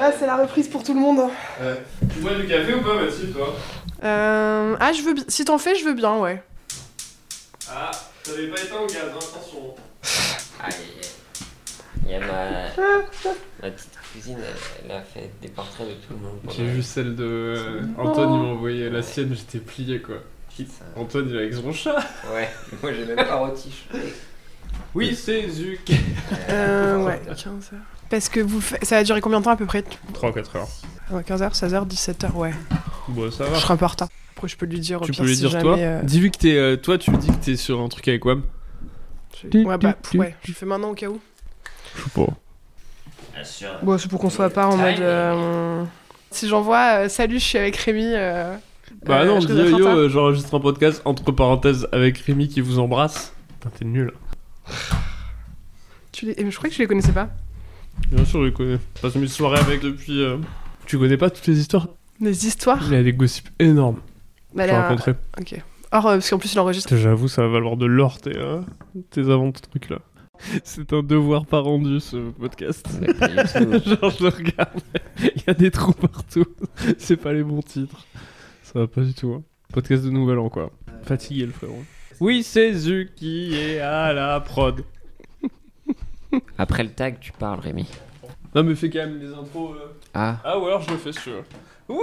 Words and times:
Ah, 0.00 0.12
c'est 0.18 0.26
la 0.26 0.36
reprise 0.36 0.68
pour 0.68 0.82
tout 0.82 0.94
le 0.94 1.00
monde. 1.00 1.18
Ouais. 1.60 1.82
Tu 2.12 2.20
bois 2.20 2.34
du 2.34 2.46
café 2.46 2.74
ou 2.74 2.82
pas, 2.82 2.94
Mathilde, 2.94 3.34
toi 3.34 3.54
Euh... 4.04 4.76
Ah, 4.78 4.92
je 4.92 5.02
veux 5.02 5.14
bien. 5.14 5.24
Si 5.28 5.44
t'en 5.44 5.58
fais, 5.58 5.74
je 5.74 5.84
veux 5.84 5.94
bien, 5.94 6.16
ouais. 6.18 6.42
Ah, 7.70 7.90
t'avais 8.22 8.48
pas 8.48 8.60
éteint 8.62 8.76
au 8.76 8.86
gaz, 8.86 8.96
hein, 9.12 9.18
attention. 9.18 9.74
Aïe, 10.62 10.72
aïe, 10.72 11.00
aïe. 11.02 11.16
Il 12.04 12.12
y 12.12 12.14
a 12.14 12.20
ma... 12.20 12.26
ma 13.62 13.70
petite 13.70 13.98
cousine, 14.12 14.38
elle, 14.84 14.92
a 14.92 15.02
fait 15.02 15.30
des 15.42 15.48
portraits 15.48 15.88
de 15.88 15.94
tout 15.94 16.12
le 16.12 16.18
monde. 16.18 16.38
J'ai 16.56 16.64
vu 16.64 16.82
celle 16.82 17.16
de. 17.16 17.80
Antoine, 17.98 18.32
il 18.32 18.38
m'a 18.42 18.48
envoyé 18.48 18.90
la 18.90 19.02
sienne, 19.02 19.34
j'étais 19.34 19.58
plié 19.58 20.00
quoi. 20.00 20.16
Ça. 20.56 20.84
Antoine, 20.94 21.28
il 21.28 21.34
est 21.36 21.38
avec 21.40 21.54
son 21.54 21.72
chat. 21.72 21.98
Ouais, 22.32 22.48
moi 22.82 22.92
j'ai 22.92 23.04
même 23.04 23.16
pas 23.16 23.36
rôti. 23.36 23.70
Oui, 24.94 25.14
c'est 25.14 25.48
Zuc. 25.50 25.90
Euh, 26.48 26.96
ouais, 27.04 27.20
15 27.26 27.44
heures. 27.74 27.95
Parce 28.10 28.28
que 28.28 28.40
vous 28.40 28.60
fa- 28.60 28.78
ça 28.82 28.98
a 28.98 29.04
duré 29.04 29.20
combien 29.20 29.40
de 29.40 29.44
temps 29.44 29.50
à 29.50 29.56
peu 29.56 29.66
près? 29.66 29.84
3-4 30.14 30.56
heures. 30.56 30.68
15h, 31.26 31.54
16h, 31.54 31.86
17h, 31.86 32.32
ouais. 32.34 32.52
Bon, 33.08 33.30
ça 33.30 33.44
Je 33.46 33.50
va. 33.50 33.58
serai 33.60 33.74
un 33.74 33.76
peu 33.76 33.84
en 33.84 33.88
retard. 33.88 34.08
Après, 34.36 34.48
je 34.48 34.56
peux 34.56 34.66
lui 34.66 34.80
dire 34.80 35.00
au 35.02 35.04
Tu 35.04 35.12
pire 35.12 35.22
peux 35.22 35.26
lui 35.28 35.34
si 35.34 35.40
dire 35.42 35.50
jamais, 35.50 35.62
toi? 35.62 35.76
euh, 35.78 36.02
Dis-lui 36.02 36.30
que 36.30 36.38
t'es. 36.38 36.56
euh, 36.56 36.76
toi, 36.76 36.98
tu 36.98 37.10
lui 37.10 37.18
dis 37.18 37.28
que 37.28 37.44
t'es 37.44 37.56
sur 37.56 37.80
un 37.80 37.88
truc 37.88 38.06
avec 38.08 38.24
Wam. 38.24 38.42
je- 39.42 39.58
Ouais, 39.64 39.78
bah, 39.78 39.94
ouais, 40.14 40.34
je 40.42 40.48
le 40.48 40.54
fais 40.54 40.66
maintenant 40.66 40.90
au 40.90 40.94
cas 40.94 41.08
où. 41.08 41.20
Je 41.96 42.02
sais 42.02 42.10
pas. 42.14 43.80
Bon, 43.82 43.96
c'est 43.98 44.08
pour 44.08 44.20
qu'on 44.20 44.30
soit 44.30 44.50
pas 44.50 44.66
en 44.66 44.76
mode. 44.76 44.98
euh, 45.00 45.84
Si 46.30 46.48
j'envoie 46.48 47.04
euh, 47.04 47.08
salut, 47.08 47.38
je 47.38 47.44
suis 47.44 47.58
avec 47.58 47.76
Rémi. 47.76 48.04
euh, 48.14 48.56
Bah 49.04 49.20
euh, 49.20 49.26
non, 49.26 49.40
je 49.40 49.46
dis 49.46 49.54
yo, 49.54 49.86
euh, 49.86 50.08
j'enregistre 50.08 50.54
un 50.56 50.60
podcast 50.60 51.00
entre 51.04 51.30
parenthèses 51.32 51.86
avec 51.92 52.18
Rémi 52.18 52.48
qui 52.48 52.60
vous 52.60 52.78
embrasse. 52.78 53.32
Putain, 53.60 53.70
t'es 53.78 53.84
nul. 53.84 54.12
Tu 56.12 56.26
les... 56.26 56.34
eh, 56.36 56.50
Je 56.50 56.56
crois 56.56 56.68
que 56.68 56.74
je 56.74 56.80
les 56.80 56.86
connaissais 56.86 57.12
pas. 57.12 57.28
Bien 58.10 58.24
sûr, 58.24 58.40
je 58.40 58.46
le 58.46 58.50
connais. 58.52 58.78
Je 58.96 59.00
passe 59.02 59.14
mes 59.16 59.26
soirées 59.26 59.58
avec 59.58 59.80
depuis. 59.80 60.22
euh, 60.22 60.36
Tu 60.86 60.98
connais 60.98 61.16
pas 61.16 61.30
toutes 61.30 61.46
les 61.46 61.58
histoires? 61.58 61.88
Des 62.20 62.46
histoires? 62.46 62.82
Il 62.88 62.94
a 62.94 63.02
des 63.02 63.12
gossips 63.12 63.48
énormes. 63.58 64.00
Bah, 64.54 64.66
Je 64.66 64.72
raconterai. 64.72 65.14
Ok. 65.40 65.62
Or, 65.92 66.06
euh, 66.06 66.12
parce 66.14 66.30
qu'en 66.30 66.38
plus, 66.38 66.52
il 66.52 66.58
enregistre. 66.60 66.96
J'avoue, 66.96 67.28
ça 67.28 67.42
va 67.42 67.48
valoir 67.48 67.76
de 67.76 67.86
l'or 67.86 68.20
tes, 68.20 68.36
euh, 68.36 68.60
tes 69.10 69.22
aventures 69.30 69.62
trucs 69.62 69.88
là. 69.90 69.98
C'est 70.64 70.92
un 70.92 71.02
devoir 71.02 71.46
pas 71.46 71.60
rendu 71.60 72.00
ce 72.00 72.30
podcast. 72.30 72.86
Mais 73.00 73.12
pas 73.14 73.28
du 73.28 73.36
tout. 73.36 73.88
Genre, 74.00 74.10
je 74.10 74.22
le 74.24 74.28
regarde, 74.28 74.80
il 75.20 75.42
y 75.46 75.50
a 75.50 75.54
des 75.54 75.70
trous 75.70 75.92
partout. 75.92 76.44
C'est 76.98 77.16
pas 77.16 77.32
les 77.32 77.42
bons 77.42 77.62
titres. 77.62 78.06
Ça 78.62 78.80
va 78.80 78.86
pas 78.86 79.00
du 79.02 79.14
tout. 79.14 79.32
hein. 79.32 79.42
Podcast 79.72 80.04
de 80.04 80.10
nouvel 80.10 80.38
an 80.38 80.48
quoi. 80.48 80.70
Fatigué 81.04 81.46
le 81.46 81.52
frérot. 81.52 81.82
Oui, 82.20 82.42
c'est 82.42 82.72
Zu 82.72 83.10
qui 83.16 83.54
est 83.54 83.78
à 83.80 84.12
la 84.12 84.40
prod. 84.40 84.82
Après 86.58 86.82
le 86.82 86.90
tag, 86.90 87.16
tu 87.20 87.32
parles, 87.32 87.60
Rémi. 87.60 87.86
Non, 88.54 88.62
mais 88.62 88.74
fais 88.74 88.88
quand 88.90 89.00
même 89.00 89.18
les 89.20 89.32
intros. 89.32 89.76
euh. 89.76 89.88
Ah, 90.14 90.38
Ah, 90.44 90.58
ou 90.58 90.66
alors 90.66 90.80
je 90.82 90.90
le 90.90 90.96
fais 90.96 91.12
sur. 91.12 91.42
Oui, 91.88 91.96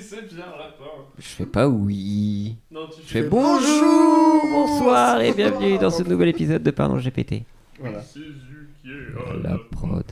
c'est 0.00 0.26
bien 0.34 0.46
Lapin. 0.58 0.84
je 1.18 1.28
fais 1.28 1.46
pas 1.46 1.68
oui. 1.68 2.56
Non, 2.70 2.86
tu 2.88 3.02
Je 3.06 3.08
fais 3.08 3.22
bonjour, 3.22 4.42
bonsoir 4.50 5.20
et 5.20 5.32
bienvenue 5.32 5.78
dans 5.78 5.90
ce 5.90 6.02
nouvel 6.02 6.28
épisode 6.30 6.62
de 6.62 6.70
Pardon 6.72 6.96
GPT. 6.98 7.44
Voilà. 7.78 8.00
C'est 8.02 8.18
Zu 8.20 8.68
qui 8.82 8.88
est 8.90 9.30
à 9.30 9.36
La 9.48 9.58
prod. 9.70 10.04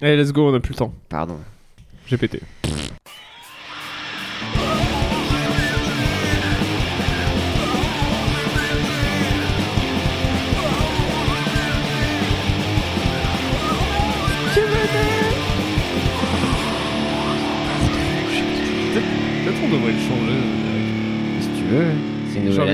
Allez, 0.00 0.16
let's 0.16 0.32
go, 0.32 0.48
on 0.50 0.54
a 0.54 0.60
plus 0.60 0.72
le 0.74 0.78
temps. 0.78 0.94
Pardon. 1.08 1.38
J'ai 2.06 2.16
pété. 2.18 2.40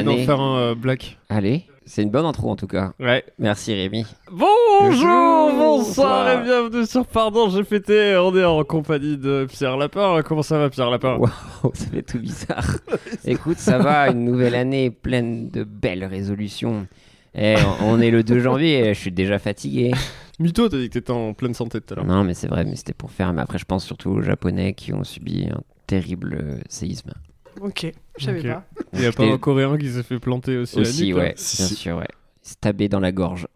D'en 0.02 0.12
année. 0.12 0.24
faire 0.24 0.40
un 0.40 0.58
euh, 0.58 0.74
black. 0.74 1.18
Allez, 1.28 1.64
c'est 1.84 2.02
une 2.02 2.10
bonne 2.10 2.24
intro 2.24 2.50
en 2.50 2.56
tout 2.56 2.66
cas. 2.66 2.92
Ouais. 3.00 3.24
Merci 3.38 3.74
Rémi. 3.74 4.06
Bonjour, 4.30 5.52
bonsoir 5.52 6.30
et 6.30 6.42
bienvenue 6.42 6.86
sur 6.86 7.06
Pardon, 7.06 7.50
j'ai 7.50 7.64
pété. 7.64 8.16
On 8.16 8.36
est 8.36 8.44
en 8.44 8.62
compagnie 8.64 9.16
de 9.16 9.46
Pierre 9.50 9.76
Lapin. 9.76 10.22
Comment 10.22 10.42
ça 10.42 10.58
va, 10.58 10.70
Pierre 10.70 10.90
Lapin? 10.90 11.16
Waouh, 11.16 11.30
ça 11.74 11.86
fait 11.86 12.02
tout 12.02 12.18
bizarre. 12.18 12.76
Écoute, 13.24 13.58
ça 13.58 13.78
va, 13.78 14.08
une 14.10 14.24
nouvelle 14.24 14.54
année 14.54 14.90
pleine 14.90 15.48
de 15.50 15.64
belles 15.64 16.04
résolutions. 16.04 16.86
Eh, 17.34 17.56
on 17.80 18.00
est 18.00 18.10
le 18.10 18.22
2 18.22 18.40
janvier, 18.40 18.92
je 18.94 19.00
suis 19.00 19.12
déjà 19.12 19.38
fatigué. 19.38 19.92
Mytho, 20.38 20.69
t'as 20.69 20.78
dit 20.78 20.88
que 20.88 20.94
t'étais 20.94 21.10
en 21.10 21.34
pleine 21.34 21.54
santé 21.54 21.80
tout 21.80 21.94
à 21.94 21.96
l'heure. 21.96 22.06
Non, 22.06 22.24
mais 22.24 22.34
c'est 22.34 22.48
vrai, 22.48 22.64
mais 22.64 22.76
c'était 22.76 22.92
pour 22.92 23.10
faire. 23.10 23.32
Mais 23.32 23.42
après, 23.42 23.58
je 23.58 23.64
pense 23.64 23.84
surtout 23.84 24.10
aux 24.10 24.22
Japonais 24.22 24.74
qui 24.74 24.92
ont 24.92 25.04
subi 25.04 25.48
un 25.50 25.60
terrible 25.86 26.38
euh, 26.40 26.60
séisme. 26.69 27.12
Ok, 27.60 27.92
je 28.18 28.24
savais 28.24 28.42
pas. 28.42 28.64
Il 28.92 29.00
y 29.02 29.06
a 29.06 29.12
pas 29.12 29.24
un 29.24 29.38
Coréen 29.38 29.76
qui 29.78 29.90
s'est 29.90 30.02
fait 30.02 30.18
planter 30.18 30.56
aussi, 30.56 30.76
la 30.76 30.82
Aussi, 30.82 31.06
nuque, 31.08 31.16
ouais, 31.16 31.34
Si, 31.36 31.56
bien 31.58 31.66
sûr, 31.68 31.96
ouais. 31.98 32.08
Il 32.44 32.48
s'est 32.48 32.56
tabé 32.60 32.88
dans 32.88 33.00
la 33.00 33.12
gorge. 33.12 33.46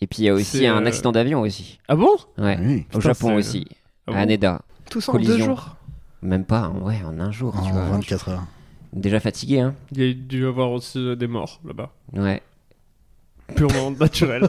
Et 0.00 0.06
puis 0.06 0.18
il 0.20 0.24
y 0.26 0.28
a 0.28 0.34
aussi 0.34 0.64
un 0.66 0.80
euh, 0.82 0.86
accident 0.86 1.10
d'avion 1.12 1.40
aussi. 1.40 1.78
Ah 1.88 1.96
bon? 1.96 2.16
Ouais. 2.38 2.56
Oui. 2.60 2.86
Au 2.94 2.98
putain, 2.98 3.00
Japon 3.00 3.34
aussi. 3.34 3.66
Ah 4.06 4.12
à 4.12 4.18
Haneda. 4.20 4.62
Tous 4.90 5.08
en 5.08 5.12
Collision. 5.12 5.36
deux 5.36 5.44
jours. 5.44 5.76
Même 6.22 6.44
pas, 6.44 6.68
en- 6.68 6.80
ouais, 6.82 7.00
en 7.04 7.18
un 7.20 7.30
jour, 7.32 7.52
tu 7.52 7.58
En 7.58 7.72
vois. 7.72 7.82
24 7.84 8.28
heures. 8.28 8.44
Déjà 8.92 9.20
fatigué, 9.20 9.60
hein 9.60 9.74
Il 9.92 10.02
y 10.02 10.10
a 10.10 10.14
dû 10.14 10.42
y 10.42 10.46
avoir 10.46 10.70
aussi 10.70 10.98
euh, 10.98 11.16
des 11.16 11.26
morts 11.26 11.60
là-bas. 11.64 11.92
Ouais. 12.14 12.42
Purement 13.54 13.90
naturel. 14.00 14.42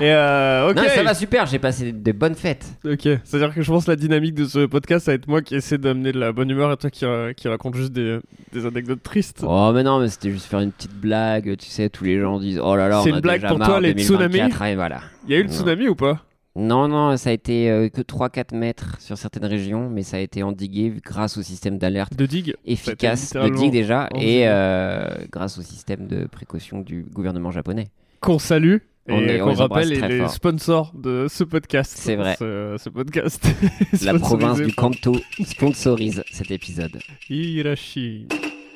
Et 0.00 0.12
euh, 0.12 0.68
ok. 0.70 0.76
Non, 0.76 0.82
ça 0.94 1.02
va 1.02 1.14
super, 1.14 1.46
j'ai 1.46 1.58
passé 1.58 1.92
de 1.92 2.12
bonnes 2.12 2.34
fêtes. 2.34 2.66
Ok. 2.84 3.08
C'est-à-dire 3.24 3.54
que 3.54 3.62
je 3.62 3.70
pense 3.70 3.86
que 3.86 3.90
la 3.92 3.96
dynamique 3.96 4.34
de 4.34 4.44
ce 4.44 4.66
podcast, 4.66 5.06
ça 5.06 5.12
va 5.12 5.14
être 5.16 5.26
moi 5.26 5.40
qui 5.40 5.54
essaie 5.54 5.78
d'amener 5.78 6.12
de 6.12 6.18
la 6.18 6.32
bonne 6.32 6.50
humeur 6.50 6.70
et 6.70 6.76
toi 6.76 6.90
qui, 6.90 7.06
euh, 7.06 7.32
qui 7.32 7.48
raconte 7.48 7.76
juste 7.76 7.92
des, 7.92 8.18
des 8.52 8.66
anecdotes 8.66 9.02
tristes. 9.02 9.42
Oh, 9.46 9.70
mais 9.74 9.82
non, 9.82 10.00
mais 10.00 10.08
c'était 10.08 10.30
juste 10.30 10.46
faire 10.46 10.60
une 10.60 10.72
petite 10.72 10.94
blague. 10.94 11.56
Tu 11.56 11.68
sais, 11.68 11.88
tous 11.88 12.04
les 12.04 12.20
gens 12.20 12.38
disent 12.38 12.60
Oh 12.62 12.76
là 12.76 12.88
là, 12.88 13.00
C'est 13.02 13.10
une 13.10 13.20
blague 13.20 13.46
pour 13.46 13.58
toi, 13.58 13.80
les 13.80 13.94
2024, 13.94 14.62
Et 14.64 14.74
voilà. 14.74 15.00
Il 15.26 15.32
y 15.32 15.36
a 15.36 15.38
eu 15.38 15.44
le 15.44 15.48
tsunami 15.48 15.88
ou 15.88 15.94
pas? 15.94 16.20
Non, 16.56 16.88
non, 16.88 17.16
ça 17.18 17.30
a 17.30 17.32
été 17.34 17.68
euh, 17.70 17.90
que 17.90 18.00
3-4 18.00 18.56
mètres 18.56 18.96
sur 18.98 19.18
certaines 19.18 19.44
régions, 19.44 19.90
mais 19.90 20.02
ça 20.02 20.16
a 20.16 20.20
été 20.20 20.42
endigué 20.42 20.90
grâce 21.04 21.36
au 21.36 21.42
système 21.42 21.76
d'alerte 21.76 22.16
De 22.16 22.24
digue 22.24 22.54
efficace 22.64 23.34
de 23.34 23.48
digue 23.50 23.72
déjà 23.72 24.08
endigué. 24.10 24.38
et 24.40 24.48
euh, 24.48 25.06
grâce 25.30 25.58
au 25.58 25.62
système 25.62 26.06
de 26.06 26.24
précaution 26.26 26.80
du 26.80 27.02
gouvernement 27.12 27.50
japonais. 27.50 27.88
Qu'on 28.20 28.38
salue. 28.38 28.76
On 29.08 29.20
et 29.20 29.38
qu'on 29.38 29.50
les 29.50 29.54
rappelle, 29.54 29.88
les 29.90 30.18
fort. 30.18 30.30
sponsors 30.30 30.92
de 30.94 31.26
ce 31.28 31.44
podcast. 31.44 31.92
C'est 31.94 32.16
vrai. 32.16 32.36
Ce, 32.38 32.76
ce 32.78 32.88
podcast. 32.88 33.46
La 34.02 34.14
province 34.14 34.58
du 34.58 34.72
Kanto 34.74 35.14
sponsorise 35.44 36.24
cet 36.32 36.50
épisode. 36.50 36.98
Hirashi 37.28 38.26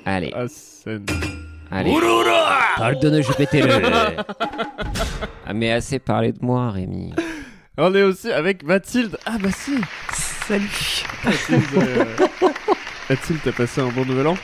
Allez, 0.04 0.32
Asen. 0.34 1.04
allez. 1.70 1.94
Pardonne, 2.76 3.22
je 3.22 3.32
pétais 3.32 3.62
le. 3.62 3.72
ah, 5.46 5.52
mais 5.54 5.72
assez 5.72 5.98
parlé 5.98 6.32
de 6.32 6.38
moi, 6.44 6.70
Rémi. 6.70 7.12
On 7.82 7.94
est 7.94 8.02
aussi 8.02 8.30
avec 8.30 8.62
Mathilde. 8.62 9.16
Ah 9.24 9.38
bah 9.42 9.48
si 9.50 9.72
Salut. 10.46 11.02
Mathilde, 11.24 11.62
euh, 11.78 12.04
Mathilde, 13.08 13.38
t'as 13.42 13.52
passé 13.52 13.80
un 13.80 13.88
bon 13.88 14.04
nouvel 14.04 14.26
an? 14.26 14.36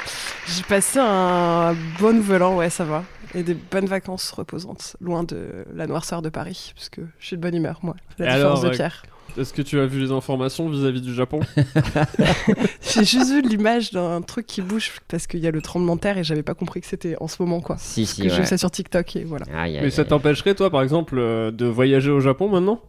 J'ai 0.47 0.63
passé 0.63 1.01
un 1.03 1.77
bon 2.01 2.15
nouvel 2.15 2.43
an, 2.43 2.57
ouais, 2.57 2.71
ça 2.71 2.85
va. 2.85 3.05
Et 3.35 3.43
des 3.43 3.53
bonnes 3.53 3.85
vacances 3.85 4.31
reposantes, 4.31 4.97
loin 5.03 5.23
de 5.23 5.67
la 5.75 5.87
noirceur 5.87 6.23
de 6.23 6.31
Paris, 6.31 6.73
parce 6.75 6.89
que 6.89 7.03
je 7.19 7.27
suis 7.27 7.37
de 7.37 7.43
bonne 7.43 7.55
humeur, 7.55 7.81
moi. 7.83 7.95
La 8.19 8.25
Et 8.25 8.29
différence 8.37 8.61
alors, 8.61 8.63
de 8.63 8.69
euh, 8.69 8.77
Pierre. 8.77 9.03
Est-ce 9.37 9.53
que 9.53 9.61
tu 9.61 9.79
as 9.81 9.87
vu 9.87 10.01
les 10.01 10.13
informations 10.13 10.71
vis-à-vis 10.71 11.03
du 11.03 11.13
Japon? 11.13 11.41
J'ai 12.81 13.05
juste 13.05 13.31
vu 13.31 13.43
l'image 13.43 13.91
d'un 13.91 14.23
truc 14.23 14.47
qui 14.47 14.63
bouge 14.63 14.93
parce 15.09 15.27
qu'il 15.27 15.41
y 15.41 15.47
a 15.47 15.51
le 15.51 15.61
tremblement 15.61 15.97
de 15.97 16.01
terre 16.01 16.17
et 16.17 16.25
j'avais 16.25 16.43
pas 16.43 16.55
compris 16.55 16.81
que 16.81 16.87
c'était 16.87 17.17
en 17.21 17.29
ce 17.29 17.43
moment, 17.43 17.61
quoi. 17.61 17.77
Si, 17.79 18.03
Parce 18.05 18.15
si, 18.15 18.23
que 18.23 18.29
j'ai 18.31 18.35
ouais. 18.37 18.41
vu 18.41 18.47
ça 18.47 18.57
sur 18.57 18.71
TikTok 18.71 19.17
et 19.17 19.25
voilà. 19.25 19.45
Aïe, 19.55 19.77
aïe, 19.77 19.83
Mais 19.83 19.91
ça 19.91 20.07
t'empêcherait, 20.07 20.55
toi, 20.55 20.71
par 20.71 20.81
exemple, 20.81 21.17
euh, 21.19 21.51
de 21.51 21.67
voyager 21.67 22.11
au 22.11 22.21
Japon 22.21 22.49
maintenant? 22.49 22.81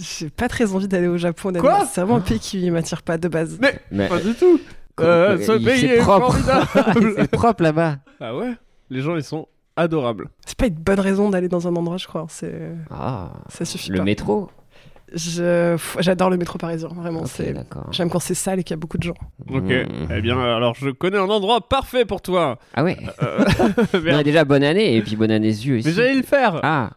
J'ai 0.00 0.30
pas 0.30 0.48
très 0.48 0.72
envie 0.74 0.88
d'aller 0.88 1.08
au 1.08 1.16
Japon. 1.16 1.52
Quoi 1.58 1.86
C'est 1.86 2.00
vraiment 2.00 2.16
un 2.16 2.20
pays 2.20 2.38
qui 2.38 2.70
m'attire 2.70 3.02
pas 3.02 3.18
de 3.18 3.28
base. 3.28 3.58
Mais 3.60 3.78
Mais- 3.90 4.08
pas 4.08 4.20
du 4.20 4.34
tout 4.34 4.60
Euh, 5.00 5.36
mais 5.38 5.44
Ce 5.44 5.52
il- 5.52 5.64
pays 5.64 5.84
est 5.86 5.98
propre. 5.98 6.32
formidable 6.34 7.14
C'est 7.16 7.30
propre 7.30 7.62
là-bas. 7.62 7.96
Ah 8.20 8.34
ouais 8.36 8.52
Les 8.90 9.00
gens, 9.02 9.14
ils 9.16 9.22
sont 9.24 9.46
adorable. 9.76 10.28
C'est 10.46 10.56
pas 10.56 10.66
une 10.66 10.74
bonne 10.74 11.00
raison 11.00 11.28
d'aller 11.30 11.48
dans 11.48 11.68
un 11.68 11.76
endroit, 11.76 11.98
je 11.98 12.06
crois. 12.06 12.26
C'est 12.30 12.70
Ah, 12.90 13.32
ça 13.50 13.64
suffit 13.66 13.90
le 13.90 13.98
pas. 13.98 14.04
métro 14.04 14.50
J'adore 16.00 16.30
le 16.30 16.36
métro 16.36 16.58
parisien, 16.58 16.88
vraiment. 16.88 17.20
Ok, 17.20 17.28
c'est 17.28 17.52
d'accord. 17.52 17.86
J'aime 17.92 18.10
quand 18.10 18.18
c'est 18.18 18.34
sale 18.34 18.58
et 18.60 18.64
qu'il 18.64 18.72
y 18.74 18.78
a 18.78 18.80
beaucoup 18.80 18.98
de 18.98 19.04
gens. 19.04 19.14
Ok. 19.50 19.62
Mmh. 19.62 20.08
Eh 20.14 20.20
bien, 20.20 20.38
alors 20.40 20.74
je 20.74 20.90
connais 20.90 21.18
un 21.18 21.28
endroit 21.28 21.60
parfait 21.60 22.04
pour 22.04 22.20
toi. 22.22 22.58
Ah 22.74 22.82
ouais 22.82 22.96
Euh, 23.22 23.44
Non, 23.94 24.00
merde. 24.00 24.22
déjà, 24.24 24.44
bonne 24.44 24.64
année, 24.64 24.96
et 24.96 25.02
puis 25.02 25.14
bonne 25.16 25.30
année 25.30 25.46
yeux 25.48 25.78
aussi. 25.78 25.86
Mais 25.88 25.94
j'allais 25.94 26.14
le 26.14 26.22
faire. 26.22 26.58
Ah, 26.62 26.90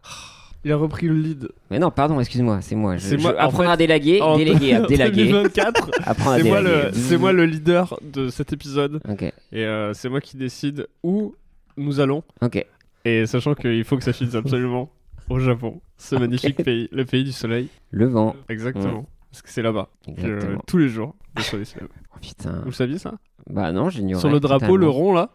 Il 0.65 0.71
a 0.73 0.75
repris 0.75 1.07
le 1.07 1.13
lead. 1.15 1.49
mais 1.71 1.79
non, 1.79 1.89
pardon, 1.89 2.19
excuse-moi, 2.19 2.59
c'est 2.61 2.75
moi. 2.75 2.97
C'est 2.99 3.15
moi, 3.17 3.33
en 3.35 3.47
apprendre 3.47 3.63
fait, 3.65 3.71
à 3.73 3.77
délaguer, 3.77 4.21
En 4.21 4.37
déléguer, 4.37 4.73
à 4.73 4.81
délaguer. 4.87 5.25
2024. 5.27 5.89
Apprendre 6.05 6.31
à 6.31 6.37
C'est 6.39 6.49
moi, 6.49 6.61
le, 6.61 6.89
c'est 6.91 7.17
moi 7.17 7.31
le 7.31 7.45
leader 7.45 7.97
de 8.01 8.27
cet 8.29 8.51
épisode. 8.51 8.99
Ok, 9.09 9.21
Et 9.23 9.33
euh, 9.65 9.93
c'est 9.93 10.09
moi 10.09 10.19
qui 10.19 10.35
décide 10.35 10.87
où 11.03 11.33
nous 11.77 11.99
allons. 12.01 12.23
ok. 12.41 12.65
Et 13.05 13.25
sachant 13.25 13.55
qu'il 13.55 13.83
faut 13.85 13.95
que 13.97 14.03
ça 14.03 14.11
finisse 14.11 14.35
absolument 14.35 14.89
au 15.29 15.39
Japon. 15.39 15.79
Ce 15.97 16.15
magnifique 16.17 16.57
pays, 16.63 16.89
le 16.91 17.05
pays 17.05 17.23
du 17.23 17.31
soleil. 17.31 17.69
Le 17.91 18.07
vent. 18.07 18.35
Exactement. 18.49 19.05
Parce 19.31 19.41
que 19.41 19.49
c'est 19.49 19.61
là-bas 19.61 19.87
euh, 20.07 20.11
Exactement. 20.11 20.61
tous 20.67 20.77
les 20.77 20.89
jours 20.89 21.15
le 21.37 21.41
soleil 21.43 21.65
se 21.65 21.79
lève. 21.79 21.87
Oh 22.13 22.17
putain. 22.21 22.59
Vous 22.59 22.65
le 22.65 22.71
saviez 22.73 22.97
ça? 22.97 23.13
Bah 23.49 23.71
non, 23.71 23.89
j'ignorais. 23.89 24.19
Sur 24.19 24.29
le 24.29 24.39
drapeau, 24.41 24.59
totalement. 24.65 24.77
le 24.77 24.89
rond 24.89 25.13
là, 25.13 25.29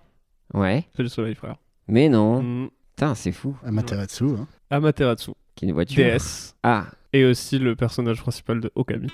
Ouais, 0.52 0.84
c'est 0.94 1.02
le 1.02 1.08
soleil, 1.08 1.34
frère. 1.34 1.56
mais 1.88 2.08
non. 2.10 2.42
Mm. 2.42 2.70
Putain, 2.96 3.14
c'est 3.14 3.32
fou. 3.32 3.56
Amaterasu. 3.64 4.24
Hein. 4.24 4.46
Amaterasu, 4.70 5.32
Qui 5.54 5.64
est 5.64 5.68
une 5.68 5.74
voiture. 5.74 6.04
DS. 6.04 6.54
Ah, 6.62 6.86
Et 7.12 7.24
aussi 7.24 7.58
le 7.58 7.76
personnage 7.76 8.20
principal 8.20 8.60
de 8.60 8.70
Okami. 8.74 9.08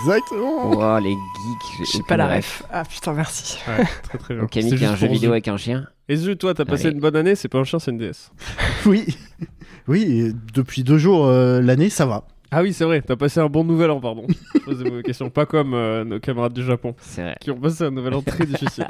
Exactement. 0.00 0.70
oh, 0.70 0.98
les 1.00 1.10
geeks. 1.10 1.88
J'ai 1.92 2.02
pas 2.08 2.16
la 2.16 2.28
ref. 2.36 2.62
Ah 2.72 2.84
putain, 2.84 3.12
merci. 3.12 3.58
Ouais, 3.68 3.84
très 4.02 4.18
très 4.18 4.34
bien. 4.34 4.44
Ok, 4.44 4.50
Camille 4.50 4.70
C'est 4.70 4.76
qui 4.76 4.84
a 4.84 4.92
un 4.92 4.96
jeu 4.96 5.08
vidéo 5.08 5.30
avec 5.32 5.48
un 5.48 5.56
chien. 5.56 5.86
Et 6.08 6.16
Zu, 6.16 6.36
toi, 6.36 6.54
t'as 6.54 6.64
passé 6.64 6.88
une 6.90 7.00
bonne 7.00 7.16
année, 7.16 7.34
c'est 7.34 7.48
pas 7.48 7.58
un 7.58 7.64
chien, 7.64 7.78
c'est 7.78 7.90
une 7.90 7.98
DS. 7.98 8.30
Oui. 8.86 9.04
Oui, 9.88 10.32
depuis 10.54 10.82
deux 10.82 10.98
jours 10.98 11.26
euh, 11.26 11.60
l'année, 11.60 11.90
ça 11.90 12.06
va. 12.06 12.26
Ah 12.50 12.62
oui, 12.62 12.72
c'est 12.72 12.84
vrai, 12.84 13.02
t'as 13.02 13.16
passé 13.16 13.40
un 13.40 13.48
bon 13.48 13.64
nouvel 13.64 13.90
an, 13.90 14.00
pardon. 14.00 14.24
Je 14.54 14.60
posais 14.60 14.88
vos 14.88 15.02
questions, 15.02 15.30
pas 15.30 15.46
comme 15.46 15.74
euh, 15.74 16.04
nos 16.04 16.20
camarades 16.20 16.52
du 16.52 16.62
Japon, 16.64 16.94
vrai. 17.16 17.36
qui 17.40 17.50
ont 17.50 17.58
passé 17.58 17.84
un 17.84 17.90
nouvel 17.90 18.14
an 18.14 18.22
très 18.22 18.46
difficile. 18.46 18.86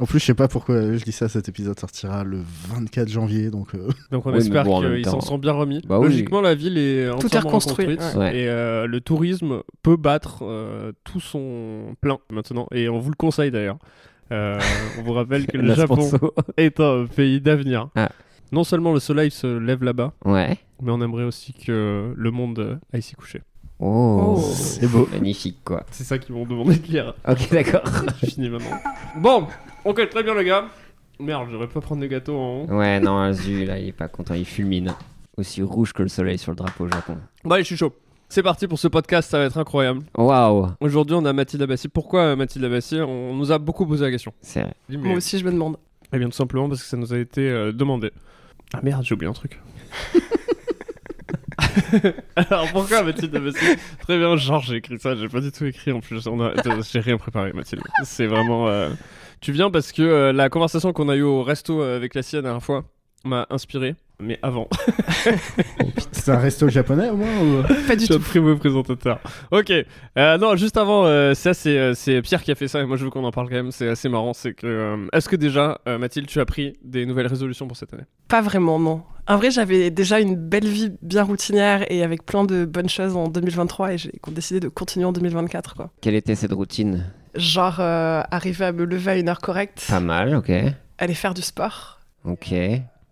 En 0.00 0.06
plus, 0.06 0.20
je 0.20 0.26
sais 0.26 0.34
pas 0.34 0.46
pourquoi 0.46 0.96
je 0.96 1.02
dis 1.04 1.10
ça, 1.12 1.28
cet 1.28 1.48
épisode 1.48 1.78
sortira 1.78 2.22
le 2.22 2.38
24 2.68 3.08
janvier, 3.08 3.50
donc 3.50 3.74
euh, 3.74 3.88
Donc 4.12 4.26
on 4.26 4.32
Oui, 4.32 4.38
espère 4.38 4.62
bon, 4.64 4.80
qu'ils 4.80 5.04
s'en 5.06 5.20
sont 5.20 5.38
bien 5.38 5.52
remis. 5.52 5.82
Bah 5.88 5.98
oui. 5.98 6.06
Logiquement, 6.06 6.40
la 6.40 6.54
ville 6.54 6.78
est 6.78 7.08
Tout 7.10 7.16
est 7.22 7.24
entièrement 7.24 7.48
reconstruit, 7.48 7.86
reconstruite. 7.86 8.16
ouais. 8.16 8.30
Ouais. 8.30 8.38
Et 8.38 8.48
euh, 8.48 8.86
le 8.86 9.00
tourisme 9.00 9.62
peut 9.82 9.96
battre 9.96 10.38
euh, 10.42 10.92
tout 11.02 11.18
son 11.20 11.96
plein 12.00 12.18
maintenant. 12.30 12.68
Et 12.72 12.88
on 12.88 13.00
vous 13.00 13.10
le 13.10 13.16
conseille 13.16 13.50
d'ailleurs. 13.50 13.78
Euh, 14.30 14.60
on 14.98 15.02
vous 15.02 15.14
rappelle 15.14 15.46
que 15.48 15.56
le 15.56 15.74
Japon 15.74 16.00
sponsor. 16.00 16.32
est 16.56 16.78
un 16.78 17.06
pays 17.06 17.40
d'avenir. 17.40 17.88
Ah. 17.96 18.10
Non 18.52 18.64
seulement 18.64 18.92
le 18.92 19.00
soleil 19.00 19.30
se 19.30 19.46
lève 19.46 19.84
là-bas, 19.84 20.12
Ouais. 20.24 20.58
mais 20.82 20.90
on 20.90 21.00
aimerait 21.02 21.24
aussi 21.24 21.52
que 21.52 22.12
le 22.16 22.30
monde 22.30 22.78
aille 22.92 23.02
s'y 23.02 23.14
coucher. 23.14 23.42
Oh. 23.80 24.34
Oh. 24.36 24.40
c'est 24.40 24.88
beau. 24.90 25.08
Magnifique, 25.12 25.58
quoi. 25.64 25.84
C'est 25.92 26.02
ça 26.04 26.18
qu'ils 26.18 26.34
m'ont 26.34 26.46
demandé 26.46 26.76
de 26.76 26.86
lire. 26.86 27.14
Ok, 27.28 27.50
d'accord. 27.50 27.82
J'ai 28.20 28.30
fini 28.30 28.48
maintenant. 28.48 28.76
Bon, 29.18 29.46
ok, 29.84 30.08
très 30.08 30.22
bien 30.22 30.34
les 30.34 30.44
gars. 30.44 30.64
Merde, 31.20 31.48
j'aurais 31.50 31.68
pas 31.68 31.80
prendre 31.80 32.00
des 32.00 32.08
gâteaux 32.08 32.36
en 32.36 32.62
haut. 32.62 32.66
Ouais, 32.78 32.98
non, 33.00 33.32
Zu, 33.32 33.64
là, 33.64 33.78
il 33.78 33.88
est 33.88 33.92
pas 33.92 34.08
content, 34.08 34.34
il 34.34 34.44
fulmine. 34.44 34.94
Aussi 35.36 35.62
rouge 35.62 35.92
que 35.92 36.02
le 36.02 36.08
soleil 36.08 36.38
sur 36.38 36.50
le 36.52 36.56
drapeau 36.56 36.84
au 36.84 36.88
Japon. 36.88 37.16
Bon 37.44 37.52
allez, 37.54 37.62
je 37.62 37.68
suis 37.68 37.76
chaud. 37.76 37.92
C'est 38.28 38.42
parti 38.42 38.66
pour 38.66 38.78
ce 38.78 38.88
podcast, 38.88 39.30
ça 39.30 39.38
va 39.38 39.44
être 39.44 39.56
incroyable. 39.58 40.02
Waouh. 40.16 40.68
Aujourd'hui, 40.80 41.16
on 41.16 41.24
a 41.24 41.32
Mathilde 41.32 41.62
Abassi. 41.62 41.88
Pourquoi 41.88 42.20
euh, 42.20 42.36
Mathilde 42.36 42.64
Abassi 42.64 43.00
On 43.00 43.34
nous 43.34 43.52
a 43.52 43.58
beaucoup 43.58 43.86
posé 43.86 44.04
la 44.04 44.10
question. 44.10 44.32
C'est 44.42 44.60
vrai. 44.62 44.74
Moi 44.90 45.14
aussi, 45.16 45.38
je 45.38 45.44
me 45.44 45.50
demande. 45.52 45.76
Eh 46.12 46.18
bien, 46.18 46.28
tout 46.28 46.34
simplement 46.36 46.68
parce 46.68 46.82
que 46.82 46.88
ça 46.88 46.96
nous 46.96 47.12
a 47.14 47.18
été 47.18 47.48
euh, 47.48 47.72
demandé. 47.72 48.10
Ah 48.74 48.80
merde, 48.82 49.04
j'ai 49.04 49.14
oublié 49.14 49.30
un 49.30 49.34
truc. 49.34 49.58
Alors 52.36 52.70
pourquoi 52.72 53.02
Mathilde 53.02 53.40
Très 54.00 54.18
bien, 54.18 54.36
genre 54.36 54.62
j'ai 54.62 54.76
écrit 54.76 54.98
ça, 54.98 55.14
j'ai 55.16 55.28
pas 55.28 55.40
du 55.40 55.50
tout 55.50 55.64
écrit 55.64 55.92
en 55.92 56.00
plus. 56.00 56.26
A- 56.26 56.52
J'ai 56.90 57.00
rien 57.00 57.16
préparé, 57.16 57.52
Mathilde. 57.52 57.82
C'est 58.04 58.26
vraiment. 58.26 58.68
euh, 58.68 58.90
Tu 59.40 59.52
viens 59.52 59.70
parce 59.70 59.92
que 59.92 60.02
euh, 60.02 60.32
la 60.32 60.48
conversation 60.50 60.92
qu'on 60.92 61.08
a 61.08 61.16
eue 61.16 61.22
au 61.22 61.42
resto 61.42 61.82
euh, 61.82 61.96
avec 61.96 62.14
la 62.14 62.22
sienne 62.22 62.46
la 62.46 62.60
fois 62.60 62.84
m'a 63.24 63.46
inspiré. 63.50 63.94
Mais 64.20 64.38
avant, 64.42 64.68
C'est 66.12 66.32
un 66.32 66.38
resto 66.38 66.68
japonais 66.68 67.08
au 67.10 67.16
moins 67.16 67.40
ou... 67.40 67.62
Pas 67.86 67.94
du 67.94 68.00
je 68.00 68.04
suis 68.06 68.14
un 68.14 68.16
tout. 68.18 68.22
primo 68.24 68.56
présentateur. 68.56 69.20
Ok, 69.52 69.70
Euh, 69.70 70.38
non, 70.38 70.56
juste 70.56 70.76
avant, 70.76 71.04
euh, 71.06 71.34
ça 71.34 71.54
c'est 71.54 71.78
euh, 71.78 71.94
c'est 71.94 72.20
Pierre 72.22 72.42
qui 72.42 72.50
a 72.50 72.56
fait 72.56 72.66
ça 72.66 72.80
et 72.80 72.84
moi 72.84 72.96
je 72.96 73.04
veux 73.04 73.10
qu'on 73.10 73.22
en 73.24 73.30
parle 73.30 73.48
quand 73.48 73.54
même. 73.54 73.70
C'est 73.70 73.88
assez 73.88 74.08
marrant. 74.08 74.32
C'est 74.32 74.54
que 74.54 74.66
euh, 74.66 75.06
est-ce 75.12 75.28
que 75.28 75.36
déjà, 75.36 75.80
euh, 75.86 75.98
Mathilde, 75.98 76.26
tu 76.26 76.40
as 76.40 76.44
pris 76.46 76.72
des 76.84 77.06
nouvelles 77.06 77.28
résolutions 77.28 77.68
pour 77.68 77.76
cette 77.76 77.94
année? 77.94 78.02
Pas 78.28 78.40
vraiment, 78.40 78.78
non. 78.80 79.02
En 79.28 79.36
vrai, 79.36 79.50
j'avais 79.52 79.90
déjà 79.90 80.18
une 80.20 80.34
belle 80.34 80.66
vie 80.66 80.90
bien 81.02 81.22
routinière 81.22 81.84
et 81.92 82.02
avec 82.02 82.24
plein 82.26 82.44
de 82.44 82.64
bonnes 82.64 82.88
choses 82.88 83.14
en 83.14 83.28
2023 83.28 83.92
et 83.92 83.98
j'ai 83.98 84.12
décidé 84.32 84.58
de 84.58 84.68
continuer 84.68 85.04
en 85.06 85.12
2024, 85.12 85.74
quoi. 85.76 85.90
Quelle 86.00 86.14
était 86.16 86.34
cette 86.34 86.52
routine? 86.52 87.04
Genre, 87.36 87.76
euh, 87.78 88.22
arriver 88.30 88.64
à 88.64 88.72
me 88.72 88.84
lever 88.84 89.10
à 89.12 89.16
une 89.16 89.28
heure 89.28 89.40
correcte, 89.40 89.84
Pas 89.88 90.00
mal, 90.00 90.34
ok. 90.34 90.50
aller 90.98 91.14
faire 91.14 91.34
du 91.34 91.42
sport 91.42 92.00
Ok. 92.24 92.52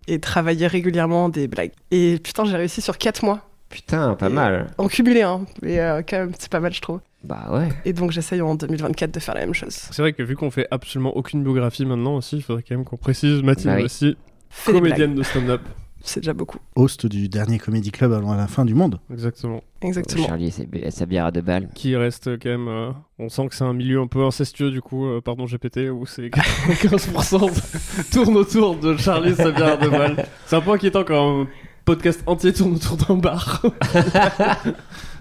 Et 0.09 0.21
travailler 0.21 0.67
régulièrement 0.67 1.29
des 1.29 1.49
blagues. 1.49 1.73
Et 1.91 2.19
putain, 2.23 2.45
j'ai 2.45 2.57
réussi 2.57 2.81
sur 2.81 2.99
4 2.99 3.25
mois. 3.25 3.41
Putain, 3.69 4.15
pas 4.15 4.29
Et- 4.29 4.33
mal. 4.33 4.69
En 4.79 4.87
cumulé, 4.89 5.23
hein. 5.23 5.45
Mais 5.63 5.81
euh, 5.81 6.03
quand 6.09 6.19
même, 6.19 6.33
c'est 6.39 6.51
pas 6.51 6.61
mal, 6.61 6.73
je 6.73 6.81
trouve. 6.81 7.01
Bah 7.25 7.49
ouais. 7.51 7.69
Et 7.85 7.93
donc, 7.93 8.13
j'essaye 8.13 8.41
en 8.41 8.55
2024 8.55 9.11
de 9.11 9.19
faire 9.19 9.35
la 9.35 9.41
même 9.41 9.55
chose. 9.55 9.73
C'est 9.75 10.01
vrai 10.03 10.13
que 10.13 10.23
vu 10.23 10.37
qu'on 10.37 10.51
fait 10.53 10.69
absolument 10.71 11.17
aucune 11.17 11.43
biographie 11.43 11.85
maintenant 11.85 12.15
aussi, 12.17 12.37
il 12.37 12.43
faudrait 12.43 12.63
quand 12.63 12.77
même 12.77 12.85
qu'on 12.85 12.97
précise 12.97 13.43
Mathilde 13.43 13.71
Bah 13.71 13.77
oui. 13.79 13.85
aussi, 13.85 14.17
Fais 14.51 14.73
comédienne 14.73 15.15
de 15.17 15.23
stand-up. 15.25 15.61
C'est 16.09 16.21
déjà 16.21 16.33
beaucoup. 16.35 16.59
Host 16.77 17.05
du 17.07 17.29
dernier 17.29 17.59
Comedy 17.59 17.91
Club 17.91 18.13
avant 18.13 18.35
la 18.35 18.47
fin 18.47 18.65
du 18.65 18.75
monde. 18.75 19.01
Exactement. 19.13 19.61
Exactement. 19.83 20.25
Charlie, 20.27 20.55
bi- 20.71 20.85
sa 20.91 21.05
bière 21.05 21.27
à 21.27 21.31
deux 21.33 21.41
balles. 21.41 21.69
Qui 21.75 21.97
reste 21.97 22.39
quand 22.41 22.49
même. 22.49 22.69
euh, 22.69 22.93
on 23.19 23.29
sent 23.29 23.49
que 23.49 23.55
c'est 23.57 23.65
un 23.65 23.73
milieu 23.73 24.01
un 24.01 24.07
peu 24.07 24.25
incestueux 24.25 24.71
du 24.71 24.81
coup, 24.81 25.05
euh, 25.07 25.21
pardon 25.21 25.47
GPT, 25.47 25.91
où 25.91 26.07
c'est 26.07 26.29
95% 26.29 28.11
tourne 28.13 28.37
autour 28.37 28.77
de 28.77 28.97
Charlie 28.97 29.35
Sabia 29.35 29.77
de 29.77 29.89
Val. 29.89 30.27
C'est 30.47 30.55
un 30.57 30.61
peu 30.61 30.71
inquiétant 30.71 31.03
quand 31.03 31.43
un 31.43 31.49
podcast 31.85 32.23
entier 32.27 32.53
tourne 32.53 32.75
autour 32.77 32.97
d'un 32.97 33.17
bar. 33.17 33.63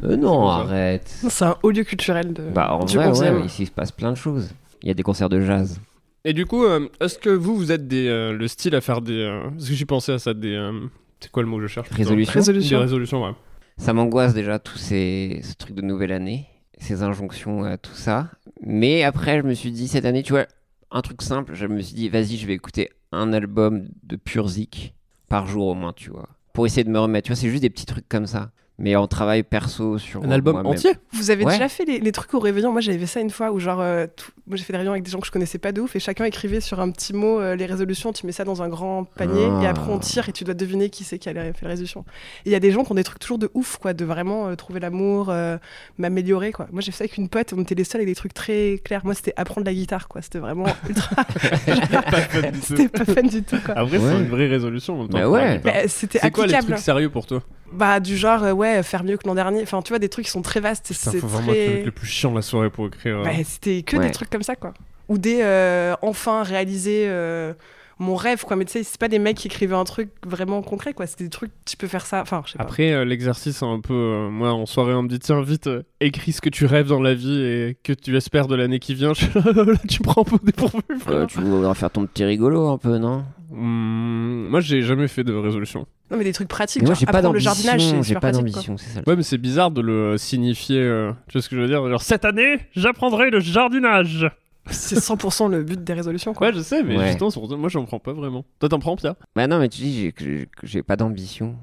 Euh, 0.04 0.18
non, 0.18 0.48
arrête. 0.50 1.08
C'est 1.30 1.46
un 1.46 1.56
haut 1.64 1.72
lieu 1.72 1.84
culturel 1.86 2.34
de, 2.34 2.44
Bah 2.54 2.74
en 2.74 2.84
du 2.84 2.98
vrai, 2.98 3.10
11e. 3.12 3.36
ouais, 3.40 3.46
ici 3.46 3.64
il 3.64 3.66
se 3.68 3.72
passe 3.72 3.92
plein 3.94 4.12
de 4.12 4.18
choses. 4.18 4.50
Il 4.84 4.90
y 4.90 4.92
a 4.92 4.94
des 4.94 5.04
concerts 5.04 5.30
de 5.30 5.40
jazz. 5.40 5.80
Et 6.26 6.34
du 6.34 6.46
coup, 6.46 6.66
euh, 6.66 6.90
est-ce 7.00 7.18
que 7.20 7.30
vous, 7.30 7.56
vous 7.56 7.72
êtes 7.72 7.88
des, 7.88 8.08
euh, 8.08 8.34
le 8.34 8.48
style 8.48 8.76
à 8.76 8.82
faire 8.82 9.02
des. 9.02 9.14
euh, 9.14 9.50
Parce 9.52 9.70
que 9.70 9.76
j'ai 9.76 9.86
pensé 9.86 10.12
à 10.12 10.20
ça, 10.20 10.34
des. 10.34 10.54
euh, 10.54 10.88
C'est 11.20 11.32
quoi 11.32 11.44
le 11.44 11.50
mot 11.50 11.58
que 11.58 11.64
je 11.64 11.68
cherche 11.68 11.90
Résolution. 11.90 12.34
Des 12.34 12.40
Résolution. 12.40 12.80
résolutions, 12.80 13.24
ouais. 13.24 13.34
Ça 13.78 13.94
m'angoisse 13.94 14.34
déjà 14.34 14.58
tous 14.58 14.78
ces 14.78 15.40
ce 15.44 15.54
truc 15.54 15.76
de 15.76 15.82
nouvelle 15.82 16.12
année, 16.12 16.48
ces 16.80 17.04
injonctions, 17.04 17.64
euh, 17.66 17.76
tout 17.82 17.94
ça. 17.94 18.32
Mais 18.62 19.04
après, 19.04 19.40
je 19.40 19.44
me 19.46 19.54
suis 19.54 19.72
dit 19.72 19.88
cette 19.88 20.06
année, 20.06 20.24
tu 20.24 20.34
vois, 20.34 20.48
un 20.92 21.02
truc 21.02 21.22
simple, 21.22 21.54
je 21.54 21.68
me 21.68 21.80
suis 21.82 21.94
dit, 21.96 22.10
vas-y, 22.10 22.38
je 22.38 22.48
vais 22.48 22.54
écouter 22.54 22.90
un 23.12 23.32
album 23.34 23.88
de 24.04 24.16
pure 24.16 24.48
zik 24.48 24.96
par 25.30 25.46
jour 25.46 25.68
au 25.68 25.76
moins, 25.76 25.94
tu 25.94 26.10
vois, 26.10 26.30
pour 26.54 26.66
essayer 26.66 26.84
de 26.86 26.90
me 26.90 27.00
remettre. 27.00 27.28
Tu 27.28 27.34
vois, 27.34 27.40
c'est 27.40 27.50
juste 27.50 27.62
des 27.62 27.70
petits 27.70 27.86
trucs 27.86 28.08
comme 28.10 28.26
ça, 28.26 28.52
mais 28.78 28.96
en 28.96 29.08
travail 29.08 29.44
perso 29.44 29.98
sur 29.98 30.24
Un 30.24 30.32
album 30.32 30.66
entier 30.66 30.92
Vous 31.14 31.32
avez 31.32 31.46
Ouais. 31.46 31.54
déjà 31.54 31.70
fait 31.70 31.86
les, 31.86 32.00
les 32.00 32.12
trucs 32.12 32.34
au 32.34 32.40
réveillon 32.40 32.72
Moi, 32.72 32.82
j'avais 32.82 32.98
fait 33.00 33.06
ça 33.06 33.20
une 33.22 33.30
fois 33.30 33.52
où, 33.52 33.60
genre, 33.60 33.80
euh, 33.82 34.06
tout- 34.16 34.32
moi 34.48 34.58
j'ai 34.58 34.64
fait 34.64 34.74
des 34.74 34.78
réunions 34.78 34.92
avec 34.92 35.04
des 35.04 35.10
gens 35.10 35.20
que 35.20 35.26
je 35.26 35.32
connaissais 35.32 35.58
pas 35.58 35.72
de 35.72 35.82
ouf 35.82 35.96
et 35.96 36.00
chacun 36.00 36.24
écrivait 36.26 36.60
sur 36.62 36.80
un 36.80 36.92
petit 36.92 37.14
mot 37.14 37.40
euh, 37.40 37.56
les 37.56 37.66
résolutions. 37.66 38.12
Tu 38.14 38.26
mets 38.26 38.32
ça 38.32 38.44
dans 38.44 38.62
un 38.62 38.68
grand 38.70 39.06
panier 39.06 39.48
Ah. 39.60 39.64
et 39.64 39.68
après 39.68 39.92
on 39.92 39.98
tire 40.00 40.28
et 40.30 40.32
tu 40.34 40.44
dois 40.44 40.54
deviner 40.54 40.90
qui 40.90 41.04
c'est 41.04 41.18
qui 41.20 41.30
a 41.30 41.34
fait 41.34 41.54
les 41.62 41.68
résolutions. 41.68 42.06
Et 42.46 42.50
il 42.50 42.52
y 42.52 42.56
a 42.56 42.60
des 42.60 42.72
gens 42.72 42.84
qui 42.84 42.92
ont 42.92 42.96
des 42.96 43.04
trucs 43.04 43.20
toujours 43.20 43.40
de 43.40 43.50
ouf, 43.54 43.78
quoi, 43.78 43.94
de 43.94 44.06
vraiment 44.06 44.48
euh, 44.50 44.56
trouver 44.56 44.80
l'amour, 44.80 45.30
euh, 45.30 45.58
m'améliorer, 45.98 46.52
quoi. 46.52 46.68
Moi, 46.72 46.82
j'ai 46.82 46.92
fait 46.92 46.98
ça 46.98 47.04
avec 47.06 47.18
une 47.18 47.30
pote 47.30 47.54
on 47.58 47.62
était 47.62 47.76
les 47.76 47.84
seuls 47.86 48.02
avec 48.02 48.10
des 48.10 48.16
trucs 48.16 48.34
très 48.34 48.80
clairs. 48.84 49.02
Moi, 49.06 49.14
c'était 49.14 49.34
apprendre 49.38 49.66
la 49.66 49.74
guitare, 49.74 50.08
quoi. 50.10 50.22
C'était 50.22 50.40
vraiment 50.40 50.66
ultra. 50.90 51.24
Pas 51.24 52.22
fun 52.22 52.42
du 52.52 52.60
tout. 52.60 52.66
c'était 52.66 52.90
pas 52.90 53.06
fun 53.06 53.22
du 53.24 53.42
tout, 53.44 53.58
quoi. 53.66 53.76
Après, 53.78 53.98
c'est 53.98 54.04
Ouais. 54.06 54.20
une 54.20 54.28
vraie 54.28 54.48
résolution 54.48 54.96
en 54.96 54.98
même 55.00 55.10
temps. 55.10 55.18
Bah 55.18 55.30
ouais. 55.30 55.56
la. 55.64 55.72
Mais 55.72 55.88
c'était 55.88 56.20
C'est 56.20 56.32
quoi 56.32 56.46
les 56.46 56.54
applicable. 56.54 56.74
trucs 56.76 56.84
sérieux 56.86 57.10
pour 57.10 57.26
toi? 57.26 57.42
Bah, 57.74 58.00
du 58.00 58.16
genre, 58.16 58.44
euh, 58.44 58.54
ouais, 58.66 58.84
faire 58.84 59.04
mieux 59.04 59.18
que 59.18 59.28
l'an 59.28 59.36
dernier. 59.36 59.62
Enfin, 59.64 59.82
tu 59.82 59.90
vois, 59.90 60.00
des 60.00 60.10
trucs 60.10 60.26
qui 60.26 60.32
sont 60.32 60.42
très 60.42 60.60
vastes. 60.60 60.92
C'est 60.94 61.18
vraiment 61.18 61.52
le 61.52 61.90
plus 61.92 62.08
chiant 62.08 62.32
de 62.32 62.36
la 62.38 62.42
soirée 62.42 62.70
pour 62.70 62.88
écrire. 62.88 63.20
euh. 63.20 63.24
Bah, 63.24 63.32
c'était 63.44 63.84
que 63.84 63.98
Ouais. 63.98 64.06
des 64.08 64.12
trucs 64.12 64.30
comme 64.30 64.44
ça, 64.44 64.56
quoi. 64.56 64.74
Ou 65.10 65.18
des 65.18 65.40
euh, 65.42 65.96
enfin 66.02 66.42
réaliser 66.44 67.06
euh, 67.08 67.54
mon 68.00 68.16
rêve, 68.16 68.44
quoi. 68.44 68.56
Mais 68.58 68.66
tu 68.66 68.72
sais, 68.74 68.84
c'est 68.84 69.00
pas 69.00 69.08
des 69.08 69.20
mecs 69.20 69.38
qui 69.38 69.48
écrivaient 69.48 69.76
un 69.76 69.84
truc 69.84 70.10
vraiment 70.26 70.62
concret, 70.64 70.94
quoi. 70.94 71.06
C'est 71.06 71.20
des 71.20 71.30
trucs, 71.30 71.52
tu 71.66 71.78
peux 71.78 71.88
faire 71.88 72.06
ça. 72.06 72.22
Enfin, 72.22 72.42
je 72.46 72.54
sais 72.54 72.58
pas. 72.58 72.64
Après, 72.64 72.92
euh, 72.92 73.06
l'exercice, 73.06 73.62
un 73.62 73.80
peu. 73.82 73.94
euh, 73.94 74.30
moi, 74.30 74.52
en 74.52 74.66
soirée, 74.66 74.94
on 74.96 75.04
me 75.04 75.08
dit 75.08 75.20
tiens, 75.20 75.42
vite, 75.44 75.68
euh, 75.68 75.84
écris 76.02 76.32
ce 76.34 76.42
que 76.42 76.50
tu 76.50 76.66
rêves 76.66 76.88
dans 76.88 77.00
la 77.02 77.14
vie 77.14 77.40
et 77.40 77.78
que 77.84 77.94
tu 77.94 78.18
espères 78.18 78.48
de 78.48 78.56
l'année 78.56 78.80
qui 78.80 78.96
vient. 78.96 79.14
Là, 79.36 79.74
tu 79.88 80.02
prends 80.02 80.22
un 80.22 80.26
peu 80.26 80.40
dépourvu. 80.44 80.82
Euh, 81.08 81.26
tu 81.28 81.40
voudrais 81.40 81.76
faire 81.76 81.92
ton 81.92 82.06
petit 82.08 82.24
rigolo 82.26 82.68
un 82.70 82.78
peu, 82.80 82.98
non? 82.98 83.24
Hmm, 83.52 84.15
moi, 84.36 84.60
j'ai 84.60 84.82
jamais 84.82 85.08
fait 85.08 85.24
de 85.24 85.34
résolution. 85.34 85.86
Non, 86.12 86.18
mais 86.18 86.24
des 86.24 86.34
trucs 86.34 86.48
pratiques. 86.48 86.84
Moi, 86.84 86.94
j'ai 86.94 87.06
pas 87.06 87.18
apprendre 87.18 87.34
le 87.34 87.40
jardinage, 87.40 87.78
d'ambition, 87.82 88.04
j'ai 88.04 88.16
pas 88.16 88.32
d'ambition, 88.32 88.78
c'est 88.78 88.90
ça. 88.90 89.02
Ouais, 89.08 89.16
mais 89.16 89.24
c'est 89.24 89.38
bizarre 89.38 89.72
de 89.72 89.82
le 89.82 90.18
signifier. 90.18 90.80
euh, 90.80 91.12
tu 91.28 91.34
vois 91.34 91.42
ce 91.42 91.50
que 91.50 91.56
je 91.56 91.62
veux 91.62 91.68
dire 91.68 91.88
Genre, 91.90 92.02
cette 92.02 92.26
année, 92.26 92.60
j'apprendrai 92.76 93.30
le 93.30 93.40
jardinage. 93.40 94.30
C'est 94.72 94.96
100% 94.98 95.50
le 95.50 95.64
but 95.64 95.84
des 95.84 95.94
résolutions, 95.94 96.34
quoi. 96.34 96.48
Ouais, 96.48 96.54
je 96.54 96.60
sais, 96.62 96.82
mais 96.84 96.98
Ouais. 96.98 97.08
justement, 97.10 97.30
pour 97.32 97.56
moi 97.58 97.70
j'en 97.70 97.86
prends 97.86 98.00
pas 98.00 98.14
vraiment. 98.14 98.46
Toi, 98.60 98.68
t'en 98.70 98.80
prends, 98.80 98.96
Pierre? 98.96 99.14
Bah 99.36 99.46
non, 99.48 99.60
mais 99.60 99.70
tu 99.70 99.82
dis 99.82 100.12
que 100.14 100.48
j'ai- 100.64 100.82
pas 100.84 100.96
d'ambition. 100.96 101.56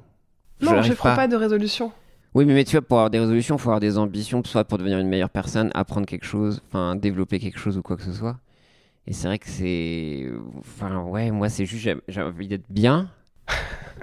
non, 0.61 0.83
je 0.83 0.93
prends 0.93 1.15
pas 1.17 1.27
de 1.29 1.35
résolution. 1.37 1.91
Oui, 2.35 2.45
mais, 2.47 2.55
mais 2.55 2.65
tu 2.65 2.73
vois, 2.77 2.81
pour 2.83 2.99
avoir 2.99 3.11
des 3.11 3.19
résolutions, 3.19 3.59
faut 3.59 3.69
avoir 3.71 3.81
des 3.81 3.99
ambitions, 3.99 4.43
soit 4.45 4.65
pour 4.65 4.79
devenir 4.79 4.99
une 4.99 5.09
meilleure 5.09 5.29
personne, 5.31 5.71
apprendre 5.75 6.07
quelque 6.07 6.25
chose, 6.25 6.63
enfin 6.69 6.95
développer 6.97 7.39
quelque 7.41 7.59
chose 7.59 7.77
ou 7.77 7.83
quoi 7.83 7.97
que 7.97 8.03
ce 8.05 8.13
soit. 8.13 8.39
Et 9.07 9.13
c'est 9.13 9.27
vrai 9.27 9.39
que 9.39 9.49
c'est, 9.49 10.27
enfin 10.61 11.01
ouais, 11.03 11.31
moi 11.31 11.49
c'est 11.49 11.67
juste 11.67 11.89
j'ai 12.09 12.23
envie 12.23 12.49
d'être 12.49 12.67
bien. 12.71 13.11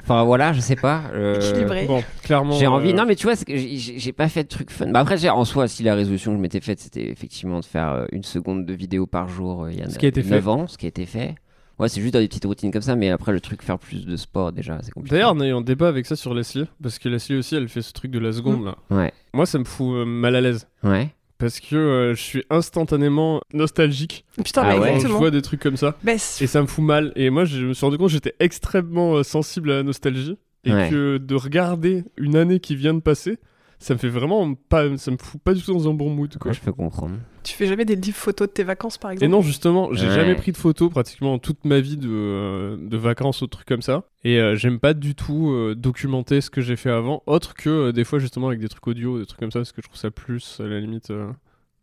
Enfin 0.01 0.23
voilà, 0.23 0.53
je 0.53 0.59
sais 0.59 0.75
pas. 0.75 1.03
euh, 1.13 1.39
Équilibré. 1.39 1.85
Bon, 1.85 2.03
clairement. 2.23 2.53
J'ai 2.53 2.67
envie. 2.67 2.91
euh, 2.91 2.93
Non, 2.95 3.05
mais 3.05 3.15
tu 3.15 3.27
vois, 3.27 3.35
j'ai 3.47 4.13
pas 4.13 4.27
fait 4.27 4.43
de 4.43 4.47
trucs 4.49 4.71
fun. 4.71 4.87
Bah 4.89 4.99
après, 5.01 5.27
en 5.29 5.45
soi, 5.45 5.67
si 5.67 5.83
la 5.83 5.93
résolution 5.95 6.31
que 6.31 6.37
je 6.37 6.41
m'étais 6.41 6.61
faite, 6.61 6.79
c'était 6.79 7.09
effectivement 7.09 7.59
de 7.59 7.65
faire 7.65 7.89
euh, 7.89 8.05
une 8.11 8.23
seconde 8.23 8.65
de 8.65 8.73
vidéo 8.73 9.05
par 9.05 9.27
jour 9.29 9.63
euh, 9.65 9.71
il 9.71 9.79
y 9.79 9.81
a 9.81 9.89
Ce 9.89 9.99
qui 9.99 10.05
a 10.05 10.09
été 10.09 10.23
9 10.23 10.43
fait. 10.43 10.49
ans, 10.49 10.67
ce 10.67 10.77
qui 10.77 10.85
a 10.85 10.89
été 10.89 11.05
fait. 11.05 11.35
Ouais, 11.77 11.87
c'est 11.89 12.01
juste 12.01 12.13
dans 12.13 12.19
des 12.19 12.27
petites 12.27 12.43
routines 12.45 12.71
comme 12.71 12.81
ça, 12.81 12.95
mais 12.95 13.09
après, 13.09 13.31
le 13.31 13.39
truc 13.39 13.61
faire 13.61 13.79
plus 13.79 14.05
de 14.05 14.15
sport, 14.17 14.51
déjà, 14.51 14.79
c'est 14.81 14.91
compliqué. 14.91 15.15
D'ailleurs, 15.15 15.33
on 15.35 15.39
a 15.39 15.47
eu 15.47 15.53
un 15.53 15.61
débat 15.61 15.87
avec 15.87 16.05
ça 16.05 16.15
sur 16.17 16.33
Leslie, 16.33 16.65
parce 16.83 16.99
que 16.99 17.07
Leslie 17.07 17.37
aussi, 17.37 17.55
elle 17.55 17.69
fait 17.69 17.81
ce 17.81 17.93
truc 17.93 18.11
de 18.11 18.19
la 18.19 18.33
seconde 18.33 18.65
là. 18.65 18.75
Ouais. 18.89 19.13
Moi, 19.33 19.45
ça 19.45 19.59
me 19.59 19.63
fout 19.63 19.93
euh, 19.95 20.05
mal 20.05 20.35
à 20.35 20.41
l'aise. 20.41 20.67
Ouais. 20.83 21.09
Parce 21.39 21.59
que 21.59 21.75
euh, 21.75 22.13
je 22.15 22.21
suis 22.21 22.43
instantanément 22.49 23.41
nostalgique 23.53 24.25
Putain, 24.43 24.61
Ah 24.63 24.65
bah, 24.65 24.73
ouais. 24.73 24.77
quand 24.79 24.85
je 24.85 24.91
exactement. 24.95 25.19
vois 25.19 25.31
des 25.31 25.41
trucs 25.41 25.61
comme 25.61 25.77
ça. 25.77 25.97
Bah, 26.03 26.13
Et 26.13 26.17
ça 26.47 26.61
me 26.61 26.67
fout 26.67 26.83
mal. 26.83 27.11
Et 27.15 27.29
moi, 27.31 27.45
je 27.45 27.65
me 27.65 27.73
suis 27.73 27.85
rendu 27.85 27.97
compte 27.97 28.07
que 28.07 28.13
j'étais 28.13 28.35
extrêmement 28.39 29.15
euh, 29.15 29.23
sensible 29.23 29.71
à 29.71 29.75
la 29.77 29.83
nostalgie. 29.83 30.37
Et 30.65 30.73
Ouais. 30.73 30.89
que 30.89 31.17
de 31.17 31.35
regarder 31.35 32.03
une 32.17 32.35
année 32.35 32.59
qui 32.59 32.75
vient 32.75 32.93
de 32.93 32.99
passer, 32.99 33.37
ça 33.79 33.93
me 33.93 33.99
fait 33.99 34.09
vraiment 34.09 34.53
pas. 34.55 34.97
Ça 34.97 35.09
me 35.11 35.17
fout 35.17 35.41
pas 35.41 35.53
du 35.53 35.61
tout 35.63 35.71
dans 35.73 35.89
un 35.89 35.93
bon 35.93 36.09
mood, 36.09 36.37
quoi. 36.37 36.51
Ouais, 36.51 36.53
je 36.57 36.59
peux 36.61 36.73
comprendre. 36.73 37.15
Tu 37.49 37.55
fais 37.57 37.65
jamais 37.67 37.85
des 37.85 37.95
livres 37.95 38.17
photos 38.17 38.47
de 38.47 38.53
tes 38.53 38.63
vacances, 38.63 38.97
par 38.97 39.11
exemple 39.11 39.25
Et 39.25 39.27
non, 39.27 39.41
justement, 39.41 39.93
j'ai 39.93 40.07
Ouais. 40.07 40.13
jamais 40.15 40.35
pris 40.35 40.51
de 40.51 40.57
photos 40.57 40.89
pratiquement 40.89 41.37
toute 41.39 41.65
ma 41.65 41.79
vie 41.79 41.97
de, 41.97 42.09
euh, 42.09 42.77
de 42.79 42.97
vacances 42.97 43.41
ou 43.41 43.45
de 43.45 43.49
trucs 43.51 43.67
comme 43.67 43.81
ça. 43.81 44.03
Et 44.23 44.39
euh, 44.39 44.55
j'aime 44.55 44.79
pas 44.79 44.93
du 44.93 45.15
tout 45.15 45.51
euh, 45.51 45.75
documenter 45.75 46.41
ce 46.41 46.49
que 46.49 46.61
j'ai 46.61 46.75
fait 46.75 46.89
avant, 46.91 47.23
autre 47.25 47.53
que 47.53 47.69
euh, 47.69 47.91
des 47.91 48.03
fois 48.03 48.19
justement 48.19 48.47
avec 48.47 48.59
des 48.59 48.69
trucs 48.69 48.85
audio, 48.87 49.19
des 49.19 49.25
trucs 49.25 49.39
comme 49.39 49.51
ça, 49.51 49.59
parce 49.59 49.71
que 49.71 49.81
je 49.81 49.87
trouve 49.87 49.99
ça 49.99 50.11
plus, 50.11 50.59
à 50.59 50.63
la 50.67 50.79
limite. 50.79 51.11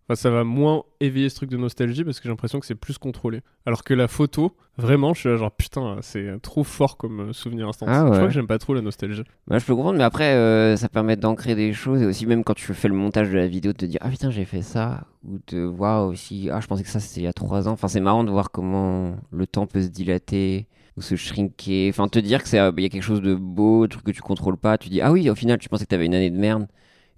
Enfin, 0.09 0.15
ça 0.15 0.31
va 0.31 0.45
moins 0.45 0.85
éveiller 1.01 1.29
ce 1.29 1.35
truc 1.35 1.51
de 1.51 1.57
nostalgie 1.57 2.05
parce 2.05 2.21
que 2.21 2.25
j'ai 2.25 2.29
l'impression 2.29 2.61
que 2.61 2.67
c'est 2.67 2.77
plus 2.77 2.97
contrôlé. 2.97 3.41
Alors 3.67 3.83
que 3.83 3.93
la 3.93 4.07
photo, 4.07 4.57
vraiment, 4.79 5.15
je 5.15 5.21
suis 5.21 5.29
là 5.29 5.37
genre 5.37 5.51
putain, 5.51 5.97
c'est 6.01 6.41
trop 6.43 6.63
fort 6.63 6.97
comme 6.97 7.21
euh, 7.21 7.33
souvenir 7.33 7.67
instantané. 7.67 7.99
Ah 7.99 8.07
Je 8.07 8.13
crois 8.13 8.29
que 8.29 8.33
j'aime 8.33 8.47
pas 8.47 8.59
trop 8.59 8.73
la 8.73 8.83
nostalgie. 8.83 9.25
Bah, 9.49 9.59
je 9.59 9.65
peux 9.65 9.75
comprendre, 9.75 9.99
mais 9.99 10.05
après, 10.05 10.35
euh, 10.35 10.77
ça 10.77 10.89
permet 10.89 11.17
d'ancrer 11.17 11.57
des 11.57 11.73
choses 11.73 12.03
et 12.03 12.07
aussi, 12.07 12.25
même 12.27 12.45
quand 12.45 12.55
tu 12.55 12.73
fais 12.73 12.87
le 12.87 12.95
montage 12.95 13.31
de 13.31 13.37
la 13.37 13.49
vidéo, 13.49 13.73
de 13.73 13.79
te 13.79 13.85
dire 13.87 13.99
Ah 14.01 14.11
putain, 14.11 14.31
j'ai 14.31 14.45
fait 14.45 14.63
ça, 14.63 15.07
ou 15.25 15.39
de 15.49 15.59
voir 15.63 16.07
aussi 16.07 16.51
Ah, 16.53 16.61
je 16.61 16.69
pensais 16.69 16.85
que 16.85 16.89
ça 16.89 17.01
c'était 17.01 17.23
il 17.23 17.25
y 17.25 17.29
a 17.29 17.33
trois 17.33 17.67
ans. 17.67 17.73
Enfin, 17.73 17.89
c'est 17.89 18.01
marrant 18.01 18.23
de 18.23 18.31
voir 18.31 18.53
comment 18.53 19.17
le 19.33 19.47
temps 19.49 19.67
peut 19.67 19.83
se 19.83 19.89
dilater 19.89 20.69
ou 20.97 21.03
se 21.03 21.17
shrinker. 21.17 21.89
Enfin, 21.91 22.07
te 22.07 22.21
dire 22.21 22.43
que 22.45 22.49
c'est, 22.49 22.61
euh, 22.61 22.71
il 22.77 22.83
y 22.83 22.87
a 22.87 22.89
quelque 22.91 23.03
chose 23.03 23.23
de 23.23 23.35
beau, 23.35 23.87
des 23.87 23.93
trucs 23.93 24.05
que 24.05 24.13
tu 24.13 24.23
contrôles 24.23 24.57
pas. 24.57 24.79
Tu 24.79 24.89
dis 24.89 25.01
Ah 25.01 25.11
oui, 25.11 25.29
au 25.29 25.35
final, 25.35 25.59
tu 25.59 25.69
pensais 25.69 25.85
que 25.85 25.91
t'avais 25.91 26.07
une 26.07 26.15
année 26.15 26.31
de 26.31 26.39
merde. 26.39 26.69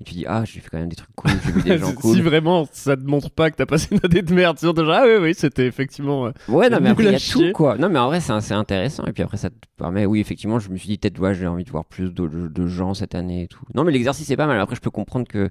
Et 0.00 0.05
tu 0.05 0.14
dis 0.14 0.25
Ah, 0.28 0.45
j'ai 0.45 0.61
fait 0.61 0.69
quand 0.71 0.78
même 0.78 0.88
des 0.88 0.97
trucs 0.97 1.11
cool, 1.17 1.31
j'ai 1.45 1.52
vu 1.52 1.62
des 1.62 1.78
gens 1.78 1.88
si 1.88 1.95
cool. 1.97 2.21
vraiment 2.21 2.69
ça 2.73 2.97
te 2.97 3.02
montre 3.02 3.31
pas 3.31 3.50
que 3.50 3.57
t'as 3.57 3.67
passé 3.67 3.88
une 3.90 4.00
année 4.05 4.23
de 4.23 4.33
merde, 4.33 4.57
c'est 4.59 4.67
genre 4.67 4.90
ah 4.90 5.02
oui, 5.05 5.17
oui, 5.21 5.35
c'était 5.37 5.67
effectivement. 5.67 6.26
euh, 6.26 6.31
Ouais, 6.49 6.71
non, 6.71 6.78
mais 6.81 6.90
après, 6.90 7.05
il 7.05 7.12
y 7.12 7.14
a 7.14 7.19
chier. 7.19 7.49
tout, 7.49 7.52
quoi. 7.57 7.76
Non, 7.76 7.88
mais 7.88 7.99
en 7.99 8.07
vrai, 8.07 8.21
c'est 8.21 8.33
assez 8.33 8.55
intéressant. 8.55 9.05
Et 9.07 9.12
puis 9.12 9.23
après, 9.25 9.37
ça 9.38 9.50
te 9.50 9.57
permet, 9.76 10.07
oui, 10.07 10.21
effectivement, 10.21 10.59
je 10.61 10.71
me 10.71 10.76
suis 10.76 10.88
dit, 10.88 10.99
peut-être, 10.99 11.19
ouais, 11.21 11.35
j'ai 11.35 11.47
envie 11.47 11.64
de 11.64 11.71
voir 11.71 11.85
plus 11.85 12.12
de, 12.14 12.26
de 12.28 12.67
gens 12.69 12.95
cette 12.95 13.14
année 13.17 13.43
et 13.43 13.49
tout. 13.49 13.64
Non, 13.75 13.83
mais 13.85 13.90
l'exercice 13.93 14.31
est 14.31 14.37
pas 14.37 14.47
mal. 14.47 14.61
Après, 14.61 14.76
je 14.76 14.81
peux 14.81 14.90
comprendre 14.90 15.26
que. 15.26 15.50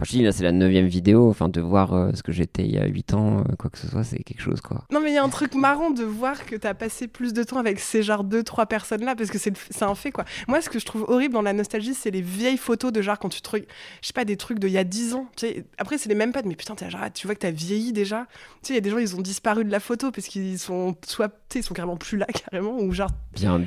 Enfin, 0.00 0.04
je 0.12 0.16
dis, 0.18 0.22
là, 0.22 0.30
c'est 0.30 0.44
la 0.44 0.52
neuvième 0.52 0.86
vidéo. 0.86 1.28
Enfin, 1.28 1.48
de 1.48 1.60
voir 1.60 1.92
euh, 1.92 2.12
ce 2.14 2.22
que 2.22 2.30
j'étais 2.30 2.62
il 2.62 2.72
y 2.72 2.78
a 2.78 2.86
8 2.86 3.14
ans, 3.14 3.38
euh, 3.38 3.56
quoi 3.58 3.68
que 3.68 3.78
ce 3.78 3.88
soit, 3.88 4.04
c'est 4.04 4.22
quelque 4.22 4.40
chose, 4.40 4.60
quoi. 4.60 4.84
Non, 4.92 5.00
mais 5.00 5.10
il 5.10 5.14
y 5.14 5.18
a 5.18 5.24
un 5.24 5.28
truc 5.28 5.56
marrant 5.56 5.90
de 5.90 6.04
voir 6.04 6.46
que 6.46 6.54
t'as 6.54 6.72
passé 6.74 7.08
plus 7.08 7.32
de 7.32 7.42
temps 7.42 7.56
avec 7.56 7.80
ces 7.80 8.04
genre 8.04 8.22
deux, 8.22 8.44
trois 8.44 8.66
personnes-là, 8.66 9.16
parce 9.16 9.30
que 9.30 9.38
c'est 9.38 9.82
un 9.82 9.94
fait, 9.96 10.12
quoi. 10.12 10.24
Moi, 10.46 10.60
ce 10.60 10.70
que 10.70 10.78
je 10.78 10.86
trouve 10.86 11.04
horrible 11.08 11.34
dans 11.34 11.42
la 11.42 11.52
nostalgie, 11.52 11.94
c'est 11.94 12.12
les 12.12 12.22
vieilles 12.22 12.58
photos 12.58 12.92
de 12.92 13.02
genre 13.02 13.18
quand 13.18 13.28
tu 13.28 13.40
te. 13.40 13.48
Je 13.56 14.06
sais 14.06 14.12
pas, 14.12 14.24
des 14.24 14.36
trucs 14.36 14.60
d'il 14.60 14.70
y 14.70 14.78
a 14.78 14.84
10 14.84 15.14
ans. 15.14 15.26
Tu 15.36 15.46
sais, 15.46 15.64
après, 15.78 15.98
c'est 15.98 16.08
les 16.08 16.14
mêmes 16.14 16.30
potes, 16.30 16.46
mais 16.46 16.54
putain, 16.54 16.76
genre, 16.88 17.00
tu 17.12 17.26
vois 17.26 17.34
que 17.34 17.40
t'as 17.40 17.50
vieilli 17.50 17.92
déjà. 17.92 18.26
Tu 18.62 18.68
sais, 18.68 18.72
il 18.74 18.76
y 18.76 18.78
a 18.78 18.82
des 18.82 18.90
gens, 18.90 18.98
ils 18.98 19.16
ont 19.16 19.20
disparu 19.20 19.64
de 19.64 19.70
la 19.70 19.80
photo 19.80 20.12
parce 20.12 20.28
qu'ils 20.28 20.60
sont 20.60 20.94
soit. 21.04 21.32
Ils 21.54 21.62
sont 21.62 21.72
carrément 21.74 21.96
plus 21.96 22.18
là, 22.18 22.26
carrément, 22.50 22.78
ou 22.78 22.92
genre 22.92 23.10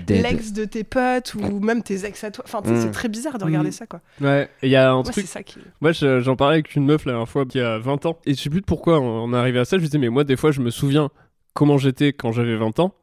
l'ex 0.08 0.54
de 0.54 0.66
tes 0.66 0.84
potes, 0.84 1.34
ou 1.36 1.60
même 1.60 1.82
tes 1.84 2.06
ex 2.06 2.24
à 2.24 2.32
toi. 2.32 2.44
Enfin, 2.48 2.62
sais, 2.64 2.72
Mm. 2.74 2.82
c'est 2.82 2.92
très 2.92 3.10
bizarre 3.10 3.38
de 3.38 3.44
regarder 3.44 3.70
Mm. 3.70 3.74
ça, 3.74 3.88
quoi. 3.88 4.02
Ouais, 4.22 4.50
et 4.62 4.68
il 4.68 4.72
y 4.72 4.76
a 4.76 4.92
un 4.92 4.96
Moi, 4.96 5.04
truc 5.04 5.16
c'est 5.26 5.32
ça 5.32 5.44
qui. 5.44 5.60
Moi, 5.82 5.92
je- 5.92 6.20
j'en 6.20 6.36
parlais 6.36 6.56
avec 6.56 6.76
une 6.76 6.86
meuf 6.86 7.06
la 7.06 7.14
dernière 7.14 7.30
fois 7.30 7.46
qui 7.46 7.60
a 7.60 7.80
20 7.80 8.06
ans. 8.06 8.18
Et 8.26 8.34
je 8.36 8.40
sais 8.42 8.50
plus 8.50 8.62
de 8.62 8.66
pourquoi 8.66 9.00
on 9.00 9.34
est 9.34 9.38
arrivé 9.38 9.60
à 9.60 9.66
ça. 9.66 9.78
Je 9.78 9.82
lui 9.82 9.88
disais, 9.88 9.98
mais 9.98 10.10
moi, 10.10 10.24
des 10.24 10.36
fois, 10.38 10.52
je 10.52 10.62
me 10.62 10.70
souviens 10.70 11.10
comment 11.54 11.78
j'étais 11.78 12.14
quand 12.14 12.32
j'avais 12.32 12.56
20 12.56 12.80
ans. 12.80 12.94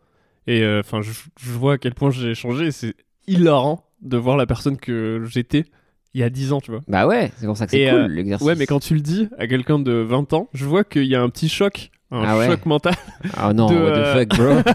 Et 0.47 0.62
euh, 0.62 0.80
enfin, 0.80 1.02
je, 1.02 1.11
je 1.40 1.50
vois 1.50 1.75
à 1.75 1.78
quel 1.78 1.94
point 1.94 2.11
j'ai 2.11 2.35
changé. 2.35 2.70
C'est 2.70 2.94
hilarant 3.26 3.85
de 4.00 4.16
voir 4.16 4.37
la 4.37 4.47
personne 4.47 4.76
que 4.76 5.23
j'étais 5.28 5.64
il 6.14 6.20
y 6.20 6.25
a 6.25 6.30
10 6.30 6.52
ans, 6.52 6.61
tu 6.61 6.70
vois. 6.70 6.80
Bah 6.88 7.06
ouais, 7.06 7.30
c'est 7.37 7.47
pour 7.47 7.56
ça 7.56 7.66
que 7.66 7.73
c'est 7.73 7.90
cool, 7.90 7.99
euh, 8.00 8.08
l'exercice. 8.08 8.47
Ouais, 8.47 8.54
mais 8.54 8.64
quand 8.66 8.80
tu 8.80 8.94
le 8.94 9.00
dis 9.00 9.28
à 9.38 9.47
quelqu'un 9.47 9.78
de 9.78 9.92
20 9.92 10.32
ans, 10.32 10.49
je 10.54 10.64
vois 10.64 10.85
qu'il 10.85 11.04
y 11.04 11.14
a 11.14 11.20
un 11.23 11.28
petit 11.28 11.49
choc. 11.50 11.90
Un 12.10 12.22
Ah 12.24 12.38
ouais. 12.38 12.46
choc 12.46 12.64
mental, 12.64 12.94
Ah 13.36 13.52
non, 13.52 13.66
de, 13.66 13.74
what 13.74 13.90
the 13.90 13.98
euh, 13.98 14.14
fuck, 14.14 14.28
bro. 14.38 14.72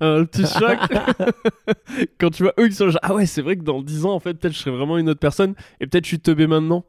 un 0.00 0.24
petit 0.24 0.46
choc. 0.46 0.78
Quand 2.20 2.30
tu 2.30 2.44
vois 2.44 2.52
eux 2.60 2.68
qui 2.68 2.74
sont 2.74 2.88
genre, 2.90 3.00
ah 3.02 3.14
ouais, 3.14 3.26
c'est 3.26 3.42
vrai 3.42 3.56
que 3.56 3.62
dans 3.62 3.82
10 3.82 4.06
ans, 4.06 4.12
en 4.14 4.20
fait, 4.20 4.34
peut-être 4.34 4.54
je 4.54 4.58
serais 4.58 4.76
vraiment 4.76 4.96
une 4.98 5.08
autre 5.08 5.18
personne 5.20 5.54
et 5.80 5.86
peut-être 5.86 6.04
je 6.04 6.08
suis 6.08 6.20
teubé 6.20 6.46
maintenant. 6.46 6.84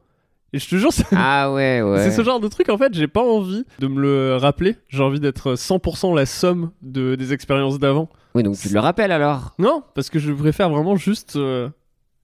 Et 0.56 0.60
je 0.60 0.70
te 0.70 0.76
jure, 0.76 0.94
c'est 0.94 1.08
ah 1.16 1.52
ouais, 1.52 1.82
ouais. 1.86 1.98
c'est 2.04 2.12
ce 2.12 2.24
genre 2.24 2.40
de 2.40 2.48
truc, 2.48 2.70
en 2.70 2.78
fait, 2.78 2.94
j'ai 2.94 3.08
pas 3.08 3.24
envie 3.24 3.66
de 3.80 3.88
me 3.88 4.00
le 4.00 4.36
rappeler. 4.38 4.76
J'ai 4.90 5.02
envie 5.02 5.20
d'être 5.20 5.56
100% 5.56 6.16
la 6.16 6.28
somme 6.28 6.70
de, 6.84 7.16
des 7.16 7.34
expériences 7.34 7.80
d'avant. 7.80 8.10
Oui, 8.36 8.44
donc 8.44 8.56
tu 8.58 8.70
le 8.70 8.80
rappelles 8.80 9.12
alors? 9.12 9.54
Non, 9.58 9.84
parce 9.96 10.12
que 10.12 10.20
je 10.20 10.32
préfère 10.32 10.70
vraiment 10.70 10.96
juste, 10.96 11.36
euh, 11.36 11.70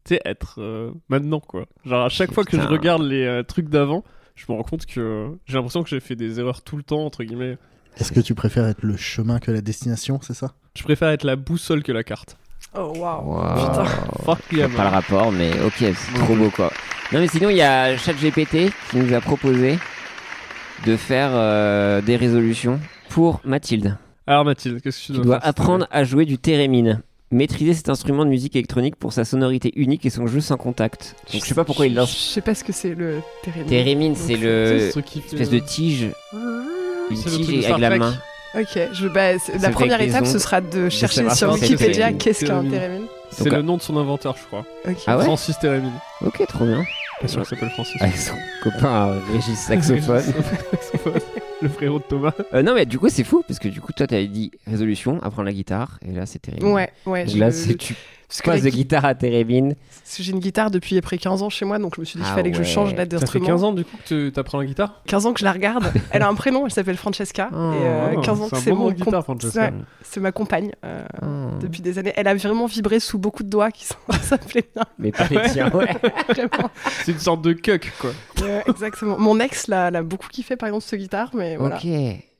tu 0.06 0.14
sais, 0.14 0.22
être 0.26 0.56
euh, 0.60 0.92
maintenant, 1.08 1.40
quoi. 1.40 1.66
Genre, 1.86 2.06
à 2.06 2.10
chaque 2.10 2.32
fois 2.32 2.44
que 2.44 2.56
je 2.60 2.68
regarde 2.68 3.02
les 3.02 3.26
euh, 3.26 3.42
trucs 3.42 3.70
d'avant, 3.70 4.04
je 4.40 4.52
me 4.52 4.58
rends 4.58 4.64
compte 4.64 4.86
que 4.86 5.32
j'ai 5.46 5.56
l'impression 5.56 5.84
que 5.84 5.90
j'ai 5.90 6.00
fait 6.00 6.16
des 6.16 6.40
erreurs 6.40 6.62
tout 6.62 6.78
le 6.78 6.84
temps, 6.84 7.06
entre 7.06 7.24
guillemets. 7.24 7.58
Est-ce 7.98 8.12
que 8.14 8.22
tu 8.22 8.36
préfères 8.36 8.66
être 8.68 8.84
le 8.84 8.96
chemin 8.96 9.40
que 9.40 9.52
la 9.52 9.62
destination, 9.62 10.20
c'est 10.22 10.34
ça? 10.34 10.54
Je 10.78 10.84
préfère 10.84 11.10
être 11.10 11.26
la 11.26 11.36
boussole 11.36 11.84
que 11.84 11.92
la 11.92 12.04
carte. 12.04 12.38
Oh, 12.74 12.94
waouh. 12.96 13.34
Wow. 13.34 13.56
Putain. 13.56 13.86
Fuck 14.24 14.40
yeah, 14.54 14.70
pas 14.70 14.84
le 14.84 14.90
rapport, 14.90 15.32
mais 15.32 15.52
ok, 15.62 15.74
c'est 15.78 16.20
trop 16.20 16.36
beau 16.36 16.50
quoi. 16.50 16.72
Non, 17.12 17.20
mais 17.20 17.28
sinon, 17.28 17.50
il 17.50 17.58
y 17.58 17.62
a 17.62 17.98
ChatGPT 17.98 18.72
qui 18.92 18.98
nous 18.98 19.14
a 19.14 19.20
proposé 19.20 19.78
de 20.86 20.96
faire 20.96 21.32
euh, 21.34 22.02
des 22.02 22.16
résolutions 22.16 22.80
pour 23.10 23.42
Mathilde. 23.44 23.98
Alors, 24.28 24.46
Mathilde, 24.46 24.80
qu'est-ce 24.82 25.02
que 25.02 25.06
tu 25.08 25.12
Tu 25.14 25.18
dois, 25.18 25.26
dois 25.26 25.40
faire 25.40 25.48
cette 25.48 25.60
apprendre 25.60 25.88
à 25.92 26.04
jouer 26.04 26.26
du 26.26 26.38
thérémine. 26.38 27.02
Maîtriser 27.32 27.76
cet 27.76 27.90
instrument 27.90 28.26
de 28.26 28.30
musique 28.30 28.56
électronique 28.56 28.96
pour 28.96 29.14
sa 29.14 29.24
sonorité 29.24 29.72
unique 29.76 30.04
et 30.06 30.10
son 30.10 30.26
jeu 30.26 30.42
sans 30.42 30.58
contact. 30.58 31.16
Donc 31.32 31.44
je 31.44 31.48
sais 31.48 31.54
pas 31.54 31.64
pourquoi 31.64 31.86
il 31.86 31.94
Je 31.94 31.98
lance. 31.98 32.16
sais 32.18 32.42
pas 32.42 32.56
ce 32.56 32.64
que 32.64 32.74
c'est 32.74 32.96
le 32.96 33.22
térémine. 33.44 33.68
Thérémine, 33.70 34.16
c'est 34.16 34.36
le 34.36 34.88
ce 34.88 34.92
truc 34.94 35.06
qui 35.06 35.22
fait, 35.22 35.34
espèce 35.36 35.50
de 35.52 35.60
tige, 35.60 36.08
une 36.34 37.16
le 37.18 37.22
truc 37.22 37.46
tige 37.46 37.68
de 37.68 37.72
avec 37.72 37.80
la 37.82 37.98
main. 37.98 38.14
Ok, 38.56 38.80
je, 38.94 39.08
bah, 39.08 39.34
la 39.62 39.70
première 39.70 40.02
étape, 40.02 40.26
ce 40.26 40.40
sera 40.40 40.60
de 40.60 40.90
chercher 40.90 41.30
sur 41.30 41.54
Wikipédia 41.54 41.94
Térémine. 41.94 42.18
qu'est-ce 42.18 42.46
qu'un 42.46 42.64
Térémine. 42.64 42.72
térémine. 42.72 43.08
C'est 43.32 43.50
le 43.50 43.62
nom 43.62 43.78
de 43.78 43.82
son 43.84 43.96
inventeur, 43.98 44.36
je 44.36 44.46
crois. 44.48 44.66
Ah 45.06 45.18
ouais 45.20 45.24
Francis 45.26 45.60
Térémine. 45.60 45.94
Ok, 46.26 46.44
trop 46.48 46.66
bien. 46.66 46.84
Pas 47.22 47.28
sûr 47.28 47.42
qu'il 47.42 47.50
s'appelle 47.50 47.70
Francis. 47.70 48.02
Avec 48.02 48.18
son 48.18 48.34
copain 48.64 49.10
euh, 49.10 49.20
Régis 49.34 49.60
Saxophone. 49.60 50.24
Le 51.62 51.68
frérot 51.70 52.00
de 52.00 52.04
Thomas. 52.04 52.32
Euh, 52.54 52.62
non, 52.62 52.74
mais 52.74 52.86
du 52.86 52.98
coup, 53.00 53.10
c'est 53.10 53.24
fou 53.24 53.44
parce 53.48 53.60
que 53.60 53.68
du 53.68 53.82
coup, 53.82 53.92
toi, 53.92 54.08
t'avais 54.08 54.28
dit 54.28 54.52
résolution, 54.66 55.22
apprendre 55.22 55.44
la 55.48 55.54
guitare, 55.54 56.00
et 56.08 56.12
là, 56.14 56.26
c'est 56.26 56.40
Térémine. 56.40 56.72
Ouais, 56.74 56.90
ouais. 57.06 57.26
Donc 57.26 57.34
je- 57.36 57.40
là, 57.40 57.52
c'est 57.52 57.76
tu 57.76 57.96
parce 58.30 58.42
que 58.42 58.52
de 58.64 58.70
gui- 58.70 58.78
guitare 58.78 59.06
à 59.06 59.16
Térémine. 59.16 59.74
parce 60.04 60.18
que 60.18 60.24
j'ai 60.24 60.32
une 60.32 60.40
guitare 60.40 60.70
depuis 60.72 60.98
après 60.98 61.18
15 61.18 61.42
ans 61.42 61.50
chez 61.50 61.66
moi, 61.66 61.80
donc 61.80 61.96
je 61.96 62.00
me 62.02 62.06
suis 62.06 62.18
dit 62.20 62.24
qu'il 62.24 62.32
Ah 62.32 62.36
fallait 62.36 62.52
que 62.52 62.58
je 62.58 62.64
change 62.64 62.92
là 62.92 62.98
Ça 62.98 63.04
fait 63.04 63.08
d'instrument. 63.08 63.46
15 63.48 63.64
ans 63.64 63.74
du 63.74 63.84
coup 63.84 63.98
que 64.08 64.30
tu 64.30 64.40
apprends 64.40 64.60
la 64.60 64.66
guitare 64.66 65.02
15 65.08 65.26
ans 65.26 65.34
que 65.34 65.40
je 65.40 65.46
la 65.46 65.52
regarde. 65.52 65.92
Elle 66.12 66.22
a 66.22 66.28
un 66.30 66.36
prénom, 66.36 66.66
elle 66.66 66.72
s'appelle 66.72 66.96
Francesca. 66.98 67.50
Oh. 67.52 67.56
et 67.74 67.86
euh, 67.86 68.14
Oh, 68.18 68.22
15 68.22 68.42
ans 68.42 68.50
que 68.50 68.58
c'est 68.58 68.72
mon 68.72 68.92
guitare, 68.92 69.24
Francesca. 69.24 69.72
C'est 70.04 70.20
ma 70.20 70.32
compagne 70.32 70.72
euh, 70.86 71.04
Oh. 71.24 71.26
depuis 71.60 71.82
des 71.82 71.98
années. 72.00 72.14
Elle 72.16 72.28
a 72.28 72.36
vraiment 72.36 72.68
vibré 72.68 73.00
sous 73.00 73.18
beaucoup 73.18 73.44
de 73.44 73.50
doigts 73.50 73.72
qui 73.72 73.86
sont 73.86 73.96
ça 74.22 74.38
plaît 74.38 74.64
bien, 74.76 74.84
Mais 75.00 75.12
pas 75.12 75.28
les 75.30 75.42
tiens, 75.52 75.70
ouais. 75.72 75.88
C'est 77.04 77.12
une 77.12 77.20
sorte 77.20 77.42
de 77.42 77.54
cuck 77.54 77.92
quoi. 78.00 78.12
Exactement. 78.68 79.18
Mon 79.18 79.40
ex 79.40 79.68
l'a 79.68 80.04
beaucoup 80.04 80.28
kiffé 80.30 80.56
par 80.56 80.68
exemple 80.68 80.86
cette 80.86 81.00
guitare, 81.00 81.32
mais 81.34 81.56
voilà. 81.58 81.78
Ok. 81.78 81.88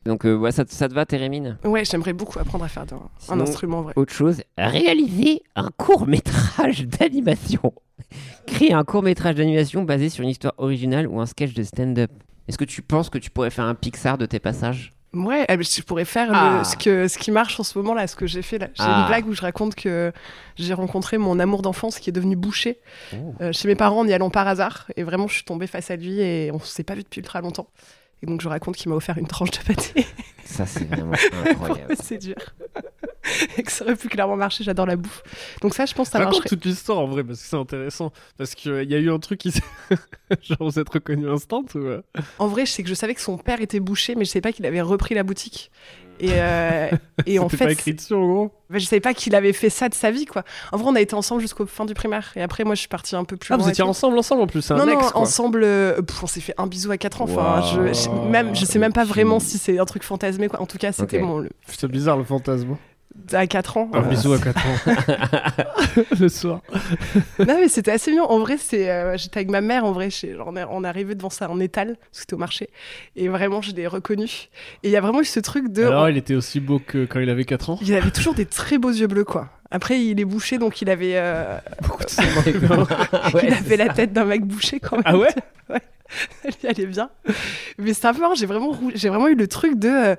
Donc, 0.06 0.26
euh, 0.26 0.36
ouais, 0.36 0.52
ça, 0.52 0.64
te- 0.66 0.72
ça 0.74 0.88
te 0.88 0.94
va, 0.94 1.06
Térémine 1.06 1.58
Ouais, 1.66 1.84
j'aimerais 1.86 2.14
beaucoup 2.14 2.40
apprendre 2.40 2.64
à 2.64 2.68
faire 2.70 2.86
d'un- 2.86 3.10
un 3.30 3.40
instrument 3.42 3.82
vrai. 3.82 3.94
Autre 3.96 4.14
chose, 4.14 4.42
réaliser 4.58 5.44
un 5.56 5.70
court 5.78 6.08
métrage 6.08 6.86
d'animation. 6.88 7.74
Créer 8.48 8.74
un 8.74 8.84
court 8.84 9.04
métrage 9.04 9.36
d'animation 9.36 9.84
basé 9.84 10.10
sur 10.10 10.24
une 10.24 10.30
histoire 10.30 10.54
originale 10.58 11.08
ou 11.08 11.20
un 11.20 11.26
sketch 11.26 11.54
de 11.54 11.64
stand-up. 11.64 12.12
Est-ce 12.48 12.58
que 12.58 12.66
tu 12.66 12.82
penses 12.82 13.10
que 13.10 13.18
tu 13.18 13.30
pourrais 13.30 13.50
faire 13.52 13.66
un 13.66 13.76
Pixar 13.76 14.18
de 14.18 14.26
tes 14.26 14.40
passages? 14.40 14.92
Ouais, 15.14 15.44
eh 15.50 15.58
ben, 15.58 15.64
je 15.64 15.82
pourrais 15.82 16.06
faire 16.06 16.30
Ah. 16.32 16.60
le- 16.60 16.64
ce, 16.64 16.78
que, 16.78 17.08
ce 17.08 17.18
qui 17.18 17.32
marche 17.32 17.60
en 17.60 17.64
ce 17.64 17.78
moment 17.78 17.94
là, 17.96 18.06
ce 18.08 18.16
que 18.16 18.28
j'ai 18.28 18.42
fait 18.44 18.60
là. 18.60 18.68
J'ai 18.76 18.84
Ah. 18.86 19.02
une 19.02 19.08
blague 19.08 19.28
où 19.28 19.34
je 19.34 19.42
raconte 19.42 19.74
que 19.76 20.12
j'ai 20.56 20.74
rencontré 20.74 21.18
mon 21.18 21.40
amour 21.40 21.62
d'enfance 21.64 22.00
qui 22.00 22.10
est 22.10 22.14
devenu 22.14 22.36
boucher 22.36 22.80
Oh. 23.14 23.34
euh, 23.42 23.52
chez 23.52 23.68
mes 23.68 23.76
parents 23.76 24.00
en 24.02 24.08
y 24.08 24.14
allant 24.14 24.30
par 24.30 24.48
hasard. 24.48 24.86
Et 24.98 25.04
vraiment, 25.04 25.28
je 25.28 25.34
suis 25.36 25.44
tombée 25.44 25.68
face 25.68 25.90
à 25.92 25.96
lui 25.96 26.20
et 26.22 26.52
on 26.54 26.60
s'est 26.60 26.84
pas 26.84 26.94
vu 26.96 27.02
depuis 27.04 27.20
ultra 27.22 27.42
longtemps. 27.42 27.68
Et 28.22 28.26
donc 28.26 28.42
je 28.42 28.50
raconte 28.50 28.76
qu'il 28.76 28.90
m'a 28.90 28.96
offert 28.96 29.18
une 29.18 29.28
tranche 29.28 29.52
de 29.52 29.64
pâté. 29.64 30.06
Ça, 30.46 30.66
c'est 30.66 30.84
vraiment 30.86 31.14
incroyable. 31.46 31.96
c'est 32.02 32.18
dur. 32.18 32.36
et 33.58 33.62
que 33.64 33.72
ça 33.72 33.86
aurait 33.86 33.96
pu 33.96 34.08
clairement 34.10 34.36
marcher, 34.36 34.64
j'adore 34.64 34.88
la 34.88 34.96
bouffe. 34.96 35.22
Donc 35.62 35.76
ça, 35.76 35.86
je 35.86 35.94
pense 35.94 36.08
que 36.08 36.14
ça 36.14 36.18
Raconte 36.20 36.34
marcherait. 36.38 36.50
toute 36.50 36.66
l'histoire 36.66 36.98
en 36.98 37.06
vrai 37.08 37.24
parce 37.24 37.40
que 37.42 37.46
c'est 37.48 37.56
intéressant. 37.56 38.12
Parce 38.38 38.56
qu'il 38.56 38.90
y 38.90 38.96
a 38.96 38.98
eu 38.98 39.12
un 39.12 39.20
truc 39.20 39.40
qui 39.42 39.52
s'est. 39.52 39.62
Genre, 40.42 40.58
vous 40.62 40.80
êtes 40.80 40.90
reconnu 40.90 41.30
instant 41.30 41.64
ou. 41.76 41.78
euh? 41.78 42.02
En 42.40 42.48
vrai, 42.48 42.66
je 42.66 42.72
sais 42.72 42.82
que 42.82 42.90
je 42.90 42.96
savais 42.96 43.14
que 43.14 43.22
son 43.22 43.38
père 43.38 43.62
était 43.62 43.80
boucher, 43.80 44.16
mais 44.16 44.26
je 44.26 44.32
savais 44.32 44.42
pas 44.42 44.52
qu'il 44.52 44.66
avait 44.66 44.82
repris 44.82 45.14
la 45.14 45.22
boutique. 45.24 45.70
Et, 46.20 46.32
euh, 46.34 46.90
et 47.26 47.40
en 47.40 47.48
C'était 47.50 47.58
pas 47.64 47.68
fait, 47.70 47.74
écrit 47.74 47.94
dessus 47.94 48.14
en 48.14 48.28
gros? 48.28 48.52
Bah, 48.70 48.78
je 48.78 48.86
savais 48.86 49.00
pas 49.00 49.14
qu'il 49.14 49.36
avait 49.36 49.54
fait 49.54 49.70
ça 49.70 49.88
de 49.90 49.94
sa 49.94 50.12
vie, 50.12 50.26
quoi. 50.26 50.44
En 50.72 50.78
vrai, 50.78 50.90
on 50.92 50.96
a 50.96 51.02
été 51.02 51.16
ensemble 51.16 51.42
jusqu'au 51.42 51.66
fin 51.66 51.86
du 51.86 51.94
primaire. 51.94 52.32
Et 52.36 52.42
après, 52.42 52.64
moi, 52.66 52.76
je 52.76 52.80
suis 52.82 52.88
partie 52.90 53.16
un 53.16 53.24
peu 53.24 53.38
plus 53.38 53.54
Ah, 53.54 53.58
loin. 53.58 53.64
vous 53.64 53.70
étiez 53.70 53.84
ensemble, 53.84 54.18
ensemble 54.18 54.42
en 54.42 54.48
plus, 54.48 54.62
c'est 54.62 54.74
un 54.74 54.78
non, 54.78 54.86
non, 54.86 55.00
ex 55.00 55.12
quoi. 55.12 55.22
ensemble, 55.22 55.62
euh, 55.64 56.02
pff, 56.02 56.24
on 56.24 56.28
s'est 56.28 56.42
fait 56.42 56.54
un 56.58 56.68
bisou 56.68 56.92
à 56.92 56.98
4 56.98 57.22
ans. 57.22 57.26
Enfin, 57.26 57.62
je, 57.74 57.94
je- 57.94 58.10
même, 58.30 58.56
je 58.56 58.66
sais 58.66 58.80
même 58.80 58.94
pas 58.94 59.06
vraiment 59.06 59.40
si 59.40 59.58
c'est 59.58 59.80
un 59.80 59.86
truc 59.86 60.04
fantasmé, 60.04 60.50
quoi. 60.50 60.62
En 60.62 60.66
tout 60.66 60.78
cas, 60.78 60.92
c'était 60.92 61.20
Ok. 61.20 61.24
mon. 61.26 61.38
le- 61.40 61.50
C'est 61.68 61.88
bizarre 61.90 62.18
le 62.18 62.24
fantasme. 62.26 62.76
À 63.34 63.48
4 63.48 63.78
ans. 63.78 63.90
Un 63.94 64.00
euh, 64.00 64.02
bisou 64.10 64.34
à 64.34 64.40
4 64.40 64.58
ans. 64.66 66.04
le 66.20 66.28
soir. 66.30 66.62
non, 67.40 67.46
mais 67.60 67.68
c'était 67.68 67.92
assez 67.92 68.12
mignon. 68.12 68.30
En 68.30 68.40
vrai, 68.40 68.58
c'est, 68.58 68.90
euh, 68.90 69.18
j'étais 69.18 69.38
avec 69.40 69.50
ma 69.50 69.62
mère. 69.62 69.86
En 69.86 69.92
vrai, 69.92 70.10
chez- 70.10 70.36
genre, 70.36 70.48
on, 70.50 70.56
est, 70.56 70.64
on 70.70 70.84
est 70.84 70.88
arrivé 70.88 71.16
devant 71.16 71.30
ça 71.30 71.50
en 71.50 71.60
étal, 71.60 71.96
parce 71.98 72.10
que 72.12 72.18
c'était 72.22 72.34
au 72.34 72.38
marché. 72.38 72.70
Et 73.16 73.28
vraiment, 73.28 73.62
je 73.62 73.72
l'ai 73.74 73.88
reconnu. 73.88 74.26
Et 74.84 74.90
il 74.90 74.92
y 74.92 74.96
a 74.98 75.02
vraiment 75.02 75.22
eu 75.22 75.26
ce 75.26 75.40
truc 75.40 75.72
de. 75.72 75.84
Alors, 75.86 76.10
il 76.10 76.18
était 76.18 76.36
aussi 76.36 76.60
beau 76.60 76.80
que 76.80 77.06
quand 77.06 77.20
il 77.20 77.30
avait 77.30 77.46
4 77.46 77.70
ans. 77.72 77.80
Il 77.82 77.94
avait 77.96 78.12
toujours 78.12 78.34
des 78.34 78.46
très 78.46 78.78
beaux 78.78 78.90
yeux 78.92 79.08
bleus, 79.08 79.26
quoi. 79.26 79.50
Après, 79.72 80.00
il 80.02 80.20
est 80.20 80.26
bouché, 80.26 80.58
donc 80.58 80.82
il 80.82 80.90
avait, 80.90 81.14
euh, 81.16 81.58
Beaucoup 81.84 82.04
de 82.04 82.10
Ouais, 83.36 83.44
il 83.48 83.54
avait 83.54 83.78
la 83.78 83.86
ça. 83.88 83.94
tête 83.94 84.14
d'un 84.14 84.26
mec 84.26 84.44
bouché 84.44 84.80
quand 84.80 84.96
même. 84.96 85.04
Ah 85.06 85.16
ouais 85.18 85.30
Elle 86.44 86.54
y 86.64 86.68
allait 86.68 86.88
bien. 86.88 87.12
Mais 87.78 87.94
c'est 87.94 88.08
un 88.08 88.14
peu 88.16 88.22
marrant, 88.22 88.34
j'ai 88.34 88.48
vraiment, 88.48 88.72
rou- 88.72 88.92
j'ai 88.96 89.10
vraiment 89.10 89.28
eu 89.28 89.36
le 89.36 89.48
truc 89.48 89.78
de. 89.78 90.16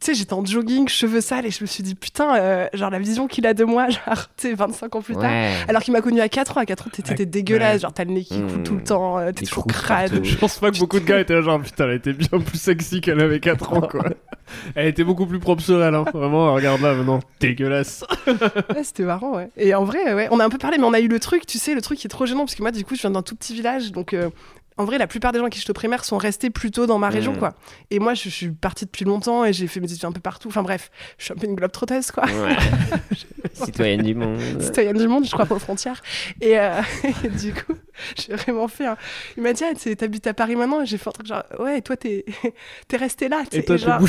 Tu 0.00 0.06
sais, 0.06 0.14
j'étais 0.14 0.32
en 0.32 0.44
jogging, 0.44 0.88
cheveux 0.88 1.20
sales, 1.20 1.46
et 1.46 1.50
je 1.52 1.62
me 1.62 1.66
suis 1.66 1.82
dit, 1.84 1.94
putain, 1.94 2.36
euh, 2.36 2.68
genre 2.74 2.90
la 2.90 2.98
vision 2.98 3.28
qu'il 3.28 3.46
a 3.46 3.54
de 3.54 3.62
moi, 3.64 3.88
genre, 3.90 4.26
tu 4.36 4.48
sais, 4.48 4.54
25 4.54 4.96
ans 4.96 5.02
plus 5.02 5.14
tard. 5.14 5.22
Ouais. 5.30 5.52
Alors 5.68 5.82
qu'il 5.82 5.92
m'a 5.92 6.00
connu 6.00 6.20
à 6.20 6.28
4 6.28 6.58
ans, 6.58 6.60
à 6.60 6.66
4 6.66 6.86
ans, 6.88 6.90
t'étais 6.92 7.16
Ouais. 7.16 7.26
dégueulasse, 7.26 7.82
genre 7.82 7.92
t'as 7.92 8.04
le 8.04 8.10
nez 8.10 8.24
qui 8.24 8.40
coule 8.40 8.58
Mmh. 8.58 8.62
tout 8.64 8.74
le 8.74 8.82
temps, 8.82 9.18
euh, 9.18 9.30
t'es 9.32 9.46
toujours 9.46 9.66
crade. 9.66 10.20
Je 10.24 10.36
pense 10.36 10.58
pas 10.58 10.70
que 10.72 10.78
beaucoup 10.78 10.98
de 10.98 11.04
gars 11.04 11.20
étaient 11.20 11.34
là, 11.34 11.42
genre 11.42 11.60
putain, 11.60 11.84
elle 11.84 11.94
était 11.94 12.12
bien 12.12 12.40
plus 12.40 12.58
sexy 12.60 13.00
qu'elle 13.00 13.20
avait 13.20 13.38
4 13.40 13.72
ans 13.72 13.80
quoi. 13.82 14.04
Elle 14.74 14.88
était 14.88 15.04
beaucoup 15.04 15.24
plus 15.24 15.38
propre 15.38 15.62
sur 15.62 15.82
elle, 15.82 15.94
hein. 15.94 16.04
vraiment, 16.12 16.52
regarde 16.52 16.82
là 16.82 16.92
maintenant, 16.94 17.20
dégueulasse. 17.40 18.04
Ouais, 18.26 18.82
c'était 18.84 19.04
marrant, 19.04 19.36
ouais. 19.36 19.48
Et 19.56 19.74
en 19.74 19.84
vrai, 19.84 20.12
ouais, 20.12 20.28
on 20.30 20.38
a 20.38 20.44
un 20.44 20.50
peu 20.50 20.58
parlé, 20.58 20.76
mais 20.76 20.84
on 20.84 20.92
a 20.92 21.00
eu 21.00 21.08
le 21.08 21.18
truc, 21.18 21.46
tu 21.46 21.56
sais, 21.58 21.74
le 21.74 21.80
truc 21.80 21.98
qui 21.98 22.06
est 22.06 22.10
trop 22.10 22.26
gênant, 22.26 22.40
parce 22.44 22.54
que 22.54 22.60
moi, 22.60 22.70
du 22.70 22.84
coup, 22.84 22.94
je 22.94 23.00
viens 23.00 23.10
d'un 23.10 23.22
tout 23.22 23.34
petit 23.36 23.54
village, 23.54 23.90
donc 23.92 24.12
euh, 24.12 24.28
en 24.76 24.84
vrai, 24.84 24.98
la 24.98 25.06
plupart 25.06 25.30
des 25.32 25.38
gens 25.38 25.48
qui 25.48 25.58
j'étais 25.60 25.70
au 25.70 25.74
primaire 25.74 26.04
sont 26.04 26.18
restés 26.18 26.50
plutôt 26.50 26.86
dans 26.86 26.98
ma 26.98 27.08
région, 27.08 27.32
Mm. 27.34 27.38
quoi. 27.38 27.54
Et 27.90 27.98
moi, 28.00 28.14
je, 28.14 28.24
je 28.24 28.28
suis 28.30 28.50
partie 28.50 28.84
depuis 28.86 29.04
longtemps 29.04 29.44
et 29.44 29.52
j'ai 29.52 29.66
fait 29.68 29.78
mes 29.80 29.92
études 29.92 30.04
un 30.04 30.12
peu 30.12 30.20
partout. 30.20 30.48
Enfin 30.48 30.62
bref, 30.64 30.90
je 31.18 31.24
suis 31.24 31.32
un 31.32 31.36
peu 31.36 31.46
une 31.46 31.54
globe 31.54 31.70
trotteuse, 31.70 32.10
quoi. 32.10 32.24
Ouais. 32.24 32.56
Citoyenne 33.52 34.02
du 34.02 34.14
monde. 34.14 34.40
Citoyenne 34.60 34.96
du 34.96 35.06
monde, 35.06 35.24
je 35.26 35.30
crois, 35.30 35.46
aux 35.50 35.58
frontières. 35.58 36.02
Et, 36.40 36.58
euh, 36.58 36.80
et 37.24 37.28
du 37.28 37.52
coup, 37.54 37.74
j'ai 38.16 38.34
vraiment 38.34 38.68
fait 38.68 38.86
un... 38.86 38.96
Il 39.36 39.42
m'a 39.42 39.52
dit, 39.52 39.62
ah, 39.64 39.74
tu- 39.74 39.94
t'habites 39.96 40.26
à 40.26 40.34
Paris 40.34 40.56
maintenant? 40.56 40.82
Et 40.82 40.86
j'ai 40.86 40.98
fait 40.98 41.08
un 41.08 41.12
truc 41.12 41.26
genre, 41.26 41.44
ouais, 41.60 41.80
toi, 41.80 41.96
t'es 41.96 42.24
t'es 42.88 42.96
resté 42.96 43.28
là. 43.28 43.42
tu 43.50 43.58
Et 43.58 43.64
toi, 43.64 43.76
t'es 43.76 43.84
genre, 43.84 44.00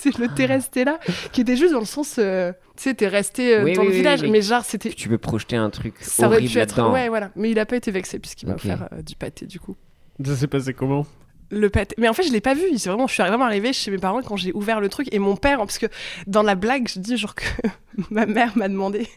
c'est 0.00 0.18
le 0.18 0.28
t'es 0.34 0.46
resté 0.46 0.84
là, 0.84 0.98
qui 1.32 1.42
était 1.42 1.56
juste 1.56 1.72
dans 1.72 1.80
le 1.80 1.84
sens, 1.86 2.16
euh, 2.18 2.52
tu 2.76 2.82
sais, 2.84 2.94
t'es 2.94 3.08
resté 3.08 3.56
euh, 3.56 3.64
Oui, 3.64 3.72
dans 3.74 3.80
oui, 3.82 3.86
le 3.88 3.92
oui, 3.92 3.98
village, 3.98 4.22
oui. 4.22 4.30
mais 4.30 4.42
genre, 4.42 4.64
c'était... 4.64 4.90
Tu 4.90 5.08
peux 5.08 5.18
projeter 5.18 5.56
un 5.56 5.70
truc 5.70 5.94
Ça 6.00 6.26
aurait 6.26 6.40
pu 6.40 6.58
être... 6.58 6.90
Ouais, 6.92 7.08
voilà. 7.08 7.30
Mais 7.36 7.50
il 7.50 7.58
a 7.58 7.66
pas 7.66 7.76
été 7.76 7.90
vexé 7.90 8.18
puisqu'il 8.18 8.46
m'a 8.48 8.54
Ok. 8.54 8.60
offert 8.64 8.88
euh, 8.92 9.02
du 9.02 9.16
pâté, 9.16 9.46
du 9.46 9.58
coup. 9.60 9.76
Ça 10.24 10.36
s'est 10.36 10.46
passé 10.46 10.72
comment 10.74 11.06
Le 11.50 11.68
pâté. 11.70 11.94
Mais 11.98 12.08
en 12.08 12.12
fait, 12.12 12.22
je 12.22 12.32
l'ai 12.32 12.40
pas 12.40 12.54
vu. 12.54 12.62
C'est 12.78 12.88
vraiment, 12.88 13.06
je 13.06 13.14
suis 13.14 13.22
vraiment 13.22 13.44
arrivée 13.44 13.72
chez 13.72 13.90
mes 13.90 13.98
parents 13.98 14.22
quand 14.22 14.36
j'ai 14.36 14.52
ouvert 14.52 14.80
le 14.80 14.88
truc 14.88 15.08
et 15.12 15.18
mon 15.18 15.36
père, 15.36 15.58
parce 15.58 15.78
que 15.78 15.86
dans 16.26 16.42
la 16.42 16.54
blague, 16.54 16.88
je 16.88 16.98
dis 17.00 17.16
genre 17.16 17.34
que 17.34 17.44
ma 18.10 18.26
mère 18.26 18.56
m'a 18.56 18.68
demandé 18.68 19.08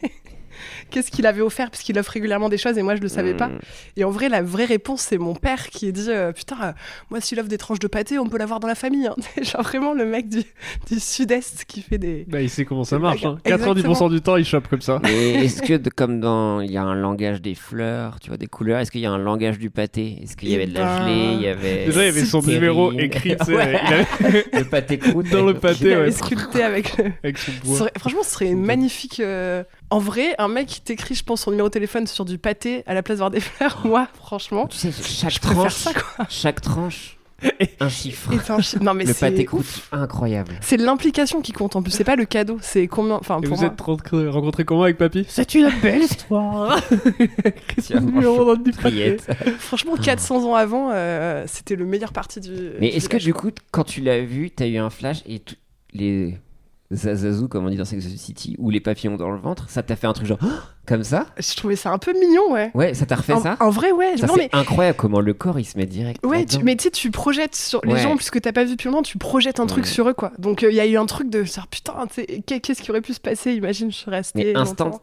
qu'est-ce 0.89 1.12
qu'il 1.12 1.25
avait 1.25 1.41
offert 1.41 1.69
parce 1.71 1.83
qu'il 1.83 1.98
offre 2.00 2.12
régulièrement 2.12 2.50
des 2.50 2.57
choses 2.57 2.77
et 2.77 2.81
moi 2.81 2.95
je 2.95 3.01
le 3.01 3.07
savais 3.07 3.33
pas. 3.33 3.48
Mm. 3.48 3.59
Et 3.98 4.03
en 4.03 4.09
vrai, 4.12 4.29
la 4.29 4.41
vraie 4.41 4.65
réponse, 4.65 5.01
c'est 5.01 5.17
mon 5.17 5.36
père 5.36 5.69
qui 5.69 5.91
dit 5.91 6.05
euh, 6.09 6.31
Putain, 6.31 6.57
euh, 6.62 6.71
moi, 7.09 7.21
s'il 7.21 7.39
offre 7.39 7.50
des 7.50 7.57
tranches 7.57 7.79
de 7.79 7.88
pâté, 7.88 8.18
on 8.20 8.27
peut 8.27 8.37
l'avoir 8.37 8.59
dans 8.59 8.68
la 8.68 8.75
famille. 8.75 9.07
hein. 9.07 9.15
Genre 9.42 9.61
vraiment 9.63 9.94
le 9.94 10.05
mec 10.05 10.29
du, 10.29 10.44
du 10.92 11.00
sud-est 11.00 11.65
qui 11.65 11.81
fait 11.81 11.98
des. 11.98 12.25
Bah, 12.27 12.42
il 12.42 12.50
sait 12.50 12.65
comment 12.65 12.83
ça 12.83 13.00
marche. 13.00 13.25
Hein. 13.25 13.37
90% 13.46 13.53
Exactement. 13.53 14.09
du 14.09 14.22
temps, 14.22 14.37
il 14.37 14.46
chope 14.46 14.68
comme 14.68 14.81
ça. 14.81 15.00
Mais 15.03 15.46
est-ce 15.46 15.61
que, 15.61 15.74
de- 15.74 15.89
comme 15.89 16.20
dans. 16.20 16.61
Il 16.61 16.72
y 16.72 16.77
a 16.77 16.83
un 16.83 16.96
langage 16.96 17.42
des 17.42 17.55
fleurs, 17.55 18.20
tu 18.20 18.29
vois, 18.29 18.37
des 18.37 18.48
couleurs, 18.48 18.79
est-ce 18.79 18.92
qu'il 18.92 19.01
y 19.01 19.05
a 19.05 19.11
un 19.11 19.18
langage 19.18 19.59
du 19.59 19.70
pâté? 19.70 20.20
Est-ce 20.24 20.35
qu'il 20.37 20.50
y 20.50 20.53
Eh 20.53 20.55
avait 20.55 20.68
de 20.68 20.74
la 20.74 21.00
ben, 21.00 21.03
gelée 21.07 21.33
Il 21.35 21.42
y 21.42 21.48
avait. 21.48 21.85
Déjà, 21.85 22.01
il 22.03 22.05
y 22.05 22.09
avait 22.09 22.25
son 22.25 22.42
Terrible. 22.42 22.59
numéro 22.65 22.92
écrit, 22.94 23.35
tu 23.37 23.46
sais, 23.46 23.55
Ouais. 23.55 23.79
il 24.20 24.25
avait- 24.25 24.46
Le 24.53 24.63
pâté 24.65 24.98
croûte. 25.00 25.29
Dans 25.29 25.46
le 25.46 25.53
Il 25.53 25.59
pâté, 25.59 25.94
avait 25.94 26.05
ouais. 26.05 26.11
sculpté 26.11 26.63
avec 26.63 26.98
le. 26.98 27.05
avec 27.24 27.37
son 27.37 27.51
bois. 27.63 27.77
serait- 27.77 27.92
franchement, 27.98 28.24
ce 28.24 28.31
serait 28.31 28.48
une 28.48 28.63
magnifique. 28.65 29.20
euh, 29.20 29.63
En 29.92 30.00
vrai, 30.00 30.36
un 30.38 30.48
mec 30.48 30.68
qui 30.68 30.82
t'écrit, 30.82 31.16
je 31.16 31.24
pense, 31.24 31.42
son 31.42 31.52
numéro 31.52 31.68
de 31.70 31.74
téléphone 31.74 32.06
sur 32.08 32.25
du 32.25 32.38
pâté 32.38 32.84
à 32.86 32.94
la 32.94 33.02
place 33.04 33.18
d'avoir 33.18 33.32
des 33.32 33.40
fleurs, 33.40 33.82
moi, 33.86 34.08
franchement, 34.14 34.68
Tu 34.68 34.78
sais, 34.78 34.92
chaque 34.92 35.32
je 35.34 35.40
tranche. 35.40 35.74
ça, 35.74 35.92
quoi. 35.94 36.25
Chaque 36.30 36.62
tranche, 36.62 37.18
un 37.80 37.90
chiffre. 37.90 38.32
Et 38.34 38.38
c'est 38.38 38.52
un 38.52 38.62
chi- 38.62 38.78
Non, 38.82 38.94
mais 38.94 39.06
le 39.06 39.14
c'est 39.14 39.32
pâté 39.32 39.42
ouf. 39.44 39.48
croûte, 39.48 39.82
incroyable. 39.92 40.54
C'est 40.62 40.78
l'implication 40.78 41.42
qui 41.42 41.54
compte 41.54 41.75
en 41.75 41.82
plus, 41.82 41.92
c'est 41.92 42.04
pas 42.04 42.16
le 42.16 42.25
cadeau, 42.25 42.58
c'est 42.62 42.88
combien. 42.88 43.16
Enfin, 43.16 43.40
pour 43.42 43.56
vous 43.56 43.64
moi. 43.64 43.74
êtes 43.74 43.82
rencontrés 44.32 44.66
comment 44.66 44.84
avec 44.84 44.98
papy? 44.98 45.25
C'est 45.28 45.56
une 45.56 45.72
belle 45.82 46.04
histoire. 46.04 46.80
Franchement, 49.60 49.96
400 49.96 50.50
ans 50.50 50.56
avant, 50.56 50.90
euh, 50.92 51.44
c'était 51.48 51.75
le 51.75 51.86
meilleur 51.86 52.14
parti 52.14 52.40
du. 52.40 52.72
Mais 52.80 52.90
est-ce 52.90 53.10
que 53.10 53.18
du 53.18 53.34
coup, 53.34 53.52
quand 53.72 53.84
tu 53.84 54.02
l'as 54.02 54.22
vu, 54.22 54.52
t'as 54.52 54.68
eu 54.68 54.78
un 54.78 54.90
flash 54.90 55.18
et 55.25 55.42
les 55.94 56.38
Zazazu, 56.92 57.48
comme 57.48 57.66
on 57.68 57.70
dit 57.70 57.78
dans 57.78 57.86
Sex 57.86 58.04
and 58.06 58.10
the 58.10 58.18
City, 58.18 58.56
ou 58.58 58.72
les 58.72 58.80
papillons 58.80 59.16
dans 59.16 59.30
le 59.30 59.38
ventre, 59.40 59.70
ça 59.70 59.84
t'a 59.84 59.96
fait 59.96 60.08
un 60.08 60.14
truc 60.14 60.25
genre 60.25 60.40
comme 60.88 61.04
ça 61.04 61.28
Je 61.38 61.56
trouvais 61.56 61.75
ça 61.75 61.92
un 61.92 62.00
peu 62.00 62.14
mignon, 62.14 62.52
ouais. 62.52 62.72
Ouais, 62.74 62.96
ça 62.96 63.06
t'a 63.06 63.16
refait 63.16 63.34
en, 63.34 63.42
ça 63.42 63.58
en 63.60 63.70
vrai, 63.70 63.92
ouais. 63.92 64.18
Ça, 64.18 64.25
non, 64.25 64.34
c'est 64.34 64.50
mais... 64.52 64.60
incroyable 64.60 64.98
comment 64.98 65.20
le 65.22 65.36
corps 65.36 65.60
il 65.60 65.66
se 65.66 65.78
met 65.78 65.86
direct. 65.86 66.25
Ouais, 66.25 66.46
tu- 66.46 66.64
mais 66.64 66.75
tu 66.75 66.86
sais, 66.86 66.90
tu 66.92 67.12
projettes 67.12 67.56
sur 67.56 67.80
les 67.86 67.94
Ouais. 67.94 68.00
gens, 68.02 68.16
puisque 68.16 68.42
t'as 68.42 68.52
pas 68.52 68.64
vu 68.64 68.72
depuis 68.72 68.88
longtemps, 68.88 69.04
tu 69.04 69.20
projettes 69.20 69.60
un 69.60 69.68
truc 69.68 69.86
sur 69.86 70.10
eux, 70.10 70.14
quoi. 70.16 70.32
Donc 70.40 70.64
il 70.64 70.74
y 70.74 70.80
a 70.80 70.88
eu 70.88 70.98
un 70.98 71.06
truc 71.06 71.30
de 71.30 71.44
genre, 71.44 71.68
putain, 71.68 71.94
qu'est-ce 72.48 72.82
qui 72.82 72.90
aurait 72.90 73.02
pu 73.02 73.14
se 73.14 73.20
passer? 73.20 73.54
Imagine, 73.54 73.92
je 73.92 73.98
suis 73.98 74.10
restée. 74.10 74.54
Mais 74.54 74.58
instant, 74.58 75.00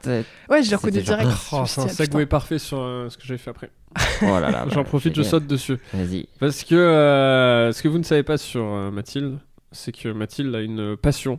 Ouais, 0.51 0.63
je 0.65 0.71
l'ai 0.71 0.77
reconnu 0.77 0.95
C'était 0.99 1.07
genre, 1.07 1.19
direct. 1.19 1.39
Oh, 1.53 1.63
c'est 1.67 1.81
un 1.81 1.85
ah, 1.85 1.89
putain. 1.89 2.05
segway 2.05 2.27
parfait 2.27 2.59
sur 2.59 2.81
euh, 2.81 3.09
ce 3.09 3.17
que 3.17 3.25
j'ai 3.25 3.39
fait 3.39 3.51
après. 3.51 3.71
oh 4.23 4.41
là 4.41 4.51
là. 4.51 4.67
J'en 4.73 4.83
profite, 4.83 5.15
je 5.15 5.23
saute 5.23 5.47
dessus. 5.47 5.79
Vas-y. 5.95 6.27
Parce 6.41 6.65
que 6.65 6.75
euh, 6.75 7.71
ce 7.73 7.81
que 7.81 7.87
vous 7.87 7.99
ne 7.99 8.03
savez 8.03 8.25
pas 8.25 8.39
sur 8.39 8.65
euh, 8.65 8.91
Mathilde, 8.91 9.39
c'est 9.71 9.93
que 9.93 10.09
Mathilde 10.09 10.53
a 10.55 10.61
une 10.63 10.97
passion 10.97 11.39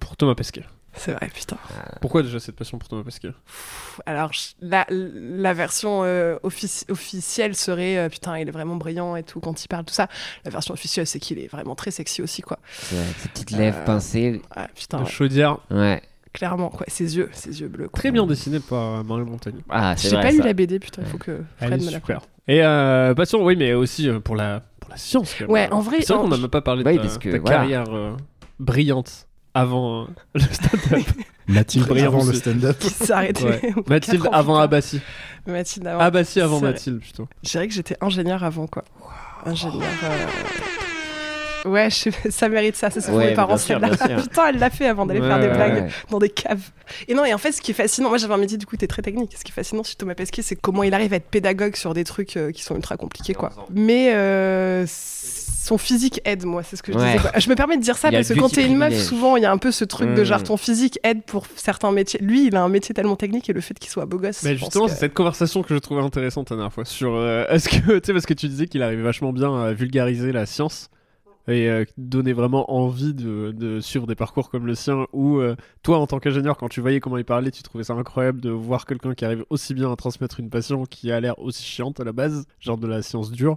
pour 0.00 0.16
Thomas 0.16 0.34
Pesquet. 0.34 0.64
C'est 0.94 1.12
vrai, 1.12 1.28
putain. 1.32 1.56
Pourquoi 2.00 2.22
déjà 2.22 2.40
cette 2.40 2.56
passion 2.56 2.76
pour 2.78 2.88
Thomas 2.88 3.04
Pesquet? 3.04 3.28
Pff, 3.28 4.00
Alors, 4.06 4.32
la, 4.60 4.84
la 4.90 5.54
version 5.54 6.00
euh, 6.02 6.36
offici- 6.42 6.90
officielle 6.90 7.54
serait 7.54 7.98
euh, 7.98 8.08
putain, 8.08 8.36
il 8.38 8.48
est 8.48 8.50
vraiment 8.50 8.74
brillant 8.74 9.14
et 9.14 9.22
tout 9.22 9.38
quand 9.38 9.62
il 9.64 9.68
parle, 9.68 9.84
tout 9.84 9.94
ça. 9.94 10.08
La 10.44 10.50
version 10.50 10.74
officielle, 10.74 11.06
c'est 11.06 11.20
qu'il 11.20 11.38
est 11.38 11.46
vraiment 11.46 11.76
très 11.76 11.90
sexy 11.92 12.20
aussi, 12.20 12.42
quoi. 12.42 12.58
Ces 12.72 13.28
petites 13.28 13.50
lèvres 13.52 13.78
Euh, 13.78 13.84
pincées. 13.84 14.42
Ah, 14.56 14.66
putain, 14.74 15.04
chaudière, 15.04 15.58
Ouais. 15.70 16.02
clairement, 16.32 16.70
quoi. 16.70 16.86
Ses 16.88 17.16
yeux, 17.16 17.28
ses 17.32 17.60
yeux 17.60 17.68
bleus. 17.68 17.88
quoi. 17.88 18.00
très 18.00 18.10
bien 18.10 18.26
dessiné 18.26 18.58
par 18.58 19.04
Marie 19.04 19.22
Montagny. 19.24 19.62
Ah, 19.68 19.94
c'est 19.96 20.08
J'ai 20.08 20.16
pas 20.16 20.32
lu 20.32 20.40
la 20.42 20.52
BD, 20.52 20.80
putain, 20.80 21.02
il 21.02 21.08
faut 21.08 21.18
que 21.18 21.42
Elle 21.60 21.68
Fred 21.68 21.82
est 21.82 21.86
me 21.86 21.90
la 21.92 21.98
super. 21.98 22.20
Et 22.48 22.64
euh, 22.64 23.14
passion, 23.14 23.44
oui, 23.44 23.54
mais 23.56 23.72
aussi 23.74 24.08
pour 24.24 24.34
la, 24.34 24.62
pour 24.80 24.90
la 24.90 24.96
science. 24.96 25.32
quand 25.34 25.44
même. 25.44 25.50
Ouais, 25.50 25.68
en 25.70 25.80
vrai, 25.80 25.98
C'est 26.00 26.12
vrai 26.14 26.22
qu'on 26.22 26.28
n'a 26.28 26.38
même 26.38 26.48
pas 26.48 26.62
parlé 26.62 26.82
de 26.82 26.90
ta, 26.90 26.96
parce 27.02 27.18
que, 27.18 27.28
ta 27.30 27.38
voilà. 27.38 27.56
carrière 27.58 27.84
euh, 27.94 28.16
brillante 28.58 29.26
avant 29.54 30.02
euh, 30.02 30.06
le 30.34 30.40
stand-up. 30.40 31.06
Mathilde 31.48 31.86
Brillant 31.86 32.08
avant 32.08 32.24
le 32.24 32.34
stand-up. 32.34 32.78
qui 32.78 32.90
s'est 32.90 33.12
arrêté. 33.12 33.44
Ouais. 33.44 33.72
au 33.76 33.82
Mathilde 33.88 34.22
quatre 34.22 34.32
ans, 34.34 34.36
avant 34.38 34.54
putain. 34.54 34.64
Abassi. 34.64 35.00
Mathilde 35.46 35.86
avant. 35.86 36.00
Abassi 36.00 36.40
avant 36.40 36.56
C'est 36.56 36.60
vrai. 36.60 36.72
Mathilde, 36.72 37.00
plutôt. 37.00 37.28
Je 37.42 37.48
dirais 37.50 37.68
que 37.68 37.74
j'étais 37.74 37.96
ingénieur 38.02 38.44
avant, 38.44 38.66
quoi. 38.66 38.84
Ingénieur. 39.46 39.82
euh, 40.04 40.26
Ouais, 41.64 41.90
je 41.90 41.94
sais- 41.96 42.30
ça 42.30 42.48
mérite 42.48 42.76
ça, 42.76 42.88
c'est 42.88 43.00
ce 43.00 43.08
que 43.08 43.12
Ouais, 43.12 43.30
mes 43.30 43.34
parents 43.34 43.48
bien 43.54 43.56
sûr, 43.58 43.80
celle-là. 43.80 43.96
bien 43.96 44.06
sûr. 44.16 44.22
Putain, 44.28 44.46
elle 44.50 44.58
l'a 44.58 44.70
fait 44.70 44.86
avant 44.86 45.06
d'aller 45.06 45.20
Ouais, 45.20 45.26
faire 45.26 45.40
des 45.40 45.48
ouais, 45.48 45.54
blagues 45.54 45.82
Ouais. 45.84 45.90
dans 46.08 46.18
des 46.20 46.28
caves. 46.30 46.60
Et 47.08 47.14
non, 47.14 47.24
et 47.24 47.34
en 47.34 47.38
fait, 47.38 47.50
ce 47.50 47.60
qui 47.60 47.72
est 47.72 47.74
fascinant, 47.74 48.10
moi 48.10 48.16
j'avais 48.18 48.32
un 48.34 48.38
métier 48.38 48.56
du 48.58 48.64
coup, 48.64 48.76
t'es 48.76 48.86
très 48.86 49.02
technique. 49.02 49.34
Ce 49.36 49.42
qui 49.42 49.50
est 49.50 49.54
fascinant 49.54 49.82
chez 49.82 49.96
Thomas 49.96 50.14
Pesquet, 50.14 50.42
c'est 50.42 50.54
comment 50.54 50.84
il 50.84 50.94
arrive 50.94 51.12
à 51.12 51.16
être 51.16 51.28
pédagogue 51.28 51.74
sur 51.74 51.94
des 51.94 52.04
trucs 52.04 52.36
euh, 52.36 52.52
qui 52.52 52.62
sont 52.62 52.76
ultra 52.76 52.96
compliqués, 52.96 53.34
quoi. 53.34 53.50
Mais 53.74 54.12
euh, 54.14 54.84
son 55.68 55.78
physique 55.78 56.20
aide, 56.24 56.44
moi, 56.44 56.62
c'est 56.62 56.76
ce 56.76 56.82
que 56.82 56.92
je 56.92 56.98
Ouais. 56.98 57.16
disais. 57.16 57.28
Je 57.38 57.48
me 57.48 57.54
permets 57.54 57.76
de 57.76 57.82
dire 57.82 57.96
ça 57.96 58.10
parce 58.10 58.28
que 58.28 58.34
quand 58.38 58.48
t'es 58.48 58.66
une 58.66 58.76
meuf, 58.76 58.94
souvent 59.00 59.36
il 59.36 59.42
y 59.42 59.46
a 59.46 59.52
un 59.52 59.58
peu 59.58 59.70
ce 59.70 59.84
truc 59.84 60.14
de 60.14 60.22
Mm. 60.22 60.24
genre 60.24 60.42
ton 60.42 60.56
physique 60.56 60.98
aide 61.04 61.22
pour 61.24 61.46
certains 61.56 61.92
métiers. 61.92 62.20
Lui, 62.22 62.46
il 62.46 62.56
a 62.56 62.62
un 62.62 62.68
métier 62.68 62.94
tellement 62.94 63.16
technique 63.16 63.48
et 63.48 63.52
le 63.52 63.60
fait 63.60 63.78
qu'il 63.78 63.90
soit 63.90 64.06
beau 64.06 64.18
gosse. 64.18 64.42
Mais 64.42 64.56
justement, 64.56 64.86
que- 64.86 64.90
c'est 64.92 64.96
cette 64.98 65.14
conversation 65.14 65.62
que 65.62 65.74
je 65.74 65.78
trouvais 65.78 66.02
intéressante 66.02 66.50
la 66.50 66.56
dernière 66.56 66.72
fois. 66.72 66.84
Sur, 66.84 67.14
euh, 67.14 67.44
est-ce 67.48 67.68
que, 67.68 67.76
tu 68.00 68.06
sais, 68.06 68.12
parce 68.12 68.26
que 68.26 68.34
tu 68.34 68.48
disais 68.48 68.66
qu'il 68.66 68.82
arrivait 68.82 69.02
vachement 69.02 69.32
bien 69.32 69.54
à 69.62 69.72
vulgariser 69.72 70.32
la 70.32 70.46
science 70.46 70.88
et 71.46 71.68
euh, 71.68 71.84
donner 71.96 72.34
vraiment 72.34 72.70
envie 72.74 73.14
de, 73.14 73.52
de 73.56 73.80
suivre 73.80 74.06
des 74.06 74.14
parcours 74.14 74.50
comme 74.50 74.66
le 74.66 74.74
sien. 74.74 75.06
Ou 75.14 75.38
euh, 75.38 75.56
toi, 75.82 75.98
en 75.98 76.06
tant 76.06 76.18
qu'ingénieur, 76.18 76.56
quand 76.58 76.68
tu 76.68 76.80
voyais 76.82 77.00
comment 77.00 77.16
il 77.16 77.24
parlait, 77.24 77.50
tu 77.50 77.62
trouvais 77.62 77.84
ça 77.84 77.94
incroyable 77.94 78.40
de 78.40 78.50
voir 78.50 78.84
quelqu'un 78.84 79.14
qui 79.14 79.24
arrive 79.24 79.44
aussi 79.48 79.72
bien 79.74 79.90
à 79.92 79.96
transmettre 79.96 80.40
une 80.40 80.50
passion 80.50 80.84
qui 80.84 81.10
a 81.10 81.20
l'air 81.20 81.38
aussi 81.38 81.62
chiante 81.64 82.00
à 82.00 82.04
la 82.04 82.12
base, 82.12 82.44
genre 82.60 82.76
de 82.78 82.86
la 82.86 83.00
science 83.02 83.30
dure. 83.30 83.56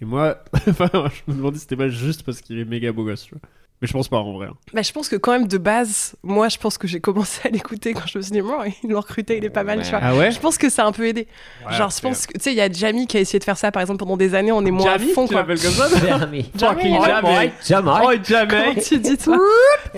Et 0.00 0.04
moi, 0.04 0.38
enfin, 0.68 0.88
je 0.92 1.32
me 1.32 1.36
demandais 1.36 1.56
si 1.56 1.62
c'était 1.62 1.76
pas 1.76 1.88
juste 1.88 2.22
parce 2.24 2.40
qu'il 2.40 2.58
est 2.58 2.64
méga 2.64 2.92
beau 2.92 3.04
gosse, 3.04 3.24
tu 3.24 3.30
vois. 3.34 3.40
Mais 3.82 3.88
je 3.88 3.92
pense 3.92 4.08
pas 4.08 4.18
en 4.18 4.32
vrai. 4.32 4.46
hein. 4.46 4.54
Bah, 4.72 4.82
je 4.82 4.92
pense 4.92 5.08
que 5.08 5.16
quand 5.16 5.32
même 5.32 5.48
de 5.48 5.58
base, 5.58 6.14
moi 6.22 6.48
je 6.48 6.56
pense 6.58 6.78
que 6.78 6.86
j'ai 6.86 7.00
commencé 7.00 7.40
à 7.46 7.50
l'écouter 7.50 7.92
quand 7.92 8.06
je 8.06 8.18
me 8.18 8.22
suis 8.22 8.30
dit, 8.32 8.40
bon, 8.40 8.54
ils 8.82 8.88
l'ont 8.88 9.00
recruté, 9.00 9.36
il 9.36 9.44
est 9.44 9.50
pas 9.50 9.64
mal, 9.64 9.78
Ouais. 9.78 9.84
tu 9.84 9.90
vois. 9.90 9.98
Ah 10.00 10.14
ouais 10.14 10.30
Je 10.30 10.38
pense 10.38 10.56
que 10.58 10.70
ça 10.70 10.84
a 10.84 10.86
un 10.86 10.92
peu 10.92 11.06
aidé. 11.06 11.26
Genre, 11.70 11.90
je 11.90 12.00
pense 12.00 12.26
que, 12.26 12.32
tu 12.34 12.40
sais, 12.40 12.52
il 12.52 12.56
y 12.56 12.60
a 12.60 12.70
Jamie 12.70 13.06
qui 13.08 13.16
a 13.16 13.20
essayé 13.20 13.40
de 13.40 13.44
faire 13.44 13.58
ça, 13.58 13.72
par 13.72 13.82
exemple, 13.82 13.98
pendant 13.98 14.16
des 14.16 14.34
années, 14.36 14.52
on 14.52 14.64
est 14.64 14.70
moins 14.70 14.92
à 14.94 14.96
Jamie, 14.98 15.12
fond, 15.12 15.26
tu 15.26 15.32
quoi. 15.34 15.40
l'appelles 15.42 15.60
comme 15.60 15.72
ça 15.72 15.88
Jamais. 16.18 16.44
Fucking 16.58 16.98
Ouais, 16.98 17.06
Jamie. 17.06 17.50
Jamais. 17.66 17.90
Oh, 18.04 18.12
Jamie. 18.22 18.48
Comment 18.50 18.74
tu 18.82 18.98
dis 19.00 19.16
ça 19.18 19.32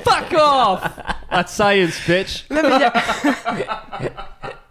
Fuck 0.05 0.39
off 0.39 0.81
At 1.31 1.47
science, 1.47 2.01
bitch 2.09 2.47
Non, 2.51 2.63
mais 2.63 2.77
il 2.77 2.81
y 2.81 2.85
a- 2.85 2.93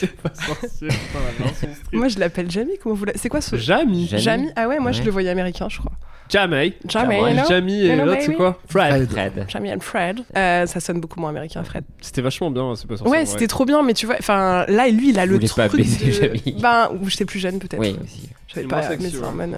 C'est 0.00 0.16
pas. 0.16 0.32
Moi 1.92 2.08
je 2.08 2.18
l'appelle 2.18 2.50
Jamie, 2.50 2.78
comment 2.82 2.94
vous. 2.94 3.06
C'est 3.14 3.28
quoi 3.28 3.40
ce. 3.40 3.56
Jamie. 3.56 4.08
Jamie? 4.12 4.50
Ah 4.56 4.68
ouais, 4.68 4.78
moi 4.78 4.92
je 4.92 5.02
le 5.02 5.10
voyais 5.10 5.30
américain, 5.30 5.68
je 5.68 5.78
crois. 5.78 5.92
Jamie. 6.30 6.74
Jamie, 6.86 7.16
Jamie. 7.48 7.86
et 7.86 7.96
l'autre, 7.96 8.20
c'est 8.22 8.34
quoi? 8.34 8.58
Fred. 8.68 9.10
Fred. 9.10 9.46
Jamie 9.48 9.72
and 9.72 9.80
Fred. 9.80 10.20
Euh, 10.36 10.66
ça 10.66 10.78
sonne 10.80 11.00
beaucoup 11.00 11.18
moins 11.20 11.30
américain, 11.30 11.64
Fred. 11.64 11.84
C'était 12.00 12.22
vachement 12.22 12.50
bien, 12.50 12.74
c'est 12.76 12.86
pas 12.86 12.96
sorcier. 12.96 13.10
Ouais, 13.10 13.26
c'était 13.26 13.48
trop 13.48 13.64
bien, 13.64 13.82
mais 13.82 13.94
tu 13.94 14.06
vois, 14.06 14.16
enfin 14.18 14.64
là, 14.68 14.88
lui, 14.88 15.10
il 15.10 15.18
a 15.18 15.26
Je 15.26 15.30
le 15.30 15.34
voulais 15.36 15.48
pas 15.48 15.68
truc. 15.68 15.80
baiser 15.82 16.06
de... 16.06 16.12
Jamie. 16.12 16.56
Ben, 16.60 16.90
ou 17.00 17.08
j'étais 17.08 17.24
plus 17.24 17.40
jeune 17.40 17.58
peut-être. 17.58 17.80
Oui, 17.80 17.96
aussi. 18.02 18.28
J'avais 18.48 18.66
pas 18.66 18.82
euh. 18.90 19.56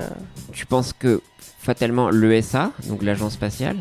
Tu 0.53 0.67
penses 0.67 0.93
que 0.93 1.21
fatalement 1.59 2.11
l'ESA, 2.11 2.73
donc 2.89 3.03
l'agence 3.03 3.35
spatiale, 3.35 3.77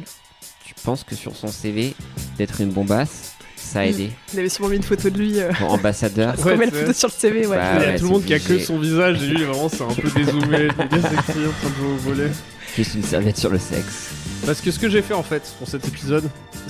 tu 0.65 0.73
penses 0.83 1.03
que 1.03 1.15
sur 1.15 1.35
son 1.35 1.47
CV, 1.47 1.93
d'être 2.37 2.61
une 2.61 2.71
bombasse, 2.71 3.30
ça 3.71 3.79
a 3.81 3.85
aidé 3.85 4.11
Il 4.33 4.39
avait 4.39 4.49
sûrement 4.49 4.69
mis 4.69 4.77
une 4.77 4.83
photo 4.83 5.09
de 5.09 5.17
lui. 5.17 5.39
Euh... 5.39 5.51
pour 5.53 5.71
ambassadeur 5.73 6.35
Ouais, 6.45 6.57
de 6.57 6.63
c'est- 6.65 6.71
photos 6.71 6.97
sur 6.97 7.07
le 7.07 7.13
CV, 7.13 7.47
ouais. 7.47 7.55
Bah, 7.57 7.71
Il 7.75 7.81
y 7.81 7.85
a 7.85 7.87
ouais, 7.89 7.97
tout 7.97 8.05
le 8.05 8.09
monde 8.11 8.25
qui 8.25 8.33
a 8.33 8.39
que 8.39 8.59
son 8.59 8.77
visage 8.79 9.21
et 9.23 9.27
lui 9.27 9.43
vraiment 9.43 9.69
c'est 9.69 9.81
un 9.83 9.87
peu 9.87 10.09
dézoomé, 10.09 10.57
méga 10.77 11.01
sexy 11.01 11.39
en 11.39 11.51
train 11.51 11.69
de 11.69 11.75
jouer 11.75 11.87
au 11.93 11.97
volet. 11.97 12.29
Juste 12.75 12.95
une 12.95 13.03
serviette 13.03 13.37
sur 13.37 13.49
le 13.49 13.59
sexe. 13.59 14.11
Parce 14.45 14.61
que 14.61 14.71
ce 14.71 14.79
que 14.79 14.89
j'ai 14.89 15.01
fait 15.01 15.13
en 15.13 15.23
fait 15.23 15.43
pour 15.59 15.67
cet 15.67 15.87
épisode. 15.87 16.23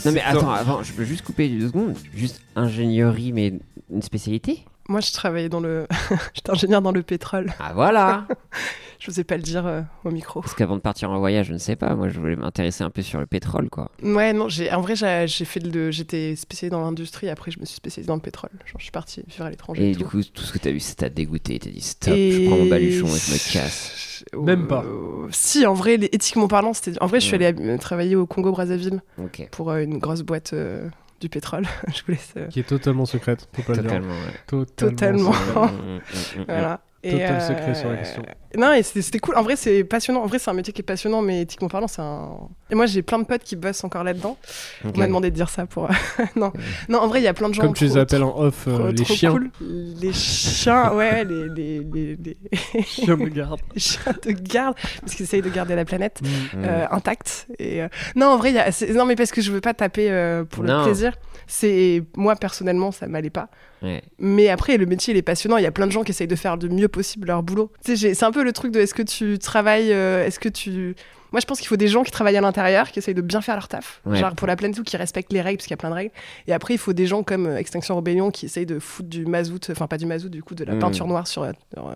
Non 0.06 0.12
mais 0.12 0.22
attends, 0.22 0.50
avant, 0.52 0.82
je 0.84 0.92
peux 0.94 1.04
juste 1.04 1.24
couper 1.24 1.48
deux 1.50 1.68
secondes. 1.68 1.96
Juste 2.16 2.42
ingénierie, 2.56 3.32
mais 3.34 3.54
une 3.92 4.02
spécialité? 4.02 4.66
Moi, 4.90 5.00
je 5.00 5.12
travaillais 5.12 5.48
dans 5.48 5.60
le. 5.60 5.88
J'étais 6.34 6.50
ingénieur 6.50 6.82
dans 6.82 6.92
le 6.92 7.04
pétrole. 7.04 7.54
Ah 7.60 7.72
voilà 7.74 8.26
Je 9.04 9.10
n'osais 9.10 9.24
pas 9.24 9.36
le 9.36 9.42
dire 9.42 9.66
euh, 9.66 9.82
au 10.06 10.12
micro. 10.12 10.42
Parce 10.42 10.54
qu'avant 10.54 10.76
de 10.76 10.82
partir 10.82 11.10
en 11.10 11.18
voyage, 11.18 11.48
je 11.48 11.54
ne 11.54 11.58
sais 11.58 11.76
pas, 11.76 11.96
moi 11.96 12.08
je 12.08 12.20
voulais 12.20 12.36
m'intéresser 12.36 12.84
un 12.84 12.92
peu 12.92 13.02
sur 13.02 13.20
le 13.20 13.26
pétrole 13.26 13.68
quoi. 13.68 13.90
Ouais, 14.04 14.32
non, 14.32 14.48
en 14.72 14.82
vrai, 14.82 14.96
j'ai, 14.96 15.26
j'ai 15.28 15.44
fait 15.46 15.60
le, 15.60 15.90
j'étais 15.90 16.36
spécialisée 16.36 16.70
dans 16.70 16.82
l'industrie, 16.82 17.28
après, 17.30 17.50
je 17.50 17.60
me 17.60 17.66
suis 17.66 17.76
spécialisée 17.78 18.08
dans 18.08 18.14
le 18.16 18.22
pétrole. 18.22 18.52
Genre, 18.66 18.76
je 18.78 18.84
suis 18.84 18.92
partie 18.92 19.24
vivre 19.28 19.46
à 19.46 19.50
l'étranger. 19.50 19.82
Et 19.88 19.90
Et, 19.90 19.96
du 19.96 20.04
tout. 20.04 20.10
coup, 20.10 20.22
tout 20.24 20.44
ce 20.44 20.54
que 20.54 20.60
t'as 20.60 20.70
vu, 20.72 20.80
ça 20.80 20.94
t'a 20.94 21.10
dégoûté. 21.10 21.58
T'as 21.58 21.72
dit 21.72 21.82
stop, 21.82 22.14
Et- 22.16 22.32
je 22.32 22.48
prends 22.48 22.58
mon 22.58 22.68
baluchon 22.70 23.08
et 23.08 23.10
je 23.10 23.34
me 23.34 23.54
casse. 23.54 24.24
Même 24.38 24.68
pas. 24.68 24.84
Euh, 24.86 25.28
si, 25.32 25.66
en 25.66 25.74
vrai, 25.74 25.96
éthiquement 25.96 26.48
parlant, 26.48 26.74
c'était. 26.74 27.02
En 27.02 27.08
vrai, 27.08 27.20
je 27.20 27.26
suis 27.26 27.38
Ouais. 27.38 27.46
allée 27.46 27.78
travailler 27.80 28.16
au 28.16 28.28
Congo-Brazzaville 28.28 29.02
pour 29.50 29.72
euh, 29.72 29.80
une 29.82 29.98
grosse 29.98 30.22
boîte 30.22 30.54
euh, 30.54 30.88
du 31.20 31.28
pétrole. 31.28 31.66
je 31.88 32.02
vous 32.06 32.12
laisse. 32.12 32.34
euh, 32.38 32.48
Qui 32.50 32.60
est 32.60 32.64
totalement 32.70 33.08
secrète, 33.08 33.50
faut 33.52 33.64
pas 33.64 33.74
le 33.74 33.82
dire. 33.82 33.90
Totalement, 33.90 34.14
ouais. 34.14 34.66
Totalement. 34.76 35.32
Mm, 35.56 35.66
mm, 35.66 35.96
mm, 36.38 36.42
mm. 36.42 36.46
Voilà. 36.48 36.82
Et, 37.04 37.12
Total 37.14 37.42
secret 37.42 37.74
sur 37.74 37.90
la 37.90 37.98
question. 37.98 38.22
Non, 38.58 38.74
et 38.74 38.84
c'était 38.84 39.20
cool. 39.20 39.36
En 39.38 39.44
vrai, 39.44 39.56
c'est 39.56 39.84
passionnant. 39.84 40.22
En 40.24 40.28
vrai, 40.28 40.40
c'est 40.40 40.50
un 40.50 40.54
métier 40.54 40.74
qui 40.74 40.82
est 40.82 40.84
passionnant, 40.86 41.22
mais 41.22 41.42
éthiquement 41.42 41.68
parlant, 41.70 41.88
c'est 41.88 42.02
un. 42.02 42.32
Et 42.70 42.76
moi, 42.76 42.86
j'ai 42.86 43.02
plein 43.02 43.20
de 43.20 43.24
potes 43.26 43.44
qui 43.44 43.56
bossent 43.56 43.84
encore 43.84 44.04
là-dedans. 44.04 44.38
On 44.84 44.98
m'a 44.98 45.08
demandé 45.08 45.30
de 45.32 45.36
dire 45.36 45.50
ça 45.50 45.66
pour. 45.66 45.88
non. 46.36 46.52
non, 46.90 47.00
en 47.00 47.08
vrai, 47.08 47.22
il 47.22 47.24
y 47.24 47.28
a 47.28 47.34
plein 47.34 47.50
de 47.50 47.54
gens. 47.54 47.62
Comme 47.64 47.74
tu 47.74 47.86
les 47.86 47.98
appelles 47.98 48.24
en 48.24 48.38
off, 48.38 48.66
euh, 48.68 48.92
les 48.92 49.06
chiens. 49.06 49.32
cool. 49.32 49.50
Les 49.62 50.14
chiens, 50.14 50.94
ouais, 50.94 51.24
les, 51.24 51.48
les, 51.50 51.80
les, 51.94 52.18
les- 52.24 52.84
Chiens 52.84 53.18
de 53.18 53.26
garde. 53.28 53.60
les 53.76 53.80
chiens 53.82 54.14
de 54.24 54.32
garde, 54.32 54.76
parce 55.02 55.16
qu'ils 55.16 55.24
essayent 55.24 55.42
de 55.42 55.50
garder 55.50 55.76
la 55.76 55.86
planète 55.86 56.20
Mm. 56.22 56.64
euh, 56.66 56.86
intacte. 56.92 57.48
Et, 57.60 57.82
euh, 57.82 57.88
Non, 58.16 58.28
en 58.28 58.38
vrai, 58.38 58.52
il 58.52 58.56
y 58.56 58.60
a... 58.60 58.94
non, 58.94 59.06
mais 59.06 59.16
parce 59.16 59.32
que 59.32 59.42
je 59.42 59.52
veux 59.52 59.62
pas 59.62 59.74
taper 59.74 60.10
euh, 60.12 60.44
pour 60.44 60.64
Non. 60.64 60.80
le 60.80 60.84
plaisir. 60.86 61.14
C'est 61.48 62.04
moi 62.16 62.36
personnellement, 62.36 62.92
ça 62.92 63.08
m'allait 63.08 63.30
pas. 63.30 63.50
Ouais. 63.82 64.02
Mais 64.20 64.50
après, 64.50 64.78
le 64.78 64.86
métier, 64.86 65.14
il 65.14 65.18
est 65.18 65.22
passionnant. 65.24 65.58
Il 65.58 65.64
y 65.64 65.68
a 65.68 65.72
plein 65.72 65.88
de 65.88 65.92
gens 65.92 66.04
qui 66.04 66.12
essayent 66.12 66.28
de 66.28 66.36
faire 66.36 66.58
du 66.58 66.70
mieux 66.70 66.88
possible 66.88 67.28
leur 67.28 67.42
boulot. 67.44 67.72
Tu 67.84 67.98
sais, 67.98 68.14
c'est 68.14 68.26
un 68.26 68.32
peu 68.32 68.41
le 68.44 68.52
truc 68.54 68.72
de 68.72 68.80
est-ce 68.80 68.94
que 68.94 69.04
tu 69.04 69.38
travailles, 69.40 69.92
euh, 69.94 70.26
est-ce 70.26 70.40
que 70.40 70.50
tu. 70.50 70.96
Moi, 71.32 71.40
je 71.40 71.46
pense 71.46 71.60
qu'il 71.60 71.68
faut 71.70 71.78
des 71.78 71.88
gens 71.88 72.04
qui 72.04 72.12
travaillent 72.12 72.36
à 72.36 72.42
l'intérieur, 72.42 72.92
qui 72.92 73.00
essayent 73.00 73.14
de 73.14 73.22
bien 73.22 73.40
faire 73.40 73.56
leur 73.56 73.70
taf. 73.70 74.02
Ouais. 74.06 74.18
Genre 74.18 74.36
pour 74.36 74.48
la 74.48 74.58
planète 74.58 74.78
ou 74.80 74.84
qui 74.84 74.98
respectent 74.98 75.32
les 75.32 75.40
règles, 75.42 75.58
parce 75.58 75.68
qu'il 75.68 75.72
y 75.74 75.76
a 75.76 75.78
plein 75.78 75.90
de 75.90 75.96
règles. 75.96 76.12
Et 76.48 76.52
après, 76.54 76.74
il 76.74 76.78
faut 76.78 76.92
des 76.94 77.08
gens 77.08 77.24
comme 77.24 77.46
euh, 77.48 77.58
Extinction 77.58 77.96
Rebellion 77.96 78.32
qui 78.32 78.48
essayent 78.48 78.66
de 78.66 78.80
foutre 78.80 79.08
du 79.08 79.26
mazout, 79.26 79.70
enfin 79.72 79.88
pas 79.88 79.98
du 79.98 80.06
mazout, 80.06 80.28
du 80.30 80.44
coup, 80.44 80.56
de 80.56 80.66
la 80.66 80.76
Mm. 80.76 80.80
peinture 80.80 81.08
noire 81.08 81.28
sur. 81.28 81.44
euh, 81.44 81.52
sur, 81.74 81.88
euh, 81.88 81.94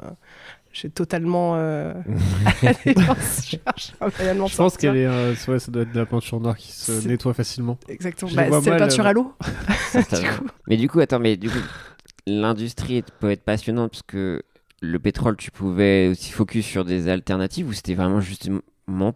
j'ai 0.72 0.90
totalement. 0.90 1.56
Euh... 1.58 1.94
je 2.64 4.34
pense 4.38 4.52
sortir. 4.54 4.92
qu'elle 4.92 4.98
est. 5.02 5.06
euh, 5.06 5.34
ouais, 5.48 5.60
ça 5.60 5.72
doit 5.72 5.82
être 5.84 5.92
de 5.92 6.00
la 6.00 6.06
peinture 6.06 6.40
noire 6.40 6.56
qui 6.58 6.72
se 6.72 7.06
nettoie 7.08 7.34
facilement. 7.34 7.78
Exactement. 7.90 8.32
Bah, 8.34 8.46
c'est 8.64 8.70
la 8.70 8.78
peinture 8.78 9.06
euh, 9.06 9.10
à 9.10 9.14
l'eau. 9.14 9.34
Mais 10.68 10.78
du 10.78 10.90
coup, 10.90 11.00
attends, 11.00 11.20
mais 11.20 11.38
du 11.38 11.50
coup, 11.50 11.58
l'industrie 12.28 13.04
peut 13.20 13.32
être 13.32 13.44
passionnante 13.44 13.92
parce 13.92 14.04
que 14.04 14.42
le 14.86 15.00
pétrole, 15.00 15.38
tu 15.38 15.52
pouvais 15.52 16.08
aussi 16.08 16.32
focus 16.32 16.66
sur 16.66 16.86
des 16.86 17.08
alternatives 17.08 17.68
ou 17.68 17.74
c'était 17.74 17.96
vraiment 17.96 18.22
justement 18.22 18.62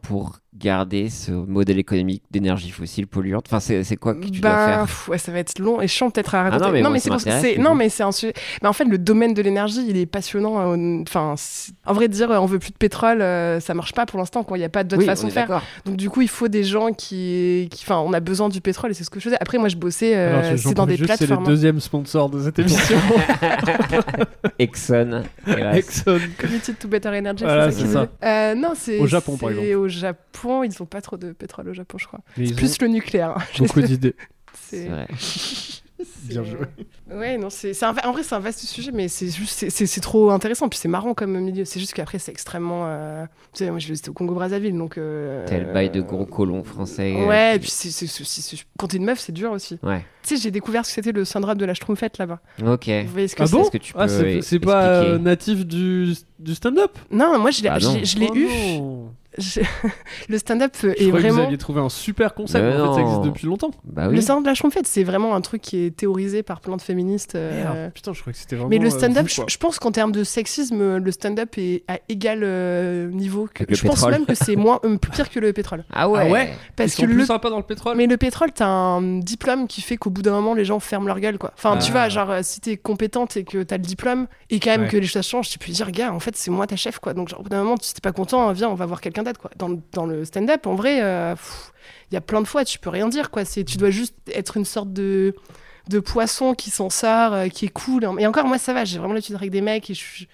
pour 0.01 0.39
garder 0.59 1.09
ce 1.09 1.31
modèle 1.31 1.79
économique 1.79 2.23
d'énergie 2.31 2.69
fossile 2.71 3.07
polluante 3.07 3.45
Enfin, 3.47 3.59
c'est 3.59 3.83
c'est 3.83 3.95
quoi 3.95 4.13
que 4.15 4.25
tu 4.25 4.41
dois 4.41 4.51
Ben, 4.51 4.65
faire 4.67 4.81
pff, 4.85 5.07
ouais, 5.09 5.17
ça 5.17 5.31
va 5.31 5.39
être 5.39 5.57
long 5.59 5.81
et 5.81 5.87
chiant 5.87 6.09
peut-être 6.09 6.35
à 6.35 6.39
Ah 6.41 6.43
raconter. 6.49 6.65
non, 6.65 6.71
mais 6.73 6.81
moi, 6.81 6.89
mais 6.91 6.99
c'est 6.99 7.09
pour 7.09 7.21
ça- 7.21 7.41
non, 7.57 7.75
mais 7.75 7.89
c'est 7.89 8.03
un 8.03 8.11
sujet. 8.11 8.33
Mais 8.61 8.67
en 8.67 8.73
fait, 8.73 8.85
le 8.85 8.97
domaine 8.97 9.33
de 9.33 9.41
l'énergie, 9.41 9.85
il 9.87 9.97
est 9.97 10.05
passionnant. 10.05 10.73
euh, 10.75 11.01
Enfin, 11.07 11.35
en 11.85 11.93
vrai, 11.93 12.07
dire 12.07 12.29
euh, 12.31 12.37
on 12.39 12.45
veut 12.45 12.59
plus 12.59 12.71
de 12.71 12.77
pétrole, 12.77 13.21
euh, 13.21 13.59
ça 13.59 13.73
marche 13.73 13.93
pas 13.93 14.05
pour 14.05 14.19
l'instant. 14.19 14.43
quoi. 14.43 14.57
Il 14.57 14.61
n'y 14.61 14.65
a 14.65 14.69
pas 14.69 14.83
d'autre 14.83 14.99
Oui, 15.01 15.05
façon 15.05 15.25
on 15.25 15.27
de 15.29 15.33
faire. 15.33 15.47
d'accord. 15.47 15.63
Donc 15.85 15.95
du 15.95 16.09
coup, 16.09 16.21
il 16.21 16.27
faut 16.29 16.47
des 16.47 16.63
gens 16.63 16.91
qui, 16.93 17.67
qui- 17.71 17.83
enfin, 17.85 17.97
on 18.05 18.13
a 18.13 18.19
besoin 18.19 18.49
du 18.49 18.61
pétrole 18.61 18.91
et 18.91 18.93
c'est 18.93 19.03
ce 19.03 19.09
que 19.09 19.19
je 19.19 19.25
faisais. 19.25 19.37
Après, 19.39 19.57
moi, 19.57 19.69
je 19.69 19.77
bossais, 19.77 20.15
euh, 20.15 20.57
c'est 20.57 20.73
dans 20.73 20.85
des 20.85 20.97
juste, 20.97 21.07
C'est 21.09 21.21
le 21.21 21.27
plateformes. 21.27 21.43
hein. 21.45 21.49
deuxième 21.49 21.79
sponsor 21.79 22.29
de 22.29 22.43
cette 22.43 22.59
émission. 22.59 22.95
Exxon. 24.59 25.23
hélas. 25.47 25.77
Exxon. 25.77 26.19
Committed 26.39 26.77
to 26.79 26.87
Better 26.87 27.09
Energy, 27.09 27.43
Voilà, 27.43 27.71
c'est 27.71 27.81
c'est 27.81 27.93
ça. 27.93 28.07
ça. 28.21 28.27
Euh, 28.27 28.55
non, 28.55 28.73
c'est 28.75 28.99
Au 28.99 29.07
Japon, 29.07 29.37
par 29.37 29.49
exemple. 29.51 29.73
Au 29.75 29.87
Japon, 29.87 30.48
ils 30.63 30.81
ont 30.81 30.85
pas 30.85 31.01
trop 31.01 31.17
de 31.17 31.31
pétrole 31.31 31.69
au 31.69 31.73
Japon, 31.73 31.97
je 31.97 32.07
crois. 32.07 32.19
Plus 32.35 32.81
le 32.81 32.87
nucléaire. 32.87 33.35
hein. 33.37 33.41
beaucoup 33.59 33.81
d'idées. 33.81 34.15
C'est 34.53 34.87
vrai. 34.87 35.07
Bien 36.23 36.45
joué. 36.45 36.59
Ouais, 37.11 37.37
non, 37.37 37.49
c'est 37.49 37.73
un 37.83 37.93
en 38.05 38.13
vrai 38.13 38.23
c'est 38.23 38.33
un 38.33 38.39
vaste 38.39 38.59
sujet, 38.61 38.91
mais 38.93 39.09
c'est 39.09 39.29
juste 39.29 39.69
c'est- 39.69 39.99
trop 39.99 40.29
intéressant, 40.31 40.69
puis 40.69 40.79
c'est 40.79 40.87
marrant 40.87 41.13
comme 41.13 41.37
milieu. 41.37 41.65
C'est 41.65 41.81
juste 41.81 41.91
qu'après 41.93 42.19
c'est 42.19 42.31
extrêmement. 42.31 42.83
euh, 42.85 43.25
Tu 43.51 43.65
sais, 43.65 43.69
moi 43.69 43.79
je 43.79 43.93
c'était 43.93 44.07
au 44.09 44.13
Congo 44.13 44.33
Brazzaville, 44.33 44.77
donc. 44.77 44.97
Euh... 44.97 45.45
Tel 45.45 45.73
bail 45.73 45.89
de 45.89 45.99
gros 45.99 46.25
colons 46.25 46.63
français. 46.63 47.13
euh, 47.17 47.27
Ouais, 47.27 47.59
qui- 47.61 47.67
puis 47.91 48.61
quand 48.77 48.87
t'es 48.87 48.95
une 48.95 49.03
meuf, 49.03 49.19
c'est 49.19 49.33
dur 49.33 49.51
aussi. 49.51 49.77
Ouais. 49.83 50.05
Tu 50.23 50.35
sais, 50.37 50.41
j'ai 50.41 50.51
découvert 50.51 50.85
ce 50.85 50.91
que 50.91 50.95
c'était 50.95 51.11
le 51.11 51.25
syndrome 51.25 51.57
de 51.57 51.65
la 51.65 51.73
Schtroumpfette 51.73 52.17
là-bas. 52.17 52.39
Ok. 52.65 52.87
Vous 52.87 53.11
voyez 53.11 53.27
ce 53.27 53.35
que 53.35 53.43
Ah 53.43 53.47
c'est 53.47 53.51
bon 53.57 53.61
Est-ce 53.63 53.71
que 53.71 53.77
tu 53.77 53.93
Ah, 53.97 54.05
peux 54.05 54.09
c'est 54.09 54.41
c'est 54.41 54.59
pas 54.59 54.85
euh, 54.85 55.17
natif 55.17 55.65
du, 55.65 56.13
du 56.39 56.55
stand-up? 56.55 56.97
Non, 57.11 57.37
moi 57.39 57.51
je 57.51 57.61
l'ai 57.61 57.67
Ah 57.69 57.77
Oh 57.81 58.35
eu. 58.35 58.79
Je- 59.39 59.61
le 60.29 60.37
stand-up 60.37 60.73
Je 60.81 60.87
est 60.87 60.93
croyais 60.93 61.07
que 61.11 61.15
vous 61.15 61.17
vraiment. 61.21 61.43
aviez 61.45 61.57
trouvé 61.57 61.81
un 61.81 61.89
super 61.89 62.33
concept. 62.33 62.63
Mais 62.63 62.75
En 62.79 62.93
fait, 62.93 63.01
ça 63.01 63.01
existe 63.07 63.21
depuis 63.23 63.47
longtemps. 63.47 63.71
Bah 63.85 64.05
Le 64.07 64.11
oui. 64.17 64.21
syndrome 64.21 64.43
de 64.43 64.49
la 64.49 64.55
c'est 64.85 65.03
vraiment 65.03 65.35
un 65.35 65.41
truc 65.41 65.61
qui 65.61 65.85
est 65.85 65.95
théorisé 65.95 66.43
par 66.43 66.61
plein 66.61 66.75
de 66.77 66.81
féministes. 66.81 67.35
euh. 67.35 67.89
Putain, 67.89 68.13
je 68.13 68.21
crois 68.21 68.33
que 68.33 68.39
c'était 68.39 68.55
vraiment. 68.55 68.69
Mais 68.69 68.77
le 68.77 68.87
euh, 68.87 68.89
stand-up, 68.91 69.27
je, 69.27 69.57
pense 69.57 69.79
qu'en 69.79 69.91
termes 69.91 70.11
de 70.11 70.23
sexisme, 70.23 70.97
le 70.97 71.11
stand-up 71.11 71.57
est 71.57 71.83
à 71.87 71.99
égal 72.09 72.41
euh, 72.43 73.09
niveau 73.09 73.47
que. 73.53 73.63
Avec 73.63 73.69
le 73.71 73.75
je 73.75 73.81
pense 73.83 73.95
pétrole. 73.95 74.11
même 74.11 74.25
que 74.25 74.35
c'est 74.35 74.55
moins 74.55 74.79
euh, 74.85 74.97
plus 74.97 75.11
pire 75.11 75.29
que 75.29 75.39
le 75.39 75.53
pétrole. 75.53 75.83
Ah 75.91 76.09
ouais. 76.09 76.19
Ah 76.21 76.31
ouais 76.31 76.53
Parce 76.75 76.91
Ils 76.93 76.95
que 76.95 77.01
sont 77.01 77.05
plus 77.07 77.13
le. 77.17 77.25
sympas 77.25 77.49
dans 77.49 77.57
le 77.57 77.63
pétrole. 77.63 77.95
Mais 77.97 78.07
le 78.07 78.17
pétrole, 78.17 78.51
t'as 78.53 78.67
un 78.67 79.19
diplôme 79.19 79.67
qui 79.67 79.81
fait 79.81 79.97
qu'au 79.97 80.09
bout 80.09 80.21
d'un 80.21 80.31
moment, 80.31 80.53
les 80.53 80.65
gens 80.65 80.79
ferment 80.79 81.07
leur 81.07 81.19
gueule, 81.19 81.37
quoi. 81.37 81.51
Enfin, 81.55 81.77
tu 81.77 81.89
Ah. 81.89 81.91
vois, 81.93 82.09
genre, 82.09 82.33
si 82.43 82.59
t'es 82.61 82.77
compétente 82.77 83.37
et 83.37 83.43
que 83.43 83.63
t'as 83.63 83.77
le 83.77 83.83
diplôme, 83.83 84.27
et 84.49 84.59
quand 84.59 84.71
même 84.71 84.81
Ouais. 84.81 84.87
que 84.87 84.97
les 84.97 85.07
choses 85.07 85.25
changent, 85.25 85.49
tu 85.49 85.59
peux 85.59 85.71
dire, 85.71 85.91
gars, 85.91 86.13
en 86.13 86.19
fait, 86.19 86.35
c'est 86.35 86.51
moi 86.51 86.67
ta 86.67 86.75
chef, 86.75 86.99
quoi. 86.99 87.13
Donc, 87.13 87.29
genre, 87.29 87.39
au 87.39 87.43
bout 87.43 87.49
d'un 87.49 87.63
moment, 87.63 87.75
si 87.81 87.93
t'es 87.93 88.01
pas 88.01 88.11
content, 88.11 88.51
viens, 88.53 88.69
on 88.69 88.75
va 88.75 88.85
voir 88.85 89.01
quelqu'un 89.01 89.23
quoi. 89.37 89.51
Dans, 89.57 89.67
le- 89.69 89.79
dans 89.93 90.05
le 90.05 90.25
stand-up, 90.25 90.65
en 90.67 90.75
vrai, 90.75 90.99
euh, 91.01 91.35
il 92.11 92.15
y 92.15 92.17
a 92.17 92.21
plein 92.21 92.41
de 92.41 92.47
fois, 92.47 92.65
tu 92.65 92.79
peux 92.79 92.89
rien 92.89 93.07
dire, 93.09 93.29
quoi. 93.31 93.45
C'est, 93.45 93.63
tu 93.63 93.77
dois 93.77 93.89
juste 93.91 94.15
être 94.33 94.57
une 94.57 94.65
sorte 94.65 94.91
de 94.93 95.35
de 95.87 95.99
poisson 95.99 96.53
qui 96.53 96.69
s'en 96.69 96.91
sort, 96.91 97.33
euh, 97.33 97.47
qui 97.47 97.65
est 97.65 97.69
cool. 97.69 98.03
Et 98.19 98.27
encore, 98.27 98.45
moi, 98.45 98.59
ça 98.59 98.73
va, 98.73 98.85
j'ai 98.85 98.99
vraiment 98.99 99.13
l'habitude 99.15 99.35
avec 99.35 99.49
des 99.49 99.61
mecs 99.61 99.89
et 99.89 99.93
je 99.95 100.25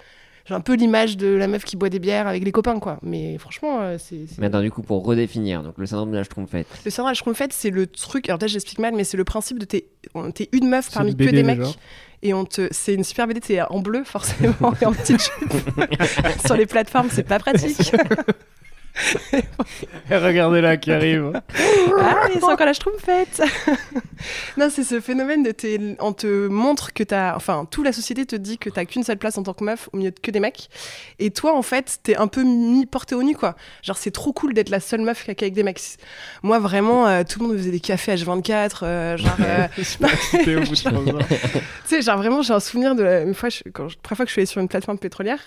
j'ai 0.48 0.54
un 0.54 0.60
peu 0.60 0.76
l'image 0.76 1.18
de 1.18 1.26
la 1.28 1.48
meuf 1.48 1.64
qui 1.64 1.76
boit 1.76 1.90
des 1.90 1.98
bières 1.98 2.28
avec 2.28 2.44
les 2.44 2.52
copains, 2.52 2.78
quoi. 2.80 3.00
Mais 3.02 3.38
franchement, 3.40 3.80
euh, 3.82 3.98
c'est. 3.98 4.28
c'est- 4.28 4.38
Mais 4.38 4.46
attends, 4.48 4.62
du 4.62 4.70
coup, 4.70 4.82
pour 4.84 5.04
redéfinir, 5.04 5.64
donc 5.64 5.74
le 5.78 5.86
syndrome 5.88 6.12
de 6.12 6.18
la 6.18 6.24
Schtroumpfette. 6.24 6.68
Le 6.84 6.92
syndrome 6.92 7.14
de 7.14 7.18
Schtroumpfette, 7.18 7.52
c'est 7.54 7.72
le 7.72 7.88
truc. 7.88 8.28
Alors, 8.30 8.38
peut-être 8.38 8.52
j'explique 8.52 8.78
mal, 8.80 8.94
mais 8.94 9.04
c'est 9.06 9.18
le 9.18 9.24
principe 9.24 9.58
de 9.58 9.66
t'es 9.66 9.88
une 10.52 10.68
meuf 10.70 10.92
parmi 10.94 11.14
que 11.14 11.18
BD, 11.18 11.32
des 11.32 11.44
mecs. 11.44 11.60
déjà. 11.60 11.72
Et 12.22 12.34
on 12.36 12.44
te. 12.46 12.68
C'est 12.72 12.94
une 12.94 13.04
super 13.04 13.26
BD, 13.26 13.40
t'es 13.40 13.62
en 13.62 13.80
bleu, 13.80 14.04
forcément, 14.04 14.74
et 14.82 14.86
en 14.86 14.92
petite 14.92 15.20
jupe. 15.22 15.54
Sur 16.46 16.56
les 16.58 16.66
plateformes, 16.68 17.08
c'est 17.12 17.24
pas 17.24 17.40
pratique. 17.40 17.92
Et 20.10 20.18
regardez 20.18 20.62
là 20.62 20.78
qui 20.78 20.92
arrive. 20.92 21.32
Ah, 22.00 22.28
c'est 22.34 22.44
encore 22.44 22.66
la 22.66 22.74
schtroumpfette 22.74 23.42
Non, 24.58 24.70
c'est 24.70 24.84
ce 24.84 25.00
phénomène 25.02 25.44
de 25.44 25.52
t'es- 25.52 25.96
on 26.00 26.14
te 26.14 26.48
montre 26.48 26.94
que 26.94 27.04
t'as, 27.04 27.36
enfin, 27.36 27.66
toute 27.70 27.86
la 27.86 27.92
société 27.94 28.26
te 28.26 28.36
dit 28.36 28.58
que 28.58 28.70
t'as 28.70 28.86
qu'une 28.86 29.04
seule 29.04 29.18
place 29.18 29.38
en 29.38 29.44
tant 29.44 29.54
que 29.54 29.64
meuf 29.64 29.90
au 29.94 29.98
milieu 29.98 30.12
de 30.12 30.20
que 30.20 30.32
des 30.32 30.40
mecs, 30.40 30.70
et 31.20 31.32
toi, 31.32 31.56
en 31.56 31.62
fait, 31.62 32.00
t'es 32.04 32.16
un 32.16 32.28
peu 32.28 32.44
mis 32.44 32.86
porté 32.86 33.16
au 33.16 33.24
nu, 33.24 33.36
quoi. 33.36 33.56
Genre, 33.84 33.98
c'est 33.98 34.12
trop 34.12 34.32
cool 34.34 34.54
d'être 34.54 34.70
la 34.70 34.80
seule 34.80 35.02
meuf 35.02 35.24
qui 35.26 35.32
a 35.32 35.36
qu'avec 35.36 35.54
des 35.54 35.64
mecs. 35.64 35.82
Moi, 36.44 36.60
vraiment, 36.60 37.08
euh, 37.08 37.24
tout 37.28 37.40
le 37.40 37.48
monde 37.48 37.58
faisait 37.58 37.72
des 37.72 37.80
cafés 37.80 38.16
H24, 38.16 38.80
euh, 38.84 39.18
genre, 39.18 39.36
euh, 39.42 39.68
tu 39.78 39.84
sais, 41.86 42.02
genre 42.02 42.18
vraiment, 42.18 42.42
j'ai 42.42 42.54
un 42.54 42.60
souvenir 42.60 42.96
de 42.96 43.04
la 43.04 43.22
une 43.22 43.34
fois, 43.34 43.50
je- 43.50 43.64
quand 43.74 43.90
je- 43.90 43.98
première 44.02 44.18
fois 44.18 44.26
que 44.26 44.30
je 44.30 44.34
suis 44.34 44.40
allée 44.42 44.46
sur 44.46 44.62
une 44.62 44.68
plateforme 44.68 44.98
pétrolière, 44.98 45.40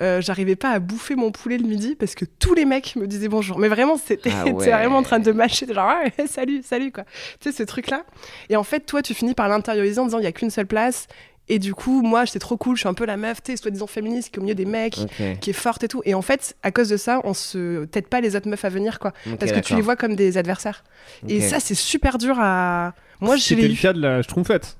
euh, 0.00 0.20
j'arrivais 0.20 0.56
pas 0.56 0.70
à 0.70 0.78
bouffer 0.78 1.14
mon 1.16 1.30
poulet 1.30 1.58
le 1.58 1.66
midi 1.66 1.94
parce 1.98 2.14
que 2.14 2.24
tous 2.24 2.54
les 2.54 2.64
mecs 2.64 2.85
me 2.94 3.06
disaient 3.06 3.28
bonjour. 3.28 3.58
Mais 3.58 3.68
vraiment, 3.68 3.96
c'était 3.96 4.30
Ah 4.32 4.44
ouais. 4.46 4.70
vraiment 4.70 4.98
en 4.98 5.02
train 5.02 5.18
de 5.18 5.32
mâcher, 5.32 5.66
genre 5.72 5.90
ouais, 6.02 6.26
salut, 6.28 6.62
salut 6.64 6.92
quoi. 6.92 7.04
Tu 7.40 7.50
sais, 7.50 7.56
ce 7.56 7.62
truc-là. 7.64 8.04
Et 8.48 8.56
en 8.56 8.62
fait, 8.64 8.80
toi, 8.80 9.02
tu 9.02 9.12
finis 9.14 9.34
par 9.34 9.48
l'intérioriser 9.48 9.98
en 10.00 10.04
disant 10.06 10.18
il 10.18 10.24
y 10.24 10.28
a 10.28 10.32
qu'une 10.32 10.50
seule 10.50 10.66
place. 10.66 11.06
Et 11.48 11.60
du 11.60 11.74
coup, 11.74 12.02
moi, 12.02 12.24
j'étais 12.24 12.40
trop 12.40 12.56
cool, 12.56 12.74
je 12.74 12.80
suis 12.80 12.88
un 12.88 12.94
peu 12.94 13.06
la 13.06 13.16
meuf, 13.16 13.40
tu 13.40 13.52
sais, 13.52 13.56
soi-disant 13.56 13.86
féministe, 13.86 14.30
qui 14.30 14.36
est 14.36 14.38
au 14.40 14.42
milieu 14.42 14.56
des 14.56 14.64
mecs. 14.64 14.98
Qui 15.40 15.50
est 15.50 15.52
forte 15.52 15.84
et 15.84 15.88
tout 15.88 16.02
et 16.04 16.14
en 16.14 16.22
fait 16.22 16.56
à 16.64 16.70
cause 16.72 16.88
de 16.88 16.96
ça 16.96 17.20
on 17.24 17.34
se 17.34 17.84
t'aide 17.84 18.08
pas 18.08 18.20
les 18.20 18.34
autres 18.34 18.48
meufs 18.48 18.64
à 18.64 18.68
venir 18.68 18.98
quoi 18.98 19.12
parce 19.38 19.52
que 19.52 19.60
tu 19.60 19.74
les 19.76 19.80
vois 19.82 19.94
comme 19.96 20.16
des 20.16 20.38
adversaires 20.38 20.82
et 21.28 21.40
ça 21.40 21.60
c'est 21.60 21.74
super 21.76 22.18
dur 22.18 22.36
à 22.40 22.92
moi 23.20 23.36
je 23.36 23.42
C'était 23.42 23.62
l'ai 23.62 23.68
le 23.68 23.74
eu 23.74 23.76
cas 23.78 23.92
de 23.92 24.00
la 24.00 24.22
schtroumpfette. 24.22 24.76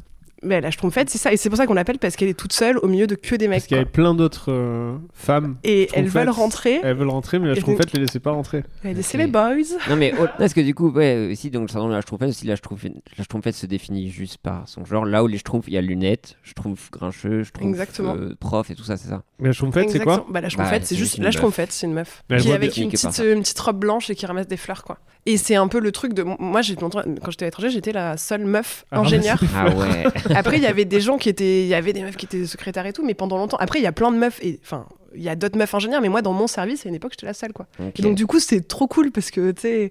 Mais 0.46 0.60
la 0.60 0.70
schtroumpfette 0.70 1.10
c'est 1.10 1.18
ça 1.18 1.32
et 1.32 1.36
c'est 1.36 1.48
pour 1.50 1.58
ça 1.58 1.66
qu'on 1.66 1.74
l'appelle 1.74 1.98
parce 1.98 2.16
qu'elle 2.16 2.28
est 2.28 2.34
toute 2.38 2.52
seule 2.52 2.78
au 2.78 2.86
milieu 2.88 3.06
de 3.06 3.14
que 3.14 3.34
des 3.34 3.48
mecs 3.48 3.56
Parce 3.58 3.66
qu'il 3.66 3.76
y 3.76 3.80
avait 3.80 3.88
plein 3.90 4.14
d'autres 4.14 4.50
euh, 4.52 4.96
femmes. 5.12 5.56
et 5.64 5.88
elles 5.92 6.06
veulent 6.08 6.28
rentrer. 6.30 6.80
Elles 6.82 6.96
veulent 6.96 7.08
rentrer, 7.10 7.38
mais 7.38 7.46
la 7.48 7.52
Et 7.52 7.56
schtroumpfette 7.56 7.92
les 7.92 8.00
laissait 8.00 8.20
pas 8.20 8.30
rentrer. 8.32 8.62
elle 8.84 8.94
dit 8.94 9.02
c'est 9.02 9.18
les 9.18 9.26
boys. 9.26 9.54
Non 9.90 9.96
mais 9.96 10.14
parce 10.38 10.54
que 10.54 10.60
du 10.60 10.74
coup 10.74 10.90
ouais 10.90 11.28
aussi 11.32 11.50
donc 11.50 11.62
le 11.62 11.68
syndrome 11.68 11.90
de 11.90 11.96
la 11.96 12.02
schtroumpfette 12.02 12.28
aussi 12.30 12.46
la 12.46 12.56
schtroumpfette 12.56 13.54
se 13.54 13.66
définit 13.66 14.10
juste 14.10 14.38
par 14.38 14.68
son 14.68 14.84
genre. 14.84 15.04
Là 15.04 15.22
où 15.24 15.26
les 15.26 15.38
schtroumpfs 15.38 15.66
il 15.68 15.74
y 15.74 15.78
a 15.78 15.80
lunettes 15.82 16.36
schtroumpf 16.42 16.90
grincheux 16.90 17.44
schtroumpf 17.44 17.78
euh, 18.00 18.34
prof 18.38 18.70
et 18.70 18.74
tout 18.74 18.84
ça 18.84 18.96
c'est 18.96 19.08
ça. 19.08 19.22
Mais 19.38 19.48
la 19.48 19.52
schtroumpfette, 19.52 19.90
c'est 19.90 20.00
quoi 20.00 20.26
bah, 20.30 20.40
la 20.40 20.48
schtroumpfette 20.48 20.82
Bah, 20.82 20.86
c'est 20.86 20.94
c'est 20.94 21.00
juste 21.00 21.18
la 21.18 21.24
meuf. 21.24 21.34
schtroumpfette 21.34 21.72
c'est 21.72 21.86
une 21.86 21.92
meuf. 21.92 22.22
Qui 22.38 22.48
est 22.50 22.52
avec 22.54 22.76
une 22.76 22.90
petite, 22.90 23.12
ça. 23.12 23.24
une 23.24 23.40
petite 23.40 23.58
robe 23.60 23.78
blanche 23.78 24.08
et 24.10 24.14
qui 24.14 24.24
ramasse 24.26 24.46
des 24.48 24.56
fleurs 24.56 24.84
quoi. 24.84 24.98
Et 25.26 25.36
c'est 25.38 25.56
un 25.56 25.66
peu 25.66 25.80
le 25.80 25.90
truc 25.90 26.14
de 26.14 26.22
moi 26.22 26.60
quand 26.62 27.30
j'étais 27.30 27.44
à 27.44 27.46
l'étranger 27.48 27.70
j'étais 27.70 27.92
la 27.92 28.16
seule 28.16 28.44
meuf 28.44 28.84
ingénieure. 28.92 29.40
ah 29.56 29.68
ouais 29.74 30.04
Après, 30.36 30.56
il 30.58 30.62
y 30.62 30.66
avait 30.66 30.84
des 30.84 31.00
gens 31.00 31.18
qui 31.18 31.28
étaient. 31.28 31.62
Il 31.62 31.68
y 31.68 31.74
avait 31.74 31.92
des 31.92 32.02
meufs 32.02 32.16
qui 32.16 32.26
étaient 32.26 32.46
secrétaires 32.46 32.86
et 32.86 32.92
tout, 32.92 33.04
mais 33.04 33.14
pendant 33.14 33.36
longtemps. 33.38 33.56
Après, 33.58 33.78
il 33.78 33.82
y 33.82 33.86
a 33.86 33.92
plein 33.92 34.10
de 34.12 34.16
meufs. 34.16 34.38
Et 34.42 34.60
enfin, 34.62 34.86
il 35.14 35.22
y 35.22 35.28
a 35.28 35.36
d'autres 35.36 35.56
meufs 35.56 35.74
ingénieurs, 35.74 36.02
mais 36.02 36.08
moi, 36.10 36.20
dans 36.20 36.32
mon 36.34 36.46
service, 36.46 36.84
à 36.84 36.88
une 36.90 36.94
époque, 36.94 37.12
j'étais 37.12 37.26
la 37.26 37.32
seule, 37.32 37.52
quoi. 37.52 37.66
Et 37.96 38.02
donc, 38.02 38.16
du 38.16 38.26
coup, 38.26 38.38
c'est 38.38 38.66
trop 38.68 38.86
cool 38.86 39.10
parce 39.10 39.30
que, 39.30 39.50
tu 39.52 39.60
sais, 39.62 39.90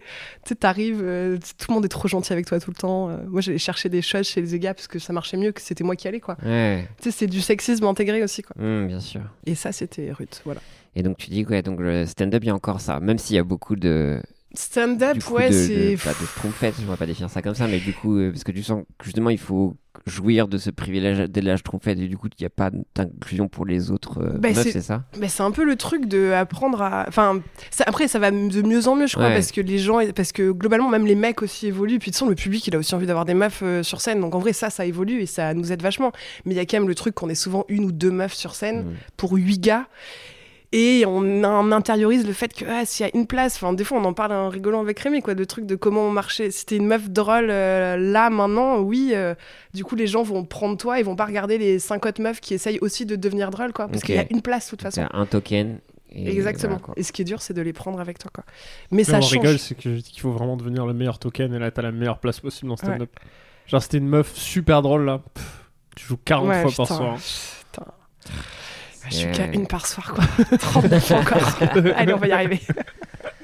t'arrives, 0.60 1.02
euh, 1.04 1.38
tout 1.58 1.66
le 1.70 1.74
monde 1.74 1.86
est 1.86 1.90
trop 1.90 2.08
gentil 2.08 2.32
avec 2.32 2.46
toi 2.46 2.60
tout 2.60 2.70
le 2.70 2.76
temps. 2.76 3.10
Euh, 3.10 3.18
moi, 3.28 3.42
j'allais 3.42 3.58
chercher 3.58 3.90
des 3.90 4.02
choses 4.04 4.28
chez 4.28 4.42
les 4.42 4.60
gars 4.60 4.74
parce 4.76 4.88
que 4.88 5.00
ça 5.00 5.14
marchait 5.14 5.38
mieux 5.38 5.52
que 5.52 5.62
c'était 5.62 5.84
moi 5.84 5.96
qui 5.96 6.08
allais, 6.08 6.20
quoi. 6.20 6.38
ouais 6.46 6.88
Tu 7.02 7.10
sais, 7.12 7.18
c'est 7.20 7.28
du 7.28 7.42
sexisme 7.42 7.86
intégré 7.86 8.22
aussi, 8.24 8.44
quoi. 8.44 8.56
Hum, 8.64 8.88
bien 8.88 9.00
sûr 9.00 9.22
Et 9.48 9.56
ça, 9.56 9.72
c'était 9.72 10.12
rude, 10.12 10.30
voilà. 10.46 10.62
et 10.96 11.02
donc 11.04 11.18
tu 11.18 11.30
dis 11.30 11.44
ouais 11.46 11.62
donc 11.62 11.80
le 11.82 12.06
stand-up 12.06 12.42
il 12.44 12.48
y 12.48 12.50
a 12.50 12.56
encore 12.56 12.80
ça 12.80 13.02
même 13.02 13.18
s'il 13.18 13.36
y 13.36 13.40
a 13.40 13.44
beaucoup 13.44 13.76
de 13.76 14.22
Stand-up, 14.58 15.18
ouais, 15.32 15.50
de, 15.50 15.54
c'est. 15.54 15.92
de, 15.92 16.04
pas 16.04 16.12
de 16.12 16.26
schtroumpfette, 16.26 16.76
je 16.80 16.90
ne 16.90 16.96
pas 16.96 17.06
définir 17.06 17.30
ça 17.30 17.42
comme 17.42 17.56
ça, 17.56 17.68
mais 17.68 17.80
du 17.80 17.94
coup, 17.94 18.18
euh, 18.18 18.32
parce 18.32 18.44
que 18.44 18.52
tu 18.52 18.64
sens 18.64 18.84
que 18.98 19.06
justement, 19.06 19.30
il 19.30 19.38
faut 19.38 19.76
jouir 20.06 20.48
de 20.48 20.58
ce 20.58 20.70
privilège 20.70 21.30
dès 21.30 21.42
l'âge 21.42 21.60
schtroumpfette, 21.60 21.98
et 22.00 22.08
du 22.08 22.18
coup, 22.18 22.28
il 22.28 22.42
n'y 22.44 22.46
a 22.46 22.50
pas 22.50 22.70
d'inclusion 22.96 23.48
pour 23.48 23.66
les 23.66 23.92
autres 23.92 24.22
euh, 24.22 24.38
Bah, 24.38 24.50
meufs, 24.50 24.62
c'est- 24.62 24.82
ça? 24.82 25.04
Mais 25.20 25.30
c'est 25.30 25.44
un 25.44 25.52
peu 25.52 25.64
le 25.64 25.76
truc 25.76 26.06
de 26.08 26.32
apprendre 26.32 26.82
à. 26.82 27.06
Enfin, 27.08 27.42
ça- 27.72 27.86
après, 27.88 28.08
ça 28.08 28.20
va 28.20 28.32
de 28.32 28.62
mieux 28.62 28.88
en 28.88 28.96
mieux, 28.96 29.08
je 29.08 29.14
crois, 29.16 29.28
Ouais. 29.28 29.34
parce 29.34 29.52
que 29.52 29.62
les 29.62 29.78
gens, 29.78 30.00
parce 30.14 30.32
que 30.32 30.52
globalement, 30.52 30.90
même 30.90 31.06
les 31.06 31.16
mecs 31.16 31.42
aussi 31.42 31.68
évoluent. 31.68 32.00
Puis 32.00 32.12
de 32.12 32.16
toute 32.16 32.20
façon, 32.20 32.30
le 32.30 32.36
public, 32.36 32.68
il 32.68 32.76
a 32.76 32.78
aussi 32.78 32.94
envie 32.96 33.08
d'avoir 33.08 33.26
des 33.26 33.34
meufs 33.34 33.62
euh, 33.64 33.84
sur 33.84 34.02
scène. 34.02 34.20
Donc 34.20 34.36
en 34.36 34.40
vrai, 34.40 34.54
ça, 34.54 34.70
ça 34.70 34.86
évolue 34.86 35.22
et 35.22 35.26
ça 35.26 35.54
nous 35.54 35.72
aide 35.72 35.82
vachement. 35.82 36.12
Mais 36.46 36.54
il 36.54 36.58
y 36.58 36.60
a 36.60 36.66
quand 36.66 36.78
même 36.78 36.88
le 36.90 36.96
truc 36.96 37.16
qu'on 37.16 37.30
est 37.30 37.36
souvent 37.36 37.66
une 37.70 37.86
ou 37.86 37.92
deux 37.92 38.12
meufs 38.12 38.34
sur 38.34 38.54
scène 38.56 38.84
Mm. 38.84 38.94
pour 39.18 39.32
huit 39.34 39.60
gars. 39.60 39.88
Et 40.72 41.06
on, 41.06 41.20
on 41.44 41.72
intériorise 41.72 42.26
le 42.28 42.34
fait 42.34 42.54
que 42.54 42.66
ah, 42.68 42.86
s'il 42.86 43.06
y 43.06 43.10
a 43.10 43.16
une 43.16 43.28
place, 43.28 43.56
enfin 43.56 43.72
des 43.74 43.84
fois 43.84 43.98
on 44.00 44.04
en 44.06 44.14
parle 44.14 44.34
en 44.34 44.50
rigolant 44.50 44.82
avec 44.82 45.00
Rémi, 45.00 45.22
quoi, 45.22 45.34
de 45.36 45.44
truc 45.44 45.66
de 45.66 45.76
comment 45.76 46.10
marcher. 46.10 46.52
Si 46.52 46.66
t'es 46.66 46.76
une 46.78 46.88
meuf 46.88 47.10
drôle 47.10 47.48
euh, 47.50 47.96
là 47.98 48.30
maintenant, 48.30 48.80
oui, 48.80 49.12
euh, 49.14 49.36
du 49.74 49.84
coup 49.84 49.96
les 49.96 50.08
gens 50.08 50.24
vont 50.24 50.44
prendre 50.44 50.76
toi, 50.78 51.00
ils 51.00 51.06
vont 51.06 51.16
pas 51.16 51.26
regarder 51.26 51.58
les 51.58 51.80
cinq 51.80 52.06
autres 52.06 52.22
meufs 52.22 52.42
qui 52.42 52.54
essayent 52.54 52.80
aussi 52.82 53.06
de 53.06 53.16
devenir 53.16 53.52
drôles, 53.52 53.74
quoi, 53.74 53.88
parce 53.88 54.02
qu'il 54.04 54.16
y 54.16 54.20
a 54.20 54.26
une 54.30 54.42
place 54.42 54.66
de 54.66 54.70
toute 54.72 54.82
façon. 54.82 55.06
Un 55.14 55.26
token. 55.26 55.80
et 56.12 56.30
Exactement. 56.30 56.78
voilà, 56.80 56.94
et 56.98 57.04
ce 57.04 57.12
qui 57.12 57.22
est 57.22 57.26
dur, 57.26 57.42
c'est 57.42 57.54
de 57.54 57.62
les 57.62 57.74
prendre 57.74 58.00
avec 58.00 58.18
toi, 58.20 58.32
quoi. 58.34 58.44
Mais 58.92 58.98
Mais 58.98 59.04
ça 59.06 59.18
on 59.18 59.22
change. 59.22 59.32
rigole, 59.34 59.60
c'est 59.60 59.76
que 59.76 59.96
je 59.96 60.02
dis 60.02 60.12
qu'il 60.12 60.22
faut 60.22 60.32
vraiment 60.32 60.58
devenir 60.58 60.86
le 60.86 60.94
meilleur 60.94 61.20
token 61.20 61.54
et 61.54 61.60
là 61.60 61.72
t'as 61.72 61.84
la 61.84 61.92
meilleure 61.92 62.20
place 62.20 62.40
possible 62.42 62.70
dans 62.70 62.78
stand-up. 62.78 63.12
Genre 63.68 63.82
c'était 63.82 63.98
une 64.00 64.08
meuf 64.10 64.34
super 64.36 64.82
drôle 64.82 65.06
là. 65.06 65.22
Pff, 65.34 65.70
tu 65.96 66.06
joues 66.08 66.18
40 66.26 66.48
Ouais, 66.50 66.62
fois 66.64 66.72
putain, 66.72 66.86
par 66.86 66.98
soir. 66.98 67.18
putain. 67.72 67.86
Je 69.10 69.16
suis 69.16 69.32
qu'à 69.32 69.44
Ouais. 69.44 69.52
une 69.54 69.68
par 69.68 69.86
soir, 69.86 70.14
quoi. 70.14 70.24
39 70.58 71.12
encore. 71.12 71.60
Allez, 71.96 72.14
on 72.14 72.18
va 72.18 72.28
y 72.28 72.32
arriver. 72.32 72.60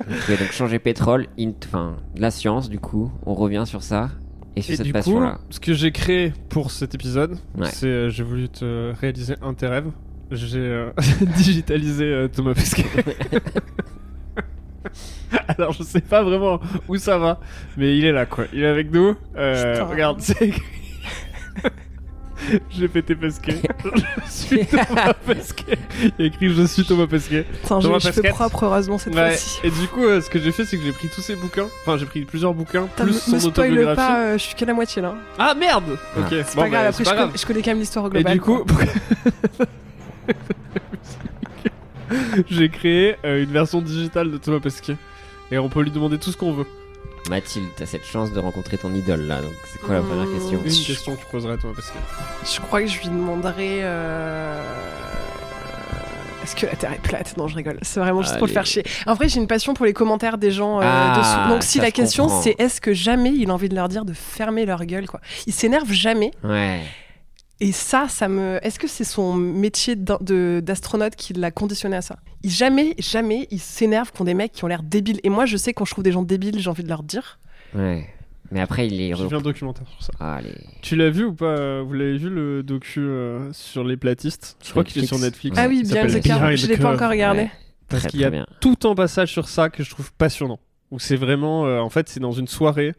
Donc, 0.07 0.17
ouais, 0.29 0.37
donc 0.37 0.51
changer 0.51 0.79
pétrole, 0.79 1.27
int, 1.39 1.53
enfin, 1.65 1.97
la 2.15 2.31
science, 2.31 2.69
du 2.69 2.79
coup, 2.79 3.11
on 3.25 3.33
revient 3.33 3.63
sur 3.65 3.83
ça, 3.83 4.09
et 4.55 4.61
sur 4.61 4.73
Et 4.73 4.77
cette 4.77 4.85
du 4.85 4.91
coup, 4.91 4.97
passion-là. 4.99 5.39
ce 5.49 5.59
que 5.59 5.73
j'ai 5.73 5.91
créé 5.91 6.33
pour 6.49 6.71
cet 6.71 6.95
épisode, 6.95 7.37
Ouais. 7.57 7.67
c'est 7.71 7.87
euh, 7.87 8.09
j'ai 8.09 8.23
voulu 8.23 8.49
te 8.49 8.91
réaliser 8.99 9.35
un 9.41 9.51
de 9.53 9.57
tes 9.57 9.67
rêves. 9.67 9.91
J'ai 10.31 10.59
euh, 10.59 10.91
digitalisé 11.37 12.05
euh, 12.05 12.27
Thomas 12.27 12.53
Pesquet. 12.53 12.85
Alors 15.47 15.71
je 15.73 15.83
sais 15.83 16.01
pas 16.01 16.23
vraiment 16.23 16.59
où 16.87 16.97
ça 16.97 17.17
va, 17.17 17.39
mais 17.77 17.97
il 17.97 18.03
est 18.05 18.11
là 18.11 18.25
quoi. 18.25 18.45
Il 18.53 18.63
est 18.63 18.67
avec 18.67 18.91
nous. 18.91 19.15
Euh, 19.37 19.83
regarde, 19.85 20.19
c'est 20.21 20.41
écrit. 20.41 20.61
J'ai 22.71 22.87
pété 22.87 23.15
Pesquet. 23.15 23.61
je 24.25 24.31
suis 24.31 24.65
Thomas 24.87 25.13
Pesquet. 25.13 25.77
Il 26.03 26.11
y 26.19 26.23
a 26.23 26.25
écrit 26.27 26.49
je 26.53 26.63
suis 26.63 26.83
Thomas 26.85 27.07
Pesquet. 27.07 27.43
Putain, 27.61 27.79
je, 27.79 27.87
Thomas 27.87 27.99
je 27.99 28.07
fais 28.09 28.13
Pesquet. 28.21 28.29
propre, 28.29 28.63
heureusement, 28.65 28.97
cette 28.97 29.13
Ouais. 29.15 29.29
fois-ci. 29.29 29.59
Et 29.63 29.69
du 29.69 29.87
coup, 29.87 30.03
euh, 30.03 30.21
ce 30.21 30.29
que 30.29 30.39
j'ai 30.39 30.51
fait, 30.51 30.65
c'est 30.65 30.77
que 30.77 30.83
j'ai 30.83 30.91
pris 30.91 31.07
tous 31.13 31.21
ses 31.21 31.35
bouquins. 31.35 31.67
Enfin, 31.81 31.97
j'ai 31.97 32.05
pris 32.05 32.21
plusieurs 32.25 32.53
bouquins, 32.53 32.83
Putain, 32.87 33.03
plus 33.03 33.13
me, 33.13 33.19
son 33.19 33.31
me 33.33 33.39
spoil 33.39 33.67
autobiographie. 33.71 33.95
pas, 33.95 34.19
euh, 34.23 34.37
je 34.37 34.43
suis 34.43 34.55
qu'à 34.55 34.65
la 34.65 34.73
moitié 34.73 35.01
là. 35.01 35.15
Ah 35.37 35.53
merde 35.53 35.97
Ok, 36.17 36.25
C'est 36.29 36.55
bon, 36.55 36.61
pas 36.63 36.69
grave, 36.69 36.71
bah, 36.71 36.79
après 36.89 36.91
c'est 36.93 37.03
je, 37.03 37.09
pas 37.09 37.15
grave. 37.15 37.27
connais, 37.27 37.37
je 37.37 37.45
connais 37.45 37.61
quand 37.61 37.71
même 37.71 37.79
l'histoire 37.79 38.05
Et 38.07 38.09
globale. 38.09 38.33
du 38.33 38.41
coup, 38.41 38.65
j'ai 42.49 42.69
créé 42.69 43.15
euh, 43.25 43.43
une 43.43 43.51
vertion 43.51 43.81
digitale 43.81 44.31
de 44.31 44.37
Thomas 44.37 44.59
Pesquet. 44.59 44.97
Et 45.51 45.57
on 45.57 45.69
peut 45.69 45.81
lui 45.81 45.91
demander 45.91 46.17
tout 46.17 46.31
ce 46.31 46.37
qu'on 46.37 46.53
veut. 46.53 46.65
Mathilde, 47.29 47.67
t'as 47.75 47.85
cette 47.85 48.05
chance 48.05 48.31
de 48.31 48.39
rencontrer 48.39 48.77
ton 48.77 48.93
idole, 48.93 49.21
là, 49.27 49.41
donc 49.41 49.53
c'est 49.71 49.79
quoi 49.81 49.95
la 49.95 50.01
première 50.01 50.25
Mmh. 50.25 50.33
question 50.39 50.61
Une 50.65 50.85
question 50.85 51.15
que 51.15 51.19
tu 51.21 51.25
poserais 51.31 51.53
à 51.53 51.57
Thomas 51.57 51.73
Pesquet. 51.75 51.99
je 52.53 52.59
crois 52.59 52.81
que 52.81 52.87
je 52.87 52.99
lui 52.99 53.07
demanderais. 53.09 53.79
euh, 53.83 54.61
Est-ce 56.43 56.55
que 56.55 56.65
la 56.65 56.75
Terre 56.75 56.93
est 56.93 57.01
plate? 57.01 57.37
Non, 57.37 57.47
je 57.47 57.55
rigole. 57.55 57.77
C'est 57.83 57.99
vraiment 57.99 58.21
juste 58.23 58.37
pour 58.37 58.47
le 58.47 58.51
faire 58.53 58.65
chier. 58.65 58.83
En 59.05 59.13
vrai, 59.13 59.29
j'ai 59.29 59.39
une 59.39 59.47
passion 59.47 59.73
pour 59.75 59.85
les 59.85 59.93
commentaires 59.93 60.37
des 60.39 60.51
gens 60.51 60.79
euh, 60.79 60.83
Ah, 60.83 61.17
dessous. 61.17 61.53
Donc, 61.53 61.63
si 61.63 61.79
la 61.79 61.91
question 61.91 62.27
c'est 62.41 62.55
est-ce 62.59 62.81
que 62.81 62.93
jamais 62.93 63.31
il 63.31 63.49
a 63.49 63.53
envie 63.53 63.69
de 63.69 63.75
leur 63.75 63.87
dire 63.87 64.03
de 64.05 64.13
fermer 64.13 64.65
leur 64.65 64.83
gueule, 64.85 65.05
quoi? 65.07 65.21
Il 65.45 65.53
s'énerve 65.53 65.91
jamais. 65.91 66.31
Ouais. 66.43 66.81
Et 67.63 67.71
ça, 67.71 68.07
ça 68.09 68.27
me. 68.27 68.59
Est-ce 68.65 68.79
que 68.79 68.87
c'est 68.87 69.03
son 69.03 69.35
métier 69.35 69.95
d'astronaute 69.95 71.15
qui 71.15 71.33
l'a 71.33 71.51
conditionné 71.51 71.95
à 71.95 72.01
ça? 72.01 72.17
Il, 72.43 72.49
Jamais, 72.49 72.95
jamais, 72.97 73.47
il 73.51 73.59
s'énerve 73.59 74.11
contre 74.11 74.25
des 74.25 74.33
mecs 74.33 74.51
qui 74.51 74.63
ont 74.63 74.67
l'air 74.67 74.81
débiles. 74.83 75.19
Et 75.23 75.29
moi, 75.29 75.45
je 75.45 75.57
sais 75.57 75.71
quand 75.71 75.85
je 75.85 75.91
trouve 75.91 76.03
des 76.03 76.11
gens 76.11 76.23
débiles, 76.23 76.59
j'ai 76.59 76.69
envie 76.69 76.83
de 76.83 76.89
leur 76.89 77.03
dire. 77.03 77.39
Ouais. 77.75 78.09
Mais 78.49 78.59
après, 78.61 78.87
il 78.87 78.99
est. 78.99 79.15
J'ai 79.15 79.27
vu 79.27 79.35
un 79.35 79.41
documentaire 79.41 79.87
sur 79.87 80.03
ça. 80.03 80.11
Ah, 80.19 80.35
allez. 80.37 80.55
Tu 80.81 80.95
l'as 80.95 81.11
vu 81.11 81.23
ou 81.25 81.33
pas? 81.33 81.81
Vous 81.83 81.93
l'avez 81.93 82.17
vu 82.17 82.29
le 82.29 82.63
docu 82.63 82.99
euh, 82.99 83.53
sur 83.53 83.83
les 83.83 83.95
platistes? 83.95 84.57
Je 84.63 84.71
crois 84.71 84.83
qu'il 84.83 85.03
est 85.03 85.07
sur 85.07 85.19
Netflix. 85.19 85.55
Ah 85.59 85.67
oui, 85.69 85.83
bien 85.83 86.01
s'appelle 86.07 86.19
the 86.19 86.23
Car. 86.25 86.39
Behind 86.41 86.57
Je 86.57 86.65
l'ai 86.67 86.77
pas 86.77 86.81
Curve. 86.81 86.95
encore 86.95 87.09
regardé. 87.11 87.41
Ouais. 87.41 87.51
Parce 87.87 88.01
Très, 88.03 88.09
qu'il 88.09 88.21
y 88.21 88.25
a 88.25 88.29
bien. 88.31 88.47
tout 88.59 88.77
un 88.85 88.95
passage 88.95 89.31
sur 89.31 89.47
ça 89.47 89.69
que 89.69 89.83
je 89.83 89.89
trouve 89.91 90.11
passionnant. 90.13 90.59
Où 90.91 90.99
c'est 90.99 91.15
vraiment, 91.15 91.65
euh, 91.65 91.79
en 91.79 91.89
fait, 91.89 92.09
c'est 92.09 92.19
dans 92.19 92.33
une 92.33 92.47
soirée. 92.47 92.93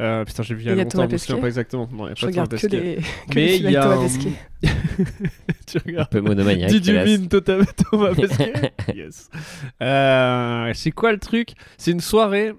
Euh, 0.00 0.24
putain, 0.24 0.42
j'ai 0.42 0.54
vu 0.54 0.62
il 0.62 0.66
y 0.66 0.70
a 0.70 0.74
y 0.74 0.76
longtemps, 0.78 1.06
je 1.06 1.12
me 1.12 1.18
souviens 1.18 1.40
pas 1.40 1.46
exactement. 1.46 1.88
Non, 1.92 2.06
il 2.06 2.08
y 2.08 2.12
a 2.12 2.14
Je 2.16 2.20
pas 2.22 2.26
regarde 2.26 2.56
que 2.56 2.66
des, 2.66 2.96
que 3.30 3.34
Mais 3.36 3.56
il 3.56 3.70
y 3.70 3.76
a 3.76 3.88
un- 3.92 4.06
tu 5.66 5.78
regardes. 5.86 6.08
Un 6.08 6.10
peu 6.10 6.20
monomaniaque. 6.20 6.70
Did 6.70 6.86
you 6.86 6.94
hélas. 6.94 7.06
mean 7.20 7.28
Thomas 7.28 7.64
Thomas 7.90 8.14
Pesquet 8.14 8.72
Yes. 8.94 9.30
Euh, 9.82 10.72
c'est 10.74 10.90
quoi 10.90 11.12
le 11.12 11.18
truc? 11.18 11.50
C'est 11.76 11.92
une 11.92 12.00
soirée 12.00 12.52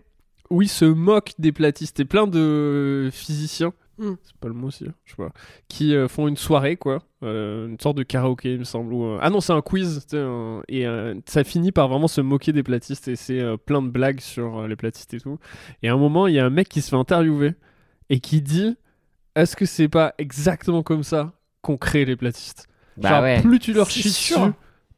où 0.49 0.61
il 0.61 0.69
se 0.69 0.85
moque 0.85 1.33
des 1.39 1.51
platistes 1.51 1.99
et 1.99 2.05
plein 2.05 2.25
de 2.27 3.09
physiciens. 3.11 3.73
Hmm. 3.99 4.13
C'est 4.23 4.35
pas 4.37 4.47
le 4.47 4.53
mot 4.53 4.67
aussi, 4.67 4.85
hein, 4.87 4.93
je 5.03 5.11
sais 5.11 5.17
pas. 5.17 5.31
Qui 5.67 5.93
euh, 5.93 6.07
font 6.07 6.29
une 6.29 6.37
soirée, 6.37 6.77
quoi. 6.77 7.03
Euh, 7.21 7.67
une 7.67 7.77
sorte 7.79 7.97
de 7.97 8.03
karaoké, 8.03 8.53
il 8.53 8.59
me 8.59 8.63
semble. 8.63 8.93
ou, 8.93 9.03
euh, 9.03 9.19
Ah 9.21 9.29
non, 9.29 9.41
c'est 9.41 9.51
un 9.51 9.61
quiz. 9.61 10.05
tu 10.09 10.15
sais, 10.15 10.19
un- 10.23 10.61
Et 10.69 10.87
euh, 10.87 11.15
ça 11.25 11.43
finit 11.43 11.73
par 11.73 11.89
vraiment 11.89 12.07
se 12.07 12.21
moquer 12.21 12.53
des 12.53 12.63
platistes. 12.63 13.09
Et 13.09 13.17
c'est 13.17 13.41
euh, 13.41 13.57
plein 13.57 13.81
de 13.81 13.89
blagues 13.89 14.21
sur 14.21 14.59
euh, 14.59 14.67
les 14.69 14.77
platistes 14.77 15.13
et 15.13 15.19
tout. 15.19 15.37
Et 15.83 15.89
à 15.89 15.93
un 15.93 15.97
moment, 15.97 16.27
il 16.27 16.35
y 16.35 16.39
a 16.39 16.45
un 16.45 16.49
mec 16.49 16.69
qui 16.69 16.81
se 16.81 16.89
fait 16.91 16.95
interviewer 16.95 17.55
et 18.09 18.21
qui 18.21 18.41
dit 18.41 18.77
Est-ce 19.35 19.57
que 19.57 19.65
c'est 19.65 19.89
pas 19.89 20.13
exactement 20.17 20.81
comme 20.81 21.03
ça 21.03 21.33
qu'on 21.61 21.75
crée 21.75 22.05
les 22.05 22.15
platistes? 22.15 22.67
Bah 22.95 23.09
Genre, 23.09 23.23
ouais. 23.23 23.41
plus 23.41 23.59
tu 23.59 23.73
leur 23.73 23.89
chies 23.89 24.03
dessus, 24.03 24.33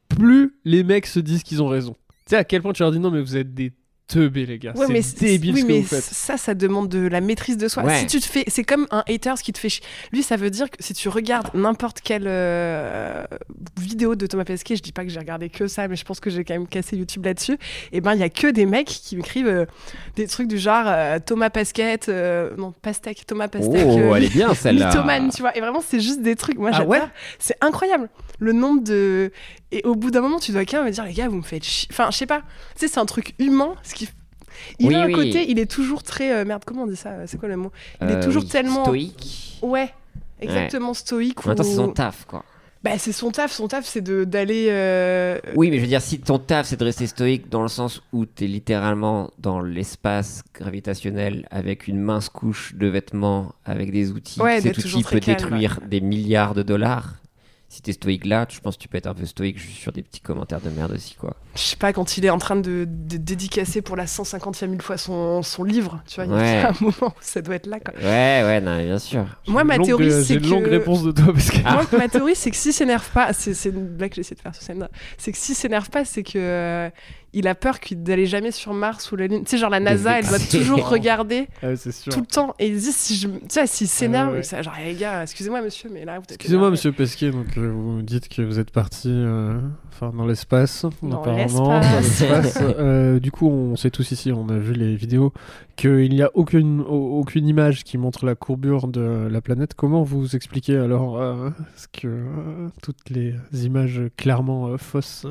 plus 0.08 0.54
les 0.64 0.84
mecs 0.84 1.06
se 1.06 1.18
disent 1.20 1.42
qu'ils 1.42 1.62
ont 1.62 1.68
raison. 1.68 1.94
Tu 2.26 2.30
sais 2.30 2.36
à 2.36 2.44
quel 2.44 2.62
point 2.62 2.72
tu 2.72 2.82
leur 2.82 2.92
dis 2.92 2.98
non, 3.00 3.10
mais 3.10 3.20
vous 3.20 3.36
êtes 3.36 3.52
des 3.54 3.72
teubés, 4.12 4.46
les 4.46 4.58
gars. 4.58 4.72
Ouais, 4.76 5.02
c'est 5.02 5.20
débile 5.20 5.54
oui, 5.54 5.60
ce 5.60 5.66
que 5.66 5.72
mais 5.72 5.80
vous 5.80 5.86
faites. 5.86 6.02
ça, 6.02 6.36
ça 6.36 6.54
demande 6.54 6.88
de 6.88 7.06
la 7.06 7.20
maîtrise 7.20 7.56
de 7.56 7.68
soi. 7.68 7.82
Ouais. 7.84 7.98
Si 8.00 8.06
tu 8.06 8.20
te 8.20 8.26
fais, 8.26 8.44
c'est 8.48 8.64
comme 8.64 8.86
un 8.90 9.02
haters 9.08 9.40
qui 9.40 9.52
te 9.52 9.58
fait 9.58 9.68
chier. 9.68 9.84
Lui, 10.12 10.22
ça 10.22 10.36
veut 10.36 10.50
dire 10.50 10.70
que 10.70 10.76
si 10.80 10.92
tu 10.94 11.08
regardes 11.08 11.48
n'importe 11.54 12.00
quelle 12.00 12.26
euh, 12.26 13.24
vidéo 13.80 14.14
de 14.14 14.26
Thomas 14.26 14.44
Pesquet, 14.44 14.76
je 14.76 14.82
dis 14.82 14.92
pas 14.92 15.04
que 15.04 15.10
j'ai 15.10 15.18
regardé 15.18 15.48
que 15.48 15.66
ça, 15.66 15.88
mais 15.88 15.96
je 15.96 16.04
pense 16.04 16.20
que 16.20 16.30
j'ai 16.30 16.44
quand 16.44 16.54
même 16.54 16.66
cassé 16.66 16.96
YouTube 16.96 17.24
là-dessus. 17.24 17.58
Et 17.92 18.00
ben, 18.00 18.14
il 18.14 18.20
y 18.20 18.24
a 18.24 18.28
que 18.28 18.48
des 18.48 18.66
mecs 18.66 18.86
qui 18.88 19.16
m'écrivent 19.16 19.46
euh, 19.48 19.66
des 20.16 20.26
trucs 20.26 20.48
du 20.48 20.58
genre 20.58 20.84
euh, 20.86 21.18
Thomas 21.24 21.50
Pasquet, 21.50 21.98
euh, 22.08 22.50
non 22.56 22.72
Pastèque, 22.82 23.24
Thomas 23.26 23.48
Pastèque. 23.48 23.86
Oh, 23.86 23.98
euh, 23.98 24.14
elle 24.14 24.24
est 24.24 24.32
bien 24.32 24.54
celle-là. 24.54 24.90
tu 25.34 25.40
vois. 25.42 25.56
Et 25.56 25.60
vraiment, 25.60 25.82
c'est 25.86 26.00
juste 26.00 26.22
des 26.22 26.36
trucs. 26.36 26.58
Moi, 26.58 26.70
Ah 26.72 26.78
j'adore. 26.78 26.90
ouais? 26.90 27.00
C'est 27.38 27.56
incroyable. 27.60 28.08
Le 28.38 28.52
nombre 28.52 28.82
de. 28.82 29.30
Et 29.74 29.82
au 29.84 29.94
bout 29.96 30.10
d'un 30.10 30.20
moment, 30.20 30.38
tu 30.38 30.52
dois 30.52 30.64
quand 30.64 30.76
même 30.78 30.86
me 30.86 30.90
dire, 30.92 31.04
les 31.04 31.14
gars, 31.14 31.28
vous 31.28 31.38
me 31.38 31.42
faites 31.42 31.64
chier. 31.64 31.88
Enfin, 31.90 32.08
je 32.12 32.16
sais 32.18 32.26
pas. 32.26 32.40
Tu 32.74 32.80
sais, 32.86 32.88
c'est 32.88 33.00
un 33.00 33.06
truc 33.06 33.34
humain. 33.38 33.74
Ce 33.82 33.94
qui... 33.94 34.08
Il 34.78 34.88
Oui, 34.88 34.94
a 34.94 35.02
un 35.02 35.06
oui. 35.06 35.14
côté, 35.14 35.50
il 35.50 35.58
est 35.58 35.70
toujours 35.70 36.02
très. 36.02 36.30
euh, 36.32 36.44
merde, 36.44 36.62
comment 36.66 36.82
on 36.82 36.86
dit 36.86 36.94
ça 36.96 37.26
C'est 37.26 37.38
quoi 37.38 37.48
le 37.48 37.56
mot? 37.56 37.72
Il 38.02 38.08
est 38.10 38.16
Euh, 38.16 38.22
toujours 38.22 38.42
oui, 38.42 38.48
tellement. 38.50 38.84
Stoïque. 38.84 39.58
Ouais. 39.62 39.90
Exactement 40.40 40.92
stoïque. 40.92 41.44
En 41.44 41.48
même 41.48 41.56
temps, 41.56 41.62
c'est 41.62 41.74
son 41.74 41.88
taf, 41.88 42.26
quoi. 42.26 42.44
Bah, 42.82 42.98
c'est 42.98 43.12
son 43.12 43.30
taf. 43.30 43.52
Son 43.52 43.68
taf, 43.68 43.86
c'est 43.86 44.02
d'aller. 44.02 44.66
euh, 44.68 45.38
Oui, 45.54 45.70
mais 45.70 45.76
je 45.76 45.82
veux 45.82 45.86
dire, 45.88 46.02
si 46.02 46.18
ton 46.20 46.38
taf 46.40 46.66
c'est 46.66 46.76
de 46.78 46.84
rester 46.84 47.06
stoïque 47.06 47.48
dans 47.48 47.62
le 47.62 47.68
sens 47.68 48.02
où 48.12 48.26
t'es 48.26 48.46
littéralement 48.48 49.30
dans 49.38 49.60
l'espace 49.60 50.42
gravitationnel 50.52 51.46
avec 51.52 51.86
une 51.86 52.00
mince 52.00 52.28
couche 52.28 52.74
de 52.74 52.88
vêtements, 52.88 53.54
avec 53.64 53.92
des 53.92 54.10
outils, 54.10 54.40
Ouais, 54.42 54.60
cet 54.60 54.76
outil 54.78 55.04
peut 55.04 55.20
calme, 55.20 55.38
détruire 55.38 55.78
des 55.88 56.00
milliards 56.00 56.54
de 56.54 56.62
dollars. 56.64 57.14
Si 57.74 57.80
t'es 57.80 57.92
stoïque 57.92 58.26
là, 58.26 58.44
je 58.50 58.60
pense 58.60 58.76
que 58.76 58.82
tu 58.82 58.88
peux 58.88 58.98
être 58.98 59.06
un 59.06 59.14
peu 59.14 59.24
stoïque 59.24 59.56
juste 59.58 59.78
sur 59.78 59.92
des 59.92 60.02
petits 60.02 60.20
commentaires 60.20 60.60
de 60.60 60.68
merde 60.68 60.92
aussi, 60.92 61.14
quoi. 61.14 61.34
Je 61.54 61.60
sais 61.62 61.76
pas, 61.76 61.94
quand 61.94 62.18
il 62.18 62.26
est 62.26 62.30
en 62.30 62.36
train 62.36 62.54
de, 62.56 62.86
de 62.86 63.16
dédicacer 63.16 63.80
pour 63.80 63.96
la 63.96 64.04
150e 64.04 64.66
mille 64.66 64.82
fois 64.82 64.98
son, 64.98 65.42
son 65.42 65.64
livre, 65.64 66.02
tu 66.06 66.16
vois, 66.16 66.26
il 66.26 66.30
y 66.32 66.34
Ouais. 66.34 66.58
a 66.64 66.68
un 66.68 66.74
moment 66.82 67.14
où 67.16 67.22
ça 67.22 67.40
doit 67.40 67.54
être 67.54 67.66
là, 67.66 67.80
quoi. 67.80 67.94
Ouais, 67.94 68.42
ouais, 68.44 68.60
non, 68.60 68.76
bien 68.78 68.98
sûr. 68.98 69.24
Moi, 69.46 69.64
ma 69.64 69.78
longue- 69.78 69.86
théorie, 69.86 70.12
c'est 70.22 70.34
une 70.34 70.50
longue 70.50 70.64
que- 70.64 70.68
réponse 70.70 71.02
de 71.02 71.12
toi 71.12 71.32
parce 71.32 71.50
que. 71.50 71.62
Moi, 71.62 71.86
ma 71.96 72.08
théorie, 72.10 72.36
c'est 72.36 72.50
que 72.50 72.56
s'il 72.58 72.74
s'énerve 72.74 73.08
pas, 73.10 73.32
c'est 73.32 73.54
c'est 73.54 73.70
une 73.70 73.86
blague 73.88 74.10
que 74.10 74.16
j'essaie 74.16 74.34
de 74.34 74.40
faire 74.40 74.54
sur 74.54 74.62
scène, 74.64 74.86
c'est 75.16 75.32
que 75.32 75.38
s'il 75.38 75.54
s'énerve 75.54 75.88
pas, 75.88 76.04
c'est 76.04 76.22
que 76.24 76.32
euh, 76.36 76.90
il 77.32 77.48
a 77.48 77.54
peur 77.54 77.80
qu'il- 77.80 78.02
d'aller 78.02 78.26
jamais 78.26 78.50
sur 78.50 78.74
Mars 78.74 79.10
ou 79.12 79.16
la 79.16 79.26
Lune. 79.26 79.44
Tu 79.44 79.50
sais, 79.52 79.58
genre 79.58 79.70
la 79.70 79.80
NASA, 79.80 80.18
elle 80.18 80.26
doit 80.26 80.38
toujours 80.38 80.88
regarder 80.90 81.48
Ah 81.62 81.68
ouais, 81.68 81.76
c'est 81.76 81.92
sûr. 81.92 82.12
tout 82.12 82.20
le 82.20 82.26
temps. 82.26 82.54
Et 82.58 82.68
il 82.68 82.76
dit, 82.76 82.92
si 82.92 83.16
je, 83.16 83.28
tu 83.28 83.38
sais, 83.48 83.66
s'il 83.66 83.88
s'énerve, 83.88 84.30
ouais, 84.30 84.36
ouais. 84.38 84.42
c'est 84.42 84.62
genre, 84.62 84.74
les 84.84 84.94
gars, 84.94 85.22
excusez-moi, 85.22 85.62
monsieur, 85.62 85.88
mais 85.92 86.04
là, 86.04 86.18
vous 86.18 86.24
êtes 86.24 86.32
Excusez-moi, 86.32 86.70
monsieur 86.70 86.92
Pesquet, 86.92 87.30
donc 87.30 87.56
euh, 87.56 87.70
vous 87.74 88.02
dites 88.02 88.28
que 88.28 88.42
vous 88.42 88.58
êtes 88.58 88.70
parti 88.70 89.08
euh, 89.10 89.58
enfin, 89.88 90.12
dans 90.16 90.26
l'espace, 90.26 90.84
apparemment. 90.84 91.22
dans 91.22 91.34
l'espace. 91.80 92.20
l'espace. 92.20 92.58
Euh, 92.78 93.18
du 93.20 93.30
coup, 93.30 93.48
on 93.48 93.76
sait 93.76 93.90
tous 93.90 94.10
ici, 94.10 94.32
on 94.32 94.48
a 94.48 94.58
vu 94.58 94.72
les 94.74 94.94
vidéos, 94.94 95.32
qu'il 95.76 96.10
n'y 96.10 96.22
a 96.22 96.30
aucune, 96.34 96.80
au- 96.82 97.18
aucune 97.20 97.48
image 97.48 97.84
qui 97.84 97.96
montre 97.98 98.26
la 98.26 98.34
courbure 98.34 98.88
de 98.88 99.28
la 99.30 99.40
planète. 99.40 99.74
Comment 99.74 100.02
vous 100.02 100.36
expliquez 100.36 100.76
alors 100.76 101.18
euh, 101.20 101.50
ce 101.76 101.86
que 101.88 102.08
euh, 102.08 102.68
toutes 102.82 103.08
les 103.10 103.34
images 103.64 104.02
clairement 104.16 104.66
euh, 104.68 104.76
fausses 104.76 105.26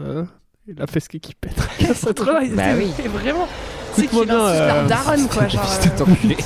et 0.67 0.73
la 0.77 0.87
fesque 0.87 1.17
qui 1.19 1.33
pète 1.33 1.55
trop, 2.15 2.31
il 2.41 2.55
Bah 2.55 2.63
oui. 2.77 2.87
et 3.03 3.07
vraiment. 3.07 3.47
C'est 3.93 4.07
qu'il 4.07 4.19
a 4.19 4.21
un 4.21 4.25
bien, 4.25 4.35
euh, 4.39 4.87
daron, 4.87 5.27
quoi. 5.27 5.47
Genre, 5.49 5.63
euh, 5.85 5.97
t'enculé. 5.97 6.37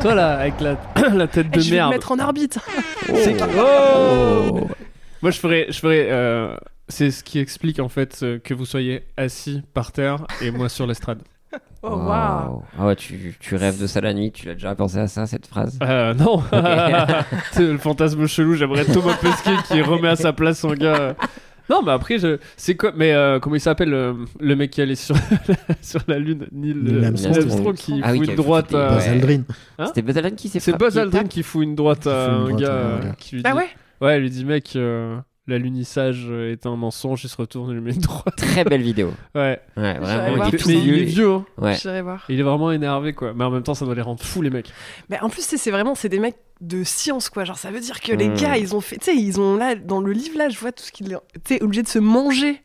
Toi 0.00 0.14
là, 0.14 0.38
avec 0.38 0.60
la, 0.60 0.76
la 1.14 1.26
tête 1.26 1.46
eh, 1.52 1.56
de 1.56 1.60
je 1.60 1.70
vais 1.70 1.76
merde. 1.76 1.90
le 1.90 1.96
mettre 1.96 2.12
en 2.12 2.18
orbite. 2.18 2.58
C'est- 3.06 3.36
Oh. 3.58 4.60
Oh 4.60 4.68
Moi, 5.22 5.30
je 5.30 5.38
ferais, 5.40 5.66
je 5.70 5.78
ferais. 5.80 6.06
euh, 6.10 6.54
c'est 6.88 7.10
ce 7.10 7.24
qui 7.24 7.40
explique 7.40 7.80
en 7.80 7.88
fait 7.88 8.20
euh, 8.22 8.38
que 8.38 8.54
vous 8.54 8.64
soyez 8.66 9.02
assis 9.16 9.62
par 9.74 9.90
terre 9.90 10.24
et 10.40 10.50
moi 10.52 10.68
sur 10.68 10.86
l'estrade. 10.86 11.18
Oh, 11.82 11.90
waouh. 11.90 12.62
Ah 12.76 12.86
ouais, 12.86 12.96
tu, 12.96 13.36
tu 13.38 13.54
rêves 13.54 13.80
de 13.80 13.86
ça 13.86 14.00
la 14.00 14.12
nuit, 14.12 14.32
tu 14.32 14.46
l'as 14.46 14.54
déjà 14.54 14.74
pensé 14.74 14.98
à 14.98 15.06
ça, 15.06 15.24
cette 15.26 15.46
phrase? 15.46 15.78
Euh, 15.82 16.14
non. 16.14 16.42
C'est 17.52 17.62
le 17.62 17.78
fantasme 17.78 18.26
chelou. 18.26 18.54
J'aimerais 18.54 18.84
Thomas 18.86 19.14
Pesquet 19.20 19.52
qui 19.68 19.80
remet 19.82 20.08
à 20.08 20.16
sa 20.16 20.32
place 20.32 20.58
son 20.60 20.72
gars. 20.72 21.14
Non, 21.68 21.82
mais 21.82 21.92
après, 21.92 22.18
je... 22.18 22.38
c'est 22.56 22.76
quoi 22.76 22.92
Mais 22.96 23.12
euh, 23.12 23.38
comment 23.40 23.56
il 23.56 23.60
s'appelle 23.60 23.92
euh, 23.92 24.14
le 24.38 24.54
mec 24.56 24.70
qui 24.70 24.80
allait 24.82 24.94
sur 24.94 25.16
sur 25.82 26.00
la 26.06 26.18
lune, 26.18 26.46
Neil, 26.52 26.74
Neil 26.74 26.94
euh, 27.04 27.06
Armstrong. 27.08 27.36
Armstrong 27.38 27.74
qui 27.74 28.00
Ah 28.04 28.12
oui, 28.12 28.18
fout 28.18 28.24
qui 28.26 28.30
une 28.32 28.36
droite. 28.36 28.74
à- 28.74 28.94
Buzz. 28.94 29.08
Aldrin. 29.08 29.42
Hein 29.78 29.86
C'était 29.86 30.02
Buzz 30.02 30.16
Aldrin 30.18 30.30
qui 30.36 30.48
s'est 30.48 30.60
C'est. 30.60 30.78
Buzz 30.78 30.96
Aldrin 30.98 31.24
qui 31.24 31.42
fout 31.42 31.64
une 31.64 31.74
droite 31.74 32.06
à 32.06 32.26
Qui 32.46 32.52
un 32.52 32.56
gars 32.56 32.68
euh, 32.68 32.98
gars. 33.02 33.14
qui 33.18 33.34
lui 33.36 33.42
dit. 33.42 33.48
Ah 33.50 33.56
ouais 33.56 33.68
Ouais, 34.00 34.18
il 34.18 34.22
lui 34.22 34.30
dit 34.30 34.44
mec, 34.44 34.72
euh, 34.76 35.16
l'alunissage 35.46 36.28
est 36.30 36.66
un 36.66 36.76
mensonge. 36.76 37.24
Il 37.24 37.28
se 37.28 37.36
retourne 37.36 37.70
et 37.70 37.74
lui 37.74 37.80
met 37.80 37.92
une 37.92 38.00
droite. 38.00 38.34
Très 38.36 38.64
belle 38.64 38.82
vidéo. 38.82 39.12
Ouais. 39.34 39.60
Ouais, 39.76 39.98
vraiment, 39.98 40.46
il 40.46 40.54
est 40.54 40.66
Mais 40.66 40.74
il 40.74 40.98
est 40.98 41.04
vieux. 41.04 41.30
Hein. 41.32 41.44
Ouais. 41.58 41.74
J'irai 41.74 42.02
voir. 42.02 42.24
Il 42.28 42.38
est 42.40 42.42
vraiment 42.42 42.72
énervé 42.72 43.12
quoi. 43.12 43.32
Mais 43.34 43.44
en 43.44 43.50
même 43.50 43.62
temps, 43.62 43.74
ça 43.74 43.84
doit 43.84 43.94
les 43.94 44.02
rendre 44.02 44.22
fous 44.22 44.42
les 44.42 44.50
mecs. 44.50 44.72
Mais 45.08 45.20
en 45.20 45.28
plus, 45.28 45.42
tu 45.42 45.48
sais, 45.48 45.56
c'est 45.56 45.70
vraiment, 45.70 45.94
c'est 45.94 46.08
des 46.08 46.18
mecs 46.20 46.36
de 46.60 46.84
science, 46.84 47.28
quoi. 47.28 47.44
Genre, 47.44 47.58
ça 47.58 47.70
veut 47.70 47.80
dire 47.80 48.00
que 48.00 48.12
les 48.12 48.28
Mm. 48.28 48.34
gars, 48.36 48.56
ils 48.56 48.74
ont 48.74 48.80
fait, 48.80 48.96
tu 48.98 49.04
sais, 49.06 49.16
ils 49.16 49.40
ont 49.40 49.56
là, 49.56 49.74
dans 49.74 50.00
le 50.00 50.12
livre, 50.12 50.38
là, 50.38 50.48
je 50.48 50.58
vois 50.58 50.72
tout 50.72 50.82
ce 50.84 50.90
qu'ils, 50.92 51.08
tu 51.44 51.54
sais, 51.56 51.62
obligés 51.62 51.82
de 51.82 51.88
se 51.88 51.98
manger 51.98 52.62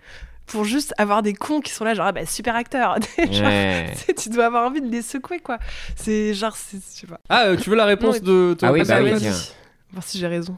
pour 0.48 0.64
juste 0.66 0.94
avoir 0.98 1.22
des 1.22 1.34
cons 1.34 1.62
qui 1.62 1.72
sont 1.72 1.84
là, 1.86 1.94
genre, 1.94 2.06
ah 2.08 2.12
bah, 2.12 2.26
super 2.26 2.56
acteur. 2.56 2.96
Genre, 3.18 3.46
Ouais. 3.48 3.90
tu 3.94 3.98
sais, 3.98 4.14
tu 4.14 4.30
dois 4.30 4.46
avoir 4.46 4.66
envie 4.68 4.82
de 4.82 4.90
les 4.90 5.02
secouer, 5.02 5.40
quoi. 5.40 5.60
C'est 5.96 6.34
genre, 6.34 6.56
c'est, 6.58 6.78
je 6.78 6.82
sais 7.02 7.08
pas. 7.08 7.20
Ah, 7.30 7.46
euh, 7.48 7.56
tu 7.58 7.70
veux 7.70 7.76
la 7.78 7.86
réponse 7.86 8.22
de 8.22 8.54
Thomas 8.58 8.72
Ah 8.72 8.74
oui, 8.74 8.84
bah 8.86 9.00
oui, 9.02 9.12
vas-y. 9.12 9.20
tiens. 9.22 9.36
Voir 9.94 10.04
si 10.04 10.18
j'ai 10.18 10.28
raison. 10.28 10.58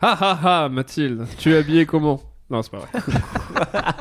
Ah 0.00 0.16
ah 0.20 0.38
ah, 0.44 0.68
Mathilde, 0.68 1.26
tu 1.38 1.52
es 1.52 1.56
habillée 1.58 1.84
comment? 1.86 2.20
Non, 2.50 2.62
c'est 2.62 2.70
pas 2.70 2.78
vrai. 2.78 2.88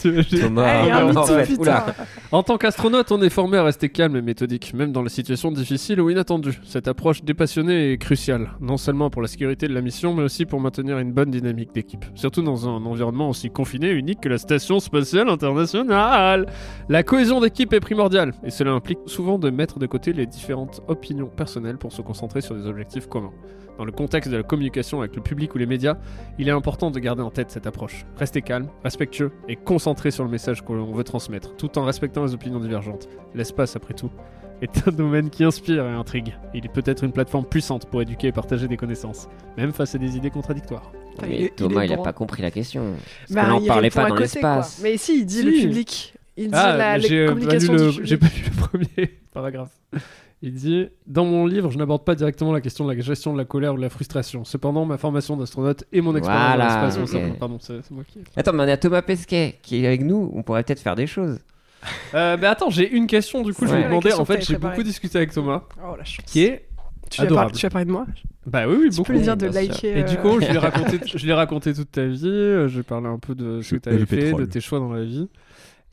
Tu- 0.00 0.22
j'ai- 0.24 0.40
Thomas, 0.40 0.64
Allez, 0.66 0.90
Ah, 0.90 1.02
un 1.02 1.08
mytho, 1.08 1.60
oula. 1.62 1.86
En 2.32 2.42
tant 2.42 2.58
qu'astronaute, 2.58 3.12
on 3.12 3.22
est 3.22 3.30
formé 3.30 3.58
à 3.58 3.62
rester 3.62 3.88
calme 3.88 4.16
et 4.16 4.22
méthodique, 4.22 4.74
même 4.74 4.90
dans 4.90 5.02
les 5.02 5.08
situations 5.08 5.52
difficiles 5.52 6.00
ou 6.00 6.10
inattendues. 6.10 6.58
Cette 6.64 6.88
approche 6.88 7.22
dépassionnée 7.22 7.92
est 7.92 7.98
cruciale, 7.98 8.52
non 8.60 8.76
seulement 8.76 9.08
pour 9.08 9.22
la 9.22 9.28
sécurité 9.28 9.68
de 9.68 9.74
la 9.74 9.82
mission, 9.82 10.14
mais 10.14 10.22
aussi 10.24 10.46
pour 10.46 10.58
maintenir 10.58 10.98
une 10.98 11.12
bonne 11.12 11.30
dynamique 11.30 11.72
d'équipe. 11.72 12.04
Surtout 12.16 12.42
dans 12.42 12.68
un 12.68 12.84
environnement 12.84 13.28
aussi 13.28 13.50
confiné 13.50 13.88
et 13.90 13.94
unique 13.94 14.20
que 14.20 14.28
la 14.28 14.38
Station 14.38 14.80
Spatiale 14.80 15.28
Internationale. 15.28 16.46
La 16.88 17.02
cohésion 17.04 17.40
d'équipe 17.40 17.72
est 17.72 17.80
primordiale, 17.80 18.32
et 18.42 18.50
cela 18.50 18.72
implique 18.72 18.98
souvent 19.06 19.38
de 19.38 19.50
mettre 19.50 19.78
de 19.78 19.86
côté 19.86 20.12
les 20.12 20.26
différentes 20.26 20.80
opinions 20.88 21.28
personnelles 21.28 21.78
pour 21.78 21.92
se 21.92 22.02
concentrer 22.02 22.40
sur 22.40 22.56
des 22.56 22.66
objectifs 22.66 23.06
communs. 23.06 23.32
Dans 23.80 23.86
le 23.86 23.92
contexte 23.92 24.30
de 24.30 24.36
la 24.36 24.42
communication 24.42 25.00
avec 25.00 25.16
le 25.16 25.22
public 25.22 25.54
ou 25.54 25.58
les 25.58 25.64
médias, 25.64 25.96
il 26.38 26.46
est 26.48 26.50
important 26.50 26.90
de 26.90 26.98
garder 26.98 27.22
en 27.22 27.30
tête 27.30 27.50
cette 27.50 27.66
approche. 27.66 28.04
Restez 28.18 28.42
calme, 28.42 28.68
respectueux 28.84 29.32
et 29.48 29.56
concentré 29.56 30.10
sur 30.10 30.22
le 30.22 30.28
message 30.28 30.62
que 30.62 30.74
l'on 30.74 30.92
veut 30.92 31.02
transmettre, 31.02 31.56
tout 31.56 31.78
en 31.78 31.86
respectant 31.86 32.22
les 32.26 32.34
opinions 32.34 32.60
divergentes. 32.60 33.08
L'espace, 33.34 33.76
après 33.76 33.94
tout, 33.94 34.10
est 34.60 34.86
un 34.86 34.90
domaine 34.90 35.30
qui 35.30 35.44
inspire 35.44 35.86
et 35.86 35.92
intrigue. 35.94 36.36
Il 36.52 36.66
est 36.66 36.68
peut-être 36.68 37.04
une 37.04 37.12
plateforme 37.12 37.46
puissante 37.46 37.86
pour 37.88 38.02
éduquer 38.02 38.26
et 38.26 38.32
partager 38.32 38.68
des 38.68 38.76
connaissances, 38.76 39.30
même 39.56 39.72
face 39.72 39.94
à 39.94 39.98
des 39.98 40.14
idées 40.14 40.28
contradictoires. 40.28 40.92
Mais 41.22 41.34
il 41.36 41.42
est- 41.46 41.56
Thomas, 41.56 41.86
il 41.86 41.92
a 41.94 41.96
bon. 41.96 42.02
pas 42.02 42.12
compris 42.12 42.42
la 42.42 42.50
question. 42.50 42.82
Bah, 43.30 43.56
il 43.62 43.66
parlait 43.66 43.88
pas 43.88 44.10
dans 44.10 44.14
l'espace. 44.16 44.78
Mais 44.82 44.98
si, 44.98 45.20
il 45.20 45.24
dit 45.24 45.36
Si. 45.36 45.42
le 45.42 45.52
public. 45.52 46.14
Il 46.36 46.48
dit 46.48 46.50
la, 46.52 46.90
Ah, 46.90 46.98
les 46.98 47.08
j'ai 47.08 47.24
pas, 47.24 47.32
lu 47.32 47.40
communications 47.40 47.72
le... 47.72 47.92
du 47.92 48.04
j'ai 48.04 48.16
pas 48.18 48.26
lu 48.26 48.42
le 48.44 48.62
premier 48.68 49.18
paragraphe. 49.32 49.70
Il 50.42 50.54
dit 50.54 50.88
Dans 51.06 51.24
mon 51.26 51.44
livre, 51.46 51.70
je 51.70 51.76
n'aborde 51.78 52.04
pas 52.04 52.14
directement 52.14 52.52
la 52.52 52.60
question 52.62 52.86
de 52.86 52.92
la 52.94 52.98
gestion 53.00 53.32
de 53.32 53.38
la 53.38 53.44
colère 53.44 53.74
ou 53.74 53.76
de 53.76 53.82
la 53.82 53.90
frustration. 53.90 54.44
Cependant, 54.44 54.84
ma 54.86 54.96
formation 54.96 55.36
d'astronaute 55.36 55.84
et 55.92 56.00
mon 56.00 56.16
expérience 56.16 56.56
Voilà, 56.56 56.66
dans 56.80 56.86
l'espace. 56.86 56.96
ok. 57.14 57.20
vont 57.20 57.28
ça- 57.32 57.38
Pardon, 57.38 57.58
c'est 57.60 57.82
c'est 57.82 57.90
moi 57.90 58.04
qui. 58.06 58.20
Attends, 58.36 58.52
mais 58.54 58.64
on 58.64 58.68
a 58.68 58.76
Thomas 58.78 59.02
Pesquet 59.02 59.58
qui 59.62 59.82
est 59.84 59.86
avec 59.86 60.02
nous. 60.02 60.30
On 60.34 60.42
pourrait 60.42 60.62
peut-être 60.62 60.80
faire 60.80 60.96
des 60.96 61.06
choses. 61.06 61.38
Euh, 62.14 62.36
mais 62.40 62.46
attends, 62.46 62.70
j'ai 62.70 62.90
une 62.90 63.06
question 63.06 63.42
du 63.42 63.52
coup. 63.54 63.66
Je 63.66 63.74
vais 63.74 63.84
demander. 63.84 64.12
En 64.14 64.24
fait, 64.24 64.44
j'ai 64.46 64.56
beaucoup 64.58 64.82
discuté 64.82 65.18
avec 65.18 65.32
Thomas, 65.32 65.64
Oh 65.86 65.94
la 65.96 66.04
chance. 66.04 66.24
qui 66.26 66.42
est 66.44 66.66
Tu 67.10 67.20
vas, 67.20 67.26
adorable. 67.26 67.50
par- 67.52 67.58
tu 67.58 67.66
vas 67.66 67.70
parler 67.70 67.86
de 67.86 67.92
moi? 67.92 68.06
Bah 68.46 68.66
oui, 68.66 68.76
oui, 68.80 68.88
Tu 68.90 68.96
beaucoup. 68.96 69.06
peux 69.08 69.12
lui 69.14 69.20
dire 69.22 69.36
de 69.36 69.46
liker. 69.46 69.98
Et 69.98 70.04
du 70.04 70.16
euh, 70.16 70.22
coup, 70.22 70.40
je 70.40 70.46
lui 70.48 70.54
ai 70.54 70.58
raconté, 70.58 70.98
je 71.04 71.22
lui 71.22 71.30
ai 71.30 71.34
raconté 71.34 71.74
toute 71.74 71.90
ta 71.90 72.06
vie. 72.06 72.26
euh, 72.26 72.68
Je 72.68 72.74
lui 72.74 72.80
ai 72.80 72.82
parlé 72.84 73.08
un 73.08 73.18
peu 73.18 73.34
de 73.34 73.60
ce 73.60 73.74
que 73.74 73.80
tu 73.80 73.88
avais 73.90 74.06
fait, 74.06 74.16
pétrole. 74.16 74.40
de 74.40 74.46
tes 74.46 74.60
choix 74.62 74.78
dans 74.78 74.92
la 74.92 75.04
vie. 75.04 75.28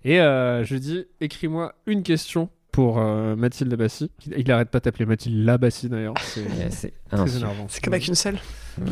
Et 0.06 0.22
euh, 0.22 0.64
je 0.64 0.70
lui 0.74 0.78
ai 0.78 0.80
dit 0.80 1.06
écris-moi 1.20 1.74
une 1.86 2.04
question 2.04 2.50
pour 2.78 3.00
euh, 3.00 3.36
Mathilde 3.36 3.72
Labassi. 3.72 4.12
Il 4.38 4.52
arrête 4.52 4.70
pas 4.70 4.80
d'appeler 4.80 5.08
Mathilde 5.08 5.44
Labassi 5.44 5.90
d'ailleurs. 5.90 6.14
C'est 6.70 6.94
très 7.10 7.36
énervant. 7.36 7.66
C'est 7.70 7.82
qu'il 7.82 7.90
n'y 7.90 7.96
en 7.96 7.98
a 7.98 8.04
qu'une 8.04 8.14
seule. 8.14 8.38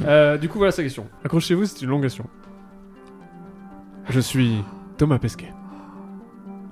Euh, 0.07 0.39
du 0.39 0.49
coup, 0.49 0.57
voilà 0.57 0.71
sa 0.71 0.81
question. 0.81 1.05
Accrochez-vous, 1.23 1.67
c'est 1.67 1.83
une 1.83 1.89
longue 1.89 2.01
question. 2.01 2.25
Je 4.09 4.19
suis 4.19 4.55
Thomas 4.97 5.19
Pesquet. 5.19 5.53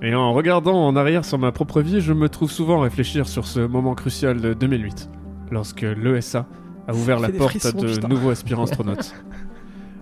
Et 0.02 0.12
en 0.12 0.32
regardant 0.32 0.88
en 0.88 0.96
arrière 0.96 1.24
sur 1.24 1.38
ma 1.38 1.52
propre 1.52 1.82
vie, 1.82 2.00
je 2.00 2.12
me 2.12 2.28
trouve 2.28 2.50
souvent 2.50 2.80
réfléchir 2.80 3.28
sur 3.28 3.46
ce 3.46 3.60
moment 3.60 3.94
crucial 3.94 4.40
de 4.40 4.52
2008, 4.52 5.08
lorsque 5.52 5.82
l'ESA 5.82 6.48
a 6.88 6.94
ouvert 6.94 7.20
la 7.20 7.28
porte 7.28 7.50
frissons, 7.50 7.78
à 7.78 7.80
de 7.80 7.94
putain. 7.94 8.08
nouveaux 8.08 8.30
aspirants 8.30 8.64
astronautes. 8.64 9.14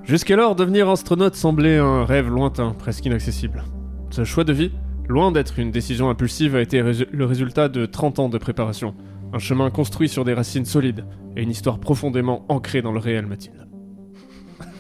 Jusqu'alors, 0.04 0.56
devenir 0.56 0.88
astronaute 0.88 1.34
semblait 1.34 1.76
un 1.76 2.06
rêve 2.06 2.30
lointain, 2.30 2.70
presque 2.70 3.04
inaccessible. 3.04 3.64
Ce 4.08 4.24
choix 4.24 4.44
de 4.44 4.54
vie, 4.54 4.72
loin 5.09 5.32
d'être 5.32 5.59
une 5.59 5.70
décision 5.70 6.09
impulsive, 6.11 6.57
a 6.57 6.61
été 6.61 6.82
le 6.82 7.24
résultat 7.24 7.68
de 7.68 7.86
30 7.86 8.18
ans 8.18 8.28
de 8.28 8.38
préparation. 8.38 8.94
Un 9.32 9.38
chemin 9.38 9.70
construit 9.70 10.09
sur 10.09 10.24
des 10.24 10.34
racines 10.34 10.64
solides 10.64 11.05
et 11.36 11.42
une 11.42 11.50
histoire 11.50 11.78
profondément 11.78 12.44
ancrée 12.48 12.82
dans 12.82 12.92
le 12.92 12.98
réel, 12.98 13.26
Mathilde. 13.26 13.66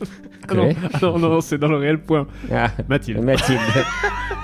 Ah 0.48 0.54
non, 0.54 0.70
ah 0.92 0.98
non, 1.00 1.18
non, 1.20 1.40
c'est 1.40 1.56
dans 1.56 1.68
le 1.68 1.76
réel 1.76 2.02
point. 2.02 2.26
Ah, 2.50 2.68
Mathilde. 2.88 3.22
Mathilde. 3.22 3.60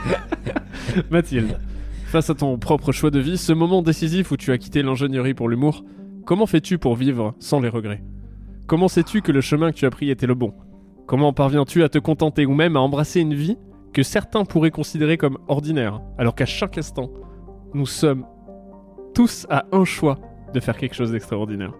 Mathilde, 1.11 1.59
face 2.07 2.31
à 2.31 2.35
ton 2.35 2.57
propre 2.57 2.93
choix 2.93 3.11
de 3.11 3.18
vie, 3.18 3.37
ce 3.37 3.53
moment 3.53 3.83
décisif 3.83 4.31
où 4.31 4.37
tu 4.37 4.53
as 4.53 4.59
quitté 4.59 4.83
l'ingénierie 4.83 5.35
pour 5.35 5.49
l'humour, 5.49 5.85
comment 6.24 6.47
fais-tu 6.47 6.79
pour 6.79 6.95
vivre 6.95 7.35
sans 7.41 7.59
les 7.59 7.68
regrets? 7.68 8.05
Comment 8.68 8.87
sais-tu 8.87 9.22
que 9.22 9.33
le 9.33 9.41
chemin 9.41 9.72
que 9.72 9.76
tu 9.76 9.87
as 9.87 9.91
pris 9.91 10.09
était 10.09 10.29
le 10.29 10.37
bon? 10.37 10.55
Comment 11.07 11.33
parviens-tu 11.33 11.83
à 11.83 11.89
te 11.89 11.99
contenter 11.99 12.47
ou 12.47 12.55
même 12.55 12.76
à 12.76 12.81
embrasser 12.81 13.20
une 13.20 13.35
vie 13.35 13.57
que 13.93 14.03
certains 14.03 14.45
pourraient 14.45 14.70
considérer 14.70 15.16
comme 15.16 15.39
ordinaire, 15.49 16.01
alors 16.18 16.34
qu'à 16.34 16.47
chaque 16.47 16.78
instant, 16.78 17.11
nous 17.74 17.86
sommes 17.86 18.24
tous 19.14 19.47
à 19.51 19.64
un 19.72 19.84
choix 19.84 20.18
de 20.55 20.61
faire 20.61 20.76
quelque 20.76 20.95
chose 20.95 21.12
d'extraordinaire 21.12 21.72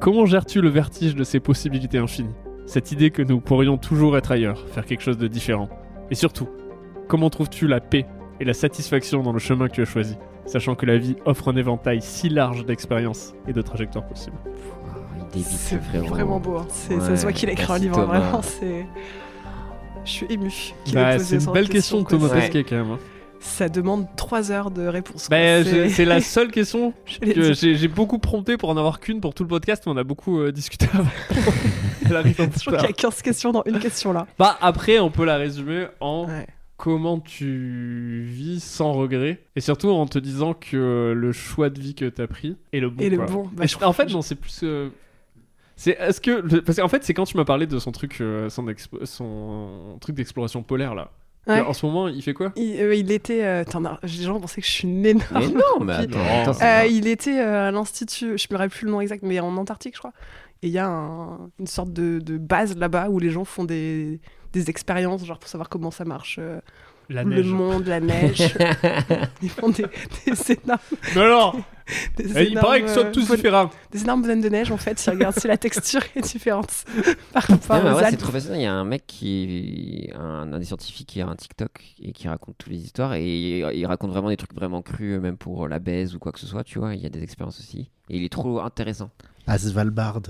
Comment 0.00 0.26
gères-tu 0.26 0.60
le 0.60 0.68
vertige 0.68 1.14
de 1.14 1.24
ces 1.24 1.40
possibilités 1.40 1.98
infinies? 1.98 2.34
Cette 2.66 2.92
idée 2.92 3.10
que 3.10 3.22
nous 3.22 3.40
pourrions 3.40 3.78
toujours 3.78 4.16
être 4.18 4.32
ailleurs, 4.32 4.66
faire 4.68 4.84
quelque 4.84 5.00
chose 5.02 5.16
de 5.18 5.26
différent 5.28 5.68
Et 6.10 6.14
surtout, 6.14 6.48
comment 7.08 7.30
trouves-tu 7.30 7.66
la 7.66 7.80
paix 7.80 8.06
et 8.40 8.44
la 8.44 8.52
satisfaction 8.54 9.22
dans 9.22 9.32
le 9.32 9.38
chemin 9.38 9.68
que 9.68 9.72
tu 9.72 9.82
as 9.82 9.86
choisi, 9.86 10.16
sachant 10.44 10.74
que 10.74 10.84
la 10.84 10.98
vie 10.98 11.16
offre 11.24 11.50
un 11.50 11.56
éventail 11.56 12.02
si 12.02 12.28
large 12.28 12.66
d'expériences 12.66 13.34
et 13.48 13.52
de 13.54 13.62
trajectoires 13.62 14.06
possibles? 14.06 14.36
Débite, 15.32 15.46
C'est 15.46 15.78
vraiment 15.78 16.38
beau. 16.40 16.58
hein. 16.58 16.66
Ça 16.68 17.16
se 17.16 17.22
voit 17.22 17.32
qu'il 17.32 17.48
a 17.48 17.52
écrit 17.52 17.72
un 17.72 17.78
livre, 17.78 17.94
Thomas. 17.96 18.18
vraiment. 18.20 18.42
C'est. 18.42 18.86
Je 20.06 20.10
suis 20.10 20.26
ému. 20.30 20.50
Bah, 20.94 21.18
C'est 21.18 21.36
une 21.44 21.52
belle 21.52 21.68
question 21.68 21.98
de 21.98 22.04
quoi. 22.04 22.16
Thomas 22.18 22.30
Pesquet 22.32 22.64
quand 22.64 22.76
même. 22.76 22.90
hein. 22.92 22.98
Ça 23.38 23.68
demande 23.68 24.06
3 24.16 24.50
heures 24.50 24.70
de 24.70 24.86
réponse. 24.86 25.28
Bah, 25.28 25.62
C'est- 25.62 26.04
la 26.06 26.20
seule 26.20 26.50
question 26.50 26.94
que 27.20 27.52
j'ai 27.52 27.88
beaucoup 27.88 28.18
prompté 28.18 28.56
pour 28.56 28.70
en 28.70 28.76
avoir 28.76 28.98
qu'une 29.00 29.20
pour 29.20 29.34
tout 29.34 29.42
le 29.42 29.48
podcast, 29.48 29.82
mais 29.86 29.92
on 29.92 29.96
a 29.96 30.04
beaucoup 30.04 30.40
euh, 30.40 30.52
discuté 30.52 30.86
avant. 30.94 31.06
Je 32.06 32.08
crois 32.08 32.78
qu'il 32.78 32.86
y 32.88 32.90
a 32.90 32.92
15 32.92 33.22
questions 33.22 33.52
dans 33.52 33.62
une 33.66 33.78
question 33.78 34.12
là. 34.12 34.26
Bah, 34.38 34.56
après, 34.60 34.98
on 35.00 35.10
peut 35.10 35.24
la 35.24 35.36
résumer 35.36 35.86
en 36.00 36.26
Ouais. 36.26 36.46
comment 36.76 37.18
tu 37.20 38.24
vis 38.28 38.62
sans 38.62 38.92
regret 38.92 39.40
et 39.56 39.60
surtout 39.60 39.88
en 39.90 40.06
te 40.06 40.18
disant 40.18 40.54
que 40.54 41.12
le 41.16 41.32
choix 41.32 41.68
de 41.68 41.80
vie 41.80 41.94
que 41.94 42.04
t'as 42.06 42.26
pris 42.26 42.56
est 42.72 42.80
le 42.80 42.90
bon. 42.90 43.02
Et 43.02 43.10
le 43.10 43.18
bon. 43.18 43.48
Bah, 43.52 43.64
Et 43.64 43.68
je- 43.68 43.76
en 43.84 43.92
fait, 43.92 44.06
non, 44.10 44.22
c'est 44.22 44.34
plus. 44.36 44.60
euh, 44.62 44.88
C'est 45.76 45.92
est-ce 46.00 46.20
que 46.20 46.30
le- 46.30 46.62
parce 46.62 46.78
qu'en 46.78 46.88
fait 46.88 47.04
c'est 47.04 47.12
quand 47.14 47.24
tu 47.26 47.36
m'as 47.36 47.44
parlé 47.44 47.66
de 47.66 47.78
son 47.78 47.92
truc 47.92 48.18
euh, 48.20 48.48
son, 48.48 48.66
expo- 48.66 49.04
son 49.04 49.98
truc 50.00 50.16
d'exploration 50.16 50.62
polaire 50.62 50.94
là. 50.94 51.10
Ouais. 51.46 51.60
En 51.60 51.72
ce 51.74 51.86
moment 51.86 52.08
il 52.08 52.20
fait 52.22 52.32
quoi? 52.34 52.52
Il, 52.56 52.80
euh, 52.80 52.94
il 52.94 53.12
était. 53.12 53.44
euh, 53.44 53.62
Les 54.02 54.08
gens 54.08 54.40
pensaient 54.40 54.60
que 54.62 54.66
je 54.66 54.72
suis 54.72 54.88
une 54.88 55.06
énorme. 55.06 55.26
Mais 55.32 55.46
non, 55.48 55.84
mais 55.84 55.92
attends, 55.92 56.52
Euh, 56.60 56.86
il 56.90 57.06
était 57.06 57.38
euh, 57.40 57.68
à 57.68 57.70
l'institut, 57.70 58.36
je 58.36 58.46
ne 58.50 58.54
me 58.54 58.58
rappelle 58.58 58.70
plus 58.70 58.86
le 58.86 58.90
nom 58.90 59.00
exact, 59.00 59.22
mais 59.22 59.38
en 59.38 59.56
Antarctique, 59.56 59.94
je 59.94 60.00
crois. 60.00 60.12
Et 60.62 60.68
il 60.68 60.72
y 60.72 60.78
a 60.78 60.88
un- 60.88 61.50
une 61.60 61.66
sorte 61.68 61.92
de, 61.92 62.18
de 62.18 62.38
base 62.38 62.76
là-bas 62.76 63.10
où 63.10 63.20
les 63.20 63.30
gens 63.30 63.44
font 63.44 63.62
des, 63.64 64.20
des 64.54 64.70
expériences, 64.70 65.24
genre 65.24 65.38
pour 65.38 65.48
savoir 65.48 65.68
comment 65.68 65.90
ça 65.92 66.04
marche. 66.04 66.40
La 67.08 67.22
le 67.22 67.30
neige. 67.36 67.46
monde, 67.46 67.86
la 67.86 68.00
neige. 68.00 68.56
Ils 69.42 69.50
font 69.50 69.68
des, 69.68 69.84
des 70.26 70.52
énormes. 70.52 70.80
Mais 71.14 71.20
alors 71.22 71.56
Des 72.16 72.36
Eh, 72.36 72.48
Il 72.48 72.54
paraît 72.54 72.80
qu'ils 72.80 72.88
sont 72.90 73.10
tous 73.12 73.30
euh, 73.30 73.36
différents. 73.36 73.70
Des 73.92 74.02
énormes 74.02 74.22
bonhommes 74.22 74.40
de 74.40 74.48
neige, 74.48 74.72
en 74.72 74.76
fait. 74.76 75.04
Ils 75.06 75.10
regardent 75.10 75.38
si 75.38 75.46
la 75.46 75.56
texture 75.56 76.00
est 76.16 76.20
différente 76.22 76.84
par 77.32 77.48
Non, 77.48 77.56
rapport 77.58 77.84
mais 77.84 77.90
aux 77.92 77.96
ouais, 77.96 78.10
c'est 78.10 78.16
trop 78.16 78.32
fascinant. 78.32 78.56
Il 78.56 78.62
y 78.62 78.66
a 78.66 78.72
un 78.72 78.84
mec 78.84 79.04
qui, 79.06 80.10
un, 80.14 80.52
un 80.52 80.58
des 80.58 80.64
scientifiques 80.64 81.06
qui 81.06 81.20
a 81.20 81.28
un 81.28 81.36
TikTok 81.36 81.70
et 82.02 82.12
qui 82.12 82.26
raconte 82.26 82.56
toutes 82.58 82.72
les 82.72 82.80
histoires 82.82 83.14
et 83.14 83.24
il, 83.24 83.70
il 83.78 83.86
raconte 83.86 84.10
vraiment 84.10 84.28
des 84.30 84.36
trucs 84.36 84.54
vraiment 84.54 84.82
crus, 84.82 85.20
même 85.20 85.36
pour 85.36 85.68
la 85.68 85.78
baise 85.78 86.14
ou 86.16 86.18
quoi 86.18 86.32
que 86.32 86.40
ce 86.40 86.46
soit, 86.46 86.64
tu 86.64 86.80
vois. 86.80 86.94
Il 86.94 87.00
y 87.00 87.06
a 87.06 87.10
des 87.10 87.22
expériences 87.22 87.60
aussi. 87.60 87.90
Et 88.10 88.16
il 88.16 88.24
est 88.24 88.32
trop 88.32 88.60
intéressant. 88.60 89.10
À 89.46 89.58
Svalbard. 89.58 90.22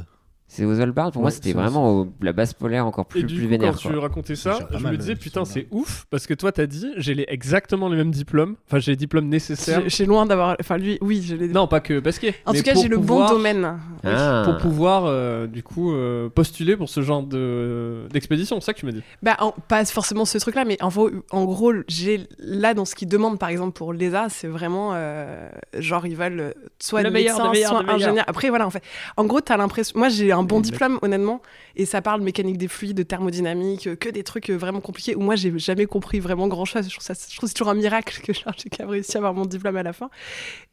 C'est 0.49 0.65
aux 0.65 0.75
Svalbard, 0.75 1.11
pour 1.11 1.23
moi, 1.23 1.31
c'était 1.33 1.53
vraiment 1.53 1.91
au- 1.93 2.09
la 2.23 2.33
base 2.33 2.53
polaire 2.55 2.87
encore 2.87 3.07
plus, 3.07 3.21
Et 3.21 3.23
du 3.25 3.35
plus 3.35 3.45
coup, 3.45 3.51
vénère. 3.51 3.73
quand 3.73 3.89
tu 3.91 3.97
racontais 3.97 4.37
ça, 4.37 4.61
je 4.71 4.79
mal, 4.79 4.93
me 4.93 4.97
disais 4.99 5.17
putain, 5.17 5.45
c'est 5.45 5.67
ouf 5.73 6.07
parce 6.09 6.27
que 6.29 6.35
toi 6.35 6.53
t'as 6.53 6.67
dit 6.67 6.93
j'ai 6.97 7.15
les- 7.15 7.25
exactement 7.29 7.89
les 7.89 7.97
mêmes 7.97 8.13
diplômes, 8.13 8.55
enfin 8.69 8.79
j'ai 8.79 8.93
les 8.93 8.97
diplômes 8.97 9.29
nécessaires. 9.29 9.83
J'ai- 9.83 9.91
J'ai 9.91 10.07
loin 10.07 10.25
d'avoir. 10.25 10.57
Enfin, 10.61 10.77
lui, 10.79 10.99
oui, 11.01 11.21
je 11.27 11.35
l'ai. 11.35 11.49
Non, 11.49 11.67
pas 11.67 11.81
que 11.81 11.99
Basquet. 11.99 12.35
En 12.47 12.53
tout 12.53 12.63
cas, 12.63 12.75
j'ai 12.75 12.87
le 12.89 12.97
bon 12.99 13.27
domaine. 13.27 13.79
Oui. 14.05 14.11
Ah. 14.15 14.43
Pour 14.45 14.57
pouvoir 14.59 15.05
euh, 15.07 15.47
du 15.49 15.63
coup 15.65 15.93
euh, 15.93 16.29
postuler 16.29 16.77
pour 16.77 16.89
ce 16.89 17.01
genre 17.03 17.23
de 17.25 18.07
d'expédition, 18.13 18.61
c'est 18.61 18.67
ça 18.67 18.73
que 18.75 18.79
tu 18.79 18.87
m'as 18.87 18.93
dit. 18.93 19.03
Bah, 19.23 19.37
en- 19.41 19.53
pas 19.53 19.85
forcément 19.87 20.25
ce 20.25 20.39
truc-là, 20.39 20.65
mais 20.65 20.81
en 20.81 20.89
gros, 20.91 21.11
en 21.33 21.45
gros 21.45 21.73
j'ai 21.89 22.21
là 22.39 22.73
dans 22.75 22.85
ce 22.85 22.95
qu'ils 22.95 23.09
demandent, 23.09 23.39
par 23.39 23.49
exemple 23.49 23.73
pour 23.73 23.93
l'ESA, 23.93 24.29
c'est 24.29 24.49
vraiment 24.49 24.91
euh, 24.95 25.49
genre 25.79 26.07
ils 26.07 26.17
veulent 26.17 26.55
soit 26.79 27.03
Le 27.03 27.11
médecin, 27.11 27.51
meilleur, 27.51 27.69
soit 27.71 27.81
le 27.81 27.87
meilleur. 27.87 28.09
ingénieur. 28.11 28.25
Après 28.29 28.49
voilà, 28.49 28.67
en 28.67 28.71
fait, 28.71 28.83
en 29.17 29.25
gros, 29.25 29.41
t'as 29.41 29.57
l'impression. 29.57 29.99
Moi, 29.99 30.09
j'ai 30.09 30.33
un 30.37 30.43
bon 30.43 30.61
diplôme, 30.61 30.99
honnêtement, 31.03 31.41
et 31.75 31.87
ça 31.87 32.03
parle 32.03 32.21
mécanique 32.23 32.59
des 32.59 32.69
fluides, 32.69 32.97
de 32.97 33.03
thermodynamique, 33.03 33.97
que 33.99 34.09
des 34.09 34.23
trucs 34.23 34.51
euh, 34.51 34.57
vraiment 34.57 34.81
compliqués 34.81 35.15
où 35.17 35.21
moi, 35.21 35.37
j'ai 35.37 35.57
jamais 35.59 35.87
compris 35.87 36.21
vraiment 36.21 36.49
grand-chose. 36.49 36.85
Je 36.89 36.93
trouve 36.95 37.05
ça, 37.05 37.15
je 37.15 37.37
trouve 37.37 37.49
c'est 37.49 37.55
toujours 37.55 37.71
un 37.71 37.75
miracle 37.75 38.21
que 38.23 38.33
j'ai 38.33 38.43
quand 38.45 38.81
même 38.81 38.91
réussi 38.91 39.17
à 39.17 39.19
avoir 39.19 39.35
mon 39.35 39.45
diplôme 39.47 39.77
à 39.77 39.83
la 39.83 39.93
fin. 39.93 40.11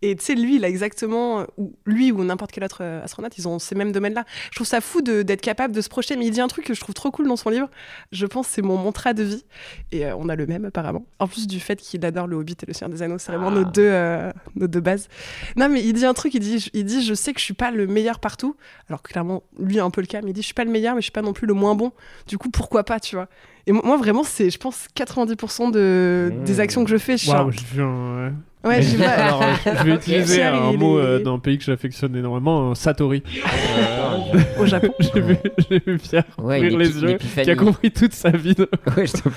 Et 0.02 0.16
tu 0.16 0.24
sais, 0.24 0.36
lui, 0.36 0.56
il 0.58 0.66
a 0.66 0.70
exactement, 0.70 1.46
ou 1.58 1.74
lui 1.86 2.12
ou 2.12 2.24
n'importe 2.24 2.52
quel 2.52 2.64
autre 2.64 2.80
euh, 2.82 3.04
astronaute, 3.04 3.38
ils 3.38 3.48
ont 3.48 3.60
ces 3.60 3.76
mêmes 3.76 3.92
domaines-là. 3.92 4.26
Je 4.52 4.56
trouve 4.56 4.68
ça 4.68 4.82
fou 4.82 5.02
de- 5.02 5.22
d'être 5.24 5.42
capable 5.42 5.74
de 5.74 5.82
se 5.82 5.90
projeter. 5.90 6.16
Mais 6.16 6.26
il 6.26 6.32
dit 6.32 6.42
un 6.42 6.48
truc 6.48 6.66
que 6.66 6.74
je 6.74 6.80
trouve 6.82 6.94
trop 6.96 7.12
cool 7.12 7.28
dans 7.28 7.36
son 7.36 7.50
livre. 7.50 7.70
Je 8.12 8.26
pense 8.26 8.48
c'est 8.48 8.62
mon 8.62 8.78
mantra 8.78 9.14
de 9.14 9.24
vie. 9.24 9.46
Et 9.92 10.06
euh, 10.06 10.16
on 10.18 10.30
a 10.30 10.36
le 10.36 10.46
même 10.46 10.66
apparemment. 10.66 11.06
En 11.20 11.28
plus 11.28 11.48
du 11.48 11.60
fait 11.60 11.78
qu'il 11.78 12.06
adore 12.06 12.28
le 12.28 12.36
Hobbit 12.36 12.58
et 12.62 12.66
le 12.68 12.74
Seigneur 12.74 12.96
des 12.96 13.02
Anneaux, 13.02 13.18
c'est 13.18 13.32
vraiment 13.32 13.48
Ah. 13.48 13.52
nos 13.60 13.64
deux, 13.66 13.82
euh, 13.90 14.32
nos 14.56 14.68
deux 14.68 14.80
bases. 14.82 15.08
Non, 15.56 15.70
mais 15.70 15.82
il 15.84 15.94
dit 15.94 16.06
un 16.06 16.14
truc. 16.14 16.34
Il 16.34 16.40
dit, 16.40 16.70
il 16.74 16.86
dit, 16.86 17.04
je 17.06 17.14
sais 17.14 17.34
que 17.34 17.40
je 17.40 17.46
suis 17.46 17.54
pas 17.54 17.72
le 17.72 17.88
meilleur 17.88 18.20
partout. 18.20 18.56
Alors 18.90 19.02
clairement, 19.02 19.44
lui 19.60 19.80
a 19.80 19.84
un 19.84 19.90
peu 19.90 20.02
le 20.02 20.08
cas. 20.08 20.22
Mais 20.24 20.32
il 20.32 20.34
dit, 20.34 20.42
je 20.42 20.46
suis 20.48 20.54
pas 20.54 20.64
le 20.66 20.72
meilleur, 20.72 20.96
mais 20.96 21.02
je 21.02 21.06
suis 21.06 21.12
pas 21.12 21.22
non 21.22 21.34
plus 21.34 21.48
le 21.48 21.54
moins 21.54 21.76
bon. 21.76 21.92
Du 22.28 22.38
coup, 22.38 22.50
pourquoi 22.50 22.84
pas, 22.84 23.00
tu 23.00 23.16
vois? 23.16 23.28
Et 23.68 23.72
mo- 23.72 23.82
moi, 23.84 23.98
vraiment, 23.98 24.24
c'est, 24.24 24.50
je 24.50 24.58
pense, 24.58 24.88
90% 24.96 25.70
de, 25.72 26.32
Mmh. 26.34 26.44
des 26.44 26.60
actions 26.60 26.84
que 26.84 26.90
je 26.90 26.98
fais. 26.98 27.18
Je 27.18 27.24
suis 27.24 27.32
un- 27.32 27.46
ouais. 27.46 28.32
Ouais, 28.66 28.82
je 28.82 28.98
pas. 28.98 29.10
Alors, 29.10 29.44
je 29.66 29.84
vais 29.84 29.96
utiliser 29.96 30.44
un 30.44 30.72
mot 30.74 30.98
euh, 30.98 31.20
d'un 31.20 31.38
pays 31.40 31.58
que 31.58 31.64
j'affectionne 31.66 32.16
énormément, 32.16 32.72
un 32.72 32.76
Satori. 32.76 33.22
Euh, 33.76 34.40
Au 34.60 34.66
Japon. 34.66 34.94
J'ai 35.00 35.20
vu, 35.22 35.38
j'ai 35.70 35.80
vu 35.86 35.98
Pierre 35.98 36.24
Ouais, 36.38 36.58
ouvrir 36.60 36.78
les 36.78 37.00
yeux, 37.02 37.18
qui 37.18 37.50
a 37.50 37.56
compris 37.56 37.92
toute 37.92 38.14
sa 38.14 38.30
vie. 38.30 38.54
de- 38.54 38.70
Ouais, 38.96 39.06
je 39.08 39.14
te- 39.14 39.30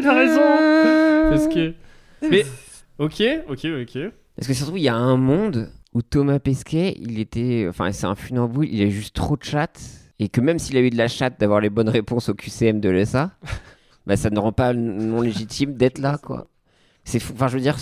Il 0.00 0.06
a 0.06 0.14
raison. 0.14 1.30
Parce 1.30 1.48
que. 1.52 1.74
Mais 2.30 2.44
ok, 2.98 3.22
ok, 3.48 3.66
ok. 3.82 3.98
Parce 4.36 4.46
que 4.48 4.54
surtout, 4.54 4.76
il 4.76 4.82
y 4.84 4.88
a 4.88 4.94
un 4.94 5.16
monde 5.16 5.68
où 5.94 6.02
Thomas 6.02 6.38
Pesquet, 6.38 6.96
il 7.00 7.18
était. 7.18 7.66
Enfin, 7.68 7.92
c'est 7.92 8.06
un 8.06 8.14
funambule, 8.14 8.68
il 8.70 8.82
a 8.82 8.90
juste 8.90 9.14
trop 9.14 9.36
de 9.36 9.44
chatte. 9.44 9.80
Et 10.20 10.28
que 10.28 10.40
même 10.40 10.58
s'il 10.58 10.76
a 10.76 10.80
eu 10.80 10.90
de 10.90 10.96
la 10.96 11.06
chatte 11.06 11.38
d'avoir 11.38 11.60
les 11.60 11.70
bonnes 11.70 11.88
réponses 11.88 12.28
au 12.28 12.34
QCM 12.34 12.80
de 12.80 12.88
l'ESA, 12.88 13.30
bah, 14.06 14.16
ça 14.16 14.30
ne 14.30 14.38
rend 14.38 14.52
pas 14.52 14.72
non 14.72 15.20
légitime 15.20 15.74
d'être 15.74 15.98
là, 15.98 16.18
quoi. 16.18 16.48
C'est 17.04 17.20
fou. 17.20 17.32
Enfin, 17.34 17.46
je 17.48 17.54
veux 17.54 17.62
dire, 17.62 17.76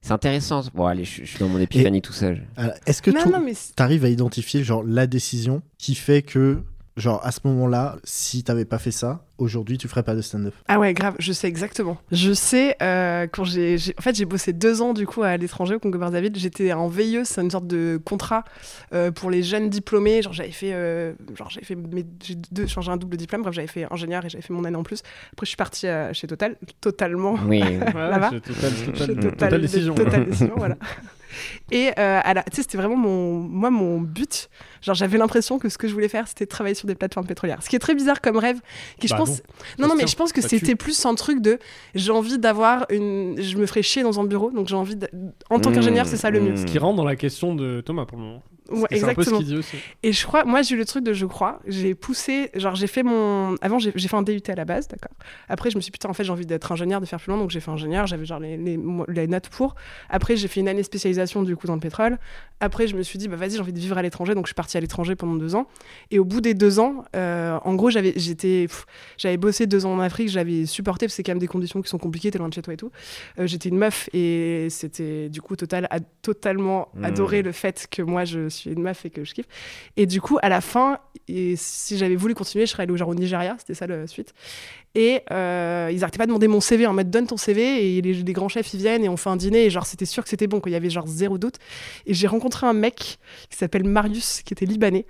c'est 0.00 0.12
intéressant. 0.12 0.62
Bon, 0.74 0.86
allez, 0.86 1.04
je, 1.04 1.24
je 1.24 1.30
suis 1.30 1.38
dans 1.38 1.48
mon 1.48 1.58
épiphanie 1.58 2.02
tout 2.02 2.12
seul. 2.12 2.46
Est-ce 2.86 3.02
que 3.02 3.10
tu 3.10 3.82
arrives 3.82 4.04
à 4.04 4.08
identifier 4.08 4.62
genre 4.62 4.84
la 4.84 5.06
décision 5.06 5.62
qui 5.78 5.94
fait 5.94 6.22
que 6.22 6.62
genre 6.98 7.24
à 7.24 7.32
ce 7.32 7.40
moment-là, 7.44 7.96
si 8.04 8.42
t'avais 8.44 8.64
pas 8.66 8.78
fait 8.78 8.90
ça, 8.90 9.24
aujourd'hui 9.38 9.78
tu 9.78 9.86
ferais 9.88 10.02
pas 10.02 10.14
de 10.14 10.20
stand-up 10.20 10.52
Ah 10.66 10.78
ouais, 10.78 10.92
grave, 10.92 11.14
je 11.18 11.32
sais 11.32 11.46
exactement. 11.48 11.96
Je 12.10 12.32
sais, 12.32 12.76
euh, 12.82 13.26
quand 13.32 13.44
j'ai, 13.44 13.78
j'ai- 13.78 13.94
En 13.98 14.02
fait, 14.02 14.14
j'ai 14.16 14.24
bossé 14.24 14.52
deux 14.52 14.82
ans 14.82 14.92
du 14.94 15.06
coup 15.06 15.22
à 15.22 15.36
l'étranger 15.36 15.76
au 15.76 15.78
Congo 15.78 15.96
Brazzaville. 15.98 16.32
J'étais 16.36 16.72
en 16.72 16.88
veilleuse, 16.88 17.28
c'est 17.28 17.40
une 17.40 17.50
sorte 17.50 17.66
de 17.66 18.00
contrat 18.04 18.44
euh, 18.92 19.10
pour 19.10 19.30
les 19.30 19.42
jeunes 19.42 19.70
diplômés. 19.70 20.22
Genre, 20.22 20.32
j'avais 20.32 20.50
fait. 20.50 20.72
euh, 20.74 21.12
genre, 21.36 21.48
j'avais 21.50 21.64
fait. 21.66 21.76
Mes, 21.76 22.04
j'ai 22.22 22.34
deux, 22.50 22.66
changé 22.66 22.90
un 22.90 22.96
double 22.96 23.16
diplôme. 23.16 23.42
Bref, 23.42 23.54
j'avais 23.54 23.66
fait 23.68 23.86
ingénieur 23.90 24.24
et 24.24 24.28
j'avais 24.28 24.42
fait 24.42 24.52
mon 24.52 24.64
année 24.64 24.76
en 24.76 24.82
plus. 24.82 25.02
Après, 25.32 25.46
je 25.46 25.48
suis 25.48 25.56
partie 25.56 25.86
euh, 25.86 26.12
chez 26.12 26.26
Total, 26.26 26.56
totalement. 26.80 27.36
Oui. 27.46 27.60
Là-bas. 27.94 28.30
j'ai 28.32 28.40
total, 28.40 28.72
chez 28.74 28.86
total, 28.86 29.06
Total, 29.14 29.30
total 29.32 29.60
décision. 29.60 29.94
Total 29.94 30.24
décision, 30.26 30.54
voilà. 30.56 30.76
Et 31.70 31.90
euh, 31.98 32.20
à 32.22 32.34
la- 32.34 32.42
tu 32.42 32.56
sais, 32.56 32.62
c'était 32.62 32.78
vraiment 32.78 32.96
mon, 32.96 33.40
moi, 33.40 33.70
mon 33.70 34.00
but. 34.00 34.48
Genre, 34.82 34.94
j'avais 34.94 35.18
l'impression 35.18 35.58
que 35.58 35.68
ce 35.68 35.76
que 35.78 35.88
je 35.88 35.92
voulais 35.92 36.08
faire, 36.08 36.26
c'était 36.28 36.46
travailler 36.46 36.74
sur 36.74 36.86
des 36.86 36.94
plateformes 36.94 37.26
pétrolières. 37.26 37.62
Ce 37.62 37.68
qui 37.68 37.76
est 37.76 37.80
très 37.80 37.94
bizarre 37.94 38.20
comme 38.20 38.36
rêve. 38.36 38.60
Qui, 39.00 39.08
je 39.08 39.12
Bah 39.12 39.18
pense, 39.18 39.42
non. 39.78 39.88
non, 39.88 39.94
mais 39.96 40.06
je 40.06 40.16
pense 40.16 40.32
que 40.32 40.40
tue. 40.40 40.48
c'était 40.48 40.74
plus 40.76 41.04
un 41.06 41.14
truc 41.14 41.40
de 41.40 41.58
j'ai 41.94 42.12
envie 42.12 42.38
d'avoir 42.38 42.86
une. 42.90 43.36
Je 43.40 43.56
me 43.56 43.66
ferais 43.66 43.82
chier 43.82 44.02
dans 44.02 44.20
un 44.20 44.24
bureau, 44.24 44.50
donc 44.50 44.68
j'ai 44.68 44.76
envie. 44.76 44.96
de- 44.96 45.08
En 45.50 45.58
tant 45.60 45.70
Mmh, 45.70 45.74
qu'ingénieur, 45.74 46.06
c'est 46.06 46.16
ça 46.16 46.30
le 46.30 46.40
mieux. 46.40 46.56
Ce 46.56 46.64
qui 46.66 46.78
rentre 46.78 46.96
dans 46.96 47.04
la 47.04 47.16
question 47.16 47.54
de 47.54 47.80
Thomas 47.80 48.04
pour 48.06 48.18
le 48.18 48.24
moment. 48.24 48.42
Ouais, 48.70 48.80
Parce 48.80 48.88
que 48.90 48.96
C'est 48.98 49.04
un 49.04 49.14
peu 49.14 49.22
ce 49.22 49.28
exactement. 49.30 49.38
qu'il 49.38 49.46
dit 49.46 49.56
aussi. 49.56 49.76
Et 50.02 50.12
je 50.12 50.26
crois, 50.26 50.44
moi 50.44 50.62
j'ai 50.62 50.74
eu 50.74 50.78
le 50.78 50.84
truc 50.84 51.02
de 51.04 51.12
je 51.12 51.24
crois, 51.26 51.60
j'ai 51.66 51.94
poussé, 51.94 52.50
genre 52.54 52.74
j'ai 52.74 52.86
fait 52.86 53.02
mon. 53.02 53.54
Avant 53.62 53.78
j'ai 53.78 53.92
fait 53.92 54.16
un 54.16 54.22
DUT 54.22 54.42
à 54.48 54.54
la 54.54 54.64
base, 54.64 54.88
d'accord. 54.88 55.16
Après 55.48 55.70
je 55.70 55.76
me 55.76 55.80
suis 55.80 55.88
dit, 55.90 55.92
putain, 55.92 56.08
en 56.10 56.12
fait 56.12 56.24
j'ai 56.24 56.32
envie 56.32 56.44
d'être 56.46 56.70
ingénieur, 56.70 57.00
de 57.00 57.06
faire 57.06 57.18
plus 57.20 57.30
loin, 57.30 57.38
donc 57.38 57.50
j'ai 57.50 57.60
fait 57.60 57.70
ingénieur, 57.70 58.06
j'avais 58.06 58.26
genre 58.26 58.40
les, 58.40 58.56
les, 58.56 58.78
les 59.08 59.26
notes 59.26 59.48
pour. 59.48 59.74
Après 60.10 60.36
j'ai 60.36 60.48
fait 60.48 60.60
une 60.60 60.68
année 60.68 60.82
spécialisation 60.82 61.42
du 61.42 61.56
coup 61.56 61.66
dans 61.66 61.74
le 61.74 61.80
pétrole. 61.80 62.18
Après 62.60 62.86
je 62.88 62.96
me 62.96 63.02
suis 63.02 63.18
dit, 63.18 63.28
bah 63.28 63.36
vas-y, 63.36 63.52
j'ai 63.52 63.60
envie 63.60 63.72
de 63.72 63.78
vivre 63.78 63.96
à 63.96 64.02
l'étranger, 64.02 64.34
donc 64.34 64.44
je 64.46 64.50
suis 64.50 64.54
partie 64.54 64.76
à 64.76 64.80
l'étranger 64.80 65.14
pendant 65.16 65.36
deux 65.36 65.54
ans. 65.54 65.66
Et 66.10 66.18
au 66.18 66.24
bout 66.24 66.40
des 66.40 66.54
deux 66.54 66.78
ans, 66.80 67.04
euh, 67.16 67.58
en 67.64 67.74
gros 67.74 67.88
j'avais 67.90 68.12
j'étais 68.16 68.66
j'avais 69.16 69.36
bossé 69.38 69.66
deux 69.66 69.86
ans 69.86 69.92
en 69.94 70.00
Afrique, 70.00 70.28
j'avais 70.28 70.66
supporté, 70.66 71.06
parce 71.06 71.12
que 71.12 71.16
c'est 71.16 71.22
quand 71.22 71.32
même 71.32 71.38
des 71.38 71.46
conditions 71.48 71.80
qui 71.80 71.88
sont 71.88 71.98
compliquées, 71.98 72.30
t'es 72.30 72.38
loin 72.38 72.48
de 72.48 72.54
chez 72.54 72.62
toi 72.62 72.74
et 72.74 72.76
tout. 72.76 72.90
Euh, 73.38 73.46
j'étais 73.46 73.68
une 73.70 73.78
meuf 73.78 74.10
et 74.12 74.66
c'était 74.70 75.28
du 75.30 75.40
coup 75.40 75.56
total, 75.56 75.86
a 75.90 76.00
totalement 76.00 76.88
Mm. 76.94 77.04
adoré 77.04 77.42
le 77.42 77.52
fait 77.52 77.86
que 77.90 78.02
moi 78.02 78.24
je 78.24 78.48
suis 78.58 78.70
une 78.70 78.82
meuf 78.82 79.04
et 79.04 79.10
que 79.10 79.24
je 79.24 79.34
kiffe. 79.34 79.46
Et 79.96 80.06
du 80.06 80.20
coup, 80.20 80.38
à 80.42 80.48
la 80.48 80.60
fin, 80.60 80.98
si 81.28 81.98
j'avais 81.98 82.16
voulu 82.16 82.34
continuer, 82.34 82.66
je 82.66 82.72
serais 82.72 82.84
allée 82.84 82.96
genre 82.96 83.08
au 83.08 83.14
Nigeria, 83.14 83.56
c'était 83.58 83.74
ça 83.74 83.86
la 83.86 84.06
suite. 84.06 84.34
Et 84.94 85.22
euh, 85.30 85.90
ils 85.92 86.02
arrêtaient 86.02 86.18
pas 86.18 86.24
de 86.24 86.30
demander 86.30 86.48
mon 86.48 86.60
CV 86.60 86.86
en 86.86 86.92
mode 86.92 87.10
donne 87.10 87.26
ton 87.26 87.36
CV 87.36 87.98
et 87.98 88.02
les, 88.02 88.32
grands 88.32 88.48
chefs 88.48 88.72
ils 88.74 88.80
viennent 88.80 89.04
et 89.04 89.08
on 89.08 89.16
fait 89.16 89.30
un 89.30 89.36
dîner 89.36 89.66
et 89.66 89.70
genre 89.70 89.86
c'était 89.86 90.06
sûr 90.06 90.22
que 90.22 90.28
c'était 90.28 90.46
bon, 90.46 90.60
qu'il 90.60 90.72
y 90.72 90.76
avait 90.76 90.90
genre 90.90 91.06
zéro 91.06 91.38
doute. 91.38 91.56
Et 92.06 92.14
j'ai 92.14 92.26
rencontré 92.26 92.66
un 92.66 92.72
mec 92.72 93.18
qui 93.48 93.56
s'appelle 93.56 93.84
Marius, 93.84 94.42
qui 94.42 94.54
était 94.54 94.66
libanais 94.66 95.06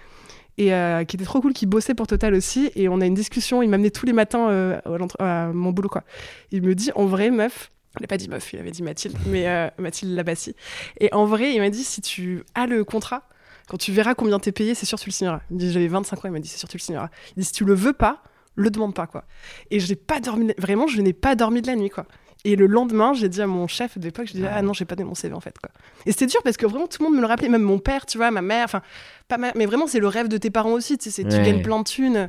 et 0.58 0.74
euh, 0.74 1.04
qui 1.04 1.16
était 1.16 1.24
trop 1.24 1.40
cool, 1.40 1.52
qui 1.52 1.66
bossait 1.66 1.94
pour 1.94 2.06
Total 2.06 2.34
aussi. 2.34 2.70
Et 2.74 2.88
on 2.88 3.00
a 3.00 3.06
une 3.06 3.14
discussion. 3.14 3.62
Il 3.62 3.70
m'amenait 3.70 3.90
tous 3.90 4.04
les 4.04 4.12
matins 4.12 4.50
euh, 4.50 4.80
à 5.18 5.46
mon 5.52 5.70
boulot, 5.70 5.88
quoi. 5.88 6.02
Il 6.50 6.62
me 6.62 6.74
dit, 6.74 6.90
en 6.94 7.06
vrai, 7.06 7.30
meuf. 7.30 7.70
Il 7.98 8.02
n'a 8.02 8.08
pas 8.08 8.16
dit 8.16 8.28
meuf, 8.28 8.52
il 8.52 8.58
avait 8.58 8.70
dit 8.70 8.82
Mathilde, 8.82 9.16
mais 9.26 9.48
euh, 9.48 9.68
Mathilde 9.78 10.14
Labassi. 10.14 10.54
Et 11.00 11.12
en 11.12 11.24
vrai, 11.24 11.54
il 11.54 11.60
m'a 11.60 11.70
dit, 11.70 11.82
si 11.82 12.00
tu 12.00 12.44
as 12.54 12.66
le 12.66 12.84
contrat, 12.84 13.28
quand 13.68 13.76
tu 13.76 13.92
verras 13.92 14.14
combien 14.14 14.38
t'es 14.38 14.52
payé, 14.52 14.74
c'est 14.74 14.86
sûr 14.86 14.98
que 14.98 15.04
tu 15.04 15.10
le 15.10 15.14
signeras. 15.14 15.40
Il 15.50 15.54
me 15.54 15.60
dit, 15.60 15.72
j'avais 15.72 15.88
25 15.88 16.16
ans, 16.16 16.20
il 16.24 16.30
m'a 16.32 16.40
dit, 16.40 16.48
c'est 16.48 16.58
sûr 16.58 16.66
que 16.68 16.72
tu 16.72 16.78
le 16.78 16.82
signeras. 16.82 17.10
Il 17.36 17.40
dit, 17.40 17.44
si 17.44 17.52
tu 17.52 17.64
le 17.64 17.74
veux 17.74 17.92
pas, 17.92 18.22
le 18.56 18.70
demande 18.70 18.94
pas, 18.94 19.06
quoi. 19.06 19.24
Et 19.70 19.78
je 19.80 19.88
n'ai 19.88 19.94
pas 19.96 20.20
dormi, 20.20 20.52
vraiment, 20.58 20.86
je 20.86 21.00
n'ai 21.00 21.12
pas 21.12 21.34
dormi 21.34 21.62
de 21.62 21.66
la 21.68 21.76
nuit, 21.76 21.90
quoi. 21.90 22.06
Et 22.44 22.54
le 22.56 22.66
lendemain, 22.66 23.12
j'ai 23.14 23.28
dit 23.28 23.42
à 23.42 23.46
mon 23.48 23.66
chef 23.66 23.98
de 23.98 24.04
l'époque, 24.04 24.26
je 24.28 24.32
dis 24.34 24.44
ah 24.46 24.62
non, 24.62 24.72
j'ai 24.72 24.84
pas 24.84 24.94
donné 24.94 25.08
mon 25.08 25.16
CV 25.16 25.34
en 25.34 25.40
fait 25.40 25.58
quoi. 25.58 25.70
Et 26.06 26.12
c'était 26.12 26.26
dur 26.26 26.40
parce 26.44 26.56
que 26.56 26.66
vraiment 26.66 26.86
tout 26.86 27.02
le 27.02 27.08
monde 27.08 27.16
me 27.16 27.20
le 27.20 27.26
rappelait, 27.26 27.48
même 27.48 27.62
mon 27.62 27.80
père, 27.80 28.06
tu 28.06 28.16
vois, 28.16 28.30
ma 28.30 28.42
mère, 28.42 28.64
enfin 28.64 28.80
pas 29.26 29.38
ma- 29.38 29.50
mais 29.56 29.66
vraiment 29.66 29.88
c'est 29.88 29.98
le 29.98 30.06
rêve 30.06 30.28
de 30.28 30.36
tes 30.38 30.48
parents 30.48 30.70
aussi, 30.70 30.96
tu 30.98 31.10
sais, 31.10 31.10
c'est- 31.10 31.28
tu 31.28 31.36
gagnes 31.42 31.62
plein 31.62 31.80
de 31.80 31.84
thunes, 31.84 32.28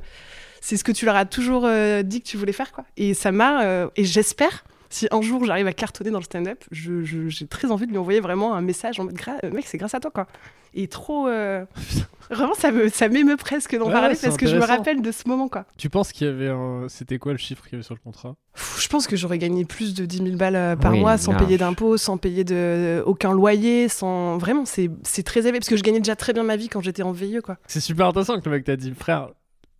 c'est 0.61 0.77
ce 0.77 0.83
que 0.83 0.91
tu 0.91 1.05
leur 1.05 1.15
as 1.15 1.25
toujours 1.25 1.65
euh, 1.65 2.01
dit 2.01 2.21
que 2.23 2.27
tu 2.27 2.37
voulais 2.37 2.53
faire 2.53 2.71
quoi. 2.71 2.85
Et 2.97 3.13
ça 3.13 3.31
m'a 3.31 3.61
euh, 3.63 3.87
et 3.95 4.03
j'espère 4.03 4.63
si 4.89 5.07
un 5.11 5.21
jour 5.21 5.45
j'arrive 5.45 5.67
à 5.67 5.73
cartonner 5.73 6.11
dans 6.11 6.19
le 6.19 6.23
stand-up, 6.23 6.63
je- 6.71 7.03
je- 7.03 7.29
j'ai 7.29 7.47
très 7.47 7.69
envie 7.71 7.85
de 7.85 7.91
lui 7.91 7.97
envoyer 7.97 8.19
vraiment 8.19 8.53
un 8.55 8.61
message 8.61 8.99
en 8.99 9.05
mode 9.05 9.17
euh, 9.43 9.51
mec 9.51 9.65
c'est 9.67 9.77
grâce 9.77 9.93
à 9.93 9.99
toi 9.99 10.11
quoi. 10.11 10.27
Et 10.75 10.87
trop 10.87 11.27
euh, 11.27 11.65
vraiment 12.29 12.53
ça 12.53 12.71
me 12.71 12.89
ça 12.89 13.07
m'émeut 13.09 13.37
presque 13.37 13.75
d'en 13.75 13.87
Ouais, 13.87 13.91
parler 13.91 14.15
parce 14.21 14.37
que 14.37 14.45
je 14.47 14.55
me 14.55 14.63
rappelle 14.65 15.01
de 15.01 15.11
ce 15.11 15.27
moment 15.27 15.47
quoi. 15.47 15.65
Tu 15.77 15.89
penses 15.89 16.11
qu'il 16.11 16.27
y 16.27 16.29
avait 16.29 16.49
un. 16.49 16.85
C'était 16.87 17.17
quoi 17.17 17.31
le 17.31 17.37
chiffre 17.39 17.63
qu'il 17.63 17.73
y 17.73 17.75
avait 17.75 17.83
sur 17.83 17.95
le 17.95 17.99
contrat? 17.99 18.35
Pff, 18.53 18.79
Je 18.81 18.87
pense 18.87 19.07
que 19.07 19.15
j'aurais 19.15 19.37
gagné 19.39 19.65
plus 19.65 19.93
de 19.95 20.05
10 20.05 20.17
000 20.17 20.29
balles 20.37 20.55
euh, 20.55 20.75
par 20.75 20.91
Oui, 20.91 20.99
mois 20.99 21.17
sans 21.17 21.31
large. 21.31 21.45
payer 21.45 21.57
d'impôts, 21.57 21.97
sans 21.97 22.17
payer 22.17 22.43
de, 22.43 23.01
aucun 23.05 23.33
loyer, 23.33 23.87
sans. 23.89 24.37
Vraiment, 24.37 24.65
c'est 24.65 24.91
c'est 25.03 25.23
très 25.23 25.41
élevé 25.41 25.59
parce 25.59 25.69
que 25.69 25.77
je 25.77 25.81
gagnais 25.83 25.99
déjà 26.01 26.15
très 26.15 26.33
bien 26.33 26.43
ma 26.43 26.55
vie 26.55 26.69
quand 26.69 26.81
j'étais 26.81 27.01
en 27.03 27.11
VIE, 27.11 27.39
quoi. 27.43 27.57
C'est 27.67 27.79
super 27.81 28.07
intéressant 28.07 28.39
que 28.39 28.45
le 28.45 28.51
mec 28.55 28.63
t'a 28.63 28.75
dit, 28.75 28.93
frère, 28.93 29.29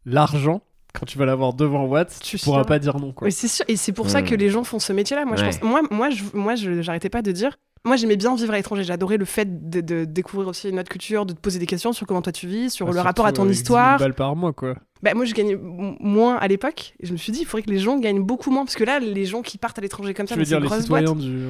l'argent, 0.05 0.62
quand 0.93 1.05
tu 1.05 1.17
vas 1.17 1.25
l'avoir 1.25 1.53
devant 1.53 1.85
Watts, 1.85 2.19
tu 2.23 2.37
pourras 2.37 2.63
pas 2.63 2.79
dire 2.79 2.97
non, 2.99 3.11
quoi. 3.11 3.25
Oui, 3.27 3.31
c'est 3.31 3.47
sûr. 3.47 3.65
Et 3.67 3.75
c'est 3.75 3.91
pour 3.93 4.09
ça 4.09 4.21
Hmm. 4.21 4.25
que 4.25 4.35
les 4.35 4.49
gens 4.49 4.63
font 4.63 4.79
ce 4.79 4.91
métier-là. 4.93 5.25
Moi, 5.25 5.35
je 5.37 5.43
Ouais. 5.45 5.49
pense. 5.51 5.61
Moi, 5.61 5.81
moi, 5.91 6.09
je, 6.09 6.23
moi, 6.33 6.55
je- 6.55 6.81
j'arrêtais 6.81 7.09
pas 7.09 7.21
de 7.21 7.31
dire. 7.31 7.57
Moi, 7.85 7.95
j'aimais 7.95 8.17
bien 8.17 8.35
vivre 8.35 8.51
à 8.53 8.57
l'étranger. 8.57 8.83
J'adorais 8.83 9.15
le 9.17 9.23
fait 9.25 9.69
de, 9.69 9.79
de 9.81 10.03
découvrir 10.05 10.49
aussi 10.49 10.67
une 10.69 10.79
autre 10.79 10.89
culture, 10.89 11.25
de 11.25 11.33
te 11.33 11.39
poser 11.39 11.59
des 11.59 11.65
questions 11.65 11.93
sur 11.93 12.05
comment 12.07 12.21
toi 12.21 12.33
tu 12.33 12.45
vis, 12.47 12.69
sur 12.71 12.89
Ah, 12.89 12.91
le 12.91 12.99
rapport 12.99 13.25
à 13.25 13.31
ton 13.31 13.43
avec 13.43 13.51
10 13.53 13.57
000 13.59 13.63
histoire. 13.63 13.99
balles 13.99 14.13
par 14.15 14.35
mois, 14.35 14.51
quoi. 14.51 14.75
Bah, 15.02 15.14
moi, 15.14 15.24
je 15.26 15.34
gagnais 15.34 15.58
moins 15.58 16.36
à 16.38 16.47
l'époque. 16.47 16.93
Et 17.00 17.06
je 17.08 17.14
me 17.14 17.18
suis 17.18 17.32
dit, 17.32 17.39
il 17.41 17.45
faudrait 17.45 17.64
que 17.64 17.70
les 17.72 17.80
gens 17.80 17.97
gagnent 18.00 18.22
beaucoup 18.22 18.52
moins. 18.52 18.66
Parce 18.66 18.76
que 18.76 18.84
là, 18.84 19.00
les 19.00 19.26
gens 19.26 19.41
qui 19.41 19.58
partent 19.58 19.78
à 19.80 19.82
l'étranger 19.82 20.14
comme 20.14 20.28
ça, 20.28 20.36
Tu 20.36 20.39
dans 20.41 20.60
veux 20.60 20.68
dire 20.68 20.76
les 20.76 20.82
citoyens 20.82 21.16
du. 21.16 21.45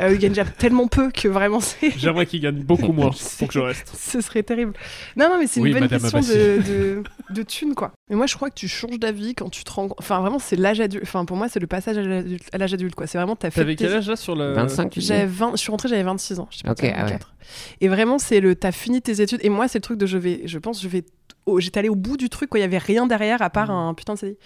euh, 0.00 0.12
ils 0.12 0.18
gagnent 0.18 0.32
déjà 0.32 0.44
tellement 0.44 0.86
peu 0.86 1.10
que 1.10 1.26
vraiment, 1.28 1.60
c'est. 1.60 1.90
J'aimerais 1.98 2.26
qu'ils 2.26 2.40
gagnent 2.42 2.62
beaucoup 2.62 2.92
moins 2.92 3.10
pour 3.38 3.48
que 3.48 3.54
je 3.54 3.60
reste. 3.60 3.90
Ce 3.96 4.20
serait 4.20 4.42
terrible. 4.42 4.74
Non, 5.16 5.28
non, 5.30 5.38
mais 5.38 5.46
c'est 5.46 5.60
Oui, 5.60 5.68
une 5.70 5.74
bonne 5.74 5.84
Madame 5.88 6.00
question 6.10 6.20
de, 6.20 6.62
de, 6.62 7.02
de 7.30 7.42
thunes, 7.42 7.74
quoi. 7.74 7.92
Mais 8.10 8.16
moi, 8.16 8.26
je 8.26 8.36
crois 8.36 8.50
que 8.50 8.54
tu 8.56 8.68
changes 8.68 8.98
d'avis 8.98 9.34
quand 9.34 9.48
tu 9.48 9.64
te 9.64 9.70
rends. 9.72 9.88
Enfin, 9.98 10.20
vraiment, 10.20 10.38
c'est 10.38 10.56
l'âge 10.56 10.80
adulte. 10.80 11.02
Enfin, 11.04 11.24
pour 11.24 11.36
moi, 11.38 11.48
c'est 11.48 11.60
le 11.60 11.66
passage 11.66 11.96
à 11.96 12.58
l'âge 12.58 12.74
adulte- 12.74 12.94
quoi. 12.94 13.06
C'est 13.06 13.16
vraiment, 13.16 13.36
t'as 13.36 13.50
fait. 13.50 13.60
T'avais 13.62 13.76
quel 13.76 13.92
âge 13.94 14.08
là 14.08 14.16
sur 14.16 14.36
le. 14.36 14.52
25, 14.52 14.90
tu 14.90 14.98
dis 15.00 15.06
J'avais 15.06 15.24
20... 15.26 15.52
Je 15.52 15.56
suis 15.56 15.70
rentrée, 15.70 15.88
j'avais 15.88 16.02
26 16.02 16.40
ans. 16.40 16.48
Je 16.50 16.58
sais 16.58 16.64
pas, 16.64 16.74
ah 16.78 16.82
ouais. 16.82 16.92
24. 16.92 17.32
Et 17.80 17.88
vraiment, 17.88 18.18
c'est 18.18 18.40
le. 18.40 18.54
T'as 18.54 18.72
fini 18.72 19.00
tes 19.00 19.22
études. 19.22 19.40
Et 19.42 19.48
moi, 19.48 19.66
c'est 19.66 19.78
le 19.78 19.82
truc 19.82 19.98
de 19.98 20.04
je 20.06 20.18
vais. 20.18 20.42
Je 20.44 20.58
pense, 20.58 20.82
je 20.82 20.88
vais. 20.88 21.04
Au- 21.46 21.60
J'étais 21.60 21.78
allée 21.78 21.88
au 21.88 21.94
bout 21.96 22.16
du 22.16 22.28
truc, 22.28 22.50
quoi. 22.50 22.58
Il 22.58 22.62
y 22.62 22.64
avait 22.64 22.78
rien 22.78 23.06
derrière 23.06 23.40
à 23.42 23.50
part 23.50 23.70
un 23.70 23.94
putain 23.94 24.14
de 24.14 24.18
CDI. 24.18 24.36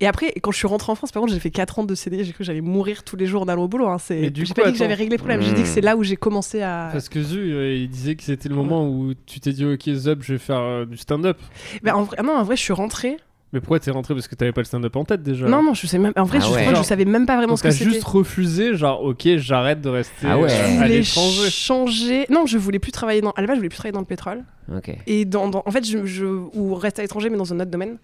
Et 0.00 0.06
après, 0.06 0.32
quand 0.42 0.50
je 0.50 0.56
suis 0.58 0.66
rentrée 0.66 0.90
en 0.90 0.94
France, 0.94 1.12
par 1.12 1.20
contre, 1.20 1.32
j'ai 1.32 1.38
fait 1.40 1.50
4 1.50 1.78
ans 1.78 1.84
de 1.84 1.94
CDI. 1.94 2.24
J'ai 2.24 2.32
cru 2.32 2.38
que 2.38 2.44
j'allais 2.44 2.60
mourir 2.60 3.04
tous 3.04 3.16
les 3.16 3.26
jours 3.26 3.42
en 3.42 3.48
allant 3.48 3.64
au 3.64 3.68
boulot. 3.68 3.86
Hein. 3.88 3.98
C'est... 3.98 4.32
J'ai 4.34 4.44
coup, 4.46 4.52
pas 4.54 4.66
dit 4.66 4.72
que 4.72 4.78
j'avais 4.78 4.94
réglé 4.94 5.16
le 5.16 5.18
problème. 5.18 5.42
J'ai 5.42 5.52
dit 5.52 5.62
que 5.62 5.68
Mm. 5.68 5.72
c'est 5.72 5.80
là 5.80 5.96
où 5.96 6.02
j'ai 6.02 6.16
commencé 6.16 6.60
à. 6.62 6.88
Parce 6.92 7.08
que 7.08 7.22
Zu, 7.22 7.38
euh, 7.38 7.74
il 7.74 7.88
disait 7.88 8.14
que 8.16 8.22
c'était 8.22 8.48
le 8.48 8.54
moment 8.56 8.88
où 8.88 9.12
tu 9.26 9.38
t'es 9.40 9.52
dit, 9.52 9.64
ok, 9.64 9.82
Zub, 9.94 10.22
je 10.22 10.32
vais 10.34 10.38
faire 10.38 10.58
euh, 10.60 10.84
du 10.86 10.96
stand-up. 10.96 11.38
Ben, 11.82 11.94
en 11.94 12.02
vrai... 12.02 12.16
Non, 12.22 12.32
en 12.34 12.42
vrai, 12.42 12.56
je 12.56 12.62
suis 12.62 12.72
rentrée. 12.72 13.16
Mais 13.52 13.60
pourquoi 13.60 13.78
t'es 13.80 13.90
rentré 13.90 14.14
Parce 14.14 14.28
que 14.28 14.34
t'avais 14.34 14.52
pas 14.52 14.62
le 14.62 14.64
stand-up 14.66 14.96
en 14.96 15.04
tête 15.04 15.22
déjà? 15.22 15.46
Non, 15.46 15.62
non, 15.62 15.74
je 15.74 15.86
sais 15.86 15.98
même. 15.98 16.12
En 16.16 16.24
vrai, 16.24 16.38
Ah 16.40 16.44
je, 16.46 16.52
ouais. 16.52 16.52
crois 16.52 16.64
que 16.64 16.70
je 16.70 16.74
Genre, 16.76 16.84
savais 16.84 17.04
même 17.04 17.26
pas 17.26 17.36
vraiment 17.36 17.50
Donc 17.52 17.58
ce 17.58 17.62
que 17.64 17.68
t'as 17.68 17.74
c'était. 17.74 17.90
juste 17.90 18.04
refusé, 18.04 18.74
genre, 18.76 19.02
ok, 19.04 19.28
j'arrête 19.36 19.80
de 19.82 19.90
rester 19.90 20.26
Ah 20.26 20.38
ouais. 20.38 20.48
Je 20.48 20.80
à 20.82 20.88
l'étranger. 20.88 21.50
changer. 21.50 22.26
Non, 22.30 22.46
je 22.46 22.56
voulais 22.58 22.78
plus 22.78 22.92
travailler 22.92 23.20
dans. 23.20 23.30
À 23.32 23.40
la 23.42 23.46
base, 23.46 23.56
je 23.56 23.60
voulais 23.60 23.68
plus 23.68 23.76
travailler 23.76 23.92
dans 23.92 24.00
le 24.00 24.06
pétrole. 24.06 24.42
Ok. 24.74 24.90
Et 25.06 25.24
dans, 25.26 25.48
dans- 25.48 25.62
en 25.66 25.70
fait, 25.70 25.86
je, 25.86 26.06
je- 26.06 26.24
ou 26.24 26.74
rester 26.74 27.00
à 27.00 27.04
l'étranger, 27.04 27.28
mais 27.30 27.36
dans 27.36 27.52
un 27.52 27.60
autre 27.60 27.70
domaine. 27.70 27.98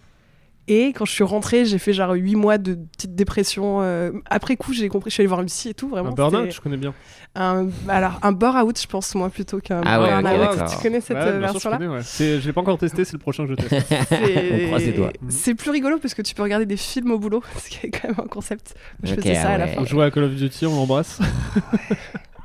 Et 0.71 0.93
quand 0.93 1.03
je 1.05 1.11
suis 1.11 1.23
rentrée, 1.23 1.65
j'ai 1.65 1.79
fait 1.79 1.93
genre 1.93 2.11
8 2.13 2.35
mois 2.35 2.59
de 2.59 2.75
petite 2.75 3.15
dépression. 3.15 3.79
euh, 3.81 4.11
Après 4.29 4.55
coup, 4.55 4.71
j'ai 4.71 4.87
compris, 4.87 5.09
je 5.09 5.15
suis 5.15 5.21
allée 5.21 5.27
voir 5.27 5.41
une 5.41 5.47
psy 5.47 5.69
et 5.69 5.73
tout, 5.73 5.89
vraiment. 5.89 6.09
Un 6.09 6.13
burn-out, 6.13 6.51
je 6.51 6.61
connais 6.61 6.77
bien. 6.77 6.93
un- 7.33 7.69
alors, 7.87 8.19
un 8.21 8.31
bore-out, 8.31 8.79
je 8.79 8.85
pense, 8.85 9.15
moi, 9.15 9.29
plutôt 9.31 9.59
qu'un 9.59 9.81
Ah 9.83 9.99
ouais, 9.99 10.09
burn-out. 10.21 10.31
ok, 10.51 10.57
d'accord. 10.57 10.71
Tu 10.75 10.77
connais 10.83 11.01
cette 11.01 11.17
Ouais, 11.17 11.23
euh, 11.23 11.33
je 11.35 11.39
version-là 11.39 11.77
ouais. 11.79 12.01
Je 12.03 12.45
l'ai 12.45 12.53
pas 12.53 12.61
encore 12.61 12.77
testé, 12.77 13.03
c'est 13.03 13.13
le 13.13 13.17
prochain 13.19 13.45
que 13.47 13.49
je 13.49 13.55
teste. 13.55 13.87
C'est- 14.09 14.63
On 14.63 14.67
croise 14.67 14.83
les 14.85 14.91
doigts. 14.91 15.11
C'est 15.29 15.55
plus 15.55 15.71
rigolo 15.71 15.97
parce 15.99 16.13
que 16.13 16.21
tu 16.21 16.35
peux 16.35 16.43
regarder 16.43 16.67
des 16.67 16.77
films 16.77 17.09
au 17.11 17.17
boulot, 17.17 17.41
ce 17.57 17.69
qui 17.69 17.87
est 17.87 17.89
quand 17.89 18.07
même 18.09 18.19
un 18.23 18.27
concept. 18.27 18.75
Moi, 19.01 19.11
je 19.11 19.13
Ok, 19.13 19.21
faisais 19.23 19.35
ça 19.35 19.47
ah 19.49 19.53
à 19.53 19.57
la 19.57 19.65
ouais. 19.65 19.71
fin. 19.73 19.81
On 19.81 19.85
joue 19.85 20.01
à 20.01 20.11
Call 20.11 20.23
of 20.25 20.35
Duty, 20.35 20.67
on 20.67 20.75
l'embrasse. 20.75 21.19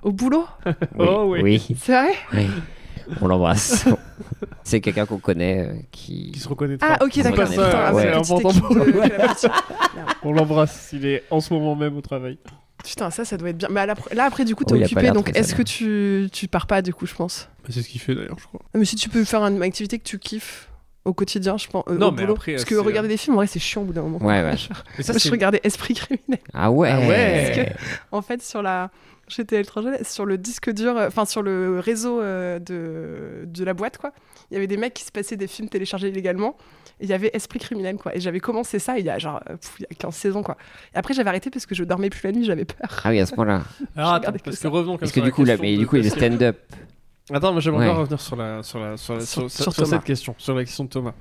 Au 0.03 0.13
boulot 0.13 0.47
Oh, 0.99 1.25
oui. 1.29 1.41
oui. 1.43 1.77
C'est 1.79 1.93
vrai? 1.93 2.15
Oui. 2.33 2.47
On 3.21 3.27
l'embrasse. 3.27 3.85
C'est 4.63 4.81
quelqu'un 4.81 5.05
qu'on 5.07 5.19
connaît 5.19 5.61
euh, 5.69 5.73
qui. 5.91 6.31
Qui 6.33 6.39
se 6.41 6.49
reconnaîtra. 6.49 6.97
Ah, 6.99 7.05
ok, 7.05 7.19
d'accord. 7.21 7.45
ah, 7.59 7.93
c'est 7.95 8.13
important 8.13 8.53
pour 8.61 8.69
que 8.71 9.17
partie. 9.19 9.47
On 10.23 10.33
l'embrasse, 10.33 10.91
il 10.93 11.05
est 11.07 11.23
en 11.31 11.41
ce 11.41 11.53
moment 11.53 11.77
même 11.77 11.97
au 11.97 12.01
travail. 12.01 12.39
Putain, 12.83 13.11
ça, 13.11 13.25
ça 13.25 13.37
doit 13.37 13.51
être 13.51 13.59
bien. 13.59 13.69
Mais 13.71 13.85
la- 13.87 13.95
là, 14.13 14.25
après, 14.25 14.45
du 14.45 14.55
coup, 14.55 14.65
Oh, 14.67 14.73
t'es 14.73 14.79
pas 14.81 14.85
occupé, 14.87 15.11
donc 15.11 15.31
est-ce 15.37 15.55
que 15.55 15.63
tu, 15.63 16.29
tu 16.33 16.49
pars 16.49 16.67
pas, 16.67 16.81
du 16.83 16.93
coup, 16.95 17.07
je 17.07 17.15
pense? 17.15 17.49
Bah, 17.63 17.69
C'est 17.73 17.83
ce 17.83 17.89
qu'il 17.89 18.01
fait 18.01 18.15
d'ailleurs, 18.15 18.39
je 18.39 18.47
crois. 18.47 18.61
Mais 18.75 18.85
si 18.85 18.97
tu 18.97 19.09
peux 19.09 19.25
faire 19.25 19.43
une 19.43 19.63
activité 19.63 19.99
que 19.99 20.05
tu 20.05 20.19
kiffes 20.19 20.71
au 21.05 21.13
quotidien, 21.13 21.57
je 21.59 21.67
pense, 21.69 21.85
euh, 21.89 21.97
Non, 21.99 22.09
au 22.09 22.11
mais 22.13 22.23
boulot. 22.23 22.35
après, 22.35 22.53
Parce 22.53 22.65
que 22.65 22.75
regarder 22.77 23.09
des 23.09 23.17
films, 23.19 23.35
en 23.35 23.39
vrai, 23.39 23.47
c'est 23.47 23.59
chiant 23.59 23.83
au 23.83 23.85
bout 23.85 23.93
d'un 23.93 24.03
moment. 24.03 24.19
Ouais, 24.19 24.43
ouais. 24.43 24.55
Mais 24.99 25.05
ça, 25.05 25.13
Moi, 25.13 25.19
je 25.19 25.25
c'est. 25.25 25.31
regardais 25.31 25.61
Esprit 25.63 25.95
criminel. 25.95 26.41
Ah 26.55 26.71
ouais. 26.71 26.91
Ah 26.91 27.01
ouais. 27.01 27.75
En 28.13 28.23
fait, 28.23 28.43
sur 28.43 28.63
la. 28.63 28.91
J'étais 29.29 29.57
à 29.57 29.59
l'étranger, 29.61 29.91
sur 30.05 30.27
le 30.27 30.37
disque 30.39 30.71
dur, 30.73 30.97
euh, 30.97 31.09
enfin 31.09 31.25
sur 31.25 31.43
le 31.43 31.79
réseau 31.81 32.21
euh, 32.21 32.59
de, 32.59 33.45
de 33.47 33.65
la 33.65 33.73
boîte, 33.75 33.99
quoi. 33.99 34.13
Il 34.51 34.55
y 34.55 34.57
avait 34.59 34.67
des 34.67 34.77
mecs 34.77 34.93
qui 34.95 35.05
se 35.05 35.11
passaient 35.13 35.37
des 35.37 35.47
films 35.47 35.69
téléchargés 35.69 36.09
illégalement. 36.09 36.57
Et 37.01 37.05
il 37.05 37.11
y 37.11 37.13
avait 37.13 37.31
Esprit 37.33 37.59
criminel, 37.59 37.97
quoi. 37.97 38.15
Et 38.15 38.21
j'avais 38.21 38.39
commencé 38.41 38.79
ça 38.79 38.99
il 38.99 39.05
y 39.07 39.11
a 39.11 39.19
genre 39.19 39.41
euh, 39.51 39.57
pff, 39.57 39.75
il 39.81 39.83
y 39.83 39.87
a 39.91 39.95
15 39.99 40.15
saisons, 40.15 40.43
quoi. 40.43 40.57
Et 40.95 40.99
après, 40.99 41.15
j'avais 41.15 41.29
arrêté 41.31 41.51
parce 41.51 41.67
que 41.67 41.75
je 41.75 41.83
dormais 41.85 42.11
plus 42.11 42.21
la 42.25 42.33
nuit, 42.33 42.45
j'avais 42.45 42.65
peur. 42.67 43.01
Ah 43.05 43.09
oui, 43.11 43.19
à 43.21 43.27
ce 43.27 43.35
point-là. 43.35 43.63
Alors 43.97 44.13
attends, 44.15 44.33
que 44.33 44.39
parce 44.39 44.57
que 44.57 44.63
ça. 44.63 44.69
revenons 44.69 44.99
Parce 44.99 45.11
que 45.13 45.21
du 45.21 45.33
coup, 45.33 45.45
là, 45.45 45.57
mais 45.61 45.77
du 45.77 45.87
coup, 45.87 45.97
il 45.97 46.03
que- 46.05 46.11
stand-up. 46.11 46.59
Attends, 47.33 47.55
mais 47.55 47.61
j'aimerais 47.63 47.87
Ouais. 47.87 47.93
bien 47.93 48.01
revenir 48.01 48.21
sur, 48.21 48.37
la, 48.37 48.63
sur, 48.63 48.79
la, 48.79 48.97
sur, 48.99 49.15
la, 49.15 49.21
sur, 49.21 49.27
Sur- 49.27 49.51
sur- 49.51 49.51
sur 49.65 49.73
sur 49.73 49.85
Thomas. 49.85 49.97
cette 49.97 50.05
question, 50.05 50.35
sur 50.37 50.55
la 50.55 50.63
question 50.65 50.85
de 50.85 50.91
Thomas. 50.91 51.15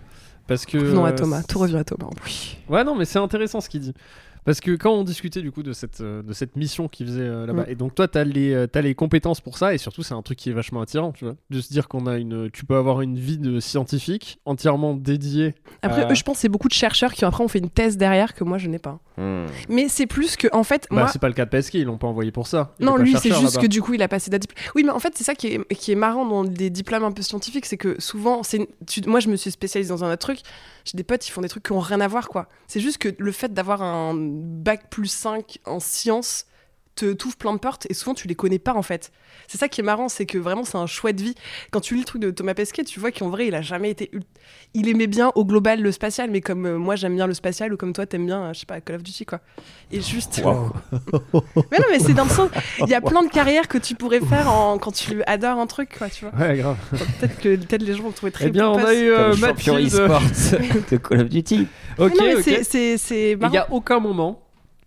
Parce 0.47 0.65
que. 0.65 0.77
Revenons 0.77 1.05
à 1.05 1.13
Thomas, 1.13 1.41
tout 1.47 1.57
revient 1.59 1.77
à 1.77 1.83
Thomas. 1.85 2.09
plus. 2.21 2.57
Ouais, 2.67 2.83
non, 2.83 2.93
mais 2.95 3.05
c'est 3.05 3.19
intéressant 3.19 3.61
ce 3.61 3.69
qu'il 3.69 3.79
dit. 3.79 3.93
Parce 4.45 4.59
que 4.59 4.71
quand 4.75 4.91
on 4.93 5.03
discutait 5.03 5.41
du 5.41 5.51
coup 5.51 5.63
de 5.63 5.73
cette, 5.73 6.01
euh, 6.01 6.21
de 6.21 6.33
cette 6.33 6.55
mission 6.55 6.87
qu'il 6.87 7.07
faisait 7.07 7.21
euh, 7.21 7.45
là-bas, 7.45 7.63
Mm. 7.63 7.69
et 7.71 7.75
donc 7.75 7.95
toi, 7.95 8.07
t'as 8.07 8.23
les, 8.23 8.53
euh, 8.53 8.67
t'as 8.67 8.81
les 8.81 8.93
compétences 8.95 9.41
pour 9.41 9.57
ça, 9.57 9.73
et 9.73 9.77
surtout, 9.77 10.03
c'est 10.03 10.13
un 10.13 10.21
truc 10.21 10.37
qui 10.37 10.49
est 10.49 10.53
vachement 10.53 10.81
attirant, 10.81 11.11
tu 11.11 11.25
vois. 11.25 11.35
De 11.49 11.61
se 11.61 11.69
dire 11.71 11.87
qu'on 11.87 12.07
a 12.07 12.17
une. 12.17 12.49
Tu 12.51 12.65
peux 12.65 12.75
avoir 12.75 13.01
une 13.01 13.17
vie 13.17 13.37
de 13.37 13.59
scientifique 13.59 14.39
entièrement 14.45 14.93
dédiée. 14.95 15.55
Après, 15.81 16.05
Euh. 16.05 16.11
eux, 16.11 16.15
je 16.15 16.23
pense 16.23 16.35
que 16.37 16.41
c'est 16.41 16.49
beaucoup 16.49 16.67
de 16.67 16.73
chercheurs 16.73 17.13
qui 17.13 17.25
après 17.25 17.43
ont 17.43 17.47
fait 17.47 17.59
une 17.59 17.69
thèse 17.69 17.97
derrière 17.97 18.33
que 18.33 18.43
moi 18.43 18.57
je 18.57 18.67
n'ai 18.67 18.79
pas. 18.79 18.99
Hmm. 19.17 19.45
Mais 19.69 19.87
c'est 19.89 20.07
plus 20.07 20.35
que, 20.35 20.47
en 20.53 20.63
fait, 20.63 20.87
Bah, 20.89 20.97
moi. 21.01 21.07
c'est 21.07 21.19
pas 21.19 21.27
le 21.27 21.33
cas 21.35 21.45
de 21.45 21.49
Pesquet, 21.51 21.79
ils 21.79 21.85
l'ont 21.85 21.97
pas 21.99 22.07
envoyé 22.07 22.31
pour 22.31 22.47
ça. 22.47 22.73
Il 22.79 22.85
Non, 22.85 22.97
lui, 22.97 23.15
c'est 23.17 23.33
juste 23.33 23.59
que 23.61 23.67
du 23.67 23.81
coup, 23.81 23.93
il 23.93 24.01
a 24.01 24.07
passé 24.07 24.31
des 24.31 24.39
diplômes. 24.39 24.63
Oui, 24.75 24.83
mais 24.83 24.89
en 24.91 24.99
fait, 24.99 25.13
c'est 25.15 25.23
ça 25.23 25.35
qui 25.35 25.47
est, 25.47 25.73
qui 25.75 25.91
est 25.91 25.95
marrant 25.95 26.25
dans 26.25 26.43
des 26.43 26.69
diplômes 26.69 27.03
un 27.03 27.11
peu 27.11 27.21
scientifiques, 27.21 27.65
c'est 27.67 27.77
que 27.77 27.95
souvent, 28.01 28.41
c'est 28.43 28.57
une- 28.57 28.67
tu- 28.87 29.01
moi, 29.07 29.19
je 29.19 29.29
me 29.29 29.35
suis 29.35 29.51
spécialisée 29.51 29.89
dans 29.93 30.03
un 30.03 30.07
autre 30.11 30.17
truc. 30.17 30.39
J'ai 30.85 30.97
des 30.97 31.03
potes, 31.03 31.27
ils 31.27 31.31
font 31.31 31.41
des 31.41 31.47
trucs 31.49 31.63
qui 31.63 31.71
ont 31.71 31.79
rien 31.79 32.01
à 32.01 32.07
voir, 32.07 32.27
quoi. 32.27 32.47
C'est 32.67 32.79
juste 32.79 32.97
que 32.97 33.09
le 33.17 33.31
fait 33.31 33.53
d'avoir 33.53 33.81
un 33.83 34.15
bac 34.34 34.89
plus 34.89 35.07
5 35.11 35.59
en 35.65 35.79
sciences 35.79 36.45
te 36.95 37.11
t'ouvre 37.13 37.35
plein 37.35 37.53
de 37.53 37.57
portes 37.57 37.87
et 37.89 37.93
souvent 37.93 38.13
tu 38.13 38.27
les 38.27 38.35
connais 38.35 38.59
pas 38.59 38.73
en 38.73 38.81
fait. 38.83 39.11
C'est 39.47 39.57
ça 39.57 39.67
qui 39.67 39.81
est 39.81 39.83
marrant, 39.83 40.09
c'est 40.09 40.25
que 40.25 40.37
vraiment 40.37 40.63
c'est 40.63 40.77
un 40.77 40.85
chouette 40.85 41.19
vie. 41.19 41.35
Quand 41.71 41.79
tu 41.79 41.95
lis 41.95 42.01
le 42.01 42.05
truc 42.05 42.21
de 42.21 42.29
Thomas 42.31 42.53
Pesquet, 42.53 42.83
tu 42.83 42.99
vois 42.99 43.11
qu'en 43.11 43.29
vrai 43.29 43.47
il 43.47 43.55
a 43.55 43.61
jamais 43.61 43.89
été. 43.89 44.11
Il 44.73 44.87
aimait 44.87 45.07
bien 45.07 45.31
au 45.35 45.43
global 45.45 45.81
le 45.81 45.91
spatial, 45.91 46.29
mais 46.29 46.41
comme 46.41 46.65
euh, 46.65 46.77
moi 46.77 46.95
j'aime 46.95 47.15
bien 47.15 47.27
le 47.27 47.33
spatial 47.33 47.73
ou 47.73 47.77
comme 47.77 47.93
toi 47.93 48.05
t'aimes 48.05 48.25
bien, 48.25 48.43
euh, 48.43 48.53
je 48.53 48.59
sais 48.59 48.65
pas, 48.65 48.79
Call 48.81 48.97
of 48.97 49.03
Duty 49.03 49.25
quoi. 49.25 49.39
Et 49.91 50.01
juste. 50.01 50.41
mais 50.43 51.79
non, 51.79 51.85
mais 51.91 51.99
c'est 51.99 52.13
dans 52.13 52.25
le 52.25 52.29
sens. 52.29 52.49
Il 52.79 52.87
y 52.89 52.93
a 52.93 53.01
plein 53.01 53.23
de 53.23 53.29
carrières 53.29 53.67
que 53.67 53.77
tu 53.77 53.95
pourrais 53.95 54.19
faire 54.21 54.51
en... 54.51 54.77
quand 54.77 54.91
tu 54.91 55.23
adores 55.23 55.59
un 55.59 55.67
truc 55.67 55.95
quoi, 55.97 56.09
tu 56.09 56.25
vois. 56.25 56.33
Ouais, 56.39 56.57
grave. 56.57 56.77
Peut-être 56.91 57.39
que 57.39 57.55
peut-être 57.55 57.83
les 57.83 57.95
gens 57.95 58.03
vont 58.03 58.11
trouver 58.11 58.31
très 58.31 58.47
Eh 58.47 58.51
bien, 58.51 58.69
on 58.69 58.77
a 58.77 58.93
eu 58.93 59.11
euh, 59.11 59.35
champion 59.35 59.77
e-sport 59.77 60.21
de 60.91 60.97
Call 60.97 61.21
of 61.21 61.29
Duty. 61.29 61.67
Ok, 61.97 62.11
Mais 62.11 62.15
non, 62.17 62.25
mais 62.45 62.57
ok. 62.57 62.63
c'est- 62.63 63.31
Il 63.39 63.49
n'y 63.49 63.57
a 63.57 63.67
aucun 63.71 63.99
moment, 63.99 64.42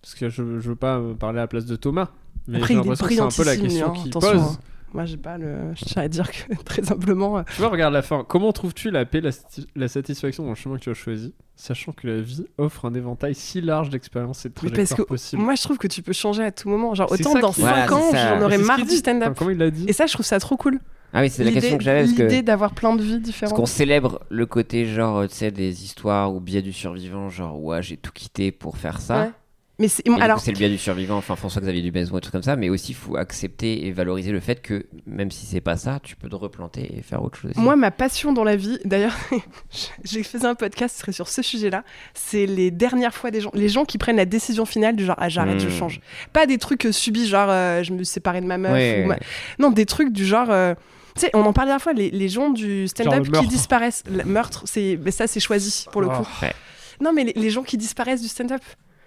parce 0.06 0.14
que 0.20 0.28
je, 0.28 0.60
je 0.60 0.68
veux 0.68 0.76
pas 0.76 1.00
parler 1.18 1.38
à 1.38 1.42
la 1.42 1.46
place 1.48 1.66
de 1.66 1.74
Thomas, 1.76 2.08
mais 2.46 2.58
Après, 2.58 2.68
j'ai 2.68 2.74
il 2.74 2.76
est 2.76 2.80
l'impression 2.88 3.06
que 3.26 3.32
c'est 3.32 3.40
un 3.40 3.44
peu 3.44 3.50
la 3.50 3.56
question 3.56 3.88
hein, 3.88 3.92
qu'il 3.92 4.10
pose. 4.12 4.24
hein. 4.26 4.56
Moi, 4.94 5.04
j'ai 5.04 5.16
pas 5.16 5.36
le. 5.36 5.74
Je 5.74 5.84
tiens 5.84 6.02
à 6.02 6.08
dire 6.08 6.30
que 6.30 6.54
très 6.64 6.82
simplement. 6.82 7.38
euh, 7.38 7.42
Tu 7.54 7.60
vois, 7.60 7.68
regarde 7.70 7.92
la 7.92 8.02
fin. 8.02 8.24
Comment 8.26 8.52
trouves-tu 8.52 8.90
la 8.90 9.04
paix, 9.04 9.20
la, 9.20 9.30
sati- 9.32 9.66
la 9.74 9.88
satisfaction 9.88 10.44
dans 10.44 10.50
le 10.50 10.54
chemin 10.54 10.76
que 10.76 10.80
tu 10.82 10.90
as 10.90 10.94
choisi, 10.94 11.34
sachant 11.56 11.90
que 11.92 12.06
la 12.06 12.20
vie 12.20 12.46
offre 12.56 12.84
un 12.86 12.94
éventail 12.94 13.34
si 13.34 13.60
large 13.60 13.90
d'expériences 13.90 14.46
et 14.46 14.48
de 14.48 14.54
Oui, 14.62 14.68
trajectoires 14.70 14.86
parce 14.96 15.00
que 15.00 15.02
possibles? 15.14 15.42
moi, 15.42 15.54
je 15.56 15.62
trouve 15.62 15.76
que 15.76 15.88
tu 15.88 16.02
peux 16.02 16.12
changer 16.12 16.44
à 16.44 16.52
tout 16.52 16.68
moment. 16.68 16.94
Genre, 16.94 17.10
autant 17.10 17.34
dans 17.40 17.50
qui- 17.50 17.60
5 17.62 17.68
Voilà, 17.68 17.92
ans, 17.94 18.10
j'en 18.12 18.42
aurais 18.42 18.58
marre 18.58 18.84
du 18.86 18.90
stand-up. 18.96 19.24
Enfin, 19.32 19.34
comment 19.36 19.50
il 19.50 19.58
l'a 19.58 19.70
dit? 19.70 19.84
Et 19.88 19.92
ça, 19.92 20.06
je 20.06 20.12
trouve 20.12 20.24
ça 20.24 20.38
trop 20.38 20.56
cool. 20.56 20.78
Ah 21.12 21.20
oui, 21.20 21.30
c'est 21.30 21.42
la 21.44 21.50
question 21.50 21.76
que 21.78 21.84
j'avais 21.84 22.04
parce. 22.04 22.12
L'idée 22.16 22.42
d'avoir 22.42 22.72
plein 22.72 22.94
de 22.94 23.02
vies 23.02 23.14
Parce 23.14 23.22
différentes. 23.22 23.56
qu'on 23.56 23.66
célèbre 23.66 24.20
le 24.30 24.46
côté 24.46 24.86
genre, 24.86 25.26
tu 25.28 25.34
sais, 25.34 25.50
des 25.50 25.84
histoires 25.84 26.32
ou 26.34 26.40
biais 26.40 26.62
du 26.62 26.72
survivant, 26.72 27.28
genre, 27.28 27.60
ouais, 27.62 27.82
j'ai 27.82 27.96
tout 27.96 28.12
quitté 28.12 28.50
pour 28.52 28.78
faire 28.78 29.00
ça. 29.00 29.22
Ouais. 29.24 29.30
Mais 29.78 29.88
c'est. 29.88 30.02
Alors, 30.20 30.40
c'est 30.40 30.52
le 30.52 30.56
biais 30.56 30.70
du 30.70 30.78
survivant, 30.78 31.18
enfin 31.18 31.36
François-Xavier 31.36 31.82
Dubez 31.82 32.10
ou 32.10 32.16
un 32.16 32.20
truc 32.20 32.32
comme 32.32 32.42
ça, 32.42 32.56
mais 32.56 32.70
aussi 32.70 32.92
il 32.92 32.94
faut 32.94 33.16
accepter 33.16 33.86
et 33.86 33.92
valoriser 33.92 34.32
le 34.32 34.40
fait 34.40 34.62
que 34.62 34.86
même 35.06 35.30
si 35.30 35.44
c'est 35.44 35.60
pas 35.60 35.76
ça, 35.76 36.00
tu 36.02 36.16
peux 36.16 36.30
te 36.30 36.34
replanter 36.34 36.96
et 36.96 37.02
faire 37.02 37.22
autre 37.22 37.38
chose. 37.38 37.50
aussi. 37.50 37.60
Moi, 37.60 37.76
ma 37.76 37.90
passion 37.90 38.32
dans 38.32 38.42
la 38.44 38.56
vie, 38.56 38.78
d'ailleurs, 38.86 39.14
j'ai 40.04 40.22
fait 40.22 40.44
un 40.46 40.54
podcast 40.54 40.94
ce 40.96 41.00
serait 41.02 41.12
sur 41.12 41.28
ce 41.28 41.42
sujet-là, 41.42 41.84
c'est 42.14 42.46
les 42.46 42.70
dernières 42.70 43.12
fois 43.14 43.30
des 43.30 43.42
gens, 43.42 43.50
les 43.52 43.68
gens 43.68 43.84
qui 43.84 43.98
prennent 43.98 44.16
la 44.16 44.24
décision 44.24 44.64
finale 44.64 44.96
du 44.96 45.04
genre 45.04 45.16
ah 45.18 45.28
j'arrête, 45.28 45.60
je 45.60 45.66
Hmm. 45.68 45.70
change. 45.78 46.00
Pas 46.32 46.46
des 46.46 46.56
trucs 46.58 46.86
euh, 46.86 46.92
subis 46.92 47.26
genre 47.28 47.48
euh, 47.50 47.82
je 47.82 47.92
me 47.92 47.98
suis 47.98 48.06
séparée 48.06 48.40
de 48.40 48.46
ma 48.46 48.56
meuf. 48.56 48.72
Ouais. 48.72 49.02
ou 49.04 49.08
ma- 49.08 49.18
Non, 49.58 49.70
des 49.70 49.84
trucs 49.84 50.10
du 50.12 50.24
genre. 50.24 50.50
euh, 50.50 50.74
Tu 51.16 51.22
sais, 51.22 51.30
on 51.34 51.40
en 51.44 51.52
parlait 51.52 51.70
la 51.72 51.78
dernière 51.78 51.82
fois, 51.82 51.92
les, 51.92 52.10
les 52.10 52.28
gens 52.30 52.48
du 52.48 52.88
stand-up 52.88 53.30
qui 53.30 53.46
disparaissent. 53.46 54.04
Le 54.10 54.24
meurtre, 54.24 54.62
c'est, 54.66 54.98
mais 55.02 55.10
ça 55.10 55.26
c'est 55.26 55.40
choisi 55.40 55.84
pour 55.92 56.00
le 56.00 56.08
Oh. 56.08 56.22
coup. 56.22 56.26
Ouais. 56.40 56.52
Non, 57.00 57.12
mais 57.12 57.24
les, 57.24 57.32
les 57.34 57.50
gens 57.50 57.62
qui 57.62 57.76
disparaissent 57.76 58.22
du 58.22 58.28
stand-up. 58.28 58.62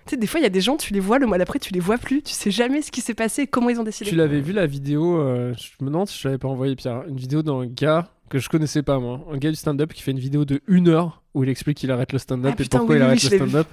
Tu 0.10 0.16
sais, 0.16 0.18
des 0.18 0.26
fois, 0.26 0.39
il 0.39 0.43
y 0.43 0.47
a 0.47 0.49
des 0.49 0.60
gens, 0.62 0.76
tu 0.76 0.91
les 0.91 0.99
vois, 0.99 1.20
le 1.20 1.28
mois 1.28 1.38
d'après, 1.38 1.60
tu 1.60 1.72
les 1.72 1.80
vois 1.80 1.99
plus, 1.99 2.24
tu 2.24 2.34
sais 2.34 2.49
jamais 2.49 2.82
ce 2.82 2.89
qui 2.91 2.99
s'est 2.99 3.14
passé, 3.14 3.45
comment 3.45 3.70
ils 3.70 3.80
ont 3.80 3.84
décidé. 3.84 4.10
Tu 4.10 4.16
l'avais 4.16 4.41
vu 4.41 4.53
la 4.53 4.66
vidéo, 4.66 5.20
euh, 5.20 5.53
je 5.55 5.70
me 5.86 5.91
demande 5.91 6.07
si 6.07 6.18
je 6.20 6.28
l'avais 6.28 6.39
pas 6.39 6.47
envoyé 6.47 6.76
Pierre, 6.76 7.03
une 7.07 7.18
vidéo 7.18 7.43
d'un 7.43 7.68
gars 7.68 8.07
que 8.28 8.39
je 8.39 8.49
connaissais 8.49 8.82
pas 8.82 8.97
moi, 8.97 9.24
un 9.32 9.38
gars 9.38 9.51
du 9.51 9.55
stand-up 9.55 9.93
qui 9.93 10.01
fait 10.01 10.10
une 10.10 10.18
vidéo 10.18 10.45
de 10.45 10.62
une 10.68 10.88
heure 10.88 11.22
où 11.36 11.43
il 11.43 11.49
explique 11.51 11.78
qu'il 11.78 11.91
arrête 11.91 12.12
le 12.12 12.18
stand-up 12.18 12.53
Ah, 12.57 12.60
et 12.60 12.64
putain, 12.64 12.80
pourquoi 12.80 12.95
oui, 12.95 13.01
il 13.01 13.03
arrête 13.05 13.22
le 13.24 13.30
stand-up. 13.38 13.68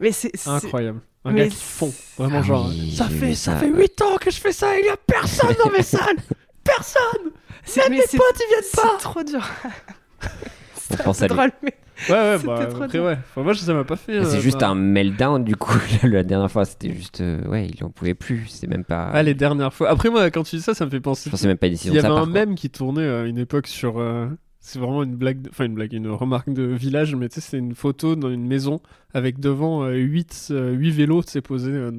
Mais 0.00 0.10
c'est. 0.10 0.32
Incroyable. 0.48 1.02
Un 1.26 1.32
Mais 1.32 1.40
gars 1.44 1.48
qui 1.48 1.56
fond, 1.62 1.92
vraiment 2.16 2.38
Ah 2.38 2.42
genre. 2.42 2.68
oui, 2.70 2.94
ça 2.96 3.04
fait 3.10 3.34
ça 3.34 3.52
ça. 3.52 3.58
fait 3.58 3.68
8 3.68 4.00
ans 4.00 4.16
que 4.18 4.30
je 4.30 4.36
fais 4.40 4.52
ça, 4.52 4.78
il 4.80 4.86
y 4.86 4.88
a 4.88 4.96
personne 4.96 5.54
dans 5.62 5.70
mes 5.70 5.82
salles. 5.82 6.16
Personne. 6.64 7.30
c'est- 7.62 7.90
mais 7.90 8.00
c'est- 8.08 8.16
potes 8.16 8.40
ils 8.40 8.48
viennent 8.48 8.62
C'est 8.64 8.98
trop 9.02 9.22
dur. 9.22 9.46
On 10.90 10.96
pense 10.96 11.22
à 11.22 11.28
lui. 11.28 11.34
drôle, 11.34 11.50
mais 11.62 11.74
Ouais 12.08 12.14
ouais 12.14 12.34
C'était 12.38 12.48
bah 12.48 12.66
trop 12.66 12.82
après 12.82 12.98
ouais. 12.98 13.12
Enfin, 13.30 13.42
moi 13.42 13.54
ça 13.54 13.72
m'a 13.72 13.84
pas 13.84 13.96
fait. 13.96 14.18
Mais 14.18 14.24
c'est 14.24 14.38
euh, 14.38 14.40
juste 14.40 14.60
ça. 14.60 14.68
un 14.68 14.74
meltdown 14.74 15.44
du 15.44 15.54
coup. 15.56 15.78
la 16.02 16.22
dernière 16.24 16.50
fois, 16.50 16.64
c'était 16.64 16.92
juste. 16.92 17.20
euh, 17.20 17.46
ouais, 17.46 17.68
il 17.68 17.84
en 17.84 17.90
pouvait 17.90 18.14
plus. 18.14 18.46
C'était 18.48 18.66
même 18.66 18.84
pas. 18.84 19.10
Ah 19.12 19.22
les 19.22 19.34
dernières 19.34 19.72
fois. 19.72 19.90
Après 19.90 20.10
moi 20.10 20.30
quand 20.30 20.42
tu 20.42 20.56
dis 20.56 20.62
ça 20.62 20.74
ça 20.74 20.84
me 20.84 20.90
fait 20.90 21.00
penser. 21.00 21.30
Je 21.30 21.36
c'est 21.36 21.46
même 21.46 21.56
pas 21.56 21.68
une 21.68 21.74
Il 21.84 21.92
y 21.94 21.98
avait 21.98 22.08
part. 22.08 22.18
un 22.18 22.26
mème 22.26 22.54
qui 22.56 22.68
tournait 22.70 23.08
à 23.08 23.24
une 23.24 23.38
époque 23.38 23.68
sur. 23.68 23.98
euh, 23.98 24.26
C'est 24.58 24.78
vraiment 24.78 25.02
une 25.04 25.14
blague, 25.14 25.42
de- 25.42 25.50
enfin 25.50 25.66
une 25.66 25.74
blague, 25.74 25.92
une 25.92 26.08
remarque 26.08 26.50
de 26.52 26.64
village, 26.64 27.14
mais 27.14 27.28
tu 27.28 27.36
sais, 27.36 27.40
c'est 27.42 27.58
une 27.58 27.74
photo 27.74 28.16
dans 28.16 28.30
une 28.30 28.46
maison 28.46 28.80
avec 29.12 29.38
devant 29.38 29.86
8, 29.88 30.50
vélos, 30.50 31.22
tu 31.22 31.30
sais, 31.30 31.40
posés 31.42 31.70
euh, 31.70 31.92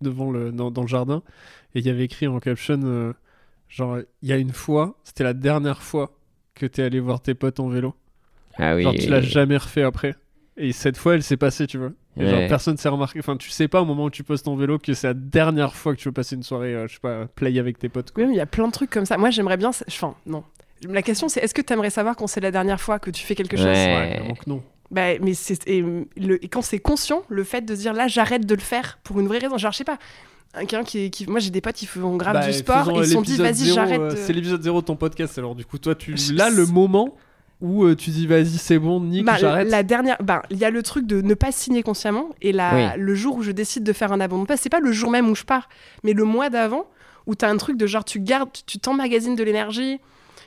devant 0.00 0.30
le, 0.30 0.52
dans, 0.52 0.70
dans 0.70 0.82
le 0.82 0.88
jardin. 0.88 1.22
Et 1.74 1.80
il 1.80 1.86
y 1.86 1.90
avait 1.90 2.04
écrit 2.04 2.26
en 2.28 2.38
caption, 2.38 2.78
euh, 2.84 3.12
genre, 3.68 3.98
il 4.22 4.28
y 4.28 4.32
a 4.32 4.36
une 4.36 4.52
fois, 4.52 4.96
c'était 5.02 5.24
la 5.24 5.34
dernière 5.34 5.82
fois 5.82 6.12
que 6.54 6.66
t'es 6.66 6.82
allé 6.82 7.00
voir 7.00 7.20
tes 7.22 7.34
potes 7.34 7.58
en 7.58 7.68
vélo. 7.68 7.94
Ah 8.58 8.74
oui. 8.76 8.82
genre, 8.82 8.94
tu 8.94 9.08
l'as 9.08 9.20
jamais 9.20 9.56
refait 9.56 9.82
après. 9.82 10.14
Et 10.56 10.72
cette 10.72 10.96
fois, 10.98 11.14
elle 11.14 11.22
s'est 11.22 11.36
passée, 11.36 11.66
tu 11.66 11.78
vois. 11.78 11.90
Et 12.18 12.26
genre, 12.28 12.40
Ouais. 12.40 12.48
personne 12.48 12.76
s'est 12.76 12.88
remarqué. 12.88 13.18
Enfin, 13.20 13.36
tu 13.36 13.48
sais 13.50 13.68
pas 13.68 13.80
au 13.80 13.84
moment 13.84 14.04
où 14.04 14.10
tu 14.10 14.24
postes 14.24 14.44
ton 14.44 14.56
vélo 14.56 14.78
que 14.78 14.92
c'est 14.92 15.06
la 15.06 15.14
dernière 15.14 15.74
fois 15.74 15.94
que 15.94 16.00
tu 16.00 16.08
veux 16.08 16.12
passer 16.12 16.34
une 16.36 16.42
soirée, 16.42 16.74
euh, 16.74 16.86
je 16.88 16.94
sais 16.94 17.00
pas, 17.00 17.26
play 17.34 17.58
avec 17.58 17.78
tes 17.78 17.88
potes. 17.88 18.10
quoi. 18.10 18.22
Oui, 18.24 18.28
mais 18.28 18.34
il 18.34 18.38
y 18.38 18.42
a 18.42 18.46
plein 18.46 18.66
de 18.66 18.72
trucs 18.72 18.90
comme 18.90 19.06
ça. 19.06 19.16
Moi, 19.16 19.30
j'aimerais 19.30 19.56
bien. 19.56 19.70
Enfin, 19.88 20.14
non. 20.26 20.44
La 20.88 21.02
question, 21.02 21.28
c'est 21.28 21.40
est-ce 21.40 21.54
que 21.54 21.62
tu 21.62 21.72
aimerais 21.72 21.90
savoir 21.90 22.16
quand 22.16 22.26
c'est 22.26 22.40
la 22.40 22.50
dernière 22.50 22.80
fois 22.80 22.98
que 22.98 23.10
tu 23.10 23.24
fais 23.24 23.34
quelque 23.34 23.56
chose? 23.56 23.66
Ouais. 23.66 24.34
Que 24.44 24.50
non. 24.50 24.62
bah, 24.90 25.18
mais 25.22 25.34
c'est 25.34 25.66
et, 25.68 25.82
le, 25.82 26.44
et 26.44 26.48
quand 26.48 26.62
c'est 26.62 26.78
conscient, 26.80 27.22
le 27.28 27.44
fait 27.44 27.62
de 27.62 27.74
dire 27.74 27.92
là, 27.94 28.08
j'arrête 28.08 28.44
de 28.44 28.54
le 28.54 28.60
faire 28.60 28.98
pour 29.04 29.20
une 29.20 29.28
vraie 29.28 29.38
raison. 29.38 29.56
Genre, 29.56 29.72
je 29.72 29.78
sais 29.78 29.84
pas. 29.84 29.98
Quelqu'un 30.54 30.82
qui, 30.82 31.10
qui- 31.12 31.26
moi 31.28 31.38
j'ai 31.38 31.50
des 31.50 31.60
potes 31.60 31.76
qui 31.76 31.86
font 31.86 32.16
grave 32.16 32.34
Bah, 32.34 32.44
du 32.46 32.52
sport 32.52 32.90
et 32.90 32.94
ils 32.98 33.06
se 33.06 33.12
sont 33.12 33.22
dit 33.22 33.36
vas-y 33.36 33.66
j'arrête. 33.72 34.00
euh, 34.00 34.10
de- 34.10 34.16
C'est 34.16 34.32
l'épisode 34.32 34.60
0 34.60 34.80
de 34.80 34.86
ton 34.86 34.96
podcast 34.96 35.38
alors 35.38 35.54
du 35.54 35.64
coup 35.64 35.78
toi 35.78 35.94
tu 35.94 36.12
là 36.34 36.50
le 36.50 36.66
moment 36.66 37.14
où 37.60 37.84
euh, 37.84 37.94
tu 37.94 38.10
dis 38.10 38.26
vas-y 38.26 38.56
c'est 38.58 38.78
bon 38.78 39.00
Nick 39.00 39.24
Bah, 39.24 39.36
j'arrête. 39.38 39.68
la 39.68 39.82
dernière, 39.82 40.16
bah, 40.22 40.42
il 40.50 40.56
y 40.58 40.64
a 40.64 40.70
le 40.70 40.82
truc 40.82 41.06
de 41.06 41.20
ne 41.20 41.34
pas 41.34 41.52
signer 41.52 41.82
consciemment 41.82 42.30
et 42.40 42.52
la, 42.52 42.74
Oui. 42.74 43.00
le 43.02 43.14
jour 43.14 43.36
où 43.36 43.42
je 43.42 43.50
décide 43.52 43.84
de 43.84 43.92
faire 43.92 44.12
un 44.12 44.20
abandon 44.20 44.42
de 44.42 44.48
poste, 44.48 44.62
c'est 44.62 44.68
pas 44.70 44.80
le 44.80 44.92
jour 44.92 45.10
même 45.10 45.28
où 45.28 45.34
je 45.34 45.44
pars, 45.44 45.68
mais 46.04 46.12
le 46.12 46.24
mois 46.24 46.48
d'avant 46.50 46.86
où 47.26 47.34
t'as 47.34 47.50
un 47.50 47.56
truc 47.58 47.76
de 47.76 47.86
genre 47.86 48.04
tu 48.04 48.18
gardes, 48.20 48.48
tu 48.66 48.78
t'emmagasines 48.78 49.34
de 49.36 49.42
l'énergie. 49.44 50.00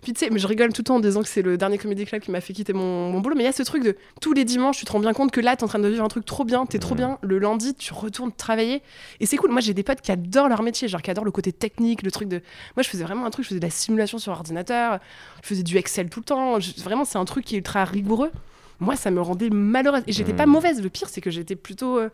Puis 0.03 0.13
tu 0.13 0.19
sais, 0.19 0.29
mais 0.29 0.39
je 0.39 0.47
rigole 0.47 0.73
tout 0.73 0.81
le 0.81 0.85
temps 0.85 0.95
en 0.95 0.99
disant 0.99 1.21
que 1.21 1.27
c'est 1.29 1.41
le 1.41 1.57
dernier 1.57 1.77
comédie 1.77 2.05
club 2.05 2.21
qui 2.21 2.29
m'a 2.29 2.41
fait 2.41 2.53
quitter 2.53 2.73
mon, 2.73 3.09
mon 3.09 3.19
boulot, 3.21 3.35
mais 3.35 3.43
il 3.43 3.45
y 3.45 3.49
a 3.49 3.53
ce 3.53 3.63
truc 3.63 3.83
de 3.83 3.95
tous 4.21 4.33
les 4.33 4.43
dimanches, 4.43 4.77
tu 4.77 4.85
te 4.85 4.91
rends 4.91 4.99
bien 4.99 5.13
compte 5.13 5.31
que 5.31 5.39
là, 5.41 5.55
t'es 5.55 5.63
en 5.63 5.67
train 5.67 5.79
de 5.79 5.87
vivre 5.87 6.03
un 6.03 6.07
truc 6.09 6.25
trop 6.25 6.43
bien, 6.43 6.65
t'es 6.65 6.77
trop 6.79 6.93
bien. 6.95 7.17
Le 7.21 7.39
lundi, 7.39 7.73
tu 7.73 7.93
retournes 7.93 8.31
travailler 8.31 8.81
et 9.19 9.25
c'est 9.25 9.37
cool. 9.37 9.51
Moi, 9.51 9.61
j'ai 9.61 9.73
des 9.73 9.83
potes 9.83 10.01
qui 10.01 10.11
adorent 10.11 10.49
leur 10.49 10.61
métier, 10.61 10.87
genre 10.87 11.01
qui 11.01 11.09
adorent 11.09 11.25
le 11.25 11.31
côté 11.31 11.51
technique, 11.53 12.01
le 12.03 12.11
truc 12.11 12.27
de. 12.27 12.41
Moi, 12.75 12.83
je 12.83 12.89
faisais 12.89 13.03
vraiment 13.03 13.25
un 13.25 13.29
truc, 13.29 13.43
je 13.45 13.49
faisais 13.49 13.59
de 13.59 13.65
la 13.65 13.71
simulation 13.71 14.17
sur 14.17 14.31
ordinateur, 14.33 14.99
je 15.41 15.47
faisais 15.47 15.63
du 15.63 15.77
Excel 15.77 16.09
tout 16.09 16.19
le 16.19 16.25
temps. 16.25 16.59
Je- 16.59 16.73
Vraiment, 16.83 17.05
c'est 17.05 17.17
un 17.17 17.25
truc 17.25 17.45
qui 17.45 17.55
est 17.55 17.59
ultra 17.59 17.85
rigoureux. 17.85 18.31
Moi, 18.79 18.95
ça 18.97 19.09
me 19.11 19.21
rendait 19.21 19.49
malheureuse. 19.49 20.03
Et 20.07 20.11
j'étais 20.11 20.33
pas 20.33 20.45
Mhm. 20.45 20.51
mauvaise. 20.51 20.81
Le 20.81 20.89
pire, 20.89 21.07
c'est 21.07 21.21
que 21.21 21.31
j'étais 21.31 21.55
plutôt. 21.55 21.97
euh. 21.99 22.09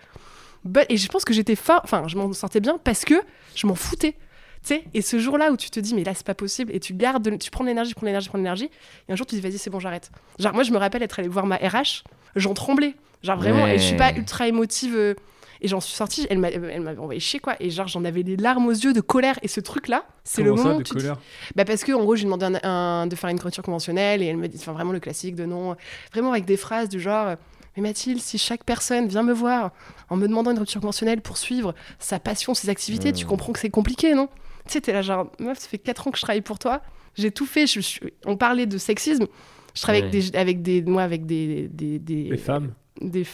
Et 0.89 0.97
je 0.97 1.07
pense 1.07 1.25
que 1.25 1.33
j'étais 1.33 1.55
fort. 1.55 1.81
Enfin, 1.83 2.03
je 2.07 2.17
m'en 2.17 2.31
sortais 2.33 2.59
bien 2.59 2.77
parce 2.83 3.05
que 3.05 3.15
je 3.55 3.65
m'en 3.65 3.75
foutais. 3.75 4.15
Tu 4.61 4.75
sais, 4.75 4.83
et 4.93 5.01
ce 5.01 5.19
jour-là 5.19 5.51
où 5.51 5.57
tu 5.57 5.69
te 5.69 5.79
dis, 5.79 5.95
mais 5.95 6.03
là, 6.03 6.13
c'est 6.13 6.25
pas 6.25 6.35
possible, 6.35 6.75
et 6.75 6.79
tu 6.79 6.93
gardes, 6.93 7.23
de- 7.23 7.37
tu 7.37 7.49
prends 7.49 7.63
de 7.63 7.69
l'énergie, 7.69 7.93
prends 7.93 8.01
de 8.01 8.07
l'énergie, 8.07 8.27
prends 8.27 8.37
de 8.37 8.43
l'énergie, 8.43 8.69
et 9.07 9.11
un 9.11 9.15
jour, 9.15 9.25
tu 9.25 9.35
te 9.35 9.41
dis, 9.41 9.47
vas-y, 9.47 9.57
c'est 9.57 9.69
bon, 9.69 9.79
j'arrête. 9.79 10.11
Genre, 10.37 10.53
moi, 10.53 10.63
je 10.63 10.71
me 10.71 10.77
rappelle 10.77 11.01
être 11.01 11.17
allée 11.19 11.29
voir 11.29 11.45
ma 11.45 11.55
RH, 11.55 12.03
j'en 12.35 12.53
tremblais. 12.53 12.95
Genre, 13.23 13.37
vraiment, 13.37 13.67
et 13.67 13.77
je 13.77 13.83
suis 13.83 13.95
pas 13.97 14.09
Ouais. 14.11 14.17
ultra 14.17 14.47
émotive. 14.47 14.95
euh, 14.95 15.13
et 15.61 15.67
j'en 15.67 15.81
suis 15.81 15.93
sortie, 15.93 16.25
elle 16.29 16.37
m'a- 16.37 16.51
elle 16.51 16.79
m'avait 16.79 16.99
envoyé 16.99 17.19
chier, 17.19 17.41
quoi. 17.41 17.55
Et 17.59 17.69
genre, 17.69 17.87
j'en 17.89 18.05
avais 18.05 18.23
les 18.23 18.37
larmes 18.37 18.65
aux 18.67 18.71
yeux 18.71 18.93
de 18.93 19.01
colère. 19.01 19.37
Et 19.41 19.49
ce 19.49 19.59
truc-là, 19.59 20.05
c'est 20.23 20.41
le 20.41 20.55
ça, 20.55 20.63
moment 20.63 20.75
où 20.75 20.79
de 20.79 20.83
tu 20.83 20.91
te 20.93 20.97
dis- 20.97 21.03
colère? 21.03 21.17
Bah 21.53 21.65
parce 21.65 21.83
que 21.83 21.91
en 21.91 21.99
gros, 22.01 22.15
je 22.15 22.21
lui 22.21 22.31
demandé 22.31 22.45
un, 22.45 22.69
un- 22.69 23.07
de 23.07 23.15
faire 23.17 23.29
une 23.29 23.35
écriture 23.35 23.61
conventionnelle 23.61 24.21
et 24.21 24.27
elle 24.27 24.37
me 24.37 24.47
dit, 24.47 24.55
enfin 24.57 24.71
vraiment 24.71 24.93
le 24.93 25.01
classique 25.01 25.35
de 25.35 25.43
non, 25.45 25.75
vraiment 26.13 26.31
avec 26.31 26.45
des 26.45 26.55
phrases 26.55 26.87
du 26.87 27.01
genre, 27.01 27.27
euh, 27.27 27.35
mais 27.75 27.81
Mathilde, 27.83 28.21
si 28.21 28.37
chaque 28.37 28.63
personne 28.63 29.07
vient 29.09 29.21
me 29.23 29.33
voir 29.33 29.71
en 30.09 30.15
me 30.15 30.29
demandant 30.29 30.51
une 30.51 30.59
rupture 30.59 30.79
conventionnelle 30.79 31.19
pour 31.19 31.35
suivre 31.37 31.75
sa 31.99 32.19
passion, 32.21 32.53
ses 32.53 32.69
activités, 32.69 33.11
tu 33.11 33.25
comprends 33.25 33.51
que 33.51 33.59
c'est 33.59 33.69
compliqué, 33.69 34.13
non? 34.13 34.29
Tu 34.69 34.73
sais, 34.73 34.81
t'es 34.81 34.93
là 34.93 35.01
genre, 35.01 35.31
meuf, 35.39 35.57
ça 35.59 35.67
fait 35.67 35.79
4 35.79 36.07
ans 36.07 36.11
que 36.11 36.17
je 36.17 36.21
travaille 36.23 36.41
pour 36.41 36.59
toi, 36.59 36.81
j'ai 37.17 37.31
tout 37.31 37.45
fait, 37.47 37.65
je 37.67 37.79
on 38.25 38.37
parlait 38.37 38.67
de 38.67 38.77
sexisme, 38.77 39.25
je 39.73 39.81
travaille 39.81 40.01
avec, 40.03 40.11
des, 40.11 40.37
avec 40.37 40.61
des, 40.61 40.81
moi 40.83 41.01
avec 41.01 41.25
des, 41.25 41.67
des, 41.69 41.97
des, 41.97 42.37
femmes. 42.37 42.71
des 43.01 43.25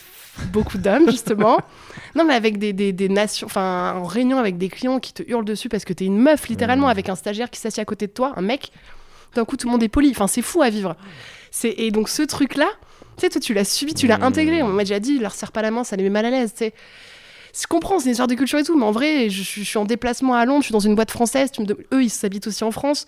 beaucoup 0.53 0.77
d'hommes 0.77 1.09
justement. 1.11 1.59
Non 2.15 2.23
mais 2.23 2.33
avec 2.35 2.57
des, 2.57 2.71
des, 2.71 2.93
des 2.93 3.09
nations 3.09 3.47
enfin 3.47 3.95
en 3.97 4.05
réunion 4.05 4.37
avec 4.37 4.57
des 4.57 4.69
clients 4.69 4.99
qui 5.01 5.11
te 5.11 5.23
hurlent 5.29 5.43
dessus 5.43 5.67
parce 5.67 5.83
que 5.83 5.91
t'es 5.91 6.05
une 6.05 6.17
meuf 6.17 6.47
littéralement 6.47 6.87
Mmh. 6.87 6.91
avec 6.91 7.09
un 7.09 7.15
stagiaire 7.15 7.49
qui 7.49 7.59
s'assied 7.59 7.81
à 7.81 7.85
côté 7.85 8.07
de 8.07 8.13
toi 8.13 8.31
un 8.37 8.41
mec. 8.41 8.71
D'un 9.35 9.43
coup 9.43 9.57
tout 9.57 9.67
le 9.67 9.71
monde 9.73 9.83
est 9.83 9.89
poli. 9.89 10.11
Enfin 10.11 10.27
c'est 10.27 10.41
fou 10.41 10.61
à 10.61 10.69
vivre. 10.69 10.95
Et 11.65 11.91
donc 11.91 12.07
ce 12.07 12.21
truc 12.21 12.55
là 12.55 12.69
tu 13.17 13.21
sais 13.21 13.29
toi 13.29 13.41
tu 13.41 13.53
l'as 13.53 13.65
subi 13.65 13.93
tu 13.93 14.07
l'as 14.07 14.17
Mmh. 14.19 14.23
intégré. 14.23 14.63
On 14.63 14.69
m'a 14.69 14.83
déjà 14.83 14.99
dit 15.01 15.15
il 15.15 15.21
leur 15.21 15.33
serre 15.33 15.51
pas 15.51 15.61
la 15.61 15.71
main 15.71 15.83
ça 15.83 15.97
les 15.97 16.03
met 16.03 16.09
mal 16.09 16.25
à 16.25 16.29
l'aise 16.29 16.53
tu 16.53 16.59
sais 16.59 16.73
je 17.59 17.67
comprends, 17.67 17.99
c'est 17.99 18.05
une 18.05 18.11
histoire 18.11 18.27
de 18.27 18.35
culture 18.35 18.59
et 18.59 18.63
tout, 18.63 18.77
mais 18.77 18.85
en 18.85 18.91
vrai, 18.91 19.29
je, 19.29 19.41
suis- 19.43 19.63
je 19.63 19.67
suis 19.69 19.77
en 19.77 19.85
déplacement 19.85 20.33
à 20.35 20.45
Londres, 20.45 20.61
je 20.61 20.65
suis 20.67 20.73
dans 20.73 20.79
une 20.79 20.95
boîte 20.95 21.11
française, 21.11 21.51
tu 21.51 21.61
me 21.61 21.65
de- 21.67 21.77
eux, 21.93 22.03
ils 22.03 22.09
s'habitent 22.09 22.47
aussi 22.47 22.63
en 22.63 22.71
France, 22.71 23.07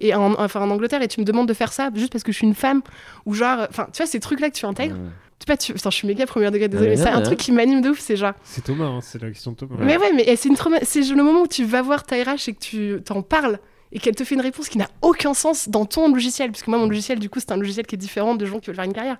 et 0.00 0.14
en, 0.14 0.34
enfin 0.34 0.60
en 0.60 0.70
Angleterre, 0.70 1.02
et 1.02 1.08
tu 1.08 1.20
me 1.20 1.24
demandes 1.24 1.48
de 1.48 1.54
faire 1.54 1.72
ça 1.72 1.90
juste 1.94 2.12
parce 2.12 2.22
que 2.24 2.30
je 2.32 2.36
suis 2.36 2.46
une 2.46 2.54
femme, 2.54 2.82
ou 3.26 3.34
genre, 3.34 3.66
enfin, 3.68 3.86
tu 3.92 3.98
vois, 4.02 4.06
ces 4.06 4.20
trucs-là 4.20 4.50
que 4.50 4.54
tu 4.56 4.64
intègres, 4.66 4.94
Mmh. 4.94 5.10
tu 5.40 5.44
sais 5.44 5.46
pas, 5.46 5.56
tu... 5.56 5.72
Putain, 5.74 5.90
je 5.90 5.96
suis 5.96 6.06
méga 6.06 6.26
premier 6.26 6.50
degré, 6.50 6.68
désolé, 6.68 6.90
Ouais, 6.90 6.96
mais 6.96 7.02
c'est 7.02 7.08
un 7.08 7.20
truc 7.22 7.38
qui 7.38 7.50
m'anime 7.52 7.80
de 7.80 7.90
ouf, 7.90 7.98
c'est 7.98 8.16
genre. 8.16 8.34
C'est 8.44 8.62
Thomas, 8.64 8.84
hein, 8.86 9.00
c'est 9.02 9.20
la 9.20 9.28
question 9.30 9.52
de 9.52 9.56
Thomas. 9.56 9.76
Mais 9.80 9.96
ouais, 9.96 10.12
mais 10.14 10.24
eh, 10.28 10.36
c'est 10.36 10.48
une 10.48 10.56
trauma- 10.56 10.78
c'est 10.82 11.00
le 11.02 11.22
moment 11.22 11.42
où 11.42 11.46
tu 11.48 11.64
vas 11.64 11.82
voir 11.82 12.04
ta 12.04 12.16
RH 12.16 12.48
et 12.48 12.52
que 12.54 12.58
tu 12.60 13.02
t'en 13.04 13.22
parles 13.22 13.58
et 13.90 13.98
qu'elle 13.98 14.14
te 14.14 14.22
fait 14.22 14.34
une 14.34 14.40
réponse 14.42 14.68
qui 14.68 14.76
n'a 14.78 14.88
aucun 15.02 15.32
sens 15.34 15.68
dans 15.68 15.86
ton 15.86 16.12
logiciel, 16.12 16.50
parce 16.52 16.62
que 16.62 16.70
moi, 16.70 16.78
mon 16.78 16.86
logiciel, 16.86 17.18
du 17.18 17.30
coup, 17.30 17.40
c'est 17.40 17.50
un 17.52 17.56
logiciel 17.56 17.86
qui 17.86 17.94
est 17.94 17.98
différent 17.98 18.34
de 18.36 18.44
gens 18.46 18.58
qui 18.60 18.66
veulent 18.66 18.76
faire 18.76 18.84
une 18.84 18.92
carrière. 18.92 19.16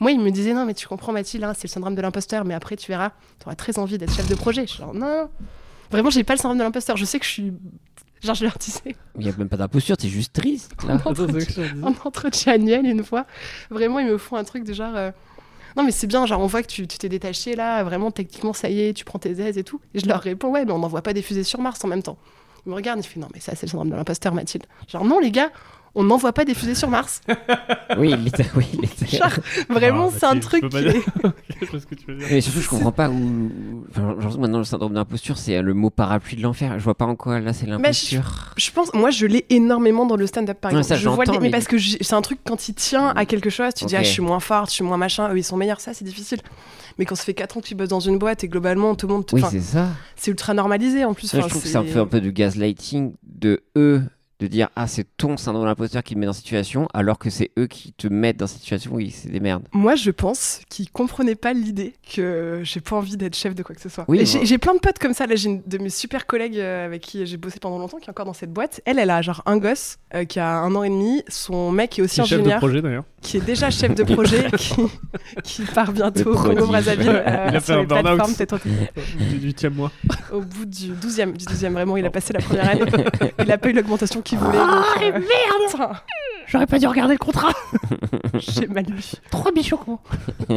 Moi, 0.00 0.10
il 0.12 0.20
me 0.20 0.30
disait 0.30 0.52
non, 0.54 0.64
mais 0.64 0.74
tu 0.74 0.86
comprends, 0.86 1.12
Mathilde, 1.12 1.44
hein, 1.44 1.52
c'est 1.54 1.64
le 1.68 1.72
syndrome 1.72 1.94
de 1.94 2.02
l'imposteur, 2.02 2.44
mais 2.44 2.54
après, 2.54 2.76
tu 2.76 2.90
verras, 2.90 3.10
tu 3.38 3.46
auras 3.46 3.54
très 3.54 3.78
envie 3.78 3.98
d'être 3.98 4.12
chef 4.14 4.28
de 4.28 4.34
projet. 4.34 4.62
Je 4.66 4.70
suis 4.72 4.78
genre, 4.78 4.94
non, 4.94 5.06
non. 5.06 5.28
Vraiment, 5.90 6.10
j'ai 6.10 6.24
pas 6.24 6.34
le 6.34 6.38
syndrome 6.40 6.58
de 6.58 6.64
l'imposteur. 6.64 6.96
Je 6.96 7.04
sais 7.04 7.18
que 7.18 7.24
je 7.24 7.30
suis. 7.30 7.52
Genre, 8.22 8.34
je 8.34 8.44
leur 8.44 8.56
disais 8.58 8.96
Il 9.18 9.26
y 9.26 9.28
a 9.28 9.32
même 9.36 9.48
pas 9.48 9.56
d'imposture, 9.58 9.96
t'es 9.96 10.08
juste 10.08 10.32
triste. 10.32 10.72
Là. 10.88 10.98
en 11.82 11.92
entretien, 12.04 12.52
en 12.52 12.56
annuel 12.56 12.86
une 12.86 13.04
fois. 13.04 13.26
Vraiment, 13.70 13.98
ils 14.00 14.06
me 14.06 14.18
font 14.18 14.36
un 14.36 14.44
truc 14.44 14.64
de 14.64 14.72
genre. 14.72 14.94
euh, 14.96 15.10
Non, 15.76 15.82
mais 15.84 15.90
c'est 15.92 16.06
bien, 16.06 16.24
genre, 16.26 16.40
on 16.40 16.46
voit 16.46 16.62
que 16.62 16.68
tu 16.68 16.86
tu 16.88 16.98
t'es 16.98 17.08
détaché 17.10 17.54
là, 17.54 17.84
vraiment, 17.84 18.10
techniquement, 18.10 18.52
ça 18.54 18.70
y 18.70 18.80
est, 18.80 18.94
tu 18.94 19.04
prends 19.04 19.18
tes 19.18 19.30
aises 19.40 19.58
et 19.58 19.64
tout. 19.64 19.80
Et 19.92 19.98
je 20.00 20.06
leur 20.06 20.20
réponds, 20.20 20.48
ouais, 20.50 20.64
mais 20.64 20.72
on 20.72 20.78
n'envoie 20.78 21.02
pas 21.02 21.12
des 21.12 21.22
fusées 21.22 21.44
sur 21.44 21.60
Mars 21.60 21.84
en 21.84 21.88
même 21.88 22.02
temps. 22.02 22.16
Ils 22.66 22.70
me 22.70 22.74
regardent, 22.74 23.04
ils 23.04 23.06
font, 23.08 23.20
non, 23.20 23.28
mais 23.34 23.40
ça, 23.40 23.54
c'est 23.54 23.66
le 23.66 23.70
syndrome 23.70 23.90
de 23.90 23.94
l'imposteur, 23.94 24.32
Mathilde. 24.32 24.64
Genre, 24.88 25.04
non, 25.04 25.18
les 25.20 25.30
gars, 25.30 25.50
on 25.94 26.02
n'envoie 26.04 26.32
pas 26.32 26.44
des 26.44 26.54
fusées 26.54 26.74
sur 26.74 26.88
Mars. 26.88 27.20
Oui, 27.98 28.12
oui, 28.56 28.66
Genre, 29.08 29.28
vraiment, 29.70 30.08
Ah, 30.12 30.16
c'est 30.18 30.26
un 30.26 30.38
truc 30.40 30.64
je 30.72 30.78
qui 30.78 30.86
est- 30.96 31.02
Je 31.60 31.66
que 31.86 31.94
tu 31.94 32.06
veux 32.08 32.16
dire. 32.16 32.26
Mais 32.30 32.40
surtout, 32.40 32.60
je 32.60 32.68
comprends 32.68 32.90
pas 32.92 33.08
où. 33.08 33.84
Enfin, 33.90 34.16
que 34.18 34.36
maintenant, 34.38 34.58
le 34.58 34.64
syndrome 34.64 34.94
d'imposture, 34.94 35.38
c'est 35.38 35.62
le 35.62 35.74
mot 35.74 35.90
parapluie 35.90 36.36
de 36.36 36.42
l'enfer. 36.42 36.74
Je 36.78 36.84
vois 36.84 36.96
pas 36.96 37.04
en 37.04 37.14
quoi 37.14 37.38
là, 37.38 37.52
c'est 37.52 37.66
l'imposture. 37.66 38.52
Je 38.56 38.70
pense, 38.72 38.92
moi, 38.94 39.10
je 39.10 39.26
l'ai 39.26 39.44
énormément 39.50 40.06
dans 40.06 40.16
le 40.16 40.26
stand-up, 40.26 40.58
par 40.60 40.72
exemple. 40.72 40.86
ça, 40.88 40.96
je 40.96 41.08
vois 41.08 41.24
les- 41.24 41.32
mais 41.32 41.38
mais 41.44 41.50
parce 41.50 41.66
que 41.68 41.76
c'est 41.78 42.14
un 42.14 42.22
truc 42.22 42.40
quand 42.44 42.68
il 42.68 42.74
tient 42.74 43.08
à 43.14 43.26
quelque 43.26 43.50
chose, 43.50 43.72
tu 43.74 43.84
dis, 43.84 43.94
ah, 43.96 44.02
je 44.02 44.08
suis 44.08 44.22
moins 44.22 44.40
forte, 44.40 44.70
je 44.70 44.74
suis 44.76 44.84
moins 44.84 44.96
machin, 44.96 45.28
eux, 45.32 45.38
ils 45.38 45.44
sont 45.44 45.56
meilleurs, 45.56 45.80
ça, 45.80 45.94
c'est 45.94 46.04
difficile. 46.04 46.40
Mais 46.98 47.04
quand 47.04 47.14
ça 47.16 47.24
fait 47.24 47.34
4 47.34 47.56
ans 47.56 47.60
que 47.60 47.66
tu 47.66 47.74
bosses 47.74 47.88
dans 47.88 48.00
une 48.00 48.18
boîte 48.18 48.42
et 48.44 48.48
globalement, 48.48 48.94
tout 48.94 49.06
le 49.06 49.14
monde, 49.14 49.26
te- 49.26 49.34
Oui, 49.36 49.42
c'est 49.50 49.60
ça. 49.60 49.88
c'est 50.16 50.30
ultra 50.30 50.54
normalisé 50.54 51.04
en 51.04 51.12
plus. 51.14 51.30
Je 51.32 51.38
trouve 51.40 51.62
que 51.62 51.68
c'est 51.68 51.76
un 51.76 51.84
peu, 51.84 52.00
un 52.00 52.06
peu 52.06 52.20
du 52.20 52.32
gaslighting 52.32 53.14
de 53.24 53.62
eux 53.76 54.02
de 54.40 54.46
dire 54.48 54.68
ah 54.76 54.86
c'est 54.86 55.06
ton 55.16 55.36
syndrome 55.36 55.64
d'imposteur 55.66 56.02
qui 56.02 56.14
te 56.14 56.18
met 56.18 56.26
dans 56.26 56.32
cette 56.32 56.44
situation 56.44 56.88
alors 56.92 57.18
que 57.18 57.30
c'est 57.30 57.50
eux 57.58 57.66
qui 57.68 57.92
te 57.92 58.08
mettent 58.08 58.36
dans 58.36 58.46
cette 58.48 58.60
situation 58.60 58.90
oui 58.92 59.10
c'est 59.10 59.30
des 59.30 59.38
merdes 59.40 59.62
Moi, 59.72 59.94
je 59.94 60.10
pense 60.10 60.60
qu'ils 60.68 60.90
comprenaient 60.90 61.34
pas 61.36 61.52
l'idée 61.52 61.94
que 62.14 62.60
j'ai 62.64 62.80
pas 62.80 62.96
envie 62.96 63.16
d'être 63.16 63.36
chef 63.36 63.54
de 63.54 63.62
quoi 63.62 63.74
que 63.74 63.80
ce 63.80 63.88
soit. 63.88 64.04
Oui, 64.08 64.26
j'ai 64.26 64.38
moi- 64.38 64.44
j'ai 64.46 64.58
plein 64.58 64.74
de 64.74 64.80
potes 64.80 64.98
comme 64.98 65.14
ça. 65.14 65.26
Là, 65.26 65.36
j'ai 65.36 65.48
une 65.50 65.62
de 65.66 65.78
mes 65.78 65.88
super 65.88 66.26
collègues 66.26 66.58
euh, 66.58 66.84
avec 66.86 67.02
qui 67.02 67.24
j'ai 67.26 67.36
bossé 67.36 67.58
pendant 67.60 67.78
longtemps 67.78 67.98
qui 67.98 68.06
est 68.06 68.10
encore 68.10 68.26
dans 68.26 68.32
cette 68.34 68.52
boîte. 68.52 68.80
Elle, 68.84 68.98
elle 68.98 69.10
a 69.10 69.22
genre 69.22 69.42
un 69.46 69.56
gosse 69.58 69.98
euh, 70.14 70.24
qui 70.24 70.40
a 70.40 70.48
un 70.58 70.74
an 70.74 70.82
et 70.82 70.88
demi. 70.88 71.22
Son 71.28 71.70
mec 71.70 71.98
est 71.98 72.02
aussi 72.02 72.16
Qui 72.16 72.20
est 72.20 72.24
chef 72.26 72.38
de 72.38 72.42
ingénieur, 72.42 72.58
projet 72.58 72.82
d'ailleurs. 72.82 73.04
qui 73.22 73.36
est 73.36 73.40
déjà 73.44 73.70
chef 73.70 73.94
de 73.94 74.02
projet, 74.02 74.46
qui, 74.56 74.74
qui 75.44 75.62
part 75.62 75.92
bientôt 75.92 76.32
au. 76.34 76.42
Congo 76.42 76.66
Brazzaville. 76.66 77.08
euh, 77.08 77.46
Il 77.50 77.56
a 77.56 77.60
fait 77.60 77.72
un 77.72 77.80
les 77.80 77.86
burn-out. 77.86 78.04
plateformes, 78.16 78.34
peut-être 78.34 78.58
Du 79.30 79.38
8 79.46 79.64
mois. 79.66 79.92
au 80.32 80.40
bout 80.40 80.64
du 80.66 80.92
12e, 80.92 81.32
du 81.36 81.44
12e, 81.44 81.70
vraiment, 81.72 81.96
il 81.96 82.04
a 82.06 82.10
passé 82.10 82.32
la 82.32 82.40
première 82.40 82.68
année. 82.68 82.82
il 83.44 83.50
a 83.52 83.58
pas 83.58 83.68
eu 83.70 83.72
l'augmentation 83.72 84.20
voulait. 84.32 84.58
donc, 84.58 85.02
euh, 85.02 85.20
putain, 85.70 85.90
J'aurais 86.46 86.66
pas 86.66 86.78
dû 86.78 86.86
regarder 86.86 87.14
le 87.14 87.18
contrat. 87.18 87.52
J'ai 88.34 88.66
mal 88.66 88.84
lu. 88.86 89.02
Trop 89.30 89.50
bichon. 89.50 89.78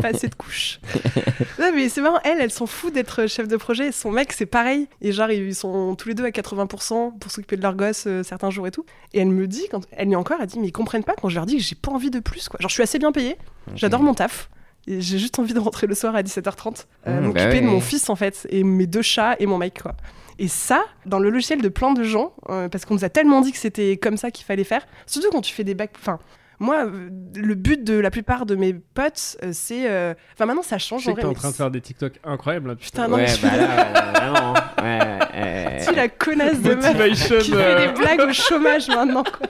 pas 0.02 0.10
assez 0.10 0.28
de 0.28 0.36
couches. 0.36 0.80
non, 1.60 1.72
mais 1.74 1.90
c'est 1.90 2.02
marrant, 2.02 2.20
elle, 2.24 2.40
elle 2.42 2.52
s'en 2.52 2.66
fout 2.66 2.94
d'être 2.94 3.28
chef 3.28 3.48
de 3.48 3.56
projet. 3.58 3.92
Son 3.92 4.12
mec, 4.12 4.34
c'est 4.34 4.46
pareil. 4.46 4.88
Et 5.02 5.12
genre, 5.12 5.32
ils 5.32 5.56
sont 5.56 5.96
tous 5.96 6.10
les 6.10 6.16
deux 6.16 6.26
à 6.26 6.30
80% 6.30 7.18
pour 7.18 7.32
s'occuper 7.32 7.56
de 7.58 7.62
leur 7.62 7.76
gosse 7.76 8.04
euh, 8.08 8.24
certains 8.24 8.50
jours 8.50 8.68
et 8.68 8.72
tout. 8.72 8.86
Et 9.14 9.20
elle 9.20 9.30
me 9.30 9.48
dit, 9.48 9.68
quand 9.72 9.88
elle 9.92 10.08
lui 10.10 10.16
encore, 10.16 10.38
elle 10.42 10.48
dit, 10.48 10.60
mais 10.60 10.68
ils 10.68 10.72
comprennent 10.74 11.04
pas 11.06 11.16
quand 11.22 11.30
je 11.30 11.36
leur 11.36 11.46
dis 11.46 11.58
que 11.58 11.64
j'ai 11.64 11.76
pas 11.76 11.92
envie 11.92 12.12
de 12.12 12.20
plus, 12.20 12.50
quoi. 12.50 12.58
Genre, 12.60 12.70
je 12.70 12.74
suis 12.74 12.84
assez 12.84 13.00
bien 13.00 13.12
payée, 13.12 13.38
j'adore 13.76 14.02
mon 14.02 14.14
taf. 14.14 14.50
Et 14.90 15.02
j'ai 15.02 15.20
juste 15.20 15.38
envie 15.38 15.54
de 15.54 15.60
rentrer 15.60 15.86
le 15.86 15.96
soir 15.96 16.16
à 16.16 16.22
17h30, 16.24 16.86
euh, 17.08 17.20
Mmh, 17.20 17.26
m'occuper 17.26 17.44
bah 17.46 17.50
ouais. 17.52 17.62
de 17.62 17.66
mon 17.66 17.82
fils 17.82 18.10
en 18.10 18.16
fait, 18.16 18.48
et 18.50 18.64
mes 18.64 18.88
deux 18.88 19.02
chats 19.02 19.36
et 19.40 19.46
mon 19.46 19.58
mec 19.58 19.82
quoi. 19.82 19.96
Et 20.40 20.48
ça, 20.48 20.84
dans 21.06 21.20
le 21.20 21.30
logiciel 21.30 21.62
de 21.62 21.70
plein 21.70 21.94
de 21.94 22.04
gens, 22.04 22.34
euh, 22.50 22.70
parce 22.70 22.86
qu'on 22.86 22.94
nous 22.96 23.06
a 23.06 23.10
tellement 23.10 23.42
dit 23.42 23.52
que 23.52 23.58
c'était 23.58 23.98
comme 23.98 24.18
ça 24.18 24.30
qu'il 24.32 24.46
fallait 24.46 24.64
faire, 24.64 24.86
surtout 25.06 25.30
quand 25.32 25.42
tu 25.42 25.54
fais 25.54 25.64
des 25.64 25.74
bacs. 25.74 25.92
Enfin, 26.00 26.20
moi, 26.60 26.86
euh, 26.86 27.10
le 27.36 27.56
but 27.56 27.84
de 27.84 27.98
la 28.00 28.10
plupart 28.12 28.46
de 28.46 28.56
mes 28.56 28.74
potes, 28.74 29.38
euh, 29.44 29.50
c'est. 29.52 29.90
euh, 29.90 30.14
Enfin, 30.34 30.46
maintenant 30.46 30.64
ça 30.64 30.78
Je 30.78 30.86
change 30.86 31.04
sais 31.04 31.12
en 31.12 31.14
que 31.16 31.20
t'es 31.22 31.26
en 31.26 31.30
mais 31.30 31.36
train 31.36 31.50
de 31.52 31.56
faire 31.56 31.72
des 31.72 31.82
TikTok 31.82 32.14
incroyables 32.24 32.70
là. 32.70 32.76
Putain, 32.76 33.08
non, 33.08 33.18
mais 33.18 33.24
ouais 33.24 33.28
je- 33.30 33.42
bah 33.42 33.58
là 33.58 34.12
vraiment 34.32 34.54
ouais, 34.82 35.20
euh, 35.36 35.80
Si 35.82 35.96
la 35.96 36.08
connasse 36.10 36.62
de 36.62 36.74
meuf 36.76 36.86
Motivation, 36.86 37.38
qui 37.40 37.52
fait 37.52 37.88
des 37.88 37.94
blagues 37.94 38.22
au 38.30 38.34
chômage 38.34 38.88
maintenant. 38.90 39.24
quoi. 39.24 39.48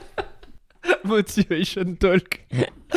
Motivation 1.04 1.84
Talk. 1.98 2.46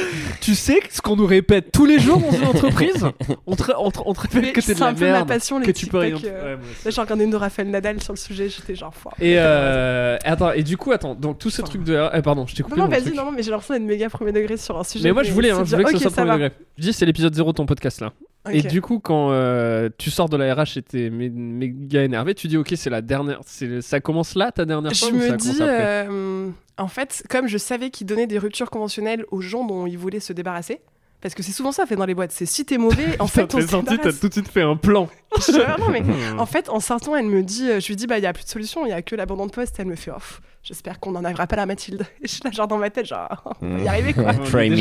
tu 0.41 0.56
sais 0.56 0.80
ce 0.89 1.02
qu'on 1.02 1.16
nous 1.16 1.26
répète 1.26 1.72
tous 1.72 1.86
les 1.86 1.99
jours 1.99 2.20
dans 2.20 2.32
une 2.32 2.45
entreprise 2.45 3.06
on 3.47 3.56
te, 3.56 3.64
on 3.78 3.91
te- 3.91 3.99
on 4.06 4.14
te 4.14 4.22
répète 4.22 4.41
Mais 4.41 4.52
que 4.52 4.62
t'es 4.62 4.74
de 4.74 4.78
c'est 4.78 4.84
la 4.84 4.88
un 4.89 4.93
peu 4.93 5.10
ma 5.12 5.26
passion, 5.26 5.60
les 5.60 5.66
que 5.68 5.72
tu 5.72 5.88
peux 5.88 5.97
rien. 5.99 6.16
TikTok, 6.16 6.32
euh, 6.34 6.56
Ouais. 6.56 6.62
Là, 6.86 6.91
j'ai 6.91 7.02
regardé 7.02 7.24
une 7.26 7.30
de 7.32 7.36
Raphaël 7.38 7.70
Nadal 7.70 8.02
sur 8.02 8.14
le 8.14 8.18
sujet, 8.18 8.49
j'étais 8.49 8.76
genre. 8.76 8.93
Wow. 9.06 9.12
Et 9.20 9.36
euh, 9.38 10.18
attends, 10.24 10.52
et 10.52 10.64
du 10.64 10.78
coup, 10.78 10.91
attends, 10.91 11.16
donc 11.16 11.39
tous 11.39 11.49
ces 11.49 11.62
Enfin. 11.62 11.70
trucs 11.72 11.84
de. 11.84 12.10
Eh, 12.14 12.22
pardon, 12.22 12.45
je 12.47 12.56
t'ai 12.56 12.64
coupé. 12.64 12.76
Non, 12.78 12.84
non, 12.86 12.89
vas-y, 12.89 13.04
truc. 13.04 13.16
non, 13.16 13.32
mais 13.32 13.43
j'ai 13.43 13.52
l'impression 13.52 13.74
d'être 13.76 13.84
méga 13.84 14.10
premier 14.10 14.32
degré 14.32 14.58
sur 14.58 14.78
un 14.80 14.84
sujet. 14.84 15.08
Mais 15.08 15.14
moi, 15.14 15.24
je 15.24 15.32
voulais, 15.32 15.52
hein, 15.52 15.60
c'est 15.64 15.72
je 15.72 15.76
voulais 15.76 15.86
que 15.86 15.97
ce 15.99 16.10
soit 16.10 16.12
premier 16.12 16.32
degré. 16.34 16.52
Je 16.78 16.84
dis, 16.84 16.93
c'est 16.93 17.06
l'épisode 17.06 17.34
0 17.34 17.52
de 17.52 17.58
ton 17.58 17.66
podcast 17.66 18.02
là. 18.02 18.12
Et 18.50 18.64
du 18.64 18.82
coup, 18.82 19.00
quand 19.00 19.32
euh, 19.32 19.89
tu 19.98 20.10
sors 20.10 20.28
de 20.30 20.36
la 20.38 20.56
RH 20.56 20.78
et 20.78 20.82
t'es 20.82 21.10
mé- 21.10 21.30
méga 21.32 22.04
énervé, 22.04 22.34
tu 22.34 22.48
dis, 22.48 22.58
ok, 22.58 22.74
c'est 22.76 22.89
la 22.89 23.02
dernière. 23.02 23.42
Ça 23.82 24.00
commence 24.00 24.34
là, 24.36 24.52
ta 24.52 24.66
dernière 24.66 24.92
fois 24.94 25.10
Je 25.10 25.14
ou 25.16 25.20
ça 25.20 25.26
me 25.34 25.38
commence 25.38 25.56
dis, 25.58 25.62
après? 25.62 26.08
euh, 26.10 26.50
en 26.78 26.88
fait, 26.88 27.24
comme 27.30 27.48
je 27.48 27.58
savais 27.60 27.92
qu'il 27.92 28.08
donnait 28.08 28.26
des 28.28 28.39
ruptures 28.39 28.72
conventionnelles 28.72 29.26
aux 29.30 29.42
gens 29.42 29.64
dont 29.66 29.86
il 29.86 29.98
voulait 29.98 30.20
se 30.20 30.34
débarrasser, 30.34 30.82
parce 31.22 31.34
que 31.36 31.44
c'est 31.44 31.52
souvent 31.52 31.72
ça 31.72 31.86
fait 31.86 31.96
dans 31.96 32.06
les 32.06 32.14
boîtes, 32.16 32.32
c'est 32.32 32.46
si 32.46 32.66
t'es 32.66 32.78
mauvais, 32.78 33.20
en 33.20 33.28
fait, 33.28 33.54
on 33.56 33.62
sorti, 33.68 33.98
t'as 33.98 34.12
tout 34.12 34.28
de 34.28 34.34
suite 34.34 34.48
fait 34.50 34.62
un 34.62 34.76
plan. 34.76 35.10
Je- 35.38 35.80
non, 35.80 35.90
mais 35.90 36.04
en 36.38 36.46
fait, 36.46 36.68
en 36.70 36.80
sortant, 36.80 37.16
elle 37.16 37.26
me 37.28 37.42
dit, 37.44 37.70
euh, 37.70 37.80
je 37.80 37.88
lui 37.88 37.96
dis, 37.96 38.06
bah, 38.08 38.18
il 38.18 38.24
y 38.24 38.28
a 38.28 38.34
plus 38.34 38.44
de 38.44 38.50
solution, 38.50 38.86
il 38.86 38.90
y 38.90 38.94
a 38.94 39.02
que 39.02 39.16
l'abandon 39.16 39.46
de 39.46 39.52
poste. 39.52 39.76
Elle 39.80 39.86
me 39.88 39.96
fait, 39.96 40.12
off, 40.12 40.42
j'espère 40.62 41.00
qu'on 41.00 41.12
n'en 41.12 41.24
arrivera 41.24 41.48
pas 41.48 41.56
là, 41.56 41.66
Mathilde. 41.66 42.06
Et 42.22 42.28
je 42.28 42.34
suis 42.34 42.42
là, 42.44 42.52
genre 42.52 42.68
dans 42.68 42.78
ma 42.78 42.90
tête, 42.90 43.06
genre, 43.06 43.56
on 43.62 43.78
va 43.78 43.84
y 43.84 43.88
arriver, 43.88 44.14
quoi. 44.14 44.34
Try 44.34 44.70
me. 44.70 44.78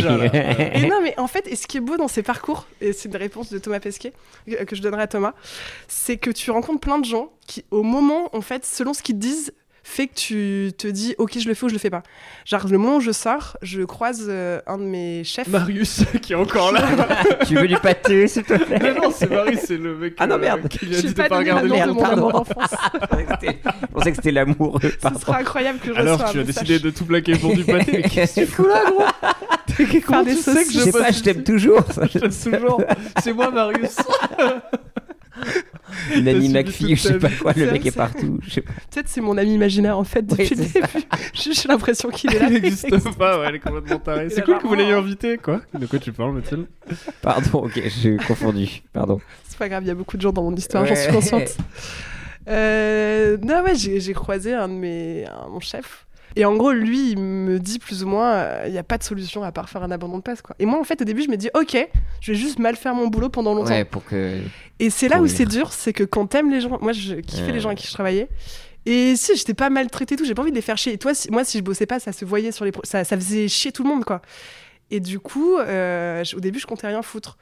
Et 0.77 0.89
non, 0.89 1.01
mais 1.03 1.15
en 1.19 1.29
fait, 1.29 1.47
et 1.47 1.55
ce 1.57 1.67
qui 1.69 1.77
est 1.77 1.81
beau 1.81 1.97
dans 1.97 2.09
ces 2.09 2.23
parcours, 2.25 2.67
et 2.81 2.93
c'est 2.93 3.09
une 3.09 3.17
réponse 3.17 3.51
de 3.53 3.59
Thomas 3.59 3.79
Pesquet 3.81 4.13
que, 4.49 4.65
que 4.65 4.75
je 4.75 4.83
donnerai 4.83 5.03
à 5.03 5.07
Thomas, 5.07 5.35
c'est 5.87 6.17
que 6.17 6.31
tu 6.31 6.51
rencontres 6.51 6.81
plein 6.81 6.99
de 6.99 7.05
gens 7.05 7.31
qui, 7.47 7.65
au 7.71 7.83
moment, 7.85 8.29
en 8.35 8.41
fait, 8.41 8.65
selon 8.67 8.93
ce 8.93 9.03
qu'ils 9.03 9.15
te 9.17 9.21
disent, 9.21 9.53
fait 9.83 10.07
que 10.09 10.15
tu 10.15 10.73
te 10.77 10.87
dis, 10.87 11.15
ok, 11.19 11.39
je 11.39 11.49
le 11.49 11.55
fais 11.55 11.65
ou 11.67 11.69
je 11.69 11.75
le 11.75 11.79
fais 11.81 11.91
pas. 11.91 12.03
Genre, 12.45 12.67
le 12.69 12.79
moment 12.79 12.97
où 12.97 13.01
je 13.01 13.13
sors, 13.13 13.57
je 13.63 13.83
croise 13.83 14.27
euh, 14.29 14.61
un 14.67 14.79
de 14.79 14.83
mes 14.85 15.25
chefs. 15.25 15.49
Marius 15.49 16.05
qui 16.23 16.33
est 16.33 16.37
encore 16.37 16.73
là. 16.73 16.83
tu 17.47 17.55
veux 17.57 17.67
du 17.69 17.77
pâté 17.77 18.29
s'il 18.29 18.45
te 18.45 18.55
plaît? 18.55 18.79
Mais 18.81 18.95
non, 18.95 19.11
c'est 19.15 19.31
Marius, 19.31 19.61
c'est 19.67 19.77
le 19.79 19.97
mec 19.97 20.15
Ah 20.19 20.27
non, 20.27 20.35
euh, 20.37 20.39
merde. 20.39 20.69
qui 20.69 20.87
lui 20.87 20.93
je 20.93 20.99
a 20.99 21.01
suis 21.01 21.09
dit 21.09 21.15
de 21.15 21.19
pas 21.23 21.29
pas 21.29 21.39
donné 21.39 21.51
regarder 21.51 21.69
le 21.69 21.75
le 21.75 21.79
nom 21.79 21.81
de 21.81 21.85
film. 21.85 21.95
mon 21.95 22.03
pardon. 22.03 22.29
amour 22.29 22.33
d'enfance. 22.33 22.71
je 22.95 22.99
pensais 22.99 23.25
que 23.25 23.33
c'était- 23.41 24.15
c'était 24.15 24.31
l'amoureux 24.33 24.81
Ce 24.83 24.97
pardon 24.99 25.19
sera 25.19 25.39
incroyable 25.39 25.79
que 25.79 25.95
je 25.95 25.99
Alors, 25.99 26.31
tu 26.31 26.39
as 26.41 26.45
décidé 26.45 26.79
de 26.79 26.91
tout 26.91 27.05
plaquer 27.05 27.37
pour 27.37 27.55
du 27.55 27.65
pâté. 27.65 27.93
Mais 27.93 28.03
qu'est-ce 28.03 28.41
que 28.41 28.41
tu 28.47 28.47
fous 28.47 28.67
là, 28.67 28.83
gros? 28.91 29.05
Des 30.25 30.35
tu 30.35 30.43
sais 30.43 30.53
que 30.53 30.73
saucisses. 30.73 30.73
je 30.75 30.79
je 30.79 30.85
sais 30.85 30.93
pas 30.93 31.11
je 31.11 31.21
t'aime 31.23 31.43
toujours 31.43 31.83
je- 32.13 32.27
ici 32.29 32.51
toujours 32.51 32.83
C'est 33.23 33.33
moi, 33.33 33.51
Marius. 33.51 33.97
Nanny 36.23 36.49
McPhee 36.49 36.87
toute 36.89 36.97
je 36.97 37.03
sais 37.03 37.19
pas 37.19 37.29
quoi 37.31 37.53
le 37.57 37.71
mec 37.73 37.85
est 37.87 37.91
partout. 37.97 38.39
Peut-être 38.91 39.09
c'est 39.09 39.21
mon 39.21 39.37
ami 39.39 39.55
imaginaire, 39.55 39.99
en 39.99 40.05
fait, 40.05 40.23
depuis 40.27 40.55
le 40.55 40.65
début. 40.65 40.87
J'ai 41.35 41.69
l'impression 41.69 42.11
qu'il 42.11 42.35
est 42.35 42.39
là. 42.39 42.49
Il 42.51 42.63
n'existe 42.63 43.17
pas, 43.17 43.39
ouais, 43.41 43.47
elle 43.49 43.55
est 43.57 43.59
complètement 43.61 43.99
tarée. 43.99 44.29
C'est 44.31 44.43
cool 44.45 44.59
que 44.59 44.67
vous 44.67 44.75
l'ayez 44.75 44.93
invité, 44.93 45.37
quoi. 45.39 45.61
De 45.73 45.87
quoi 45.87 45.99
tu 45.99 46.13
parles, 46.13 46.33
Mathilde? 46.33 46.67
Pardon 47.23 47.59
ok 47.65 47.81
j'ai 48.01 48.17
confondu 48.17 48.83
pardon 48.93 49.21
C'est 49.49 49.59
pas 49.59 49.69
grave, 49.69 49.85
il 49.85 49.89
y 49.89 49.91
a 49.91 49.95
beaucoup 49.95 50.17
de 50.17 50.23
gens 50.23 50.33
dans 50.33 50.43
mon 50.43 50.55
histoire, 50.57 50.85
j'en 50.87 50.97
suis 50.97 51.13
consciente. 51.13 51.57
Euh, 52.49 53.37
non, 53.43 53.63
ouais, 53.63 53.75
j'ai 53.75 54.01
j'ai 54.01 54.13
croisé 54.13 54.55
un 54.55 54.69
de 54.69 54.73
mes, 54.75 55.25
un- 55.27 55.49
mon 55.49 55.61
chef. 55.61 56.07
Et 56.37 56.45
en 56.45 56.55
gros, 56.57 56.73
lui, 56.73 57.11
il 57.13 57.19
me 57.19 57.59
dit 57.59 57.79
plus 57.79 58.05
ou 58.05 58.09
moins, 58.09 58.33
euh, 58.35 58.65
il 58.67 58.73
n'y 58.73 58.79
a 58.79 58.83
pas 58.83 58.99
de 58.99 59.03
solution 59.03 59.43
à 59.43 59.53
part 59.53 59.69
faire 59.69 59.83
un 59.83 59.91
abandon 59.91 60.19
de 60.19 60.23
passe. 60.23 60.43
Quoi. 60.43 60.55
Et 60.59 60.67
moi, 60.67 60.79
en 60.81 60.85
fait, 60.85 61.01
au 61.03 61.05
début, 61.05 61.23
je 61.23 61.29
me 61.31 61.37
dis, 61.37 61.51
ok, 61.55 61.77
je 62.21 62.33
vais 62.33 62.39
juste 62.39 62.59
mal 62.59 62.77
faire 62.77 62.95
mon 62.95 63.09
boulot 63.09 63.29
pendant 63.29 63.55
longtemps. 63.55 63.71
ouais 63.71 63.85
pour 63.85 64.05
que 64.05 64.39
Et 64.79 64.91
c'est 64.91 65.09
là 65.09 65.17
où 65.23 65.27
c'est 65.29 65.45
dur, 65.47 65.73
c'est 65.73 65.93
que 65.93 66.05
quand 66.05 66.27
t'aimes 66.27 66.51
les 66.51 66.61
gens, 66.61 66.79
moi, 66.81 66.93
je 66.93 67.15
kiffais 67.17 67.53
les 67.53 67.61
gens 67.61 67.69
avec 67.71 67.79
qui 67.81 67.87
je 67.87 67.93
travaillais. 67.93 68.29
Et 68.87 69.15
si 69.17 69.37
j'étais 69.37 69.55
pas 69.55 69.69
maltraité 69.71 70.17
tout, 70.17 70.25
j'ai 70.25 70.35
pas 70.35 70.43
envie 70.43 70.53
de 70.53 70.57
les 70.57 70.63
faire 70.63 70.79
chier. 70.79 70.93
Et 70.95 70.99
toi, 70.99 71.13
si- 71.15 71.31
moi, 71.31 71.45
si 71.45 71.59
je 71.59 71.63
bossais 71.63 71.85
pas, 71.87 71.99
ça 72.01 72.13
se 72.13 72.25
voyait 72.25 72.53
sur 72.53 72.65
les, 72.65 72.73
pro- 72.73 72.85
ça, 72.85 73.05
ça 73.05 73.17
faisait 73.17 73.47
chier 73.49 73.73
tout 73.73 73.83
le 73.83 73.89
monde, 73.91 74.05
quoi. 74.05 74.23
Et 74.91 75.01
du 75.01 75.19
coup, 75.21 75.57
euh, 75.59 76.25
au 76.35 76.41
début, 76.41 76.59
je 76.59 76.67
comptais 76.67 76.87
rien 76.87 77.03
foutre. 77.03 77.37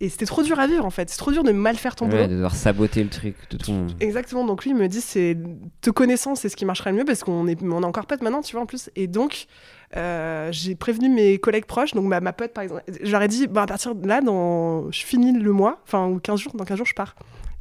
Et 0.00 0.08
c'était 0.08 0.26
trop 0.26 0.42
dur 0.42 0.58
à 0.58 0.66
vivre, 0.66 0.84
en 0.84 0.90
fait. 0.90 1.10
C'est 1.10 1.16
trop 1.16 1.32
dur 1.32 1.42
de 1.42 1.52
mal 1.52 1.76
faire 1.76 1.94
ton 1.94 2.06
ouais, 2.06 2.10
boulot. 2.12 2.26
de 2.26 2.34
devoir 2.34 2.54
saboter 2.54 3.02
le 3.02 3.10
truc 3.10 3.34
de 3.50 3.56
tout 3.56 3.72
Exactement. 4.00 4.44
Donc 4.44 4.64
lui, 4.64 4.70
il 4.70 4.76
me 4.76 4.88
dit, 4.88 5.00
c'est 5.00 5.36
te 5.80 5.90
connaissant, 5.90 6.34
c'est 6.34 6.48
ce 6.48 6.56
qui 6.56 6.64
marcherait 6.64 6.90
le 6.90 6.98
mieux 6.98 7.04
parce 7.04 7.24
qu'on 7.24 7.46
est, 7.46 7.62
on 7.62 7.82
est 7.82 7.86
encore 7.86 8.06
potes 8.06 8.22
maintenant, 8.22 8.42
tu 8.42 8.52
vois, 8.52 8.62
en 8.62 8.66
plus. 8.66 8.90
Et 8.96 9.06
donc, 9.06 9.46
euh, 9.96 10.48
j'ai 10.52 10.74
prévenu 10.74 11.08
mes 11.08 11.38
collègues 11.38 11.66
proches, 11.66 11.92
donc 11.92 12.04
ma, 12.06 12.20
ma 12.20 12.32
pote, 12.32 12.52
par 12.52 12.62
exemple. 12.64 12.82
Je 13.02 13.10
leur 13.10 13.22
ai 13.22 13.28
dit, 13.28 13.46
bah, 13.46 13.62
à 13.62 13.66
partir 13.66 13.94
de 13.94 14.06
là, 14.06 14.20
dans... 14.20 14.90
je 14.90 15.04
finis 15.04 15.32
le 15.32 15.52
mois, 15.52 15.80
enfin, 15.86 16.06
ou 16.06 16.18
15 16.18 16.40
jours, 16.40 16.52
dans 16.54 16.64
15 16.64 16.78
jours, 16.78 16.86
je 16.86 16.94
pars. 16.94 17.14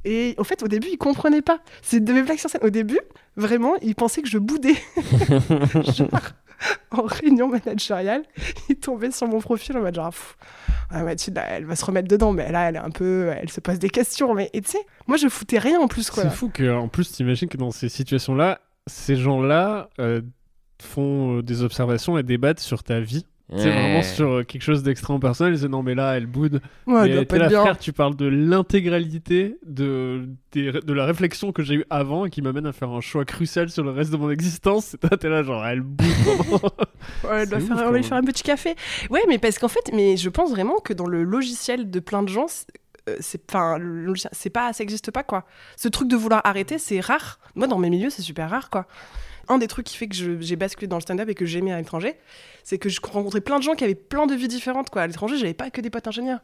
Et 0.05 0.35
en 0.37 0.43
fait, 0.43 0.63
au 0.63 0.67
début, 0.67 0.87
ils 0.91 0.97
comprenaient 0.97 1.41
pas. 1.41 1.59
C'est 1.81 2.03
de 2.03 2.13
mes 2.13 2.23
blagues 2.23 2.37
sur 2.37 2.49
scène. 2.49 2.61
Au 2.63 2.69
début, 2.69 2.99
vraiment, 3.35 3.75
ils 3.81 3.95
pensaient 3.95 4.21
que 4.21 4.27
je 4.27 4.37
boudais. 4.37 4.75
genre, 5.97 6.19
en 6.91 7.03
réunion 7.03 7.47
managériale, 7.47 8.23
ils 8.69 8.75
tombaient 8.75 9.11
sur 9.11 9.27
mon 9.27 9.39
profil 9.39 9.77
en 9.77 9.81
mode 9.81 9.95
genre, 9.95 10.13
ah, 10.89 11.03
Mathilde, 11.03 11.39
elle 11.47 11.65
va 11.65 11.75
se 11.75 11.85
remettre 11.85 12.07
dedans, 12.07 12.31
mais 12.31 12.51
là, 12.51 12.69
elle 12.69 12.75
est 12.75 12.79
un 12.79 12.89
peu, 12.89 13.33
elle 13.35 13.49
se 13.49 13.59
pose 13.59 13.79
des 13.79 13.89
questions. 13.89 14.33
Mais 14.33 14.49
et 14.53 14.61
tu 14.61 14.71
sais, 14.71 14.85
moi, 15.07 15.17
je 15.17 15.27
foutais 15.27 15.59
rien 15.59 15.79
en 15.79 15.87
plus. 15.87 16.09
C'est 16.13 16.29
fou 16.29 16.49
qu'en 16.49 16.87
plus, 16.87 17.11
t'imagines 17.11 17.49
que 17.49 17.57
dans 17.57 17.71
ces 17.71 17.89
situations-là, 17.89 18.59
ces 18.87 19.15
gens-là 19.15 19.89
euh, 19.99 20.21
font 20.81 21.37
euh, 21.37 21.43
des 21.43 21.63
observations 21.63 22.17
et 22.17 22.23
débattent 22.23 22.59
sur 22.59 22.83
ta 22.83 22.99
vie. 22.99 23.25
C'est 23.55 23.69
vraiment 23.69 24.01
sur 24.01 24.29
euh, 24.31 24.43
quelque 24.43 24.61
chose 24.63 24.81
d'extrêmement 24.83 25.19
personnel. 25.19 25.53
Ils 25.53 25.57
disent 25.57 25.69
non, 25.69 25.83
mais 25.83 25.93
là, 25.95 26.13
elle 26.17 26.25
boude. 26.25 26.61
Ouais, 26.87 27.07
mais 27.09 27.25
pas 27.25 27.37
là, 27.37 27.49
frère, 27.49 27.77
tu 27.77 27.93
parles 27.93 28.15
de 28.15 28.25
l'intégralité 28.25 29.57
de, 29.65 30.27
de 30.53 30.93
la 30.93 31.05
réflexion 31.05 31.51
que 31.51 31.61
j'ai 31.61 31.75
eue 31.75 31.85
avant 31.89 32.25
et 32.25 32.29
qui 32.29 32.41
m'amène 32.41 32.65
à 32.65 32.71
faire 32.71 32.89
un 32.89 33.01
choix 33.01 33.25
crucial 33.25 33.69
sur 33.69 33.83
le 33.83 33.91
reste 33.91 34.11
de 34.11 34.17
mon 34.17 34.29
existence. 34.31 34.93
Et 34.95 34.97
toi, 35.07 35.17
t'es 35.17 35.29
là, 35.29 35.43
genre, 35.43 35.65
elle 35.65 35.81
boude. 35.81 36.07
pendant- 36.49 36.59
Ouais, 37.29 37.41
elle 37.43 37.49
doit 37.49 37.59
C'est 37.59 37.67
faire, 37.67 37.75
ouf, 37.77 37.83
on 37.85 37.91
va 37.91 37.97
lui 37.97 38.03
faire 38.03 38.17
un 38.17 38.23
petit 38.23 38.43
café. 38.43 38.75
Ouais, 39.09 39.21
mais 39.27 39.37
parce 39.37 39.59
qu'en 39.59 39.67
fait, 39.67 39.91
mais 39.93 40.17
je 40.17 40.29
pense 40.29 40.49
vraiment 40.51 40.79
que 40.79 40.93
dans 40.93 41.07
le 41.07 41.23
logiciel 41.23 41.91
de 41.91 41.99
plein 41.99 42.23
de 42.23 42.29
gens, 42.29 42.47
c'est- 42.47 42.67
euh, 43.09 43.17
c'est 43.19 43.41
c'est 44.31 44.49
pas 44.49 44.71
ça 44.71 44.81
existe 44.81 45.11
pas 45.11 45.23
quoi 45.23 45.45
ce 45.75 45.89
truc 45.89 46.07
de 46.07 46.15
vouloir 46.15 46.39
arrêter 46.45 46.77
c'est 46.77 47.01
rare 47.01 47.37
moi 47.53 47.67
dans 47.67 47.77
mes 47.77 47.89
milieux 47.89 48.09
c'est 48.09 48.21
super 48.21 48.49
rare 48.49 48.69
quoi 48.69 48.87
Un 49.49 49.57
des 49.57 49.67
trucs 49.67 49.85
qui 49.85 49.97
fait 49.97 50.07
que 50.07 50.15
j'ai 50.15 50.55
basculé 50.55 50.87
dans 50.87 50.95
le 50.95 51.01
stand-up 51.01 51.27
et 51.27 51.35
que 51.35 51.45
j'aimais 51.45 51.73
à 51.73 51.77
l'étranger, 51.77 52.15
c'est 52.63 52.77
que 52.77 52.87
je 52.89 53.01
rencontrais 53.01 53.41
plein 53.41 53.59
de 53.59 53.63
gens 53.63 53.75
qui 53.75 53.83
avaient 53.83 53.93
plein 53.95 54.25
de 54.25 54.35
vies 54.35 54.47
différentes. 54.47 54.89
Quoi. 54.89 55.01
À 55.01 55.07
l'étranger, 55.07 55.37
j'avais 55.37 55.53
pas 55.53 55.69
que 55.69 55.81
des 55.81 55.89
potes 55.89 56.07
ingénieurs. 56.07 56.39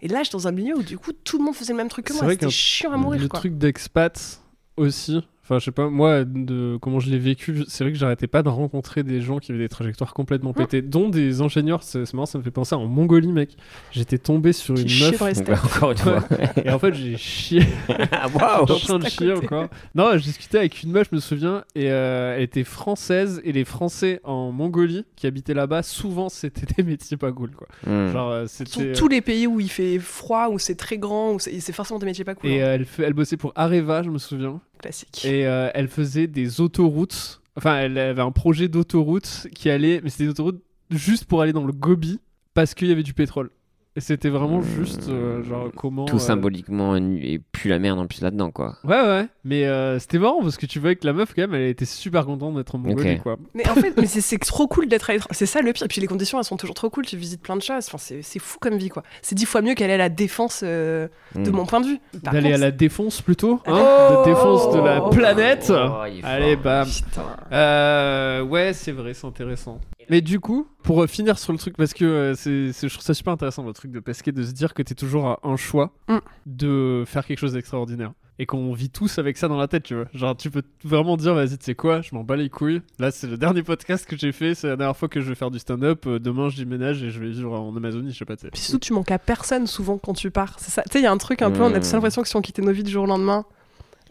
Et 0.00 0.08
là, 0.08 0.22
j'étais 0.22 0.36
dans 0.36 0.48
un 0.48 0.52
milieu 0.52 0.76
où 0.76 0.82
du 0.82 0.98
coup, 0.98 1.12
tout 1.12 1.38
le 1.38 1.44
monde 1.44 1.54
faisait 1.54 1.72
le 1.72 1.76
même 1.76 1.88
truc 1.88 2.06
que 2.06 2.12
moi. 2.12 2.28
C'était 2.28 2.50
chiant 2.50 2.92
à 2.92 2.96
mourir. 2.96 3.20
le 3.20 3.28
quoi. 3.28 3.38
truc 3.38 3.56
d'expat 3.56 4.40
aussi. 4.76 5.22
Enfin, 5.42 5.58
je 5.58 5.64
sais 5.64 5.70
pas, 5.72 5.88
moi, 5.88 6.24
de 6.24 6.78
comment 6.80 7.00
je 7.00 7.10
l'ai 7.10 7.18
vécu, 7.18 7.64
c'est 7.66 7.82
vrai 7.82 7.92
que 7.92 7.98
j'arrêtais 7.98 8.26
pas 8.26 8.42
de 8.42 8.48
rencontrer 8.48 9.02
des 9.02 9.20
gens 9.20 9.38
qui 9.38 9.50
avaient 9.50 9.60
des 9.60 9.68
trajectoires 9.68 10.14
complètement 10.14 10.52
pétées, 10.52 10.82
dont 10.82 11.08
des 11.08 11.40
ingénieurs. 11.40 11.82
C'est 11.82 12.12
marrant, 12.14 12.26
ça 12.26 12.38
me 12.38 12.44
fait 12.44 12.50
penser 12.50 12.74
à 12.74 12.78
en 12.78 12.86
Mongolie, 12.86 13.32
mec. 13.32 13.56
J'étais 13.90 14.18
tombé 14.18 14.52
sur 14.52 14.76
une 14.76 14.82
meuf. 14.82 15.16
steaks. 15.16 15.64
encore 15.64 15.92
une 15.92 15.98
fois. 15.98 16.22
Et 16.64 16.70
en 16.70 16.78
fait, 16.78 16.94
j'ai 16.94 17.16
chié. 17.16 17.62
Ah, 18.12 18.28
waouh 18.28 18.62
en 18.62 18.78
train 18.78 18.98
de 18.98 19.06
chier 19.06 19.32
encore. 19.32 19.68
Non, 19.94 20.16
je 20.16 20.22
discutais 20.22 20.58
avec 20.58 20.82
une 20.82 20.90
meuf, 20.90 21.08
je 21.10 21.16
me 21.16 21.20
souviens, 21.20 21.64
et 21.74 21.90
euh, 21.90 22.34
elle 22.36 22.42
était 22.42 22.64
française, 22.64 23.40
et 23.44 23.52
les 23.52 23.64
Français 23.64 24.20
en 24.24 24.52
Mongolie 24.52 25.04
qui 25.16 25.26
habitaient 25.26 25.54
là-bas, 25.54 25.82
souvent 25.82 26.28
c'était 26.28 26.66
des 26.76 26.82
métiers 26.82 27.16
pas 27.16 27.32
cool, 27.32 27.50
quoi. 27.52 27.68
Hmm. 27.86 28.12
Genre, 28.12 28.30
euh, 28.30 28.46
Sur 28.46 28.66
c'était. 28.66 28.92
tous 28.92 29.08
les 29.08 29.20
pays 29.20 29.46
où 29.46 29.60
il 29.60 29.70
fait 29.70 29.98
froid, 29.98 30.48
où 30.50 30.58
c'est 30.58 30.74
très 30.74 30.98
grand, 30.98 31.34
où 31.34 31.38
c'est 31.38 31.72
forcément 31.72 31.98
des 31.98 32.06
métiers 32.06 32.24
pas 32.24 32.34
cool. 32.34 32.50
Et 32.50 32.60
hein. 32.60 32.66
euh, 32.66 32.74
elle, 32.74 32.84
fait, 32.84 33.04
elle 33.04 33.14
bossait 33.14 33.36
pour 33.36 33.52
Areva, 33.54 34.02
je 34.02 34.10
me 34.10 34.18
souviens. 34.18 34.60
Classique. 34.80 35.24
Et 35.24 35.46
euh, 35.46 35.70
elle 35.74 35.88
faisait 35.88 36.26
des 36.26 36.60
autoroutes. 36.60 37.42
Enfin, 37.56 37.78
elle 37.78 37.98
avait 37.98 38.22
un 38.22 38.32
projet 38.32 38.68
d'autoroute 38.68 39.46
qui 39.54 39.70
allait. 39.70 40.00
Mais 40.02 40.10
c'était 40.10 40.24
des 40.24 40.30
autoroutes 40.30 40.62
juste 40.90 41.26
pour 41.26 41.42
aller 41.42 41.52
dans 41.52 41.64
le 41.64 41.72
Gobi 41.72 42.20
parce 42.54 42.74
qu'il 42.74 42.88
y 42.88 42.92
avait 42.92 43.02
du 43.02 43.14
pétrole. 43.14 43.50
Et 43.96 44.00
c'était 44.00 44.28
vraiment 44.28 44.62
juste, 44.62 45.08
euh, 45.08 45.42
genre, 45.42 45.68
comment. 45.76 46.04
Tout 46.04 46.16
euh, 46.16 46.18
symboliquement 46.20 46.94
et 46.94 47.40
puis 47.50 47.68
la 47.68 47.80
merde 47.80 47.98
en 47.98 48.06
plus 48.06 48.20
là-dedans, 48.22 48.52
quoi. 48.52 48.76
Ouais, 48.84 49.00
ouais. 49.00 49.26
Mais 49.42 49.64
euh, 49.66 49.98
c'était 49.98 50.18
marrant 50.20 50.40
parce 50.42 50.56
que 50.56 50.66
tu 50.66 50.78
vois 50.78 50.94
que 50.94 51.04
la 51.04 51.12
meuf, 51.12 51.34
quand 51.34 51.42
même, 51.42 51.54
elle 51.54 51.68
était 51.68 51.84
super 51.84 52.24
contente 52.24 52.54
d'être 52.54 52.72
en 52.76 52.78
Mongolie, 52.78 53.18
quoi. 53.18 53.36
Mais 53.52 53.68
en 53.68 53.74
fait, 53.74 53.94
mais 53.96 54.06
c'est- 54.06 54.20
c'est 54.20 54.38
trop 54.38 54.68
cool 54.68 54.86
d'être 54.86 55.10
à 55.10 55.14
l'étranger. 55.14 55.34
C'est 55.34 55.46
ça 55.46 55.60
le 55.60 55.72
pire. 55.72 55.84
Et 55.84 55.88
puis 55.88 56.00
les 56.00 56.06
conditions, 56.06 56.38
elles 56.38 56.44
sont 56.44 56.56
toujours 56.56 56.74
trop 56.76 56.88
cool. 56.88 57.04
Tu 57.04 57.16
visites 57.16 57.42
plein 57.42 57.56
de 57.56 57.62
choses. 57.62 57.84
Enfin, 57.88 57.98
c'est 57.98 58.22
c'est 58.22 58.38
fou 58.38 58.58
comme 58.60 58.76
vie, 58.76 58.90
quoi. 58.90 59.02
C'est 59.22 59.34
dix 59.34 59.44
fois 59.46 59.60
mieux 59.60 59.74
qu'aller 59.74 59.94
à 59.94 59.98
la 59.98 60.08
défense 60.08 60.60
euh, 60.64 61.08
de 61.34 61.50
Hmm. 61.50 61.54
mon 61.56 61.66
point 61.66 61.80
de 61.80 61.86
vue. 61.86 61.98
D'aller 62.14 62.52
à 62.52 62.58
la 62.58 62.70
défense 62.70 63.20
plutôt, 63.22 63.60
hein 63.66 63.72
Oh 63.74 64.20
De 64.24 64.30
défense 64.30 64.72
de 64.72 64.78
la 64.80 65.00
planète. 65.10 65.72
Oh, 65.74 66.04
il 66.08 66.20
est 66.20 66.24
Allez, 66.24 66.54
bam. 66.54 66.86
Putain. 66.86 67.22
Euh, 67.52 68.42
ouais, 68.44 68.72
c'est 68.72 68.92
vrai, 68.92 69.14
c'est 69.14 69.26
intéressant. 69.26 69.80
Mais 70.10 70.20
du 70.20 70.40
coup, 70.40 70.66
pour 70.82 71.02
euh, 71.02 71.06
finir 71.06 71.38
sur 71.38 71.52
le 71.52 71.58
truc, 71.58 71.76
parce 71.76 71.94
que 71.94 72.04
euh, 72.04 72.34
c'est, 72.34 72.72
c'est- 72.72 72.88
je 72.88 72.92
trouve 72.94 73.04
ça 73.06 73.14
super 73.14 73.32
intéressant 73.32 73.64
le 73.64 73.72
truc 73.72 73.90
de 73.92 74.00
pesquer, 74.00 74.32
de 74.32 74.42
se 74.42 74.50
dire 74.52 74.74
que 74.74 74.82
t'es 74.82 74.94
toujours 74.96 75.26
à 75.28 75.38
un 75.44 75.56
choix 75.56 75.92
Mm. 76.08 76.18
de 76.46 77.04
faire 77.06 77.24
quelque 77.24 77.38
chose 77.38 77.52
d'extraordinaire. 77.54 78.12
Et 78.40 78.46
qu'on 78.46 78.72
vit 78.72 78.88
tous 78.88 79.18
avec 79.18 79.36
ça 79.36 79.48
dans 79.48 79.58
la 79.58 79.68
tête, 79.68 79.82
tu 79.82 79.94
vois. 79.94 80.06
Genre, 80.14 80.34
tu 80.34 80.50
peux 80.50 80.62
vraiment 80.82 81.18
dire, 81.18 81.34
vas-y, 81.34 81.58
tu 81.58 81.64
sais 81.66 81.74
quoi, 81.74 82.00
je 82.00 82.14
m'en 82.14 82.24
bats 82.24 82.36
les 82.36 82.48
couilles. 82.48 82.80
Là, 82.98 83.10
c'est 83.10 83.26
le 83.26 83.36
dernier 83.36 83.62
podcast 83.62 84.06
que 84.06 84.16
j'ai 84.16 84.32
fait, 84.32 84.54
c'est 84.54 84.66
la 84.66 84.76
dernière 84.76 84.96
fois 84.96 85.08
que 85.08 85.20
je 85.20 85.28
vais 85.28 85.34
faire 85.34 85.50
du 85.50 85.58
stand-up. 85.58 86.06
Euh, 86.06 86.18
demain, 86.18 86.48
je 86.48 86.56
déménage 86.56 87.02
et 87.02 87.10
je 87.10 87.20
vais 87.20 87.28
vivre 87.28 87.52
en 87.60 87.76
Amazonie, 87.76 88.12
je 88.12 88.18
sais 88.18 88.24
pas, 88.24 88.36
tu 88.36 88.42
sais. 88.46 88.50
Puis 88.50 88.62
surtout, 88.62 88.78
tu 88.78 88.92
manques 88.94 89.10
à 89.10 89.18
personne 89.18 89.66
souvent 89.66 89.98
quand 89.98 90.14
tu 90.14 90.30
pars. 90.30 90.54
C'est 90.58 90.70
ça. 90.70 90.82
Tu 90.84 90.92
sais, 90.92 90.98
il 91.00 91.04
y 91.04 91.06
a 91.06 91.12
un 91.12 91.18
truc 91.18 91.42
un 91.42 91.50
peu, 91.50 91.62
on 91.62 91.74
a 91.74 91.78
tous 91.80 91.92
l'impression 91.92 92.22
que 92.22 92.28
si 92.28 92.36
on 92.36 92.40
quittait 92.40 92.62
nos 92.62 92.72
vies 92.72 92.82
du 92.82 92.90
jour 92.90 93.04
au 93.04 93.06
lendemain. 93.06 93.44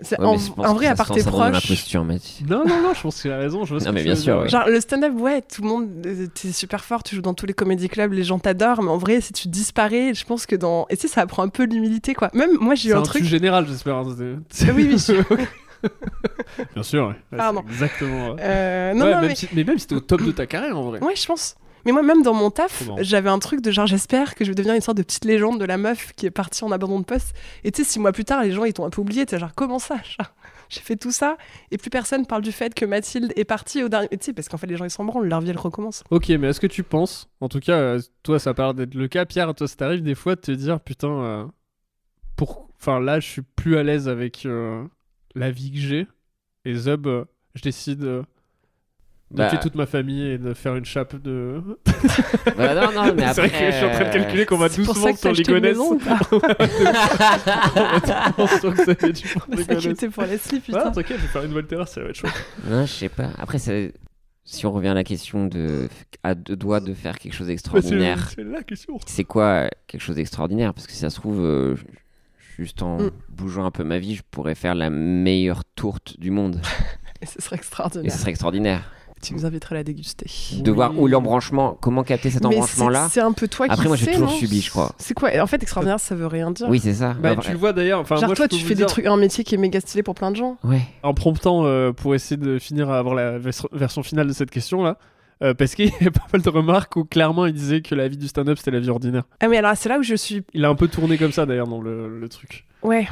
Ouais, 0.01 0.25
en, 0.25 0.73
vrai, 0.75 0.87
à 0.87 0.95
part 0.95 1.07
tes 1.11 1.23
proches. 1.51 1.67
Non, 2.47 2.63
non, 2.65 2.81
non, 2.81 2.93
je 2.93 3.01
pense 3.01 3.21
qu'il 3.21 3.31
a 3.31 3.37
raison. 3.37 3.65
Je 3.65 3.73
vois 3.75 3.79
Non, 3.83 3.89
que 3.89 3.95
mais 3.95 3.99
tu 4.01 4.05
bien 4.05 4.15
sûr, 4.15 4.37
ouais. 4.39 4.47
Genre 4.49 4.67
le 4.67 4.79
stand-up, 4.79 5.13
ouais, 5.19 5.41
tout 5.41 5.61
le 5.61 5.67
monde, 5.67 5.89
euh, 6.05 6.27
t'es 6.27 6.51
super 6.53 6.85
fort, 6.85 7.03
tu 7.03 7.15
joues 7.15 7.21
dans 7.21 7.33
tous 7.33 7.45
les 7.45 7.53
comédie 7.53 7.89
clubs, 7.89 8.13
les 8.13 8.23
gens 8.23 8.39
t'adorent, 8.39 8.81
mais 8.81 8.91
en 8.91 8.97
vrai, 8.97 9.19
si 9.21 9.33
tu 9.33 9.47
disparais, 9.49 10.13
je 10.13 10.25
pense 10.25 10.45
que 10.45 10.55
dans. 10.55 10.85
Et 10.89 10.95
tu 10.95 11.07
sais, 11.07 11.13
ça 11.13 11.21
apprend 11.21 11.43
un 11.43 11.49
peu 11.49 11.65
l'humilité, 11.65 12.13
quoi. 12.13 12.29
Même 12.33 12.51
moi, 12.59 12.75
j'ai 12.75 12.89
eu 12.89 12.93
un 12.93 12.99
un 12.99 13.03
truc 13.03 13.23
général, 13.25 13.65
j'espère. 13.67 13.95
hein, 13.97 14.15
c'est- 14.49 14.69
Ah 14.69 14.73
oui, 14.75 14.89
oui. 14.93 15.37
Bien 16.73 16.83
sûr, 16.83 17.03
ouais. 17.07 17.15
Ouais, 17.31 17.37
Pardon. 17.37 17.63
Exactement. 17.69 18.31
ouais. 18.31 18.41
Euh, 18.41 18.93
non, 18.93 19.05
Ouais, 19.05 19.11
non, 19.13 19.19
même 19.21 19.29
mais. 19.29 19.35
si- 19.35 19.47
mais 19.53 19.63
même 19.63 19.79
si 19.79 19.87
t'es 19.87 19.95
au 19.95 19.99
top 20.01 20.21
de 20.23 20.31
ta 20.31 20.45
carrière 20.45 20.77
en 20.77 20.83
vrai. 20.83 21.01
Ouais, 21.03 21.15
je 21.15 21.25
pense. 21.25 21.55
Mais 21.85 21.91
moi, 21.91 22.03
même 22.03 22.21
dans 22.21 22.33
mon 22.33 22.51
taf, 22.51 22.83
j'avais 22.99 23.29
un 23.29 23.39
truc 23.39 23.61
de 23.61 23.71
genre, 23.71 23.87
j'espère 23.87 24.35
que 24.35 24.43
je 24.43 24.49
vais 24.49 24.55
devenir 24.55 24.75
une 24.75 24.81
sorte 24.81 24.97
de 24.97 25.03
petite 25.03 25.25
légende 25.25 25.59
de 25.59 25.65
la 25.65 25.77
meuf 25.77 26.13
qui 26.15 26.25
est 26.25 26.31
partie 26.31 26.63
en 26.63 26.71
abandon 26.71 26.99
de 26.99 27.05
poste. 27.05 27.35
Et 27.63 27.71
tu 27.71 27.83
sais, 27.83 27.89
six 27.89 27.99
mois 27.99 28.11
plus 28.11 28.25
tard, 28.25 28.43
les 28.43 28.51
gens, 28.51 28.65
ils 28.65 28.73
t'ont 28.73 28.85
un 28.85 28.89
peu 28.89 29.01
oublié. 29.01 29.25
Tu 29.25 29.31
sais, 29.31 29.39
genre, 29.39 29.53
comment 29.55 29.79
ça 29.79 29.97
J'ai 30.69 30.81
fait 30.81 30.95
tout 30.95 31.11
ça 31.11 31.37
et 31.71 31.77
plus 31.77 31.89
personne 31.89 32.27
parle 32.27 32.43
du 32.43 32.51
fait 32.51 32.75
que 32.75 32.85
Mathilde 32.85 33.33
est 33.35 33.43
partie 33.43 33.83
au 33.83 33.89
dernier. 33.89 34.07
Tu 34.09 34.17
sais, 34.21 34.33
parce 34.33 34.47
qu'en 34.47 34.57
fait, 34.57 34.67
les 34.67 34.77
gens, 34.77 34.85
ils 34.85 34.91
s'en 34.91 35.03
branlent, 35.03 35.27
leur 35.27 35.41
vie, 35.41 35.49
elle 35.49 35.57
recommence. 35.57 36.03
Ok, 36.11 36.29
mais 36.29 36.49
est-ce 36.49 36.59
que 36.59 36.67
tu 36.67 36.83
penses, 36.83 37.27
en 37.41 37.49
tout 37.49 37.59
cas, 37.59 37.77
euh, 37.77 37.99
toi, 38.21 38.37
ça 38.37 38.53
l'air 38.55 38.73
d'être 38.73 38.93
le 38.93 39.07
cas, 39.07 39.25
Pierre, 39.25 39.55
toi, 39.55 39.67
ça 39.67 39.75
t'arrive 39.75 40.03
des 40.03 40.15
fois 40.15 40.35
de 40.35 40.41
te 40.41 40.51
dire, 40.51 40.79
putain, 40.79 41.09
euh, 41.09 41.45
pour... 42.35 42.69
enfin 42.79 42.99
là, 42.99 43.19
je 43.19 43.27
suis 43.27 43.41
plus 43.41 43.77
à 43.77 43.83
l'aise 43.83 44.07
avec 44.07 44.45
euh, 44.45 44.85
la 45.33 45.49
vie 45.49 45.71
que 45.71 45.79
j'ai, 45.79 46.07
et 46.65 46.75
Zub, 46.75 47.07
euh, 47.07 47.25
je 47.55 47.61
décide 47.61 47.99
de 47.99 48.23
Bah. 49.31 49.47
tuer 49.49 49.59
toute 49.59 49.75
ma 49.75 49.85
famille 49.85 50.25
et 50.25 50.37
de 50.39 50.53
faire 50.55 50.75
une 50.75 50.85
chape 50.85 51.15
de. 51.21 51.61
Bah, 52.57 52.73
non, 52.73 52.91
non, 52.93 53.13
mais 53.15 53.27
C'est 53.33 53.41
vrai 53.41 53.45
après. 53.45 53.49
que 53.49 53.71
je 53.71 53.75
suis 53.77 53.85
en 53.85 53.91
train 53.91 54.05
de 54.05 54.09
calculer 54.13 54.45
qu'on 54.47 54.57
va 54.57 54.69
C'est 54.69 54.81
pour 54.83 54.95
doucement 54.95 55.15
ça 55.15 55.31
que 55.31 55.37
t'as 55.37 55.43
sur 55.73 55.91
ou 55.91 55.99
pas 55.99 56.19
On 58.37 58.45
va 58.45 58.59
sur 58.59 58.73
Xavier 58.73 59.11
Dupont 59.13 59.41
de 59.49 59.55
Ligonnès. 59.57 59.81
s'inquiéter 59.83 60.09
pour 60.09 60.23
Leslie, 60.23 60.57
Ah, 60.57 60.61
putain. 60.65 60.91
t'inquiète, 60.91 61.17
je 61.17 61.21
vais 61.23 61.27
faire 61.27 61.43
une 61.43 61.49
nouvelle 61.49 61.67
terrasse, 61.67 61.91
ça 61.93 62.01
va 62.01 62.09
être 62.09 62.15
chaud. 62.15 62.27
Non, 62.67 62.85
je 62.85 62.91
sais 62.91 63.09
pas. 63.09 63.29
Après, 63.37 63.59
c'est- 63.59 63.93
si 64.45 64.65
on 64.65 64.71
revient 64.71 64.87
à 64.89 64.93
la 64.95 65.03
question 65.03 65.45
de 65.45 65.87
à 66.23 66.33
deux 66.33 66.55
doigts 66.55 66.79
de 66.79 66.93
faire 66.95 67.19
quelque 67.19 67.33
chose 67.33 67.41
Bah, 67.41 67.43
c'est 67.45 67.53
d'extraordinaire, 67.53 68.29
c'est 68.35 68.43
la 68.43 68.63
question. 68.63 68.97
c'est 69.05 69.23
quoi 69.23 69.69
quelque 69.87 70.01
chose 70.01 70.15
d'extraordinaire? 70.15 70.73
Parce 70.73 70.87
que 70.87 70.93
si 70.93 70.97
ça 70.99 71.09
se 71.11 71.15
trouve, 71.19 71.41
euh, 71.45 71.75
juste 72.57 72.81
en 72.81 72.97
Mm. 72.97 73.11
bougeant 73.29 73.65
un 73.65 73.71
peu 73.71 73.83
ma 73.83 73.99
vie, 73.99 74.15
je 74.15 74.23
pourrais 74.31 74.55
faire 74.55 74.73
la 74.75 74.89
meilleure 74.89 75.63
tourte 75.75 76.19
du 76.19 76.31
monde. 76.31 76.59
Et 77.21 77.25
ce 77.27 77.39
serait 77.41 77.57
Et 77.57 77.59
extraordinaire. 77.59 78.11
ce 78.11 78.17
serait 78.17 78.31
extraordinaire. 78.31 78.91
Tu 79.21 79.33
nous 79.33 79.45
inviterais 79.45 79.75
à 79.75 79.79
la 79.79 79.83
déguster. 79.83 80.25
De 80.61 80.71
voir 80.71 80.97
où 80.97 81.07
l'embranchement, 81.07 81.77
comment 81.81 82.03
capter 82.03 82.29
cet 82.29 82.45
embranchement-là. 82.45 83.09
c'est- 83.11 83.19
un 83.19 83.31
peu 83.33 83.47
toi 83.47 83.67
qui 83.67 83.73
Après, 83.73 83.87
moi, 83.87 83.97
j'ai 83.97 84.11
toujours 84.11 84.31
subi, 84.31 84.61
je 84.61 84.69
crois. 84.69 84.93
C'est 84.97 85.13
quoi 85.13 85.29
En 85.41 85.47
fait, 85.47 85.61
extraordinaire, 85.61 85.99
ça 85.99 86.15
veut 86.15 86.27
rien 86.27 86.51
dire. 86.51 86.67
Oui, 86.69 86.79
c'est 86.79 86.93
ça. 86.93 87.13
Bah, 87.19 87.35
Bah, 87.35 87.41
tu 87.41 87.51
le 87.51 87.57
vois 87.57 87.73
d'ailleurs. 87.73 87.99
Enfin, 87.99 88.15
Genre, 88.15 88.27
moi, 88.27 88.35
toi, 88.35 88.47
je 88.49 88.55
tu 88.55 88.61
vous 88.63 88.67
fais 88.67 88.75
dire- 88.75 88.85
des 88.87 88.91
trucs, 88.91 89.05
un 89.05 89.17
métier 89.17 89.43
qui 89.43 89.55
est 89.55 89.57
méga 89.57 89.79
stylé 89.81 90.03
pour 90.03 90.15
plein 90.15 90.31
de 90.31 90.35
gens. 90.37 90.57
Ouais. 90.63 90.81
en 91.03 91.13
promptant 91.13 91.65
euh, 91.65 91.91
pour 91.91 92.15
essayer 92.15 92.37
de 92.37 92.59
finir 92.59 92.89
à 92.89 92.97
avoir 92.99 93.13
la 93.15 93.37
vers- 93.39 93.53
version 93.71 94.03
finale 94.03 94.27
de 94.27 94.33
cette 94.33 94.51
question 94.51 94.83
là. 94.83 94.97
euh, 95.41 95.53
parce 95.53 95.73
qu'il 95.75 95.85
y 95.87 96.07
a 96.07 96.11
pas 96.11 96.25
mal 96.33 96.41
de 96.41 96.49
remarques 96.49 96.95
où 96.97 97.05
clairement 97.05 97.45
il 97.45 97.53
disait 97.53 97.81
que 97.81 97.95
la 97.95 98.07
vie 98.09 98.17
du 98.17 98.27
stand-up 98.27 98.57
c'était 98.57 98.71
la 98.71 98.79
vie 98.79 98.89
ordinaire. 98.89 99.23
Ah, 99.39 99.47
mais 99.47 99.57
alors, 99.57 99.71
c'est 99.75 99.87
là 99.89 99.97
où 99.99 100.03
je 100.03 100.15
suis. 100.15 100.43
Il 100.53 100.65
a 100.65 100.69
un 100.69 100.75
peu 100.75 100.87
tourné 100.87 101.17
comme 101.17 101.31
ça 101.31 101.45
d'ailleurs 101.45 101.67
dans 101.67 101.81
le, 101.81 102.19
le 102.19 102.29
truc. 102.29 102.65
Ouais. 102.83 103.07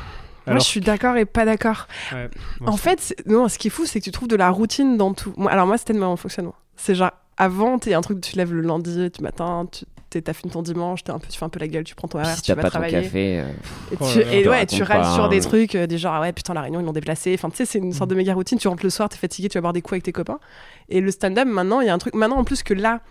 Moi, 0.47 0.53
Alors- 0.53 0.63
je 0.63 0.67
suis 0.67 0.79
d'accord 0.81 1.17
et 1.17 1.25
pas 1.25 1.45
d'accord. 1.45 1.87
Ouais, 2.13 2.29
En 2.65 2.77
fait, 2.77 3.15
non, 3.25 3.47
ce 3.49 3.57
qui 3.57 3.67
est 3.67 3.71
fou, 3.71 3.85
c'est 3.85 3.99
que 3.99 4.05
tu 4.05 4.11
trouves 4.11 4.27
de 4.29 4.35
la 4.35 4.49
routine 4.49 4.97
dans 4.97 5.13
tout. 5.13 5.33
Alors, 5.49 5.67
moi, 5.67 5.77
c'était 5.77 5.93
de 5.93 5.99
mon 5.99 6.15
fonctionnement. 6.15 6.55
C'est 6.75 6.95
genre, 6.95 7.11
avant, 7.37 7.77
t'es 7.79 7.93
un 7.93 8.01
truc, 8.01 8.21
tu 8.21 8.31
te 8.31 8.37
lèves 8.37 8.53
le 8.53 8.61
lundi, 8.61 9.11
tu 9.11 9.21
matin, 9.21 9.67
tu 9.71 9.85
t'es- 10.09 10.21
t'as 10.21 10.31
fait 10.33 10.47
ton 10.47 10.61
dimanche, 10.61 11.03
t'es 11.03 11.11
un 11.11 11.19
peu, 11.19 11.27
tu 11.29 11.37
fais 11.37 11.43
un 11.45 11.49
peu 11.49 11.59
la 11.59 11.67
gueule, 11.67 11.83
tu 11.83 11.93
prends 11.93 12.07
ton 12.07 12.17
verre, 12.19 12.33
si 12.35 12.41
tu 12.41 12.51
vas 12.53 12.55
pas 12.55 12.63
ton 12.63 12.79
travailler. 12.79 13.01
café. 13.03 13.39
euh, 13.41 13.49
Et, 13.91 13.97
Oh 13.99 14.05
tu, 14.13 14.19
et 14.21 14.47
ouais, 14.47 14.65
tu 14.65 14.81
râles 14.83 15.01
pas, 15.01 15.13
sur 15.13 15.25
hein. 15.25 15.27
des 15.29 15.41
trucs, 15.41 15.75
euh, 15.75 15.85
des 15.85 15.97
genre, 15.97 16.13
ah 16.13 16.21
ouais, 16.21 16.31
putain, 16.31 16.53
la 16.53 16.61
réunion, 16.61 16.79
ils 16.79 16.85
l'ont 16.85 16.93
déplacé. 16.93 17.33
Enfin, 17.33 17.49
tu 17.49 17.57
sais, 17.57 17.65
c'est 17.65 17.79
une 17.79 17.91
sorte 17.93 18.09
de 18.09 18.15
méga 18.15 18.33
routine. 18.33 18.57
Tu 18.57 18.67
rentres 18.69 18.83
le 18.85 18.89
soir, 18.89 19.09
t'es 19.09 19.17
fatigué, 19.17 19.49
tu 19.49 19.57
vas 19.57 19.61
boire 19.61 19.73
des 19.73 19.81
coups 19.81 19.93
avec 19.93 20.03
tes 20.03 20.13
copains. 20.13 20.39
Et 20.87 21.01
le 21.01 21.11
stand-up, 21.11 21.45
maintenant, 21.47 21.81
il 21.81 21.87
y 21.87 21.89
a 21.89 21.93
un 21.93 21.97
truc. 21.97 22.13
Maintenant, 22.15 22.37
en 22.37 22.43
plus 22.45 22.63
que 22.63 22.73
là, 22.73 23.01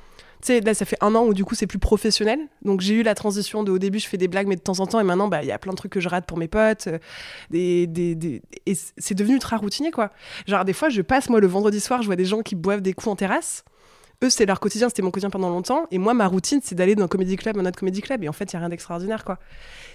tu 0.42 0.46
sais, 0.48 0.60
là, 0.60 0.74
ça 0.74 0.84
fait 0.84 0.96
un 1.00 1.14
an 1.14 1.24
où 1.24 1.34
du 1.34 1.44
coup, 1.44 1.54
c'est 1.54 1.66
plus 1.66 1.78
professionnel. 1.78 2.38
Donc, 2.62 2.80
j'ai 2.80 2.94
eu 2.94 3.02
la 3.02 3.14
transition 3.14 3.64
de 3.64 3.72
au 3.72 3.78
début, 3.78 3.98
je 3.98 4.06
fais 4.08 4.16
des 4.18 4.28
blagues, 4.28 4.46
mais 4.46 4.56
de 4.56 4.60
temps 4.60 4.80
en 4.80 4.86
temps, 4.86 5.00
et 5.00 5.04
maintenant, 5.04 5.28
bah, 5.28 5.42
il 5.42 5.48
y 5.48 5.52
a 5.52 5.58
plein 5.58 5.72
de 5.72 5.76
trucs 5.76 5.92
que 5.92 6.00
je 6.00 6.08
rate 6.08 6.26
pour 6.26 6.38
mes 6.38 6.48
potes. 6.48 6.86
euh, 6.88 6.98
Des, 7.50 7.86
des, 7.86 8.14
des- 8.14 8.42
Et 8.66 8.74
c'est 8.98 9.14
devenu 9.14 9.34
ultra 9.34 9.56
routinier, 9.56 9.90
quoi. 9.90 10.10
Genre, 10.46 10.64
des 10.64 10.72
fois, 10.72 10.88
je 10.88 11.02
passe, 11.02 11.28
moi, 11.30 11.40
le 11.40 11.46
vendredi 11.46 11.80
soir, 11.80 12.02
je 12.02 12.06
vois 12.06 12.16
des 12.16 12.24
gens 12.24 12.42
qui 12.42 12.54
boivent 12.54 12.82
des 12.82 12.92
coups 12.92 13.08
en 13.08 13.16
terrasse. 13.16 13.64
Eux, 14.24 14.30
c'est 14.30 14.46
leur 14.46 14.60
quotidien, 14.60 14.88
c'était 14.88 15.02
mon 15.02 15.10
quotidien 15.10 15.28
pendant 15.30 15.50
longtemps. 15.50 15.86
Et 15.90 15.98
moi, 15.98 16.14
ma 16.14 16.26
routine, 16.26 16.60
c'est 16.62 16.74
d'aller 16.74 16.94
d'un 16.94 17.06
comédie 17.08 17.36
club 17.36 17.58
à 17.58 17.60
un 17.60 17.66
autre 17.66 17.78
comédie 17.78 18.00
club. 18.00 18.24
Et 18.24 18.28
en 18.28 18.32
fait, 18.32 18.50
il 18.52 18.56
n'y 18.56 18.58
a 18.58 18.60
rien 18.60 18.68
d'extraordinaire, 18.70 19.24
quoi. 19.24 19.38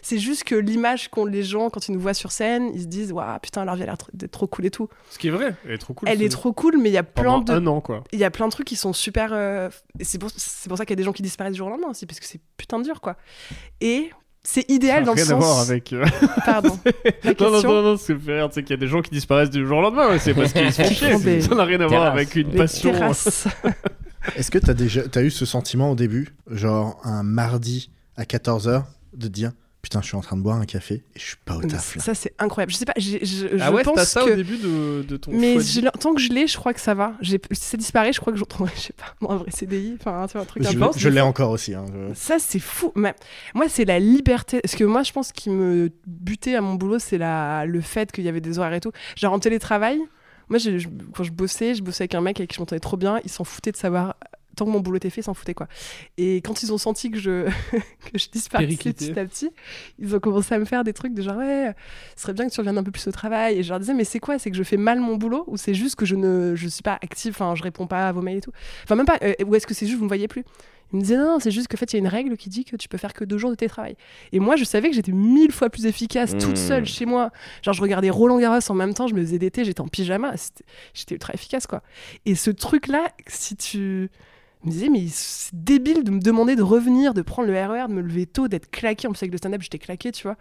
C'est 0.03 0.19
juste 0.19 0.43
que 0.43 0.53
l'image 0.55 1.09
qu'ont 1.09 1.25
les 1.25 1.41
gens 1.43 1.69
quand 1.69 1.87
ils 1.87 1.91
nous 1.93 1.99
voient 1.99 2.13
sur 2.13 2.31
scène, 2.31 2.69
ils 2.73 2.81
se 2.81 2.87
disent, 2.87 3.11
waouh, 3.11 3.39
putain, 3.39 3.65
leur 3.65 3.75
vie 3.75 3.83
a 3.83 3.87
l'air 3.87 3.95
tr- 3.95 4.09
d'être 4.13 4.31
trop 4.31 4.47
cool 4.47 4.65
et 4.67 4.71
tout. 4.71 4.89
Ce 5.09 5.17
qui 5.17 5.27
est 5.27 5.31
vrai, 5.31 5.55
elle 5.65 5.71
est 5.73 5.77
trop 5.79 5.93
cool. 5.93 6.07
Elle 6.09 6.21
est 6.21 6.29
trop 6.29 6.53
cool, 6.53 6.77
mais 6.77 6.89
il 6.89 6.93
y 6.93 6.97
a 6.97 7.03
plein 7.03 7.39
pendant 7.39 7.41
de. 7.41 7.53
un 7.53 7.67
an 7.67 7.81
quoi. 7.81 8.03
Il 8.11 8.19
y 8.19 8.23
a 8.23 8.29
plein 8.31 8.45
de 8.47 8.51
trucs 8.51 8.67
qui 8.67 8.75
sont 8.75 8.93
super. 8.93 9.31
euh, 9.33 9.69
C'est 10.01 10.17
pour, 10.19 10.29
c'est 10.35 10.69
pour 10.69 10.77
ça 10.77 10.85
qu'il 10.85 10.93
y 10.93 10.97
a 10.97 11.01
des 11.01 11.03
gens 11.03 11.13
qui 11.13 11.23
disparaissent 11.23 11.53
du 11.53 11.57
jour 11.59 11.67
au 11.67 11.71
lendemain 11.71 11.89
aussi, 11.89 12.05
parce 12.05 12.19
que 12.19 12.25
c'est 12.25 12.39
putain 12.57 12.77
de 12.79 12.83
dur, 12.83 13.01
quoi. 13.01 13.15
Et 13.79 14.11
c'est 14.43 14.67
idéal 14.71 15.03
dans 15.03 15.11
le 15.13 15.17
rien 15.17 15.25
sens. 15.25 15.31
à 15.33 15.35
voir 15.45 15.59
avec. 15.59 15.93
euh, 15.93 16.03
Pardon. 16.45 16.77
La 17.23 17.33
non, 17.39 17.51
non, 17.51 17.61
non, 17.63 17.81
non, 17.83 17.97
ce 17.97 18.05
qui 18.07 18.13
me 18.13 18.19
fait 18.19 18.33
rire, 18.41 18.49
c'est 18.51 18.63
qu'il 18.63 18.71
y 18.71 18.73
a 18.73 18.77
des 18.81 18.87
gens 18.87 19.01
qui 19.01 19.11
disparaissent 19.11 19.51
du 19.51 19.65
jour 19.67 19.77
au 19.79 19.81
lendemain. 19.81 20.17
C'est 20.19 20.33
parce 20.33 20.51
qu'ils 20.53 20.71
se 20.73 20.81
font 20.83 20.89
chier. 20.89 21.17
des 21.19 21.41
Ça 21.41 21.53
n'a 21.55 21.63
rien 21.65 21.79
à 21.81 21.87
voir 21.87 22.03
avec 22.11 22.35
une 22.35 22.51
passion. 22.55 22.91
Est-ce 24.35 24.51
que 24.51 24.57
t'as 24.59 24.73
déjà 24.73 25.01
as 25.15 25.21
eu 25.23 25.31
ce 25.31 25.45
sentiment 25.45 25.91
au 25.91 25.95
début, 25.95 26.29
genre 26.49 26.99
un 27.03 27.23
mardi 27.23 27.89
à 28.17 28.23
14h, 28.23 28.83
de 29.13 29.27
te 29.27 29.31
dire 29.31 29.51
putain, 29.81 29.99
je 29.99 30.05
suis 30.05 30.15
en 30.15 30.21
train 30.21 30.37
de 30.37 30.43
boire 30.43 30.57
un 30.57 30.65
café 30.65 31.03
et 31.15 31.19
je 31.19 31.25
suis 31.25 31.37
pas 31.43 31.55
au 31.57 31.61
taf 31.63 31.95
là. 31.95 32.03
ça, 32.03 32.13
c'est 32.13 32.35
incroyable. 32.37 32.71
Je 32.71 32.77
sais 32.77 32.85
pas, 32.85 32.93
j'ai- 32.97 33.25
je, 33.25 33.47
Ah 33.59 33.65
je 33.69 33.71
ouais, 33.73 33.81
pense 33.81 33.99
ça 34.03 34.23
que. 34.23 34.29
au 34.29 34.35
début 34.35 34.57
de, 34.59 35.01
de 35.01 35.17
ton 35.17 35.31
Mais 35.31 35.59
je 35.59 35.81
tant 35.97 36.13
que 36.13 36.21
je 36.21 36.29
l'ai, 36.31 36.45
je 36.45 36.55
crois 36.55 36.71
que 36.75 36.79
ça 36.79 36.93
va. 36.93 37.13
J'ai- 37.19 37.41
Si 37.51 37.61
ça 37.65 37.77
disparaît, 37.77 38.13
je 38.13 38.19
crois 38.19 38.31
que 38.31 38.37
je 38.37 38.43
retrouverai, 38.43 38.71
je 38.75 38.79
sais 38.81 38.93
pas, 38.93 39.15
moi, 39.21 39.33
un 39.33 39.37
vrai 39.37 39.49
CDI, 39.49 39.97
enfin, 39.99 40.27
tu 40.27 40.33
vois, 40.33 40.43
un 40.43 40.45
truc 40.45 40.61
Je, 40.61 40.77
peu. 40.77 40.85
je 40.95 41.09
l'ai 41.09 41.19
encore 41.21 41.49
aussi. 41.49 41.73
hein, 41.73 41.85
je- 41.91 42.13
Ça, 42.13 42.37
c'est 42.37 42.59
fou. 42.59 42.91
Mais 42.95 43.15
moi, 43.55 43.65
c'est 43.69 43.85
la 43.85 43.97
liberté. 43.97 44.59
Parce 44.61 44.75
que 44.75 44.83
moi, 44.83 45.01
je 45.01 45.11
pense 45.13 45.31
qui 45.31 45.49
me 45.49 45.89
butait 46.05 46.53
à 46.55 46.61
mon 46.61 46.75
boulot, 46.75 46.99
c'est 46.99 47.17
la... 47.17 47.65
le 47.65 47.81
fait 47.81 48.11
qu'il 48.11 48.23
y 48.23 48.29
avait 48.29 48.39
des 48.39 48.59
horaires 48.59 48.73
et 48.75 48.81
tout. 48.81 48.91
Genre 49.17 49.33
en 49.33 49.39
télétravail, 49.39 49.99
Moi, 50.51 50.59
je- 50.59 50.87
quand 51.15 51.23
je 51.23 51.31
bossais, 51.31 51.73
je 51.73 51.81
bossais 51.81 52.03
avec 52.03 52.13
un 52.13 52.21
mec 52.21 52.39
avec 52.39 52.49
qui 52.51 52.55
je 52.55 52.61
m'entendais 52.61 52.79
trop 52.79 52.97
bien. 52.97 53.19
Ils 53.23 53.31
s'en 53.31 53.43
foutaient 53.43 53.71
de 53.71 53.77
savoir. 53.77 54.15
Tant 54.57 54.65
que 54.65 54.69
mon 54.69 54.81
boulot 54.81 54.97
était 54.97 55.09
fait, 55.09 55.21
ils 55.21 55.23
s'en 55.23 55.33
foutaient 55.33 55.53
quoi. 55.53 55.67
Et 56.17 56.41
quand 56.41 56.61
ils 56.61 56.73
ont 56.73 56.77
senti 56.77 57.09
que 57.09 57.17
je, 57.17 57.45
que 58.11 58.17
je 58.19 58.29
disparaissais 58.29 58.75
petit 59.13 59.17
à 59.19 59.25
petit, 59.25 59.49
ils 59.97 60.13
ont 60.13 60.19
commencé 60.19 60.53
à 60.53 60.59
me 60.59 60.65
faire 60.65 60.83
des 60.83 60.91
trucs 60.91 61.13
de 61.13 61.21
genre 61.21 61.37
ouais, 61.37 61.73
ce 62.17 62.23
serait 62.23 62.33
bien 62.33 62.49
que 62.49 62.53
tu 62.53 62.59
reviennes 62.59 62.77
un 62.77 62.83
peu 62.83 62.91
plus 62.91 63.07
au 63.07 63.11
travail. 63.11 63.57
Et 63.59 63.63
je 63.63 63.69
leur 63.69 63.79
disais 63.79 63.93
mais 63.93 64.03
c'est 64.03 64.19
quoi? 64.19 64.37
C'est 64.39 64.51
que 64.51 64.57
je 64.57 64.63
fais 64.63 64.75
mal 64.75 64.99
mon 64.99 65.15
boulot 65.15 65.45
ou 65.47 65.55
c'est 65.55 65.73
juste 65.73 65.95
que 65.95 66.05
je 66.05 66.17
ne 66.17 66.53
je 66.55 66.67
suis 66.67 66.83
pas 66.83 66.99
active, 67.01 67.31
enfin 67.33 67.55
je 67.55 67.63
réponds 67.63 67.87
pas 67.87 68.09
à 68.09 68.11
vos 68.11 68.21
mails 68.21 68.39
et 68.39 68.41
tout? 68.41 68.51
Enfin 68.83 68.95
même 68.95 69.05
pas. 69.05 69.17
euh, 69.23 69.33
ou 69.47 69.55
est-ce 69.55 69.65
que 69.65 69.73
c'est 69.73 69.85
juste 69.85 69.95
que 69.95 69.99
vous 69.99 70.05
me 70.05 70.09
voyez 70.09 70.27
plus? 70.27 70.43
Ils 70.93 70.97
me 70.97 71.01
disaient 71.01 71.17
non, 71.17 71.25
non, 71.33 71.39
c'est 71.39 71.51
juste 71.51 71.67
qu'en 71.67 71.77
fait 71.77 71.93
il 71.93 71.95
y 71.95 71.97
a 71.97 71.99
une 71.99 72.07
règle 72.07 72.37
qui 72.37 72.49
dit 72.49 72.65
que 72.65 72.75
tu 72.75 72.87
peux 72.87 72.97
faire 72.97 73.13
que 73.13 73.23
deux 73.23 73.37
jours 73.37 73.49
de 73.49 73.55
télétravail. 73.55 73.95
Et 74.31 74.39
moi 74.39 74.55
je 74.55 74.63
savais 74.63 74.89
que 74.89 74.95
j'étais 74.95 75.11
mille 75.11 75.51
fois 75.51 75.69
plus 75.69 75.85
efficace 75.85 76.31
toute 76.37 76.51
Mmh. 76.51 76.55
seule 76.55 76.85
chez 76.85 77.05
moi. 77.05 77.31
Genre 77.63 77.73
je 77.73 77.81
regardais 77.81 78.09
Roland 78.09 78.39
Garros 78.39 78.59
en 78.69 78.73
même 78.73 78.93
temps, 78.93 79.07
je 79.07 79.13
me 79.15 79.21
faisais 79.21 79.39
d'été, 79.39 79.63
j'étais 79.63 79.81
en 79.81 79.87
pyjama, 79.87 80.33
j'étais 80.93 81.15
ultra 81.15 81.33
efficace 81.33 81.67
quoi. 81.67 81.81
Et 82.25 82.35
ce 82.35 82.51
truc 82.51 82.87
là, 82.87 83.07
si 83.27 83.55
tu 83.55 84.09
je 84.63 84.67
me 84.67 84.71
disais, 84.73 84.89
mais 84.89 85.05
c'est 85.09 85.55
débile 85.55 86.03
de 86.03 86.11
me 86.11 86.19
demander 86.19 86.55
de 86.55 86.61
revenir, 86.61 87.15
de 87.15 87.23
prendre 87.23 87.47
le 87.47 87.53
RER, 87.55 87.87
de 87.87 87.93
me 87.93 88.01
lever 88.01 88.27
tôt, 88.27 88.47
d'être 88.47 88.69
claqué. 88.69 89.07
En 89.07 89.11
plus, 89.11 89.23
avec 89.23 89.31
le 89.31 89.39
stand-up, 89.39 89.59
j'étais 89.63 89.79
claqué, 89.79 90.11
tu 90.11 90.21
vois. 90.21 90.37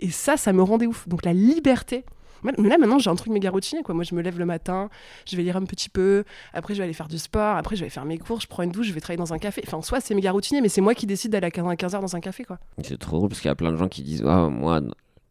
Et 0.00 0.10
ça, 0.10 0.36
ça 0.36 0.52
me 0.52 0.62
rendait 0.62 0.84
ouf. 0.84 1.08
Donc, 1.08 1.24
la 1.24 1.32
liberté. 1.32 2.04
Mais 2.44 2.68
là, 2.68 2.78
maintenant, 2.78 2.98
j'ai 2.98 3.10
un 3.10 3.14
truc 3.14 3.32
méga 3.32 3.50
routinier, 3.50 3.82
quoi. 3.82 3.94
Moi, 3.94 4.04
je 4.04 4.14
me 4.14 4.20
lève 4.22 4.38
le 4.38 4.44
matin, 4.46 4.88
je 5.26 5.36
vais 5.36 5.42
lire 5.42 5.56
un 5.56 5.64
petit 5.64 5.88
peu, 5.88 6.24
après, 6.52 6.74
je 6.74 6.78
vais 6.78 6.84
aller 6.84 6.92
faire 6.92 7.08
du 7.08 7.18
sport, 7.18 7.56
après, 7.56 7.76
je 7.76 7.84
vais 7.84 7.90
faire 7.90 8.04
mes 8.04 8.18
cours, 8.18 8.40
je 8.40 8.46
prends 8.46 8.62
une 8.62 8.70
douche, 8.72 8.86
je 8.88 8.92
vais 8.92 9.00
travailler 9.00 9.18
dans 9.18 9.32
un 9.32 9.38
café. 9.38 9.62
Enfin, 9.66 9.78
en 9.78 9.82
soi, 9.82 10.00
c'est 10.00 10.14
méga 10.14 10.30
routinier, 10.32 10.60
mais 10.60 10.68
c'est 10.68 10.80
moi 10.80 10.94
qui 10.94 11.06
décide 11.06 11.32
d'aller 11.32 11.46
à 11.46 11.50
15h 11.50 12.00
dans 12.00 12.16
un 12.16 12.20
café, 12.20 12.44
quoi. 12.44 12.58
C'est 12.82 12.98
trop 12.98 13.16
drôle 13.16 13.28
parce 13.30 13.40
qu'il 13.40 13.48
y 13.48 13.52
a 13.52 13.54
plein 13.54 13.72
de 13.72 13.76
gens 13.76 13.88
qui 13.88 14.02
disent 14.02 14.22
Waouh, 14.22 14.50
moi, 14.50 14.80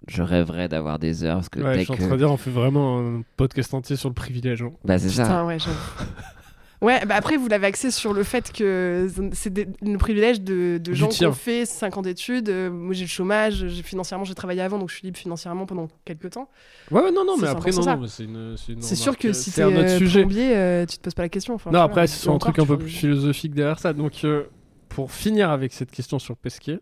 je 0.07 0.21
rêverais 0.21 0.67
d'avoir 0.67 0.99
des 0.99 1.23
heures 1.23 1.35
parce 1.37 1.49
que 1.49 1.59
Ouais, 1.61 1.79
je 1.79 1.83
suis 1.83 1.93
en 1.93 1.95
train 1.95 2.09
de 2.09 2.17
dire, 2.17 2.31
on 2.31 2.37
fait 2.37 2.51
vraiment 2.51 2.99
un 2.99 3.21
podcast 3.37 3.73
entier 3.73 3.95
sur 3.95 4.09
le 4.09 4.15
privilège. 4.15 4.61
hein. 4.63 4.71
Bah, 4.83 4.97
c'est 4.99 5.09
ça. 5.09 5.23
Putain, 5.23 5.45
ouais, 5.45 5.59
j'avoue. 5.59 5.77
Ouais, 6.83 7.05
bah 7.05 7.15
après, 7.15 7.37
vous 7.37 7.47
l'avez 7.47 7.67
axé 7.67 7.91
sur 7.91 8.13
le 8.13 8.23
fait 8.23 8.51
que 8.51 9.07
c'est 9.31 9.53
le 9.81 9.97
privilège 9.97 10.41
de, 10.41 10.79
gens 10.91 11.07
qui 11.07 11.25
ont 11.25 11.31
fait 11.31 11.65
5 11.65 11.97
ans 11.97 12.01
d'études. 12.01 12.49
Euh, 12.49 12.69
moi, 12.69 12.93
j'ai 12.93 13.05
le 13.05 13.09
chômage, 13.09 13.65
financièrement, 13.83 14.25
j'ai 14.25 14.35
travaillé 14.35 14.61
avant, 14.61 14.77
donc 14.77 14.89
je 14.89 14.95
suis 14.95 15.05
libre 15.05 15.17
financièrement 15.17 15.65
pendant 15.65 15.87
quelques 16.03 16.31
temps. 16.31 16.49
Ouais, 16.91 17.01
ouais, 17.01 17.11
non, 17.11 17.23
non, 17.25 17.37
mais 17.37 17.47
après, 17.47 17.71
100% 17.71 17.85
non, 17.85 18.01
non, 18.01 18.07
c'est 18.07 18.23
une, 18.23 18.55
c'est 18.81 18.95
sûr 18.95 19.17
que 19.17 19.31
si 19.31 19.51
t'es 19.51 19.61
un 19.61 19.67
autre 19.67 19.79
euh, 19.79 19.97
sujet. 19.97 20.19
plombier, 20.21 20.55
euh, 20.57 20.85
tu 20.85 20.97
te 20.97 21.03
poses 21.03 21.13
pas 21.13 21.23
la 21.23 21.29
question. 21.29 21.53
Enfin, 21.55 21.71
Non, 21.71 21.79
après, 21.79 22.05
c'est 22.07 22.29
un 22.29 22.37
truc 22.37 22.59
un 22.59 22.65
peu 22.65 22.77
plus 22.77 22.89
philosophique 22.89 23.53
derrière 23.53 23.79
ça. 23.79 23.93
Donc, 23.93 24.25
euh, 24.25 24.43
pour 24.89 25.11
finir 25.11 25.51
avec 25.51 25.71
cette 25.71 25.89
question 25.89 26.19
sur 26.19 26.35
Pesquet, 26.35 26.79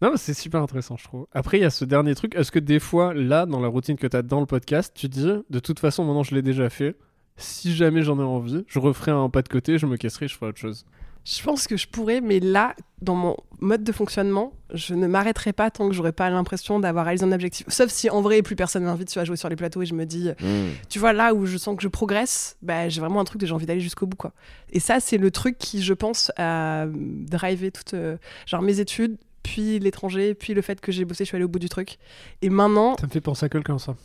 non, 0.00 0.12
mais 0.12 0.16
c'est 0.16 0.34
super 0.34 0.62
intéressant, 0.62 0.96
je 0.96 1.02
trouve. 1.02 1.26
Après, 1.32 1.58
il 1.58 1.62
y 1.62 1.64
a 1.64 1.70
ce 1.70 1.84
dernier 1.84 2.14
truc. 2.14 2.36
Est-ce 2.36 2.52
que 2.52 2.60
des 2.60 2.78
fois, 2.78 3.14
là, 3.14 3.46
dans 3.46 3.58
la 3.58 3.66
routine 3.66 3.96
que 3.96 4.06
tu 4.06 4.16
as 4.16 4.22
dans 4.22 4.38
le 4.38 4.46
podcast, 4.46 4.92
tu 4.94 5.08
dis, 5.08 5.28
de 5.50 5.58
toute 5.58 5.80
façon, 5.80 6.04
maintenant, 6.04 6.22
je 6.22 6.36
l'ai 6.36 6.42
déjà 6.42 6.70
fait. 6.70 6.94
Si 7.38 7.74
jamais 7.74 8.02
j'en 8.02 8.18
ai 8.18 8.22
envie, 8.24 8.64
je 8.68 8.78
referai 8.78 9.12
un 9.12 9.30
pas 9.30 9.42
de 9.42 9.48
côté, 9.48 9.78
je 9.78 9.86
me 9.86 9.96
casserai, 9.96 10.28
je 10.28 10.34
ferai 10.34 10.50
autre 10.50 10.58
chose. 10.58 10.84
Je 11.24 11.42
pense 11.42 11.66
que 11.66 11.76
je 11.76 11.86
pourrais, 11.86 12.20
mais 12.22 12.40
là, 12.40 12.74
dans 13.02 13.14
mon 13.14 13.36
mode 13.60 13.84
de 13.84 13.92
fonctionnement, 13.92 14.54
je 14.72 14.94
ne 14.94 15.06
m'arrêterai 15.06 15.52
pas 15.52 15.70
tant 15.70 15.86
que 15.88 15.94
j'aurai 15.94 16.12
pas 16.12 16.30
l'impression 16.30 16.80
d'avoir 16.80 17.04
réalisé 17.04 17.24
un 17.26 17.32
objectif. 17.32 17.66
Sauf 17.68 17.90
si 17.90 18.08
en 18.08 18.22
vrai, 18.22 18.40
plus 18.40 18.56
personne 18.56 18.84
m'invite 18.84 19.14
à 19.16 19.24
jouer 19.26 19.36
sur 19.36 19.50
les 19.50 19.56
plateaux 19.56 19.82
et 19.82 19.86
je 19.86 19.92
me 19.94 20.06
dis, 20.06 20.30
Hmm. 20.40 20.68
tu 20.88 20.98
vois, 20.98 21.12
là 21.12 21.34
où 21.34 21.44
je 21.44 21.58
sens 21.58 21.76
que 21.76 21.82
je 21.82 21.88
progresse, 21.88 22.56
bah, 22.62 22.88
j'ai 22.88 23.00
vraiment 23.00 23.20
un 23.20 23.24
truc 23.24 23.40
de 23.42 23.46
j'ai 23.46 23.52
envie 23.52 23.66
d'aller 23.66 23.80
jusqu'au 23.80 24.06
bout, 24.06 24.16
quoi. 24.16 24.32
Et 24.70 24.80
ça, 24.80 25.00
c'est 25.00 25.18
le 25.18 25.30
truc 25.30 25.58
qui, 25.58 25.82
je 25.82 25.92
pense, 25.92 26.32
a 26.38 26.86
drivé 26.94 27.70
toute, 27.72 27.92
euh, 27.92 28.16
genre 28.46 28.62
mes 28.62 28.80
études, 28.80 29.18
puis 29.42 29.78
l'étranger, 29.80 30.32
puis 30.34 30.54
le 30.54 30.62
fait 30.62 30.80
que 30.80 30.92
j'ai 30.92 31.04
bossé, 31.04 31.24
je 31.24 31.28
suis 31.28 31.36
allée 31.36 31.44
au 31.44 31.48
bout 31.48 31.58
du 31.58 31.68
truc. 31.68 31.98
Et 32.40 32.48
maintenant, 32.48 32.96
Ça 32.96 33.06
me 33.06 33.12
fait 33.12 33.20
penser 33.20 33.44
à 33.44 33.48
quelqu'un, 33.50 33.76
ça. 33.78 33.96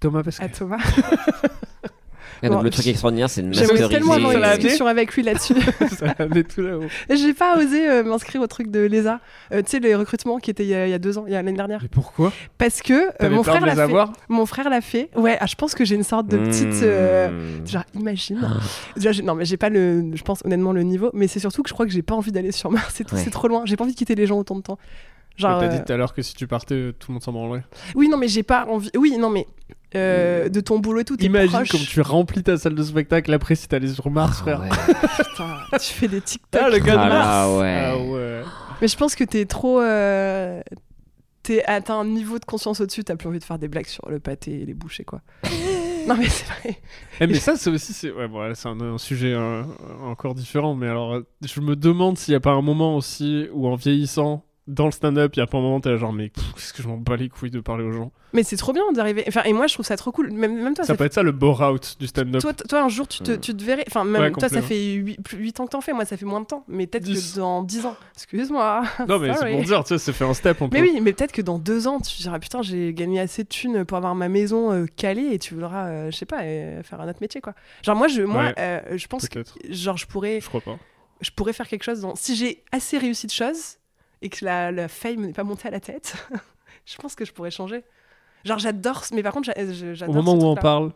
Thomas 0.00 0.22
Pesquet. 0.22 0.44
à 0.44 0.48
Thomas, 0.48 0.78
Ah, 2.42 2.48
donc 2.48 2.58
Bon, 2.58 2.62
le 2.62 2.70
truc 2.70 2.86
extraordinaire, 2.86 3.28
c'est 3.30 3.42
de 3.42 3.48
masteriser. 3.48 3.88
tellement 3.88 4.14
avoir 4.14 4.32
une 4.32 4.56
discussion 4.58 4.86
avec 4.86 5.14
lui 5.14 5.22
là-dessus. 5.22 5.54
Et 7.08 7.16
j'ai 7.16 7.34
pas 7.34 7.56
osé 7.58 7.88
euh, 7.88 8.02
m'inscrire 8.02 8.40
au 8.40 8.46
truc 8.46 8.70
de 8.70 8.80
l'ESA, 8.80 9.20
Euh, 9.52 9.62
tu 9.62 9.70
sais, 9.70 9.80
les 9.80 9.94
recrutements 9.94 10.38
qui 10.38 10.50
étaient 10.50 10.64
il 10.64 10.68
y, 10.70 10.74
a, 10.74 10.86
il 10.86 10.90
y 10.90 10.94
a 10.94 10.98
deux 10.98 11.18
ans, 11.18 11.24
il 11.26 11.32
y 11.32 11.36
a 11.36 11.42
l'année 11.42 11.56
dernière. 11.56 11.80
Mais 11.82 11.88
pourquoi? 11.88 12.32
Parce 12.58 12.82
que 12.82 12.92
euh, 13.22 13.30
mon 13.30 13.42
frère 13.42 13.64
l'a 13.64 13.74
fait. 13.86 13.94
Mon 14.28 14.46
frère 14.46 14.70
l'a 14.70 14.80
fait. 14.80 15.10
Ouais, 15.16 15.36
ah, 15.40 15.46
je 15.46 15.54
pense 15.54 15.74
que 15.74 15.84
j'ai 15.84 15.94
une 15.96 16.02
sorte 16.04 16.26
de 16.28 16.38
petite. 16.38 16.82
euh, 16.82 17.28
Hmm. 17.30 17.66
Genre, 17.66 17.84
imagine. 17.94 18.40
Déjà, 18.96 19.12
j'ai- 19.12 19.22
non, 19.22 19.34
mais 19.34 19.44
j'ai 19.44 19.56
pas 19.56 19.68
le. 19.68 20.10
Je 20.14 20.22
pense 20.22 20.42
honnêtement 20.44 20.72
le 20.72 20.82
niveau, 20.82 21.10
mais 21.12 21.26
c'est 21.28 21.38
surtout 21.40 21.62
que 21.62 21.68
je 21.68 21.74
crois 21.74 21.86
que 21.86 21.92
j'ai 21.92 22.02
pas 22.02 22.14
envie 22.14 22.32
d'aller 22.32 22.52
sur 22.52 22.70
Mars. 22.70 22.92
C'est 22.94 23.04
tout- 23.04 23.14
Ouais. 23.14 23.20
c'est 23.22 23.30
trop 23.30 23.48
loin. 23.48 23.62
J'ai 23.66 23.76
pas 23.76 23.84
envie 23.84 23.92
de 23.92 23.98
quitter 23.98 24.14
les 24.14 24.26
gens 24.26 24.38
autant 24.38 24.56
de 24.56 24.62
temps. 24.62 24.78
Genre. 25.36 25.60
T'as 25.60 25.68
dit 25.68 25.82
tout 25.84 25.92
à 25.92 25.96
l'heure 25.96 26.12
que 26.14 26.22
si 26.22 26.34
tu 26.34 26.46
partais, 26.46 26.92
tout 26.98 27.08
le 27.10 27.14
monde 27.14 27.22
s'en 27.22 27.32
branlerait. 27.32 27.64
Oui, 27.94 28.08
non, 28.08 28.16
mais 28.16 28.28
j'ai 28.28 28.42
pas 28.42 28.66
envie. 28.66 28.90
Oui, 28.96 29.16
non, 29.18 29.30
mais. 29.30 29.46
Euh, 29.94 30.48
de 30.48 30.60
ton 30.60 30.78
boulot 30.78 31.00
et 31.00 31.04
tout, 31.04 31.16
t'es 31.16 31.26
Imagine 31.26 31.50
proche. 31.50 31.68
comme 31.70 31.80
tu 31.80 32.00
remplis 32.00 32.42
ta 32.42 32.56
salle 32.58 32.74
de 32.74 32.82
spectacle 32.82 33.32
après 33.32 33.54
si 33.54 33.66
t'allais 33.68 33.88
sur 33.88 34.10
Mars, 34.10 34.38
Ah, 34.40 34.42
frère. 34.42 34.60
ouais. 34.60 34.68
Putain, 35.30 35.56
tu 35.78 35.92
fais 35.92 36.08
des 36.08 36.20
TikTok. 36.20 36.62
Ah, 36.64 36.68
le 36.70 36.78
gars 36.78 36.94
de 36.96 37.00
Ah 37.02 37.08
Mars 37.08 37.26
là, 37.26 37.58
ouais. 37.58 37.82
Ah 37.84 37.98
ouais. 37.98 38.42
Mais 38.80 38.88
je 38.88 38.96
pense 38.96 39.14
que 39.14 39.24
t'es 39.24 39.44
trop. 39.46 39.80
euh, 39.80 40.60
T'es 41.42 41.64
atteint 41.64 41.98
un 41.98 42.04
niveau 42.04 42.38
de 42.38 42.44
conscience 42.44 42.82
au-dessus, 42.82 43.02
t'as 43.02 43.16
plus 43.16 43.26
envie 43.26 43.38
de 43.38 43.44
faire 43.44 43.58
des 43.58 43.66
blagues 43.66 43.86
sur 43.86 44.06
le 44.10 44.20
pâté 44.20 44.60
et 44.60 44.66
les 44.66 44.74
bouchées, 44.74 45.04
quoi. 45.04 45.22
non, 46.06 46.14
mais 46.18 46.28
c'est 46.28 46.44
vrai. 46.46 46.78
Eh, 47.18 47.26
mais 47.26 47.34
ça, 47.34 47.56
c'est 47.56 47.70
aussi. 47.70 47.94
C'est 47.94 48.12
ouais, 48.12 48.28
bon, 48.28 48.40
là, 48.40 48.54
c'est 48.54 48.68
un, 48.68 48.78
un 48.78 48.98
sujet 48.98 49.32
euh, 49.32 49.62
encore 50.04 50.34
différent. 50.34 50.74
Mais 50.74 50.86
alors, 50.86 51.18
je 51.42 51.60
me 51.62 51.76
demande 51.76 52.18
s'il 52.18 52.32
n'y 52.32 52.36
a 52.36 52.40
pas 52.40 52.50
un 52.50 52.60
moment 52.60 52.94
aussi 52.94 53.48
où, 53.54 53.66
en 53.68 53.74
vieillissant, 53.74 54.44
dans 54.70 54.86
le 54.86 54.92
stand-up, 54.92 55.32
il 55.36 55.40
y 55.40 55.42
a 55.42 55.46
pas 55.46 55.58
un 55.58 55.60
moment, 55.60 55.80
t'es 55.80 55.96
genre, 55.98 56.12
mais 56.12 56.30
qu'est-ce 56.30 56.72
que 56.72 56.82
je 56.82 56.88
m'en 56.88 56.96
bats 56.96 57.16
les 57.16 57.28
couilles 57.28 57.50
de 57.50 57.60
parler 57.60 57.84
aux 57.84 57.92
gens. 57.92 58.12
Mais 58.32 58.44
c'est 58.44 58.56
trop 58.56 58.72
bien 58.72 58.82
d'arriver. 58.92 59.24
Enfin, 59.26 59.42
et 59.42 59.52
moi, 59.52 59.66
je 59.66 59.74
trouve 59.74 59.84
ça 59.84 59.96
trop 59.96 60.12
cool. 60.12 60.30
Même, 60.30 60.62
même 60.62 60.74
toi, 60.74 60.84
Ça 60.84 60.92
ça 60.92 60.96
peut 60.96 61.04
être 61.04 61.14
ça 61.14 61.24
le 61.24 61.32
bore-out 61.32 61.96
du 61.98 62.06
stand-up. 62.06 62.40
toi, 62.40 62.54
toi, 62.54 62.82
un 62.82 62.88
jour, 62.88 63.08
tu 63.08 63.18
te, 63.24 63.32
tu 63.32 63.56
te 63.56 63.64
verrais. 63.64 63.84
Enfin, 63.88 64.04
même 64.04 64.22
Ouais, 64.22 64.30
toi, 64.30 64.48
ça 64.48 64.62
fait 64.62 64.92
8, 64.92 65.58
ans 65.60 65.66
que 65.66 65.70
t'en 65.72 65.80
fais. 65.80 65.92
Moi, 65.92 66.04
ça 66.04 66.16
fait 66.16 66.24
moins 66.26 66.40
de 66.40 66.46
temps. 66.46 66.64
Mais 66.68 66.86
peut-être 66.86 67.04
que 67.06 67.36
dans 67.36 67.62
10 67.64 67.86
ans. 67.86 67.96
Excuse-moi. 68.14 68.82
non, 69.08 69.18
mais 69.18 69.34
c'est 69.34 69.50
pour 69.50 69.62
dire, 69.64 69.82
tu 69.82 69.88
sais, 69.88 69.98
c'est 69.98 70.12
fait 70.12 70.24
un 70.24 70.34
step 70.34 70.62
un 70.62 70.68
peu. 70.68 70.76
Mais 70.78 70.82
oui, 70.82 71.00
mais 71.02 71.12
peut-être 71.12 71.32
que 71.32 71.42
dans 71.42 71.58
deux 71.58 71.88
ans, 71.88 71.98
tu 72.00 72.16
diras 72.22 72.38
putain, 72.38 72.62
j'ai 72.62 72.94
gagné 72.94 73.18
assez 73.20 73.42
de 73.42 73.48
thunes 73.48 73.84
pour 73.84 73.96
avoir 73.96 74.14
ma 74.14 74.28
maison 74.28 74.72
euh, 74.72 74.86
calée 74.96 75.30
et 75.32 75.38
tu 75.40 75.54
voudras, 75.54 75.86
euh, 75.88 76.10
je 76.12 76.16
sais 76.16 76.26
pas, 76.26 76.42
euh, 76.42 76.82
faire 76.84 77.00
un 77.00 77.08
autre 77.08 77.18
métier 77.20 77.40
quoi. 77.40 77.54
Genre 77.82 77.96
moi, 77.96 78.06
je, 78.08 78.22
moi, 78.22 78.44
Ouais. 78.44 78.54
euh, 78.58 78.80
je 78.96 79.06
pense 79.08 79.28
que 79.28 79.40
genre 79.68 79.96
je 79.96 80.06
pourrais, 80.06 80.40
Je 80.40 80.46
crois 80.46 80.60
pas. 80.60 80.78
je 81.20 81.30
pourrais 81.32 81.52
faire 81.52 81.66
quelque 81.66 81.82
chose 81.82 82.00
dans. 82.00 82.14
Si 82.14 82.36
j'ai 82.36 82.62
assez 82.70 82.96
réussi 82.98 83.26
de 83.26 83.32
choses 83.32 83.76
et 84.22 84.28
que 84.28 84.44
la, 84.44 84.70
la 84.72 84.88
fame 84.88 85.20
n'est 85.26 85.32
pas 85.32 85.44
montée 85.44 85.68
à 85.68 85.70
la 85.70 85.80
tête, 85.80 86.14
je 86.86 86.96
pense 86.96 87.14
que 87.14 87.24
je 87.24 87.32
pourrais 87.32 87.50
changer. 87.50 87.82
Genre 88.44 88.58
j'adore, 88.58 89.04
ce- 89.04 89.14
mais 89.14 89.22
par 89.22 89.32
contre 89.32 89.50
j'adore. 89.54 90.08
Au 90.08 90.12
moment 90.12 90.38
ce 90.38 90.44
où 90.44 90.48
on 90.48 90.54
parle, 90.56 90.92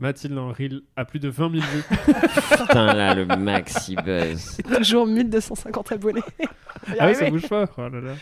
Mathilde 0.00 0.38
en 0.38 0.52
reel 0.52 0.82
a 0.96 1.04
plus 1.04 1.18
de 1.18 1.28
20 1.28 1.50
000 1.60 1.64
vues. 1.72 1.82
Putain, 2.56 2.94
là, 2.94 3.14
le 3.16 3.26
maxi 3.26 3.96
buzz. 3.96 4.58
Toujours 4.76 5.06
1250 5.06 5.90
abonnés. 5.92 6.20
Ah 7.00 7.08
oui, 7.08 7.14
ça 7.16 7.28
bouge 7.30 7.48
pas. 7.48 7.64
Oh 7.76 7.88
là 7.88 8.00
là. 8.00 8.12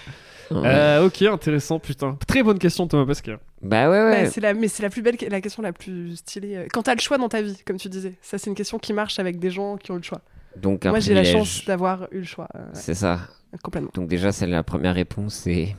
Ouais. 0.51 0.63
Euh, 0.65 1.07
ok, 1.07 1.21
intéressant, 1.23 1.79
putain. 1.81 2.17
Très 2.27 2.43
bonne 2.43 2.59
question, 2.59 2.87
Thomas 2.87 3.05
Pesquet. 3.05 3.37
Bah 3.61 3.91
ouais, 3.91 3.99
Bah, 3.99 4.11
ouais. 4.23 4.31
c'est 4.31 4.41
la, 4.41 4.55
mais 4.55 4.69
c'est 4.69 4.85
la 4.85 4.91
plus 4.91 5.03
belle, 5.03 5.17
la 5.29 5.41
question 5.43 5.61
la 5.63 5.73
plus 5.75 6.17
stylée. 6.17 6.67
Quand 6.73 6.85
t'as 6.85 6.95
le 6.95 7.01
choix 7.01 7.19
dans 7.19 7.29
ta 7.29 7.43
vie, 7.43 7.61
comme 7.67 7.77
tu 7.79 7.89
disais, 7.89 8.15
ça 8.23 8.39
c'est 8.39 8.49
une 8.49 8.55
question 8.57 8.79
qui 8.79 8.93
marche 8.93 9.19
avec 9.19 9.39
des 9.41 9.51
gens 9.51 9.77
qui 9.77 9.91
ont 9.91 9.95
eu 9.97 9.99
le 9.99 10.05
choix. 10.05 10.21
Donc, 10.61 10.87
un 10.87 10.91
Moi 10.91 11.01
j'ai 11.01 11.15
la 11.15 11.25
chance 11.25 11.65
d'avoir 11.67 12.09
eu 12.13 12.19
le 12.19 12.25
choix, 12.25 12.49
euh, 12.55 12.61
ouais, 12.61 12.65
C'est 12.73 12.95
ça. 12.95 13.21
complètement. 13.63 13.91
Donc, 13.95 14.09
déjà, 14.09 14.33
c'est 14.33 14.47
la 14.47 14.63
première 14.63 14.95
réponse, 14.95 15.35
c'est. 15.35 15.75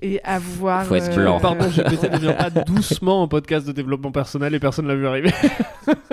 Et 0.00 0.20
avoir. 0.22 0.84
Faut 0.84 0.94
être 0.94 1.10
euh, 1.10 1.22
blanc. 1.22 1.40
Pardon, 1.40 1.64
GPT 1.66 2.08
devient 2.12 2.34
pas 2.38 2.50
doucement 2.66 3.24
un 3.24 3.26
podcast 3.26 3.66
de 3.66 3.72
développement 3.72 4.12
personnel 4.12 4.54
et 4.54 4.60
personne 4.60 4.86
l'a 4.86 4.94
vu 4.94 5.06
arriver. 5.08 5.32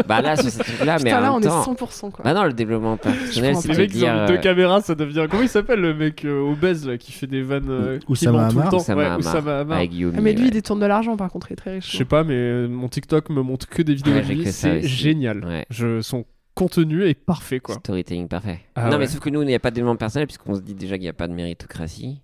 Bah 0.07 0.21
là, 0.21 0.35
sur 0.35 0.49
ce 0.49 0.59
truc-là, 0.59 0.97
mais 0.99 1.05
Putain, 1.05 1.17
en 1.17 1.21
là 1.21 1.33
on 1.33 1.39
est 1.39 1.43
temps. 1.47 1.73
100% 1.73 2.11
quoi. 2.11 2.23
Bah 2.23 2.33
non, 2.33 2.43
le 2.45 2.53
développement 2.53 2.95
personnel, 2.97 3.55
c'est. 3.57 3.67
Les 3.69 3.73
de 3.75 3.79
mecs, 3.81 3.93
ils 3.95 4.03
ont 4.05 4.25
deux 4.25 4.33
euh, 4.35 4.37
caméras, 4.37 4.81
ça 4.81 4.95
devient. 4.95 5.25
Comment 5.29 5.43
il 5.43 5.49
s'appelle 5.49 5.79
le 5.81 5.93
mec 5.93 6.23
euh, 6.25 6.39
obèse 6.51 6.87
là, 6.87 6.97
qui 6.97 7.11
fait 7.11 7.27
des 7.27 7.41
vannes 7.41 7.67
euh, 7.69 7.95
Ou- 7.97 7.99
qui 7.99 8.11
Oussama 8.27 8.43
ment 8.43 8.47
tout 8.49 8.55
le 8.55 8.61
Hamar. 8.61 8.71
temps? 8.71 8.77
Oussama 8.77 9.01
Ouais, 9.01 9.59
Hamar. 9.61 9.77
Avec 9.77 9.89
Guillaume. 9.91 10.13
Ah, 10.17 10.21
mais 10.21 10.33
lui 10.33 10.41
ouais. 10.43 10.47
il 10.47 10.51
détourne 10.51 10.79
de 10.79 10.85
l'argent 10.85 11.17
par 11.17 11.29
contre, 11.29 11.47
il 11.49 11.53
est 11.53 11.57
très 11.57 11.73
riche. 11.75 11.91
Je 11.91 11.97
sais 11.97 12.05
pas, 12.05 12.23
mais 12.23 12.33
euh, 12.35 12.67
mon 12.67 12.87
TikTok 12.87 13.29
me 13.29 13.41
montre 13.41 13.67
que 13.67 13.81
des 13.81 13.95
vidéos 13.95 14.13
Ouais, 14.13 14.21
de 14.21 14.27
lui. 14.27 14.51
C'est 14.51 14.81
génial. 14.87 15.43
Ouais. 15.45 15.65
Je, 15.69 16.01
son 16.01 16.25
contenu 16.55 17.03
est 17.07 17.13
parfait, 17.13 17.59
quoi. 17.59 17.75
Storytelling 17.75 18.27
parfait. 18.27 18.61
Ah 18.75 18.85
non, 18.85 18.91
ouais. 18.93 18.97
mais 18.99 19.07
sauf 19.07 19.19
que 19.19 19.29
nous, 19.29 19.41
il 19.43 19.47
n'y 19.47 19.53
a 19.55 19.59
pas 19.59 19.69
de 19.69 19.75
développement 19.75 19.97
personnel, 19.97 20.27
puisqu'on 20.27 20.55
se 20.55 20.61
dit 20.61 20.73
déjà 20.73 20.95
qu'il 20.95 21.03
n'y 21.03 21.09
a 21.09 21.13
pas 21.13 21.27
de 21.27 21.33
méritocratie. 21.33 22.21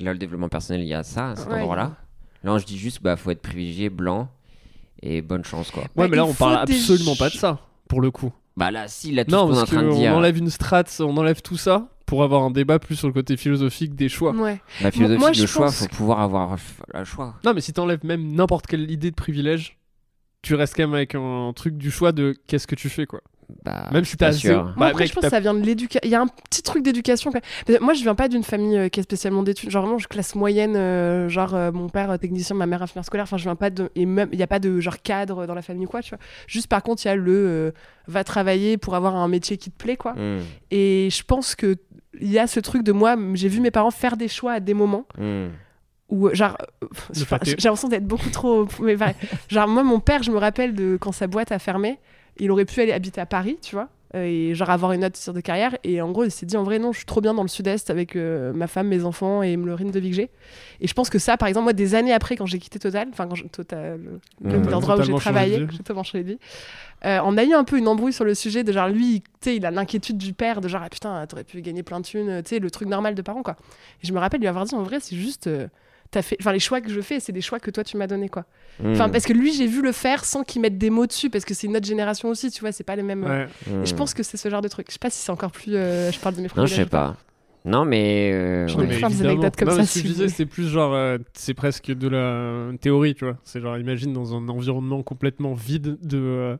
Là, 0.00 0.12
le 0.12 0.18
développement 0.18 0.48
personnel, 0.48 0.82
il 0.82 0.88
y 0.88 0.94
a 0.94 1.02
ça, 1.04 1.30
à 1.30 1.36
cet 1.36 1.48
Ouais. 1.48 1.60
endroit-là. 1.60 1.92
Là, 2.42 2.58
je 2.58 2.64
dis 2.66 2.78
juste, 2.78 3.00
bah, 3.02 3.16
faut 3.16 3.30
être 3.30 3.40
privilégié, 3.42 3.90
blanc, 3.90 4.28
et 5.02 5.22
bonne 5.22 5.44
chance, 5.44 5.70
quoi. 5.70 5.82
Ouais, 5.84 5.88
Bah, 5.96 6.08
mais 6.08 6.16
là, 6.16 6.24
on 6.24 6.34
parle 6.34 6.66
des 6.66 6.74
absolument 6.74 7.14
pas 7.16 7.28
de 7.28 7.34
ça, 7.34 7.60
pour 7.88 8.00
le 8.00 8.10
coup. 8.10 8.32
Bah 8.56 8.70
là, 8.70 8.86
si, 8.88 9.12
là, 9.12 9.24
tout 9.24 9.30
Non, 9.32 9.46
ce 9.46 9.46
qu'on 9.46 9.50
est 9.52 9.56
en 9.56 9.60
parce 9.60 9.70
train 9.70 9.82
de 9.82 9.88
qu'on 9.90 9.94
dire. 9.96 10.14
enlève 10.14 10.38
une 10.38 10.50
strat, 10.50 10.84
on 11.00 11.16
enlève 11.16 11.42
tout 11.42 11.56
ça 11.56 11.88
pour 12.06 12.22
avoir 12.22 12.42
un 12.42 12.50
débat 12.50 12.78
plus 12.78 12.94
sur 12.96 13.08
le 13.08 13.12
côté 13.14 13.36
philosophique 13.36 13.94
des 13.96 14.08
choix. 14.08 14.32
Ouais. 14.32 14.60
La 14.82 14.90
philosophie, 14.90 15.18
Moi, 15.18 15.28
le 15.30 15.34
je 15.34 15.46
choix, 15.46 15.70
faut 15.72 15.86
que- 15.86 15.94
pouvoir 15.94 16.20
avoir 16.20 16.56
le 16.94 17.04
choix. 17.04 17.34
Non, 17.44 17.52
mais 17.54 17.60
si 17.60 17.72
t'enlèves 17.72 18.04
même 18.04 18.32
n'importe 18.32 18.66
quelle 18.66 18.88
idée 18.90 19.10
de 19.10 19.16
privilège, 19.16 19.76
tu 20.42 20.54
restes 20.54 20.76
quand 20.76 20.82
même 20.84 20.94
avec 20.94 21.14
un 21.14 21.52
truc 21.56 21.76
du 21.76 21.90
choix 21.90 22.12
de 22.12 22.36
qu'est-ce 22.46 22.66
que 22.66 22.74
tu 22.76 22.88
fais, 22.88 23.06
quoi. 23.06 23.20
Bah, 23.64 23.88
Même 23.92 24.00
je 24.02 24.04
si 24.04 24.08
suis 24.10 24.16
t'as 24.18 24.26
pas 24.26 24.30
assez- 24.30 24.38
sûr. 24.48 24.62
Moi, 24.64 24.72
Bah, 24.76 24.86
après, 24.86 25.02
mec, 25.04 25.08
je 25.08 25.14
pense 25.14 25.24
que 25.24 25.30
ça 25.30 25.40
vient 25.40 25.54
de 25.54 25.60
l'éducation. 25.60 26.00
Il 26.04 26.10
y 26.10 26.14
a 26.14 26.20
un 26.20 26.26
petit 26.26 26.62
truc 26.62 26.82
d'éducation. 26.82 27.30
Moi, 27.80 27.94
je 27.94 28.02
viens 28.02 28.14
pas 28.14 28.28
d'une 28.28 28.42
famille 28.44 28.76
euh, 28.76 28.88
qui 28.88 29.00
est 29.00 29.02
spécialement 29.02 29.42
d'études. 29.42 29.70
Genre, 29.70 29.82
vraiment, 29.84 29.98
je 29.98 30.08
classe 30.08 30.34
moyenne. 30.34 30.76
euh, 30.76 31.28
genre, 31.28 31.54
euh, 31.54 31.72
mon 31.72 31.88
père, 31.88 32.18
technicien, 32.18 32.56
ma 32.56 32.66
mère, 32.66 32.82
infirmière 32.82 33.04
scolaire. 33.04 33.24
Enfin, 33.24 33.36
je 33.36 33.44
viens 33.44 33.56
pas 33.56 33.70
de. 33.70 33.90
Et 33.94 34.06
même, 34.06 34.28
il 34.32 34.36
n'y 34.36 34.42
a 34.42 34.46
pas 34.46 34.58
de 34.58 34.80
genre 34.80 35.00
cadre 35.02 35.46
dans 35.46 35.54
la 35.54 35.62
famille 35.62 35.86
ou 35.86 35.88
quoi, 35.88 36.02
tu 36.02 36.10
vois. 36.10 36.18
Juste, 36.46 36.66
par 36.68 36.82
contre, 36.82 37.04
il 37.04 37.08
y 37.08 37.10
a 37.10 37.16
le 37.16 37.32
euh, 37.32 37.70
va 38.06 38.24
travailler 38.24 38.76
pour 38.76 38.94
avoir 38.94 39.14
un 39.16 39.28
métier 39.28 39.56
qui 39.56 39.70
te 39.70 39.76
plaît, 39.82 39.96
quoi. 39.96 40.12
Hmm, 40.14 40.40
Et 40.70 41.08
je 41.10 41.22
pense 41.22 41.54
que 41.54 41.76
il 42.20 42.30
y 42.30 42.38
a 42.38 42.46
ce 42.46 42.60
truc 42.60 42.82
de 42.84 42.92
moi, 42.92 43.16
j'ai 43.34 43.48
vu 43.48 43.60
mes 43.60 43.70
parents 43.72 43.90
faire 43.90 44.16
des 44.16 44.28
choix 44.28 44.52
à 44.52 44.60
des 44.60 44.74
moments 44.74 45.04
où, 46.10 46.28
euh, 46.28 46.34
genre, 46.34 46.56
j'ai 47.12 47.24
l'impression 47.64 47.88
d'être 47.88 48.06
beaucoup 48.06 48.30
trop. 48.30 48.68
Mais 48.80 48.96
pareil. 48.96 49.14
genre, 49.48 49.66
moi, 49.68 49.82
mon 49.82 50.00
père, 50.00 50.22
je 50.22 50.30
me 50.30 50.36
rappelle 50.38 50.74
de 50.74 50.96
quand 51.00 51.12
sa 51.12 51.26
boîte 51.26 51.50
a 51.50 51.58
fermé, 51.58 51.98
il 52.38 52.50
aurait 52.50 52.64
pu 52.64 52.80
aller 52.80 52.92
habiter 52.92 53.20
à 53.20 53.26
Paris, 53.26 53.58
tu 53.62 53.74
vois, 53.74 53.88
euh, 54.14 54.24
et 54.24 54.54
genre 54.54 54.70
avoir 54.70 54.92
une 54.92 55.04
autre 55.04 55.18
tir 55.18 55.32
de 55.32 55.40
carrière. 55.40 55.76
Et 55.84 56.00
en 56.00 56.10
gros, 56.12 56.24
il 56.24 56.30
s'est 56.30 56.46
dit, 56.46 56.56
en 56.56 56.62
vrai, 56.62 56.78
non, 56.78 56.92
je 56.92 56.98
suis 56.98 57.06
trop 57.06 57.20
bien 57.20 57.34
dans 57.34 57.42
le 57.42 57.48
sud-est 57.48 57.90
avec 57.90 58.14
euh, 58.16 58.52
ma 58.52 58.66
femme, 58.66 58.88
mes 58.88 59.04
enfants 59.04 59.42
et 59.42 59.56
le 59.56 59.74
rythme 59.74 59.90
de 59.90 59.98
vie 60.00 60.10
que 60.10 60.16
j'ai. 60.16 60.30
Et 60.80 60.86
je 60.86 60.94
pense 60.94 61.10
que 61.10 61.18
ça, 61.18 61.36
par 61.36 61.48
exemple, 61.48 61.64
moi, 61.64 61.72
des 61.72 61.94
années 61.94 62.12
après, 62.12 62.36
quand 62.36 62.46
j'ai 62.46 62.58
quitté 62.58 62.78
Total, 62.78 63.08
enfin, 63.12 63.26
quand 63.28 63.36
Total, 63.50 64.00
le- 64.42 64.50
l'endroit 64.70 64.94
où 64.96 65.02
j'ai 65.02 65.12
travaillé, 65.20 65.58
j'ai 65.70 65.78
totalement 65.78 66.02
changé 66.04 66.22
de 66.24 66.28
vie. 66.30 66.38
Euh, 67.04 67.20
on 67.24 67.36
a 67.36 67.44
eu 67.44 67.52
un 67.52 67.64
peu 67.64 67.76
une 67.76 67.86
embrouille 67.88 68.12
sur 68.14 68.24
le 68.24 68.34
sujet 68.34 68.64
de 68.64 68.72
genre 68.72 68.88
lui, 68.88 69.20
tu 69.40 69.50
sais, 69.50 69.56
il 69.56 69.66
a 69.66 69.70
l'inquiétude 69.70 70.16
du 70.16 70.32
père 70.32 70.60
de 70.60 70.68
genre 70.68 70.82
ah, 70.84 70.88
putain, 70.88 71.26
t'aurais 71.26 71.44
pu 71.44 71.60
gagner 71.60 71.82
plein 71.82 72.00
de 72.00 72.06
thunes, 72.06 72.42
tu 72.42 72.48
sais, 72.50 72.58
le 72.60 72.70
truc 72.70 72.88
normal 72.88 73.14
de 73.14 73.20
parents 73.20 73.42
quoi. 73.42 73.56
Et 74.02 74.06
je 74.06 74.12
me 74.14 74.18
rappelle 74.20 74.40
lui 74.40 74.46
avoir 74.48 74.64
dit 74.64 74.74
en 74.74 74.82
vrai, 74.82 75.00
c'est 75.00 75.16
juste 75.16 75.50
t'as 76.14 76.22
fait 76.22 76.36
enfin 76.40 76.52
les 76.52 76.58
choix 76.60 76.80
que 76.80 76.90
je 76.90 77.00
fais, 77.00 77.20
c'est 77.20 77.32
des 77.32 77.40
choix 77.40 77.58
que 77.60 77.70
toi 77.70 77.84
tu 77.84 77.96
m'as 77.96 78.06
donné 78.06 78.28
quoi. 78.28 78.44
Enfin 78.84 79.08
Hmm, 79.08 79.12
parce 79.12 79.24
que 79.24 79.32
lui, 79.32 79.52
j'ai 79.52 79.66
vu 79.66 79.82
le 79.82 79.92
faire 79.92 80.24
sans 80.24 80.42
qu'il 80.44 80.60
mette 80.62 80.78
des 80.78 80.90
mots 80.90 81.06
dessus 81.06 81.30
parce 81.30 81.44
que 81.44 81.54
c'est 81.54 81.66
une 81.66 81.76
autre 81.76 81.86
génération 81.86 82.28
aussi, 82.28 82.50
tu 82.50 82.60
vois, 82.60 82.72
c'est 82.72 82.84
pas 82.84 82.96
les 82.96 83.02
mêmes 83.02 83.24
Ouais. 83.24 83.46
Et 83.82 83.86
je 83.86 83.92
hmm. 83.94 83.96
pense 83.96 84.14
que 84.14 84.22
c'est 84.22 84.36
ce 84.36 84.48
genre 84.48 84.62
de 84.62 84.68
truc. 84.68 84.86
Je 84.88 84.94
sais 84.94 84.98
pas 84.98 85.10
si 85.10 85.20
c'est 85.20 85.30
encore 85.32 85.52
plus 85.52 85.74
euh, 85.76 86.10
je 86.10 86.18
parle 86.20 86.34
de 86.36 86.40
mes 86.40 86.48
Non, 86.56 86.66
je 86.66 86.74
sais 86.74 86.86
pas. 86.86 87.16
Non, 87.66 87.84
mais. 87.86 88.30
euh, 88.32 88.66
Je 88.68 88.76
ouais. 88.76 88.82
vais 88.82 88.88
mais 88.88 88.94
faire 89.00 89.08
des 89.08 89.14
évidemment. 89.14 89.32
anecdotes 89.40 89.56
comme 89.56 89.68
Non, 89.68 89.74
ça, 89.74 89.80
mais 89.80 89.86
Ce 89.86 89.94
que 89.94 89.98
si 90.00 90.00
je 90.00 90.04
vous 90.04 90.08
disais, 90.12 90.24
voulez. 90.24 90.28
c'était 90.36 90.50
plus 90.50 90.68
genre, 90.68 90.92
euh, 90.94 91.16
c'est 91.32 91.54
presque 91.54 91.86
de 91.92 92.08
la 92.08 92.76
théorie, 92.78 93.14
tu 93.14 93.24
vois. 93.24 93.38
C'est 93.44 93.60
genre, 93.60 93.78
imagine 93.78 94.12
dans 94.12 94.34
un 94.34 94.48
environnement 94.48 95.02
complètement 95.02 95.54
vide 95.54 95.96
de, 96.02 96.18
euh, 96.18 96.56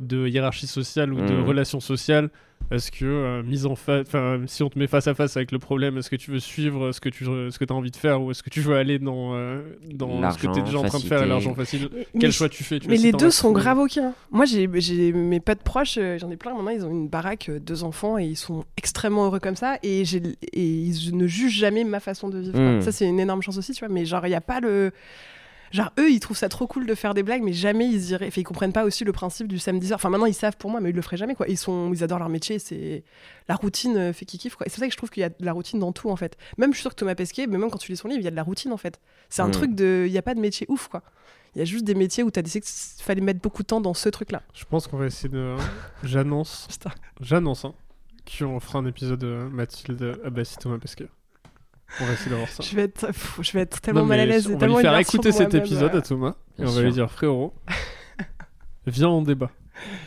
de 0.00 0.26
hiérarchie 0.26 0.66
sociale 0.66 1.12
ou 1.12 1.18
de 1.20 1.34
Mhm. 1.34 1.44
relations 1.44 1.78
sociales. 1.80 2.30
Est-ce 2.70 2.92
que, 2.92 3.04
euh, 3.04 3.42
mise 3.42 3.66
en 3.66 3.74
face, 3.74 4.04
enfin, 4.06 4.40
si 4.46 4.62
on 4.62 4.68
te 4.70 4.78
met 4.78 4.86
face 4.86 5.06
à 5.08 5.14
face 5.14 5.36
avec 5.36 5.50
le 5.50 5.58
problème, 5.58 5.98
est-ce 5.98 6.08
que 6.08 6.16
tu 6.16 6.30
veux 6.30 6.38
suivre 6.38 6.92
ce 6.92 7.00
que 7.00 7.08
tu 7.08 7.24
ce 7.24 7.58
que 7.58 7.64
as 7.68 7.74
envie 7.74 7.90
de 7.90 7.96
faire 7.96 8.22
ou 8.22 8.30
est-ce 8.30 8.42
que 8.42 8.50
tu 8.50 8.60
veux 8.60 8.76
aller 8.76 8.98
dans, 8.98 9.34
euh, 9.34 9.60
dans 9.92 10.30
ce 10.30 10.38
que 10.38 10.46
tu 10.46 10.58
es 10.60 10.62
déjà 10.62 10.78
en 10.78 10.84
train 10.84 10.98
de 10.98 11.04
faire 11.04 11.26
l'argent 11.26 11.54
facile 11.54 11.88
pas. 11.88 11.96
Quel 12.12 12.22
Mais- 12.22 12.30
choix 12.30 12.48
tu 12.48 12.62
fais 12.64 12.78
tu 12.78 12.88
Mais 12.88 12.96
les 12.96 13.12
deux 13.12 13.30
sont 13.30 13.52
grave 13.52 13.78
hein. 13.80 14.12
Moi, 14.30 14.44
j'ai 14.44 14.68
j'ai 14.74 15.12
mes 15.12 15.40
potes 15.40 15.62
proches, 15.62 15.98
euh, 15.98 16.18
j'en 16.18 16.30
ai 16.30 16.36
plein 16.36 16.54
maintenant, 16.54 16.70
ils 16.70 16.84
ont 16.84 16.90
une 16.90 17.08
baraque, 17.08 17.50
deux 17.50 17.82
enfants 17.82 18.18
et 18.18 18.24
ils 18.26 18.36
sont 18.36 18.64
extrêmement 18.76 19.24
heureux 19.26 19.40
comme 19.40 19.56
ça. 19.56 19.78
Et, 19.82 20.04
j'ai- 20.04 20.22
et 20.52 20.64
ils 20.64 21.16
ne 21.16 21.26
jugent 21.26 21.58
jamais 21.58 21.84
ma 21.84 22.00
façon 22.00 22.28
de 22.28 22.38
vivre. 22.38 22.52
quoi. 22.52 22.76
Mm. 22.76 22.82
Ça, 22.82 22.92
c'est 22.92 23.06
une 23.06 23.20
énorme 23.20 23.42
chance 23.42 23.58
aussi, 23.58 23.72
tu 23.72 23.84
vois. 23.84 23.92
Mais 23.92 24.04
genre, 24.04 24.26
il 24.26 24.30
n'y 24.30 24.34
a 24.36 24.40
pas 24.40 24.60
le. 24.60 24.92
Genre, 25.70 25.92
eux, 25.98 26.10
ils 26.10 26.18
trouvent 26.20 26.36
ça 26.36 26.48
trop 26.48 26.66
cool 26.66 26.86
de 26.86 26.94
faire 26.96 27.14
des 27.14 27.22
blagues, 27.22 27.42
mais 27.42 27.52
jamais 27.52 27.86
ils 27.88 28.10
iraient. 28.10 28.26
Enfin, 28.26 28.40
ils 28.40 28.44
comprennent 28.44 28.72
pas 28.72 28.84
aussi 28.84 29.04
le 29.04 29.12
principe 29.12 29.46
du 29.46 29.58
samedi 29.58 29.86
soir. 29.86 29.96
Enfin, 29.98 30.10
maintenant, 30.10 30.26
ils 30.26 30.34
savent 30.34 30.56
pour 30.56 30.68
moi, 30.70 30.80
mais 30.80 30.90
ils 30.90 30.96
le 30.96 31.02
feraient 31.02 31.16
jamais, 31.16 31.34
quoi. 31.36 31.46
Ils, 31.48 31.56
sont... 31.56 31.92
ils 31.92 32.02
adorent 32.02 32.18
leur 32.18 32.28
métier, 32.28 32.58
c'est. 32.58 33.04
La 33.48 33.54
routine 33.54 33.96
euh, 33.96 34.12
fait 34.12 34.24
qu'ils 34.24 34.40
kiffent, 34.40 34.56
quoi. 34.56 34.66
Et 34.66 34.70
c'est 34.70 34.74
pour 34.76 34.80
ça 34.80 34.86
que 34.88 34.92
je 34.92 34.96
trouve 34.96 35.10
qu'il 35.10 35.20
y 35.20 35.24
a 35.24 35.28
de 35.28 35.34
la 35.44 35.52
routine 35.52 35.78
dans 35.78 35.92
tout, 35.92 36.10
en 36.10 36.16
fait. 36.16 36.36
Même, 36.58 36.70
je 36.72 36.76
suis 36.78 36.82
sûre 36.82 36.90
que 36.90 36.96
Thomas 36.96 37.14
Pesquet, 37.14 37.46
mais 37.46 37.56
même 37.58 37.70
quand 37.70 37.78
tu 37.78 37.92
lis 37.92 37.96
son 37.96 38.08
livre, 38.08 38.20
il 38.20 38.24
y 38.24 38.28
a 38.28 38.32
de 38.32 38.36
la 38.36 38.42
routine, 38.42 38.72
en 38.72 38.76
fait. 38.76 38.98
C'est 39.28 39.42
un 39.42 39.48
Mm. 39.48 39.52
truc 39.52 39.74
de. 39.74 40.04
Il 40.06 40.12
n'y 40.12 40.18
a 40.18 40.22
pas 40.22 40.34
de 40.34 40.40
métier 40.40 40.66
ouf, 40.68 40.88
quoi. 40.88 41.02
Il 41.54 41.58
y 41.58 41.62
a 41.62 41.64
juste 41.64 41.84
des 41.84 41.94
métiers 41.94 42.22
où 42.24 42.30
tu 42.30 42.38
as 42.38 42.42
décidé 42.42 42.60
qu'il 42.64 43.04
fallait 43.04 43.20
mettre 43.20 43.40
beaucoup 43.40 43.62
de 43.62 43.66
temps 43.68 43.80
dans 43.80 43.94
ce 43.94 44.08
truc-là. 44.08 44.42
Je 44.54 44.64
pense 44.64 44.86
qu'on 44.88 44.96
va 44.98 45.06
essayer 45.06 45.28
de. 45.28 45.56
J'annonce. 46.02 46.68
J'annonce, 47.20 47.64
hein, 47.64 47.74
qu'on 48.38 48.60
fera 48.60 48.78
un 48.80 48.86
épisode 48.86 49.18
de 49.20 49.48
Mathilde 49.52 50.20
Abbassi 50.24 50.56
Thomas 50.58 50.78
Pesquet. 50.78 51.08
On 52.00 52.04
va 52.06 52.12
essayer 52.12 52.30
d'avoir 52.30 52.48
ça. 52.48 52.62
Je 52.62 52.76
vais 52.76 52.82
être, 52.82 53.06
pff, 53.08 53.38
je 53.42 53.52
vais 53.52 53.60
être 53.60 53.80
tellement 53.80 54.00
Non, 54.02 54.06
mal 54.06 54.20
à 54.20 54.26
mais 54.26 54.32
l'aise. 54.32 54.46
On 54.46 54.50
et 54.50 54.52
va 54.54 54.58
tellement 54.60 54.76
lui 54.76 54.82
faire 54.82 54.98
écouter 54.98 55.32
cet 55.32 55.52
moi-même, 55.52 55.66
épisode 55.66 55.94
euh, 55.94 55.98
à 55.98 56.02
Thomas 56.02 56.34
et 56.58 56.62
Bien 56.62 56.70
on 56.70 56.74
va 56.74 56.82
lui 56.82 56.92
dire 56.92 57.10
frérot, 57.10 57.52
viens 58.86 59.08
on 59.08 59.22
débat. 59.22 59.50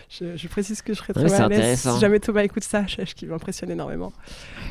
Je, 0.07 0.38
je 0.38 0.47
précise 0.47 0.84
que 0.84 0.93
je 0.93 0.99
serais 0.99 1.13
Ouais, 1.17 1.23
très 1.23 1.29
c'est 1.29 1.39
mal 1.41 1.45
à 1.45 1.49
l'aise. 1.49 1.59
intéressant. 1.59 1.95
Si 1.95 2.01
jamais 2.01 2.19
Thomas 2.19 2.43
écoute 2.43 2.63
ça, 2.63 2.88
sache 2.95 3.15
qu'il 3.15 3.27
m'impressionne 3.29 3.71
énormément. 3.71 4.13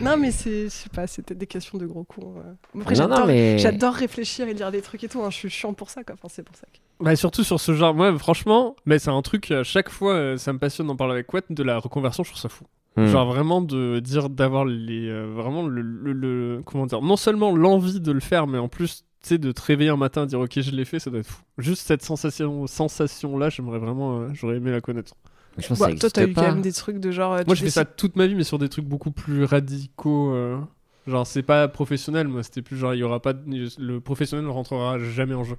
Non, 0.00 0.16
mais 0.16 0.30
c'est, 0.30 0.64
je 0.64 0.68
sais 0.68 0.88
pas, 0.90 1.06
c'était 1.08 1.34
des 1.34 1.46
questions 1.48 1.76
de 1.76 1.86
gros 1.86 2.04
cons. 2.04 2.34
euh. 2.38 2.80
Après, 2.80 2.94
Non, 2.94 3.08
non, 3.08 3.08
j'adore, 3.16 3.26
mais- 3.26 3.58
j'adore 3.58 3.94
réfléchir 3.94 4.46
et 4.46 4.54
lire 4.54 4.70
des 4.70 4.80
trucs 4.80 5.02
et 5.02 5.08
tout. 5.08 5.20
hein. 5.22 5.30
Je 5.30 5.36
suis 5.36 5.50
chiant 5.50 5.74
pour 5.74 5.90
ça, 5.90 6.04
quoi. 6.04 6.14
Enfin, 6.14 6.28
c'est 6.32 6.44
pour 6.44 6.54
ça. 6.54 6.66
que- 6.72 7.04
Bah, 7.04 7.16
surtout 7.16 7.42
sur 7.42 7.58
ce 7.58 7.74
genre, 7.74 7.94
moi 7.94 8.16
franchement, 8.16 8.76
mais 8.86 9.00
c'est 9.00 9.10
un 9.10 9.22
truc, 9.22 9.50
à 9.50 9.64
chaque 9.64 9.88
fois 9.88 10.14
euh, 10.14 10.36
ça 10.36 10.52
me 10.52 10.58
passionne 10.60 10.86
d'en 10.86 10.94
parler 10.96 11.14
avec 11.14 11.26
Quat, 11.26 11.40
de 11.50 11.62
la 11.64 11.78
reconversion, 11.78 12.22
je 12.22 12.30
trouve 12.30 12.40
ça 12.40 12.48
fou. 12.48 12.64
Hmm. 12.97 13.07
Genre 13.07 13.26
vraiment 13.26 13.62
de 13.62 14.01
dire, 14.01 14.28
d'avoir 14.28 14.66
les, 14.66 15.09
euh, 15.09 15.26
vraiment 15.34 15.66
le, 15.66 15.80
le- 15.80 16.12
le- 16.12 16.62
comment 16.64 16.84
dire, 16.86 17.01
non 17.01 17.16
seulement 17.16 17.57
l'envie 17.57 18.01
de 18.01 18.12
le 18.12 18.20
faire, 18.20 18.47
mais 18.47 18.59
en 18.59 18.68
plus, 18.68 19.05
tu 19.22 19.28
sais, 19.28 19.38
de 19.38 19.51
te 19.51 19.62
réveiller 19.62 19.88
un 19.90 19.97
matin 19.97 20.24
et 20.24 20.26
dire 20.26 20.40
ok 20.40 20.61
je 20.61 20.70
l'ai 20.72 20.84
fait, 20.84 20.99
ça 20.99 21.09
doit 21.11 21.20
être 21.20 21.26
fou. 21.26 21.40
Juste 21.57 21.86
cette 21.86 22.03
sensation, 22.03 22.66
sensation 22.66 23.38
là, 23.38 23.49
j'aimerais 23.49 23.78
vraiment, 23.78 24.20
euh, 24.20 24.28
j'aurais 24.34 24.57
aimé 24.57 24.70
la 24.70 24.82
connaître. 24.82 25.14
Je 25.59 25.66
pense 25.68 25.78
Bah, 25.78 25.90
que 25.93 25.99
toi, 25.99 26.11
t'as 26.11 26.26
eu 26.26 26.34
quand 26.34 26.43
même 26.43 26.61
des 26.62 26.72
trucs 26.72 26.99
de 26.99 27.11
genre. 27.11 27.32
euh, 27.34 27.43
Moi, 27.47 27.55
je 27.55 27.62
fais 27.62 27.70
ça 27.70 27.84
toute 27.86 28.16
ma 28.16 28.26
vie, 28.26 28.34
mais 28.34 28.45
sur 28.45 28.59
des 28.59 28.68
trucs 28.68 28.84
beaucoup 28.86 29.11
plus 29.11 29.45
radicaux. 29.45 30.32
euh, 30.34 30.59
Genre, 31.07 31.26
c'est 31.26 31.43
pas 31.43 31.68
professionnel, 31.68 32.28
moi, 32.28 32.43
c'était 32.43 32.62
plus 32.62 32.76
genre, 32.76 32.95
il 32.95 32.99
y 32.99 33.03
aura 33.03 33.20
pas. 33.20 33.32
de- 33.32 33.68
Le 33.78 34.01
professionnel 34.01 34.45
ne 34.47 34.51
rentrera 34.51 34.99
jamais 34.99 35.34
en 35.34 35.45
jeu. 35.45 35.57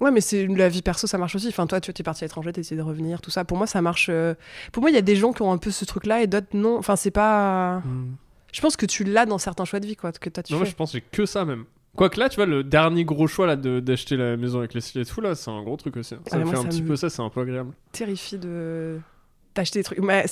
Ouais, 0.00 0.10
mais 0.10 0.20
c'est 0.20 0.46
la 0.48 0.68
vie 0.68 0.82
perso, 0.82 1.06
ça 1.06 1.18
marche 1.18 1.36
aussi. 1.36 1.48
Enfin, 1.48 1.66
toi, 1.66 1.80
tu 1.80 1.90
es 1.90 2.02
parti 2.02 2.24
à 2.24 2.26
l'étranger, 2.26 2.52
t'as 2.52 2.60
essayé 2.60 2.76
de 2.76 2.82
revenir, 2.82 3.20
tout 3.20 3.30
ça. 3.30 3.44
Pour 3.44 3.56
moi, 3.58 3.66
ça 3.66 3.80
marche. 3.80 4.08
euh, 4.10 4.34
Pour 4.72 4.80
moi, 4.82 4.90
il 4.90 4.94
y 4.94 4.98
a 4.98 5.02
des 5.02 5.14
gens 5.16 5.32
qui 5.32 5.42
ont 5.42 5.52
un 5.52 5.58
peu 5.58 5.70
ce 5.70 5.84
truc-là 5.84 6.22
et 6.22 6.26
d'autres 6.26 6.48
non. 6.52 6.76
Enfin, 6.78 6.96
c'est 6.96 7.10
pas. 7.12 7.80
Je 8.52 8.60
pense 8.60 8.76
que 8.76 8.86
tu 8.86 9.04
l'as 9.04 9.26
dans 9.26 9.38
certains 9.38 9.64
choix 9.64 9.80
de 9.80 9.86
vie, 9.86 9.96
quoi, 9.96 10.12
que 10.12 10.28
toi 10.30 10.42
tu 10.42 10.52
Non, 10.52 10.58
moi, 10.58 10.66
fais. 10.66 10.72
je 10.72 10.76
pense 10.76 10.92
que 10.92 10.98
j'ai 10.98 11.04
que 11.10 11.26
ça 11.26 11.44
même. 11.44 11.64
Quoique 11.96 12.18
là, 12.18 12.28
tu 12.28 12.36
vois, 12.36 12.46
le 12.46 12.64
dernier 12.64 13.04
gros 13.04 13.28
choix 13.28 13.46
là, 13.46 13.54
d'acheter 13.54 14.16
la 14.16 14.36
maison 14.36 14.58
avec 14.58 14.74
les 14.74 14.80
cils 14.80 15.00
et 15.00 15.04
tout, 15.04 15.20
là, 15.20 15.36
c'est 15.36 15.50
un 15.50 15.62
gros 15.62 15.76
truc 15.76 15.96
aussi. 15.96 16.14
hein. 16.14 16.20
Ça 16.26 16.36
Ah, 16.36 16.38
me 16.40 16.44
fait 16.46 16.50
moi, 16.50 16.58
un 16.58 16.62
ça 16.62 16.68
petit 16.68 16.82
me- 16.82 16.88
peu 16.88 16.96
ça, 16.96 17.08
c'est 17.08 17.22
un 17.22 17.28
peu 17.28 17.40
agréable. 17.42 17.72
terrifie 17.92 18.38
de 18.38 18.98
d'acheter 19.54 19.78
des 19.78 19.84
trucs. 19.84 20.00
Mais, 20.00 20.24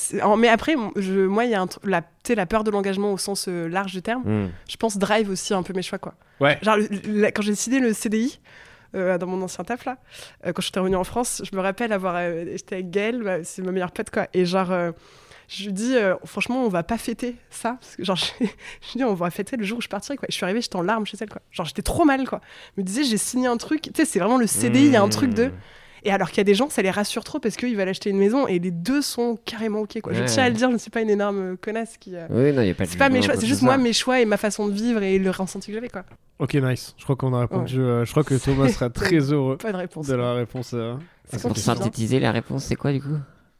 après, 0.48 0.74
je, 0.96 1.26
moi, 1.26 1.44
il 1.44 1.52
y 1.52 1.54
a 1.54 1.60
un 1.60 1.68
truc, 1.68 1.84
la, 1.86 2.02
tu 2.02 2.08
sais, 2.26 2.34
la 2.34 2.46
peur 2.46 2.64
de 2.64 2.72
l'engagement 2.72 3.12
au 3.12 3.18
sens 3.18 3.46
euh, 3.48 3.68
large 3.68 3.92
du 3.92 4.02
terme. 4.02 4.22
Hmm. 4.24 4.48
Je 4.68 4.76
pense 4.76 4.98
drive 4.98 5.30
aussi 5.30 5.54
un 5.54 5.62
peu 5.62 5.72
mes 5.72 5.82
choix, 5.82 5.98
quoi. 5.98 6.14
Ouais. 6.40 6.58
Genre, 6.62 6.76
le- 6.78 7.26
quand 7.30 7.42
j'ai 7.42 7.52
décidé 7.52 7.78
le 7.78 7.92
CDI. 7.92 8.40
Euh, 8.94 9.18
dans 9.18 9.26
mon 9.26 9.40
ancien 9.42 9.64
taf 9.64 9.84
là, 9.84 9.98
euh, 10.46 10.52
quand 10.52 10.62
j'étais 10.62 10.80
revenue 10.80 10.96
en 10.96 11.04
France, 11.04 11.42
je 11.50 11.56
me 11.56 11.60
rappelle 11.62 11.92
avoir 11.92 12.14
euh, 12.16 12.44
j'étais 12.52 12.76
avec 12.76 12.90
Gaëlle, 12.90 13.22
ma- 13.22 13.44
c'est 13.44 13.62
ma 13.62 13.72
meilleure 13.72 13.92
pote 13.92 14.10
quoi, 14.10 14.26
et 14.34 14.44
genre 14.44 14.72
je 15.48 15.64
lui 15.64 15.72
dis 15.72 15.94
franchement 16.24 16.64
on 16.64 16.68
va 16.68 16.82
pas 16.82 16.96
fêter 16.98 17.36
ça, 17.50 17.76
parce 17.80 17.96
que 17.96 18.04
genre 18.04 18.16
je, 18.40 18.46
je 18.46 18.98
dis 18.98 19.04
on 19.04 19.14
va 19.14 19.30
fêter 19.30 19.56
le 19.56 19.64
jour 19.64 19.78
où 19.78 19.80
je 19.82 19.88
partirai 19.88 20.16
quoi. 20.16 20.26
Et 20.28 20.32
je 20.32 20.36
suis 20.36 20.44
arrivée 20.44 20.60
j'étais 20.62 20.76
en 20.76 20.82
larmes 20.82 21.04
chez 21.06 21.16
elle 21.20 21.28
quoi, 21.30 21.42
genre 21.50 21.66
j'étais 21.66 21.82
trop 21.82 22.04
mal 22.04 22.26
quoi. 22.26 22.40
Je 22.76 22.80
me 22.82 22.86
disais 22.86 23.04
j'ai 23.04 23.18
signé 23.18 23.48
un 23.48 23.56
truc, 23.56 23.82
tu 23.82 23.90
sais 23.94 24.04
c'est 24.04 24.18
vraiment 24.18 24.38
le 24.38 24.46
CDI, 24.46 24.86
il 24.86 24.92
y 24.92 24.96
a 24.96 25.02
un 25.02 25.08
truc 25.08 25.34
de 25.34 25.46
Hmm. 25.46 25.52
Et 26.04 26.10
alors 26.10 26.28
qu'il 26.30 26.38
y 26.38 26.40
a 26.40 26.44
des 26.44 26.54
gens, 26.54 26.68
ça 26.68 26.82
les 26.82 26.90
rassure 26.90 27.24
trop 27.24 27.38
parce 27.38 27.56
qu'ils 27.56 27.76
veulent 27.76 27.88
acheter 27.88 28.10
une 28.10 28.18
maison 28.18 28.46
et 28.46 28.58
les 28.58 28.70
deux 28.70 29.02
sont 29.02 29.38
carrément 29.44 29.80
ok. 29.80 30.00
Quoi. 30.00 30.12
Je 30.12 30.20
Ouais. 30.20 30.26
tiens 30.26 30.44
à 30.44 30.48
le 30.48 30.54
dire, 30.54 30.68
je 30.68 30.74
ne 30.74 30.78
suis 30.78 30.90
pas 30.90 31.00
une 31.00 31.10
énorme 31.10 31.56
connasse 31.58 31.96
qui. 31.98 32.16
euh, 32.16 32.26
Oui, 32.30 32.52
non, 32.52 32.62
il 32.62 32.66
n'y 32.66 32.70
a 32.70 32.74
pas 32.74 32.84
de 32.84 32.90
C'est 32.90 32.98
pas 32.98 33.08
mes 33.08 33.22
choix, 33.22 33.34
c'est 33.36 33.46
juste 33.46 33.62
moi, 33.62 33.76
mes 33.78 33.92
choix 33.92 34.20
et 34.20 34.24
ma 34.24 34.36
façon 34.36 34.66
de 34.68 34.72
vivre 34.72 35.02
et 35.02 35.18
le 35.18 35.30
ressenti 35.30 35.68
que 35.68 35.72
j'avais. 35.74 35.88
quoi. 35.88 36.04
Ok, 36.38 36.54
nice. 36.54 36.94
Je 36.98 37.04
crois 37.04 37.16
qu'on 37.16 37.32
a 37.34 37.40
répondu. 37.40 37.80
euh, 37.80 38.04
je 38.04 38.10
crois 38.10 38.24
que 38.24 38.34
Thomas 38.34 38.68
sera 38.68 38.90
très 38.90 39.18
heureux 39.32 39.56
Pas 39.58 39.72
de 39.72 39.76
réponse. 39.76 40.06
de 40.08 40.14
la 40.14 40.34
réponse. 40.34 40.72
euh. 40.74 40.94
C'est 41.24 41.40
Pour 41.40 41.50
compliqué, 41.50 41.70
hein. 41.70 41.74
synthétiser, 41.76 42.20
la 42.20 42.32
réponse, 42.32 42.64
c'est 42.64 42.74
quoi 42.76 42.92
du 42.92 43.00
coup? 43.00 43.16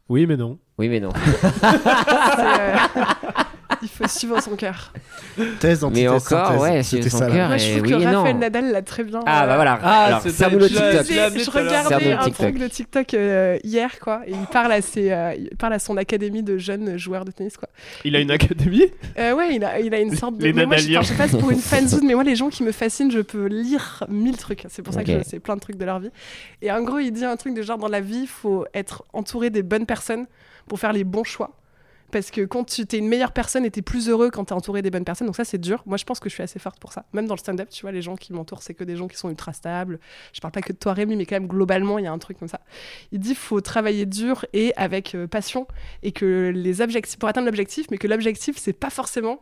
Oui, 0.09 0.25
mais 0.27 0.35
non. 0.37 0.59
Oui, 0.77 0.89
mais 0.89 0.99
non. 0.99 1.09
C'est, 1.31 2.41
euh, 2.41 3.42
Il 3.83 3.89
faut 3.89 4.07
suivre 4.07 4.41
son 4.41 4.55
cœur. 4.55 4.93
Thèse, 5.59 5.81
Mais 5.81 6.07
antithèse, 6.07 6.09
encore, 6.33 6.47
synthèse. 6.47 6.61
ouais, 6.61 6.83
C'était 6.83 7.09
suivre 7.09 7.17
son 7.25 7.31
cœur. 7.31 7.47
Moi, 7.49 7.57
je 7.57 7.69
trouve 7.71 7.81
oui 7.83 7.89
que 7.89 7.95
et 7.95 8.05
non. 8.05 8.17
Raphaël 8.19 8.37
Nadal 8.37 8.71
l'a 8.71 8.81
très 8.81 9.03
bien. 9.03 9.19
Ah, 9.25 9.43
euh, 9.43 9.47
bah 9.47 9.55
voilà. 9.55 9.79
Ah, 9.83 10.05
Alors, 10.05 10.23
ta- 10.23 10.49
le 10.49 10.57
l'as- 10.59 11.03
TikTok. 11.03 11.39
je 11.43 11.51
regardais 11.51 12.05
le 12.05 12.13
un 12.13 12.23
TikTok. 12.23 12.33
truc 12.33 12.59
de 12.59 12.67
TikTok 12.67 13.13
euh, 13.13 13.57
hier, 13.63 13.99
quoi, 13.99 14.21
et 14.25 14.31
il 14.31 14.45
parle 14.47 14.71
à 14.71 14.81
ses, 14.81 15.11
euh, 15.11 15.33
il 15.37 15.49
parle 15.57 15.73
à 15.73 15.79
son 15.79 15.97
académie 15.97 16.43
de 16.43 16.57
jeunes 16.57 16.97
joueurs 16.97 17.25
de 17.25 17.31
tennis, 17.31 17.57
quoi. 17.57 17.67
Il 18.05 18.15
a 18.15 18.19
une 18.19 18.31
académie? 18.31 18.85
Euh, 19.19 19.33
ouais, 19.33 19.55
il 19.55 19.63
a, 19.65 19.79
il 19.79 19.93
a 19.93 19.99
une 19.99 20.15
sorte 20.15 20.37
de. 20.37 20.43
Les 20.45 20.53
mais 20.53 20.65
moi, 20.65 20.77
je, 20.77 20.83
Nadaliens. 20.83 20.99
enfin, 21.01 21.07
je 21.07 21.11
sais 21.13 21.17
pas, 21.17 21.27
c'est 21.27 21.39
pour 21.39 21.51
une 21.51 21.59
fanzone, 21.59 22.05
mais 22.07 22.13
moi, 22.13 22.23
les 22.23 22.35
gens 22.37 22.49
qui 22.49 22.63
me 22.63 22.71
fascinent, 22.71 23.11
je 23.11 23.19
peux 23.19 23.47
lire 23.47 24.03
mille 24.07 24.37
trucs. 24.37 24.63
C'est 24.69 24.81
pour 24.81 24.93
ça 24.93 25.01
Ok. 25.01 25.07
que 25.07 25.17
je 25.19 25.23
sais 25.23 25.39
plein 25.39 25.55
de 25.55 25.61
trucs 25.61 25.77
de 25.77 25.85
leur 25.85 25.99
vie. 25.99 26.09
Et 26.61 26.71
en 26.71 26.81
gros, 26.83 26.99
il 26.99 27.11
dit 27.11 27.25
un 27.25 27.35
truc 27.35 27.53
de 27.53 27.61
genre 27.61 27.77
dans 27.77 27.89
la 27.89 27.99
vie, 28.01 28.21
il 28.21 28.27
faut 28.27 28.65
être 28.73 29.03
entouré 29.11 29.49
des 29.49 29.61
bonnes 29.63 29.85
personnes 29.85 30.25
pour 30.67 30.79
faire 30.79 30.93
les 30.93 31.03
bons 31.03 31.25
choix. 31.25 31.51
Parce 32.13 32.29
que 32.29 32.41
quand 32.41 32.63
tu 32.63 32.83
es 32.83 32.99
une 32.99 33.07
meilleure 33.07 33.31
personne 33.31 33.65
et 33.65 33.71
t'es 33.71 33.81
plus 33.81 34.07
heureux 34.07 34.29
quand 34.29 34.45
t'es 34.45 34.53
entouré 34.53 34.83
des 34.83 34.91
bonnes 34.91 35.03
personnes, 35.03 35.25
donc 35.25 35.35
ça 35.35 35.45
c'est 35.45 35.57
dur. 35.57 35.81
Moi 35.87 35.97
je 35.97 36.03
pense 36.03 36.19
que 36.19 36.29
je 36.29 36.35
suis 36.35 36.43
assez 36.43 36.59
forte 36.59 36.79
pour 36.79 36.93
ça. 36.93 37.05
Même 37.11 37.25
dans 37.25 37.33
le 37.33 37.39
stand-up, 37.39 37.69
tu 37.71 37.81
vois, 37.81 37.91
les 37.91 38.03
gens 38.03 38.15
qui 38.15 38.33
m'entourent, 38.33 38.61
c'est 38.61 38.75
que 38.75 38.83
des 38.83 38.95
gens 38.95 39.07
qui 39.07 39.17
sont 39.17 39.31
ultra 39.31 39.51
stables. 39.51 39.99
Je 40.31 40.39
parle 40.39 40.51
pas 40.51 40.61
que 40.61 40.71
de 40.71 40.77
toi 40.77 40.93
Rémi, 40.93 41.15
mais 41.15 41.25
quand 41.25 41.35
même 41.35 41.47
globalement, 41.47 41.97
il 41.97 42.05
y 42.05 42.07
a 42.07 42.11
un 42.11 42.19
truc 42.19 42.37
comme 42.37 42.47
ça. 42.47 42.61
Il 43.11 43.19
dit 43.19 43.33
faut 43.33 43.61
travailler 43.61 44.05
dur 44.05 44.45
et 44.53 44.73
avec 44.75 45.15
euh, 45.15 45.25
passion 45.25 45.67
et 46.03 46.11
que 46.11 46.51
les 46.53 46.81
objectifs 46.81 47.17
pour 47.17 47.29
atteindre 47.29 47.47
l'objectif, 47.47 47.87
mais 47.89 47.97
que 47.97 48.07
l'objectif 48.07 48.57
c'est 48.59 48.73
pas 48.73 48.91
forcément 48.91 49.41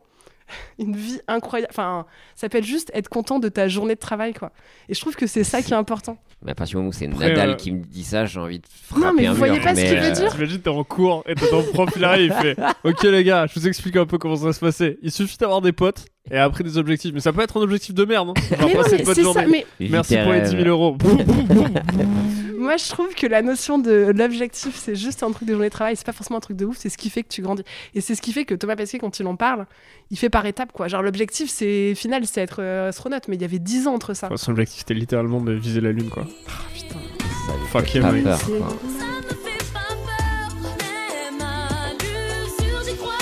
une 0.80 0.96
vie 0.96 1.20
incroyable. 1.28 1.72
Enfin, 1.72 2.06
ça 2.36 2.50
peut 2.50 2.58
être 2.60 2.66
juste 2.66 2.92
être 2.94 3.10
content 3.10 3.40
de 3.40 3.50
ta 3.50 3.68
journée 3.68 3.96
de 3.96 4.00
travail, 4.00 4.34
quoi. 4.34 4.52
Et 4.90 4.94
je 4.94 5.02
trouve 5.02 5.16
que 5.16 5.28
c'est 5.28 5.44
ça 5.44 5.62
qui 5.62 5.74
est 5.74 5.78
important. 5.78 6.18
Mais 6.44 6.52
à 6.52 6.56
partir 6.56 6.74
du 6.74 6.78
moment 6.78 6.90
où 6.90 6.94
c'est 6.94 7.08
Après, 7.08 7.30
Nadal 7.30 7.50
euh, 7.52 7.56
qui 7.56 7.72
me 7.72 7.84
dit 7.84 8.04
ça, 8.04 8.26
j'ai 8.26 8.40
envie 8.40 8.60
de 8.60 8.66
frapper 8.68 9.06
Non, 9.06 9.14
mais 9.14 9.28
un 9.28 9.32
vous 9.32 9.38
voyez 9.38 9.56
mur, 9.56 9.64
pas 9.64 9.76
ce 9.76 9.82
qu'il 9.82 10.00
veut 10.00 10.06
euh, 10.06 10.12
dire 10.12 10.32
T'imagines, 10.32 10.62
t'es 10.62 10.70
en 10.70 10.84
cours 10.84 11.24
et 11.28 11.36
t'as 11.36 11.48
ton 11.48 11.64
prof, 11.64 11.90
il 11.96 12.04
arrive, 12.04 12.34
il 12.36 12.42
fait 12.42 12.58
Ok 12.84 13.04
les 13.04 13.24
gars, 13.24 13.46
je 13.46 13.60
vous 13.60 13.68
explique 13.68 13.96
un 13.96 14.06
peu 14.08 14.18
comment 14.18 14.36
ça 14.36 14.46
va 14.46 14.54
se 14.54 14.60
passer. 14.60 14.98
Il 15.04 15.12
suffit 15.12 15.38
d'avoir 15.38 15.62
des 15.62 15.72
potes 15.72 16.06
et 16.32 16.38
après 16.38 16.64
des 16.64 16.78
objectifs. 16.78 17.14
Mais 17.14 17.20
ça 17.20 17.32
peut 17.32 17.42
être 17.42 17.60
un 17.60 17.62
objectif 17.62 17.94
de 17.94 18.06
merde. 18.06 18.30
Hein. 18.30 18.58
Genre 18.60 18.68
Mais 18.68 18.74
non, 18.74 18.82
mais 18.90 19.14
c'est 19.14 19.24
ça. 19.24 19.46
Mais 19.48 19.66
Merci 19.80 20.18
pour 20.18 20.32
les 20.32 20.40
rêves. 20.40 20.50
10 20.50 20.64
000 20.64 20.68
euros. 20.68 20.98
moi, 22.62 22.78
je 22.78 22.88
trouve 22.90 23.14
que 23.14 23.28
la 23.28 23.42
notion 23.42 23.78
de 23.80 24.12
l'objectif, 24.16 24.76
c'est 24.76 24.96
juste 24.96 25.24
un 25.24 25.32
truc 25.32 25.48
de 25.48 25.54
journée 25.54 25.68
de 25.68 25.74
travail. 25.74 25.96
C'est 25.96 26.06
pas 26.06 26.14
forcément 26.14 26.38
un 26.38 26.42
truc 26.42 26.58
de 26.58 26.66
ouf. 26.66 26.78
C'est 26.78 26.90
ce 26.90 26.98
qui 26.98 27.10
fait 27.10 27.24
que 27.24 27.30
tu 27.30 27.42
grandis. 27.42 27.64
Et 27.96 28.02
c'est 28.02 28.16
ce 28.16 28.22
qui 28.22 28.32
fait 28.34 28.46
que 28.46 28.56
Thomas 28.56 28.76
Pesquet, 28.76 29.00
quand 29.00 29.20
il 29.20 29.28
en 29.28 29.36
parle, 29.36 29.66
il 30.10 30.18
fait 30.18 30.30
par 30.30 30.46
étapes, 30.46 30.72
quoi. 30.72 30.88
Genre, 30.88 31.02
l'objectif, 31.02 31.50
c'est 31.50 31.94
final, 31.96 32.26
c'est 32.26 32.42
être 32.42 32.62
euh, 32.62 32.90
astronaute. 32.90 33.28
Mais 33.28 33.36
il 33.36 33.42
y 33.42 33.46
avait 33.46 33.60
10 33.60 33.88
ans 33.88 33.94
entre 33.94 34.14
ça. 34.14 34.28
Enfin, 34.28 34.38
son 34.38 34.52
objectif 34.52 34.80
c'était 34.80 34.94
littéralement 34.94 35.42
de 35.42 35.52
viser 35.54 35.82
la 35.82 35.92
lune 35.92 36.10
quoi. 36.10 36.26
Putain. 36.74 37.00
Ça 37.48 37.54
me 37.58 37.66
Fuck 37.68 37.86
fait 37.88 37.98
him, 38.00 38.04
pas 38.04 38.12
oui. 38.12 38.22
peur, 38.22 38.38
C'est- 38.40 38.58
quoi. 38.58 38.70
Ça 38.70 39.06
me 39.06 39.30
fait 39.30 39.74
pas 39.74 39.80
peur, 39.90 40.58
mais 40.80 41.38
ma 41.40 41.94
l'usure, 42.00 42.84
j'y 42.88 42.96
crois 42.96 43.14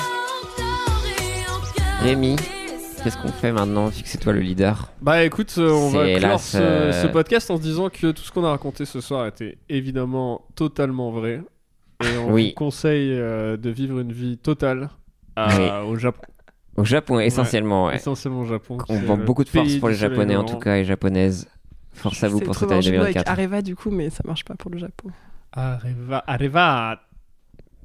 encore 0.44 1.06
et 1.07 1.49
encore. 1.49 2.02
Rémi, 2.03 2.36
Qu'est-ce 3.03 3.17
qu'on 3.17 3.30
fait 3.30 3.51
maintenant, 3.53 3.85
vu 3.88 4.03
que 4.03 4.09
c'est 4.09 4.17
toi 4.17 4.34
le 4.34 4.41
leader 4.41 4.91
Bah 5.01 5.23
écoute, 5.23 5.53
euh, 5.57 5.71
on 5.71 5.89
va 5.89 6.03
C'est 6.05 6.13
clore 6.15 6.30
hélas, 6.31 6.49
ce, 6.51 6.57
euh, 6.57 6.91
ce 6.91 7.07
podcast 7.07 7.49
en 7.49 7.55
se 7.57 7.61
disant 7.61 7.89
que 7.89 8.11
tout 8.11 8.21
ce 8.23 8.31
qu'on 8.31 8.43
a 8.43 8.49
raconté 8.49 8.84
ce 8.85 8.99
soir 8.99 9.26
était 9.26 9.57
évidemment 9.69 10.41
totalement 10.55 11.09
vrai. 11.11 11.41
Et 12.03 12.17
on 12.17 12.31
Oui. 12.34 12.49
vous 12.49 12.53
conseille 12.55 13.11
euh, 13.13 13.55
de 13.57 13.69
vivre 13.69 13.99
une 13.99 14.11
vie 14.11 14.38
totale 14.38 14.89
à- 15.38 15.47
Oui. 15.57 15.69
au 15.91 15.95
Japon. 15.95 16.21
Au 16.76 16.84
Japon, 16.84 17.19
essentiellement, 17.19 17.85
ouais. 17.88 17.95
Essentiellement 17.95 18.41
au 18.41 18.45
Japon. 18.45 18.77
On 18.89 18.99
vend 18.99 19.17
beaucoup 19.17 19.43
de 19.45 19.49
force 19.49 19.76
pour 19.77 19.89
les 19.89 19.95
Japonais, 19.95 20.35
en 20.35 20.43
tout 20.43 20.57
cas, 20.59 20.76
et 20.77 20.84
Japonaises. 20.85 21.47
Force 21.93 22.23
à 22.23 22.27
vous 22.27 22.39
pour 22.41 22.55
cette 22.55 22.69
année 22.69 22.77
un 22.77 22.81
jeu 22.81 22.91
de 22.91 22.97
mots 22.97 23.03
avec 23.03 23.15
2024. 23.15 23.31
Areva 23.39 23.61
du 23.61 23.76
coup, 23.76 23.89
mais 23.91 24.09
ça 24.09 24.21
marche 24.26 24.45
pas 24.45 24.55
pour 24.55 24.71
le 24.71 24.77
Japon. 24.77 25.09
Arriva, 25.53 26.23
arriva. 26.27 26.99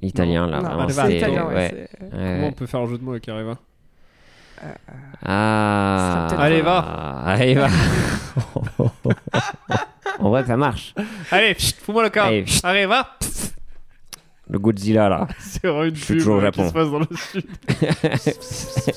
Italien, 0.01 0.45
là, 0.47 0.57
Non, 0.57 0.63
vraiment, 0.67 0.81
Areva, 0.83 1.03
c'est 1.05 1.09
c'est- 1.11 1.17
italien, 1.17 1.47
ouais. 1.47 1.53
ouais. 1.55 1.69
c'est- 1.99 2.03
Ouais, 2.03 2.09
Comment 2.35 2.47
on 2.47 2.51
peut 2.51 2.65
faire 2.65 2.79
un 2.81 2.85
jeu 2.87 2.97
de 2.97 3.03
mots 3.03 3.11
avec 3.11 3.27
Arriva 3.27 3.57
Ah. 5.25 6.27
Peut-être 6.29 6.41
Allez, 6.41 6.61
va. 6.61 6.77
Allez, 7.25 7.55
va. 7.55 7.67
en 10.19 10.29
vrai, 10.29 10.43
ça 10.45 10.57
marche. 10.57 10.93
Allez, 11.31 11.55
fous-moi 11.55 12.03
le 12.03 12.09
corps. 12.09 12.25
Allez. 12.25 12.45
Arriva. 12.63 13.07
Le 14.49 14.59
Godzilla, 14.59 15.09
là. 15.09 15.27
C'est 15.39 15.65
vraiment 15.65 15.83
une 15.85 15.95
Je 15.95 16.03
suis 16.03 16.13
pub 16.13 16.17
toujours 16.19 16.35
au 16.35 16.39
qui 16.39 16.45
Japon. 16.45 16.67
se 16.69 16.73
passe 16.73 16.89
dans 16.91 16.99
le 16.99 17.07
sud. 17.15 17.45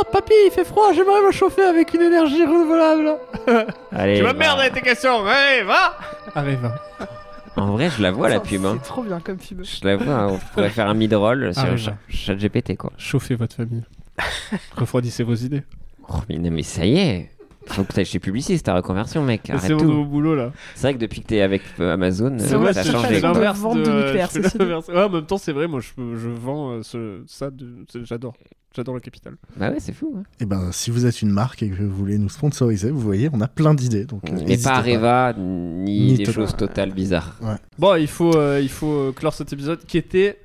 Oh 0.00 0.04
papy, 0.12 0.32
il 0.46 0.52
fait 0.52 0.64
froid, 0.64 0.92
j'aimerais 0.94 1.22
me 1.26 1.32
chauffer 1.32 1.64
avec 1.64 1.92
une 1.94 2.02
énergie 2.02 2.44
renouvelable. 2.44 3.16
Allez. 3.90 4.18
Tu 4.18 4.22
va. 4.22 4.32
m'emmerdes 4.32 4.60
avec 4.60 4.74
tes 4.74 4.80
questions. 4.82 5.26
Allez, 5.26 5.62
va. 5.64 5.96
Arriva. 6.36 6.76
En 7.56 7.72
vrai, 7.72 7.90
je 7.90 8.00
la 8.02 8.12
vois, 8.12 8.28
la 8.28 8.38
pub. 8.38 8.64
hein. 8.64 8.78
C'est 8.82 8.88
trop 8.88 9.02
bien 9.02 9.18
comme 9.18 9.38
pub. 9.38 9.64
Je 9.64 9.84
la 9.88 9.96
vois. 9.96 10.14
hein. 10.14 10.28
On 10.32 10.38
pourrait 10.54 10.70
faire 10.70 10.86
un 10.88 10.94
mid-roll 10.94 11.52
sur 11.52 11.62
Arriva. 11.64 11.76
Cha- 11.76 11.96
ChatGPT, 12.10 12.76
quoi. 12.76 12.92
Chauffez 12.96 13.34
votre 13.34 13.56
famille. 13.56 13.82
Refroidissez 14.76 15.22
vos 15.22 15.34
idées. 15.34 15.62
Oh, 16.08 16.14
mais, 16.28 16.38
non, 16.38 16.50
mais 16.50 16.62
ça 16.62 16.84
y 16.86 16.96
est. 16.96 17.30
Faut 17.66 17.84
que 17.84 17.92
t'ailles 17.92 18.06
chez 18.06 18.18
Publicis, 18.18 18.58
ta 18.62 18.74
reconversion, 18.74 19.22
mec. 19.22 19.52
C'est 19.60 19.74
mon 19.74 19.84
nouveau 19.84 20.04
boulot 20.06 20.34
là. 20.34 20.52
C'est 20.74 20.82
vrai 20.82 20.94
que 20.94 20.98
depuis 20.98 21.20
que 21.20 21.26
t'es 21.26 21.42
avec 21.42 21.60
euh, 21.80 21.92
Amazon, 21.92 22.34
C'est 22.38 22.54
euh, 22.54 22.58
vrai, 22.58 22.72
ça 22.72 22.80
a 22.80 22.82
c'est 22.84 23.16
de 23.18 23.22
l'inverse 23.22 23.58
vendre 23.58 23.82
du 23.82 23.90
nucléaire, 23.90 24.30
l'inverse. 24.58 24.88
Ouais, 24.88 25.02
en 25.02 25.10
même 25.10 25.26
temps, 25.26 25.36
c'est 25.36 25.52
vrai, 25.52 25.68
moi 25.68 25.80
je, 25.80 25.88
je 26.16 26.28
vends 26.30 26.70
euh, 26.70 26.82
ce, 26.82 27.22
ça, 27.26 27.50
de- 27.50 27.84
j'adore. 28.04 28.32
J'adore 28.74 28.94
le 28.94 29.00
capital. 29.00 29.34
Bah 29.56 29.70
ouais, 29.70 29.80
c'est 29.80 29.92
fou. 29.92 30.14
hein. 30.18 30.22
Et 30.40 30.46
ben, 30.46 30.70
si 30.72 30.90
vous 30.90 31.04
êtes 31.04 31.20
une 31.20 31.30
marque 31.30 31.62
et 31.62 31.68
que 31.68 31.74
vous 31.82 31.94
voulez 31.94 32.16
nous 32.16 32.28
sponsoriser, 32.30 32.90
vous 32.90 33.00
voyez, 33.00 33.28
on 33.34 33.40
a 33.42 33.48
plein 33.48 33.74
d'idées. 33.74 34.04
Donc, 34.06 34.22
euh, 34.30 34.36
Mais 34.46 34.56
pas 34.56 34.76
Areva, 34.76 35.34
ni, 35.36 36.12
Ni 36.12 36.14
des 36.14 36.24
Total. 36.24 36.34
choses 36.34 36.56
totales 36.56 36.92
bizarres. 36.94 37.38
Bon, 37.78 37.96
il 37.96 38.06
faut, 38.08 38.34
euh, 38.36 38.60
il 38.62 38.68
faut 38.70 39.12
clore 39.14 39.34
cet 39.34 39.52
épisode 39.52 39.84
qui 39.84 39.98
était 39.98 40.38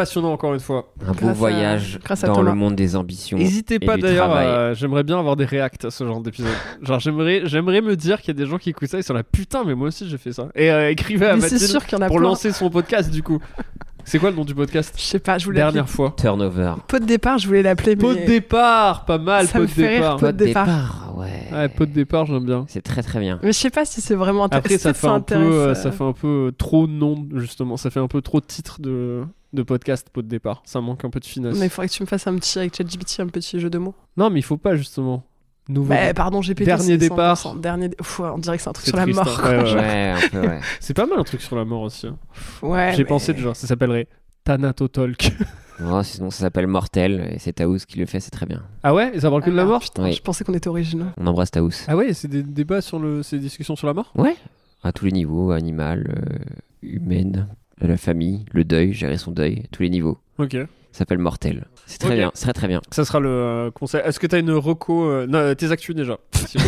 passionnant 0.00 0.32
encore 0.32 0.54
une 0.54 0.60
fois. 0.60 0.92
Un 1.02 1.12
beau 1.12 1.18
Grâce 1.18 1.28
à- 1.30 1.32
voyage 1.34 1.98
dans 2.26 2.42
le 2.42 2.54
monde 2.54 2.74
des 2.74 2.96
ambitions. 2.96 3.36
N'hésitez 3.38 3.78
pas 3.78 3.96
d'ailleurs, 3.96 4.34
euh, 4.34 4.74
j'aimerais 4.74 5.02
bien 5.02 5.18
avoir 5.18 5.36
des 5.36 5.44
réacts 5.44 5.84
à 5.84 5.90
ce 5.90 6.04
genre 6.04 6.20
d'épisode. 6.20 6.50
Genre 6.82 6.98
j'aimerais, 7.00 7.42
j'aimerais 7.44 7.80
me 7.82 7.96
dire 7.96 8.20
qu'il 8.20 8.28
y 8.28 8.36
a 8.40 8.44
des 8.44 8.48
gens 8.50 8.58
qui 8.58 8.70
écoutent 8.70 8.88
ça 8.88 8.98
et 8.98 9.02
sont 9.02 9.12
là 9.14 9.22
putain 9.22 9.64
mais 9.64 9.74
moi 9.74 9.88
aussi 9.88 10.08
j'ai 10.08 10.18
fait 10.18 10.32
ça. 10.32 10.48
Et 10.54 10.70
euh, 10.70 10.90
écrivez 10.90 11.26
à 11.26 11.34
Mais 11.36 11.42
c'est 11.42 11.52
Mathilde 11.52 11.70
sûr 11.70 11.84
qu'il 11.86 11.98
y 11.98 12.00
en 12.00 12.04
a 12.04 12.08
pour 12.08 12.16
plein. 12.16 12.28
lancer 12.28 12.52
son 12.52 12.70
podcast 12.70 13.10
du 13.10 13.22
coup. 13.22 13.38
C'est 14.04 14.18
quoi 14.18 14.30
le 14.30 14.36
nom 14.36 14.44
du 14.44 14.54
podcast 14.54 14.94
Je 14.96 15.02
sais 15.02 15.18
pas, 15.18 15.38
je 15.38 15.44
voulais 15.44 15.60
Dernière 15.60 15.88
fois. 15.88 16.14
Turnover. 16.16 16.74
pot 16.88 16.98
de 16.98 17.04
départ, 17.06 17.38
je 17.38 17.46
voulais 17.46 17.62
l'appeler. 17.62 17.96
Pot 17.96 18.14
mais- 18.14 18.22
de 18.22 18.26
départ, 18.26 19.04
pas 19.04 19.18
mal. 19.18 19.46
Ça 19.46 19.54
pot 19.54 19.60
me 19.60 19.66
de 19.66 19.70
fait 19.72 19.88
rire, 19.88 19.98
départ. 20.00 20.16
pot 20.16 20.26
de 20.26 20.30
Pot 20.32 20.38
de 20.38 20.44
départ. 20.44 21.14
ouais. 21.16 21.48
Ouais, 21.52 21.68
pot 21.68 21.86
de 21.86 21.92
départ, 21.92 22.26
j'aime 22.26 22.44
bien. 22.44 22.64
C'est 22.68 22.82
très 22.82 23.02
très 23.02 23.20
bien. 23.20 23.38
Mais 23.42 23.52
je 23.52 23.58
sais 23.58 23.70
pas 23.70 23.84
si 23.84 24.00
c'est 24.00 24.14
vraiment 24.14 24.44
Après, 24.44 24.58
intéressant. 24.58 24.88
ça 24.90 24.94
fait 24.94 25.06
un 25.08 25.20
peu, 25.20 25.34
euh, 25.34 25.66
euh, 25.68 25.74
ça 25.74 25.92
fait 25.92 26.04
un 26.04 26.12
peu 26.12 26.52
trop 26.56 26.86
de 26.86 26.92
nom 26.92 27.26
justement. 27.34 27.76
Ça 27.76 27.90
fait 27.90 28.00
un 28.00 28.08
peu 28.08 28.20
trop 28.22 28.40
de 28.40 28.46
titres 28.46 28.80
de 28.80 29.24
de 29.52 29.62
podcast 29.64 30.08
pot 30.12 30.22
de 30.22 30.28
départ. 30.28 30.62
Ça 30.64 30.80
manque 30.80 31.04
un 31.04 31.10
peu 31.10 31.18
de 31.18 31.24
finesse. 31.24 31.58
Mais 31.58 31.66
il 31.66 31.70
faudrait 31.70 31.88
que 31.88 31.92
tu 31.92 32.02
me 32.04 32.06
fasses 32.06 32.26
un 32.28 32.36
petit 32.36 32.56
avec 32.60 32.76
ChatGPT, 32.76 33.18
un 33.18 33.26
petit 33.26 33.58
jeu 33.58 33.68
de 33.68 33.78
mots. 33.78 33.94
Non, 34.16 34.30
mais 34.30 34.38
il 34.38 34.42
faut 34.44 34.56
pas 34.56 34.76
justement. 34.76 35.24
Nouveau. 35.70 35.88
Bah, 35.90 36.12
pardon, 36.14 36.40
GPT. 36.40 36.64
Dernier 36.64 36.84
c'est 36.84 36.96
départ. 36.98 37.36
100%. 37.36 37.60
Dernier. 37.60 37.88
Pff, 37.90 38.20
on 38.20 38.38
dirait 38.38 38.56
que 38.56 38.62
c'est 38.62 38.68
un 38.68 38.72
truc 38.72 38.86
sur 38.86 38.96
la 38.96 39.06
mort. 39.06 39.40
hein. 39.44 39.48
Ouais, 39.50 39.56
ouais, 39.58 39.62
ouais. 39.64 39.74
Ouais, 39.74 40.10
un 40.10 40.28
peu, 40.30 40.40
ouais. 40.40 40.60
C'est 40.80 40.94
pas 40.94 41.06
mal 41.06 41.18
un 41.18 41.24
truc 41.24 41.40
sur 41.42 41.56
la 41.56 41.64
mort 41.64 41.82
aussi. 41.82 42.06
hein. 42.06 42.16
Ouais, 42.62 42.92
J'ai 42.92 42.98
mais- 43.04 43.08
pensé 43.08 43.32
déjà. 43.34 43.54
Ça 43.54 43.66
s'appellerait 43.66 44.08
Thanato 44.44 44.88
Talk. 44.88 45.32
Non, 45.80 46.02
sinon, 46.02 46.30
ça 46.30 46.40
s'appelle 46.40 46.66
Mortel, 46.66 47.28
et 47.34 47.38
c'est 47.38 47.52
Taous 47.54 47.78
qui 47.86 47.98
le 47.98 48.06
fait, 48.06 48.20
c'est 48.20 48.30
très 48.30 48.46
bien. 48.46 48.62
ah 48.82 48.94
ouais? 48.94 49.12
Et 49.14 49.20
ça 49.20 49.30
parle 49.30 49.42
que 49.42 49.50
de 49.50 49.56
la 49.56 49.62
Ah, 49.62 49.66
mort? 49.66 49.80
Putain, 49.80 50.04
Oui. 50.04 50.12
je 50.12 50.22
pensais 50.22 50.44
qu'on 50.44 50.54
était 50.54 50.68
originaux. 50.68 51.06
On 51.18 51.26
embrasse 51.26 51.50
Taous. 51.50 51.70
Ah 51.88 51.96
ouais, 51.96 52.12
c'est 52.14 52.28
des 52.28 52.42
débats 52.42 52.80
sur 52.80 52.98
le, 52.98 53.22
c'est 53.22 53.36
des 53.36 53.42
discussions 53.42 53.76
sur 53.76 53.86
la 53.86 53.94
mort? 53.94 54.10
Ouais, 54.16 54.36
à 54.82 54.92
tous 54.92 55.04
les 55.04 55.12
niveaux, 55.12 55.50
animal, 55.52 56.14
euh, 56.16 56.38
humaine, 56.82 57.48
la 57.80 57.96
famille, 57.96 58.44
le 58.52 58.64
deuil, 58.64 58.92
gérer 58.92 59.16
son 59.18 59.30
deuil, 59.30 59.60
à 59.64 59.68
tous 59.70 59.82
les 59.82 59.90
niveaux. 59.90 60.18
Ok. 60.38 60.52
Ça 60.92 60.98
s'appelle 61.00 61.18
Mortel. 61.18 61.66
C'est 61.90 61.98
très 61.98 62.10
Ok. 62.10 62.14
bien, 62.14 62.30
c'est 62.34 62.44
très 62.44 62.52
très 62.52 62.68
bien. 62.68 62.80
Ça 62.92 63.04
sera 63.04 63.18
le 63.18 63.28
euh, 63.28 63.70
conseil. 63.72 64.00
Est-ce 64.04 64.20
que 64.20 64.28
t'as 64.28 64.38
une 64.38 64.52
reco 64.52 65.06
euh, 65.06 65.26
Non, 65.26 65.38
euh, 65.38 65.54
tes 65.54 65.72
actus 65.72 65.94
déjà. 65.96 66.18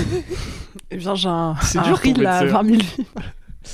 Eh 0.91 0.97
bien, 0.97 1.15
j'ai 1.15 1.29
un, 1.29 1.55
C'est 1.63 1.79
un 1.79 1.83
dur, 1.83 1.97
reel 1.99 2.27
à 2.27 2.43
médecin. 2.43 2.63
20 2.63 2.69
000 2.69 2.83
vues. 2.83 3.05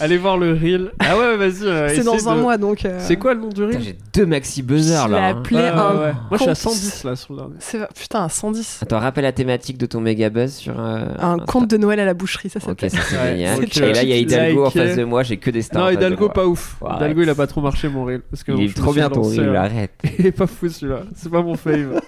Allez 0.01 0.17
voir 0.19 0.37
le 0.37 0.53
reel. 0.53 0.93
Ah 1.01 1.17
ouais, 1.17 1.37
vas-y. 1.37 1.65
euh, 1.65 1.89
C'est 1.89 2.05
dans 2.05 2.29
un 2.29 2.37
de- 2.37 2.41
mois, 2.41 2.57
donc. 2.59 2.85
euh, 2.85 2.99
C'est 3.01 3.17
quoi 3.17 3.35
le 3.35 3.41
nom 3.41 3.49
du 3.49 3.65
reel 3.65 3.81
J'ai 3.83 3.97
deux 4.15 4.27
maxi 4.27 4.63
buzzers 4.63 5.07
Je 5.07 5.13
là. 5.13 5.27
hein. 5.27 5.31
appelé 5.31 5.57
Ouais, 5.57 5.63
ouais, 5.65 5.69
un 5.71 5.95
ouais. 5.99 6.13
Moi, 6.13 6.13
je 6.33 6.37
suis 6.37 6.45
à 6.45 6.55
compte- 6.55 6.75
110 6.75 7.05
là 7.05 7.17
sur 7.17 7.35
le 7.35 7.41
dernier. 7.41 7.87
Putain, 7.95 8.23
un 8.23 8.29
110. 8.29 8.81
Attends, 8.83 8.99
rappelle 8.99 9.25
la 9.25 9.33
thématique 9.33 9.79
de 9.79 9.87
ton 9.87 10.01
méga 10.01 10.31
buzz 10.31 10.53
sur. 10.55 10.79
euh, 10.79 11.07
Un 11.19 11.39
conte 11.39 11.69
de 11.69 11.77
Noël 11.77 11.99
à 12.01 12.05
la 12.05 12.15
boucherie, 12.15 12.49
ça 12.51 12.59
Ok, 12.59 12.65
s'appelle. 12.67 12.91
ça 12.91 12.99
c'est 13.03 13.31
génial. 13.31 13.59
ok. 13.61 13.77
Et 13.79 13.93
là, 13.93 14.03
il 14.03 14.09
y 14.09 14.13
a 14.13 14.17
Hidalgo 14.17 14.67
en 14.67 14.71
face 14.71 14.97
de 14.97 15.05
moi, 15.05 15.23
j'ai 15.23 15.37
que 15.39 15.51
des 15.51 15.63
stars. 15.63 15.83
Non, 15.85 15.91
Hidalgo 15.91 16.29
pas 16.29 16.47
ouf. 16.47 16.77
Hidalgo 16.97 17.23
il 17.23 17.31
a 17.31 17.35
pas 17.35 17.47
trop 17.47 17.61
marché 17.61 17.89
mon 17.89 18.05
reel. 18.05 18.21
Parce 18.31 18.45
que 18.45 18.53
Il 18.53 18.71
est 18.71 18.77
trop 18.77 18.93
bien 18.93 19.09
ton 19.11 19.23
reel, 19.23 19.57
arrête. 19.57 19.93
Il 20.19 20.27
est 20.27 20.33
pas 20.33 20.47
fou 20.47 20.69
celui-là. 20.69 21.01
C'est 21.17 21.31
pas 21.31 21.43
mon 21.43 21.55
fave. 21.57 22.01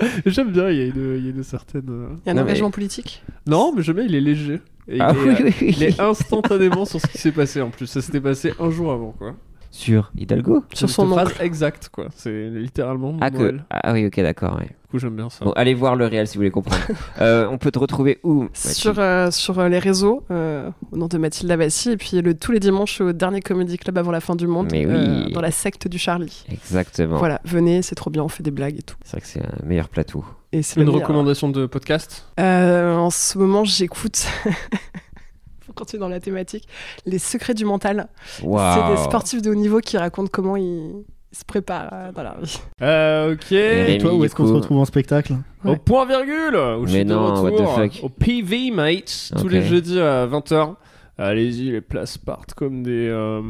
J'aime 0.26 0.52
bien, 0.52 0.70
il 0.70 0.76
y 0.78 0.80
a 0.82 0.84
une, 0.86 1.16
il 1.18 1.24
y 1.24 1.28
a 1.28 1.30
une 1.30 1.42
certaine. 1.42 1.86
euh, 1.88 2.08
Il 2.24 2.26
y 2.26 2.28
a 2.28 2.32
un 2.32 2.34
Non, 2.34 2.42
mais- 2.44 2.50
engagement 2.50 2.70
politique. 2.70 3.22
Non, 3.46 3.72
mais 3.74 3.82
j'aime 3.82 3.96
bien, 3.96 4.04
il 4.04 4.14
est 4.14 4.20
léger. 4.20 4.60
Et 4.90 4.98
Ah 5.00 5.12
il, 5.14 5.18
est, 5.18 5.22
oui, 5.22 5.34
oui, 5.44 5.54
oui. 5.60 5.74
il 5.76 5.82
est 5.82 6.00
instantanément 6.00 6.84
sur 6.86 7.00
ce 7.00 7.06
qui 7.08 7.18
s'est 7.18 7.32
passé 7.32 7.60
en 7.60 7.70
plus. 7.70 7.86
Ça 7.86 8.00
s'était 8.00 8.20
passé 8.20 8.54
un 8.58 8.70
jour 8.70 8.90
avant 8.92 9.12
quoi. 9.12 9.34
Sur 9.70 10.10
Hidalgo 10.16 10.64
Sur 10.72 10.88
C'est 10.88 10.94
son 10.94 11.08
phrase 11.08 11.32
exacte 11.40 11.88
quoi. 11.90 12.06
C'est 12.14 12.48
littéralement 12.50 13.16
ah, 13.20 13.30
que... 13.30 13.58
Ah 13.70 13.92
oui, 13.92 14.06
ok, 14.06 14.20
d'accord. 14.20 14.56
Ouais. 14.56 14.66
Du 14.66 14.92
coup, 14.92 14.98
j'aime 14.98 15.16
bien 15.16 15.28
ça. 15.28 15.44
Bon, 15.44 15.52
allez 15.52 15.74
voir 15.74 15.96
le 15.96 16.06
réel 16.06 16.26
si 16.26 16.36
vous 16.36 16.40
voulez 16.40 16.50
comprendre. 16.50 16.80
Euh, 17.20 17.46
on 17.50 17.58
peut 17.58 17.70
te 17.72 17.78
retrouver 17.78 18.20
où 18.22 18.42
Mathilde 18.44 18.74
Sur, 18.74 18.98
euh, 18.98 19.30
sur 19.32 19.58
euh, 19.58 19.68
les 19.68 19.78
réseaux, 19.80 20.22
euh, 20.30 20.70
au 20.92 20.96
nom 20.96 21.08
de 21.08 21.18
Mathilde 21.18 21.50
Abassi, 21.50 21.90
et 21.90 21.96
puis 21.96 22.22
le, 22.22 22.34
tous 22.34 22.52
les 22.52 22.60
dimanches 22.60 23.00
au 23.00 23.12
dernier 23.12 23.40
Comedy 23.40 23.76
Club 23.76 23.98
avant 23.98 24.12
la 24.12 24.20
fin 24.20 24.36
du 24.36 24.46
monde, 24.46 24.68
Mais 24.70 24.86
oui. 24.86 25.32
dans 25.32 25.40
la 25.40 25.50
secte 25.50 25.88
du 25.88 25.98
Charlie. 25.98 26.44
Exactement. 26.50 27.18
Voilà, 27.18 27.40
venez, 27.44 27.82
c'est 27.82 27.96
trop 27.96 28.08
bien, 28.10 28.22
on 28.22 28.28
fait 28.28 28.44
des 28.44 28.52
blagues 28.52 28.78
et 28.78 28.82
tout. 28.82 28.94
C'est 29.04 29.12
vrai 29.12 29.20
que 29.20 29.26
c'est 29.26 29.42
un 29.42 29.66
meilleur 29.66 29.88
plateau. 29.88 30.24
Et 30.52 30.62
c'est 30.62 30.80
Une 30.80 30.86
meilleur. 30.86 31.02
recommandation 31.02 31.48
de 31.50 31.66
podcast? 31.66 32.26
Euh, 32.40 32.94
En 32.94 33.10
ce 33.10 33.36
moment, 33.36 33.64
j'écoute. 33.64 34.26
Continuer 35.78 36.00
dans 36.00 36.08
la 36.08 36.20
thématique. 36.20 36.66
Les 37.06 37.18
secrets 37.18 37.54
du 37.54 37.64
mental. 37.64 38.08
C'est 38.38 38.46
des 38.46 38.96
sportifs 39.02 39.40
de 39.42 39.50
haut 39.50 39.54
niveau 39.54 39.78
qui 39.80 39.96
racontent 39.96 40.28
comment 40.32 40.56
ils 40.56 41.04
se 41.32 41.44
préparent 41.44 41.90
euh, 41.92 42.12
dans 42.12 42.22
la 42.22 42.36
vie. 42.42 42.58
Euh, 42.82 43.34
ok. 43.34 43.52
Et 43.52 43.94
Et 43.94 43.98
toi, 43.98 44.14
où 44.14 44.24
est-ce 44.24 44.34
qu'on 44.34 44.46
se 44.46 44.52
retrouve 44.52 44.78
en 44.78 44.84
spectacle? 44.84 45.34
Au 45.64 45.76
point 45.76 46.04
virgule 46.06 46.56
où 46.80 46.86
je 46.86 46.92
suis 46.92 47.04
de 47.04 47.12
non, 47.12 47.42
what 47.42 47.50
the 47.50 47.52
retour, 47.54 47.74
fuck. 47.74 48.00
Au 48.02 48.08
PV, 48.08 48.70
mate. 48.70 49.32
Tous 49.38 49.48
les 49.48 49.62
jeudis 49.62 50.00
à 50.00 50.26
20h. 50.26 50.74
Allez-y, 51.18 51.70
les 51.72 51.80
places 51.80 52.16
partent 52.16 52.54
comme 52.54 52.82
des. 52.82 53.08
euh, 53.08 53.42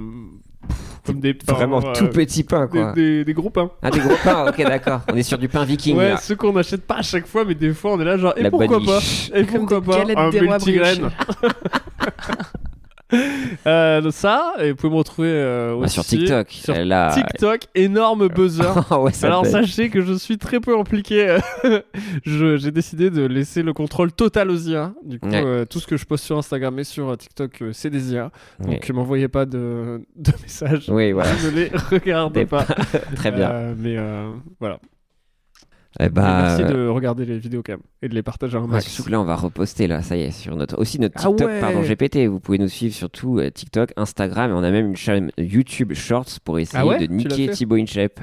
comme 1.06 1.20
des 1.20 1.34
pains, 1.34 1.52
Vraiment 1.54 1.82
euh, 1.84 1.92
tout 1.94 2.08
petit 2.08 2.44
pain, 2.44 2.66
des, 2.66 2.70
quoi. 2.70 2.92
des, 2.92 3.24
des 3.24 3.32
gros 3.34 3.50
pains. 3.50 3.70
Ah, 3.82 3.90
des 3.90 4.00
gros 4.00 4.14
pains, 4.22 4.46
ok, 4.48 4.58
d'accord. 4.64 5.00
On 5.12 5.16
est 5.16 5.22
sur 5.22 5.38
du 5.38 5.48
pain 5.48 5.64
viking, 5.64 5.96
ouais, 5.96 6.10
là. 6.10 6.16
ceux 6.18 6.36
qu'on 6.36 6.52
n'achète 6.52 6.86
pas 6.86 6.96
à 6.96 7.02
chaque 7.02 7.26
fois, 7.26 7.44
mais 7.44 7.54
des 7.54 7.72
fois 7.72 7.92
on 7.94 8.00
est 8.00 8.04
là 8.04 8.16
genre, 8.18 8.34
et 8.36 8.42
La 8.42 8.50
pourquoi 8.50 8.80
pas? 8.80 8.98
Et 9.34 9.44
Comme 9.46 9.66
pourquoi 9.66 9.82
pas? 9.82 10.04
un 10.04 10.30
Euh, 13.66 14.10
ça, 14.10 14.54
et 14.60 14.70
vous 14.70 14.76
pouvez 14.76 14.92
me 14.92 14.98
retrouver 14.98 15.28
euh, 15.30 15.70
Bah, 15.72 15.84
aussi 15.86 15.94
sur 15.94 16.04
TikTok. 16.04 16.50
Sur 16.50 16.74
a- 16.74 17.10
TikTok, 17.12 17.60
énorme 17.74 18.28
buzzer. 18.34 18.62
Ah 18.90 19.00
ouais, 19.00 19.12
ça 19.12 19.26
Alors 19.26 19.44
sachez 19.46 19.88
que 19.90 20.00
je 20.02 20.12
suis 20.14 20.38
très 20.38 20.60
peu 20.60 20.78
impliqué. 20.78 21.38
Je- 22.24 22.56
J'ai 22.56 22.70
décidé 22.70 23.10
de 23.10 23.24
laisser 23.26 23.62
le 23.62 23.72
contrôle 23.72 24.12
total 24.12 24.50
aux 24.50 24.56
IA. 24.58 24.92
Du 25.04 25.18
coup, 25.18 25.28
Ouais. 25.28 25.42
euh, 25.44 25.64
tout 25.64 25.80
ce 25.80 25.86
que 25.86 25.96
je 25.96 26.04
poste 26.04 26.24
sur 26.24 26.38
Instagram 26.38 26.78
et 26.78 26.84
sur 26.84 27.08
euh, 27.10 27.16
TikTok, 27.16 27.62
euh, 27.62 27.70
c'est 27.72 27.90
des 27.90 28.12
IA. 28.12 28.30
Ouais. 28.60 28.74
Donc, 28.74 28.90
m'envoyez 28.90 29.28
pas 29.28 29.44
de, 29.46 30.02
de 30.16 30.32
messages. 30.42 30.84
Oui, 30.88 31.12
voilà. 31.12 31.30
Je 31.36 31.48
ne 31.48 31.52
les 31.54 31.70
regarde 31.90 32.34
Des- 32.34 32.46
pas. 32.46 32.64
Très 33.16 33.32
bien. 33.32 33.50
Euh, 33.50 33.74
mais 33.76 33.96
euh, 33.96 34.30
voilà. 34.60 34.78
Eh 36.00 36.04
Et 36.04 36.08
bah, 36.10 36.42
merci 36.42 36.62
euh, 36.62 36.68
de 36.84 36.88
regarder 36.88 37.24
les 37.24 37.38
vidéos 37.38 37.62
quand 37.64 37.72
même 37.72 37.82
et 38.02 38.08
de 38.08 38.14
les 38.14 38.22
partager 38.22 38.56
un 38.56 38.60
ouais, 38.62 38.66
max. 38.68 38.86
surtout 38.86 39.06
que 39.06 39.10
là, 39.12 39.20
on 39.20 39.24
va 39.24 39.36
reposter 39.36 39.86
là, 39.86 40.02
ça 40.02 40.16
y 40.16 40.22
est, 40.22 40.30
sur 40.30 40.54
notre 40.54 40.78
aussi 40.78 41.00
notre 41.00 41.14
Ah 41.18 41.28
TikTok, 41.28 41.48
ouais. 41.48 41.60
pardon 41.60 41.80
GPT. 41.80 42.26
Vous 42.28 42.40
pouvez 42.40 42.58
nous 42.58 42.68
suivre 42.68 42.94
sur 42.94 43.08
tout 43.10 43.38
euh, 43.38 43.50
TikTok, 43.50 43.92
Instagram, 43.96 44.50
et 44.50 44.54
on 44.54 44.62
a 44.62 44.70
même 44.70 44.88
une 44.88 44.96
chaîne 44.96 45.30
YouTube 45.38 45.94
Shorts 45.94 46.40
pour 46.44 46.58
essayer 46.58 46.78
Ah 46.78 46.86
ouais 46.86 46.98
de 47.00 47.06
Tu 47.06 47.12
niquer 47.12 47.48
Thibaut 47.48 47.76
InShape. 47.76 48.20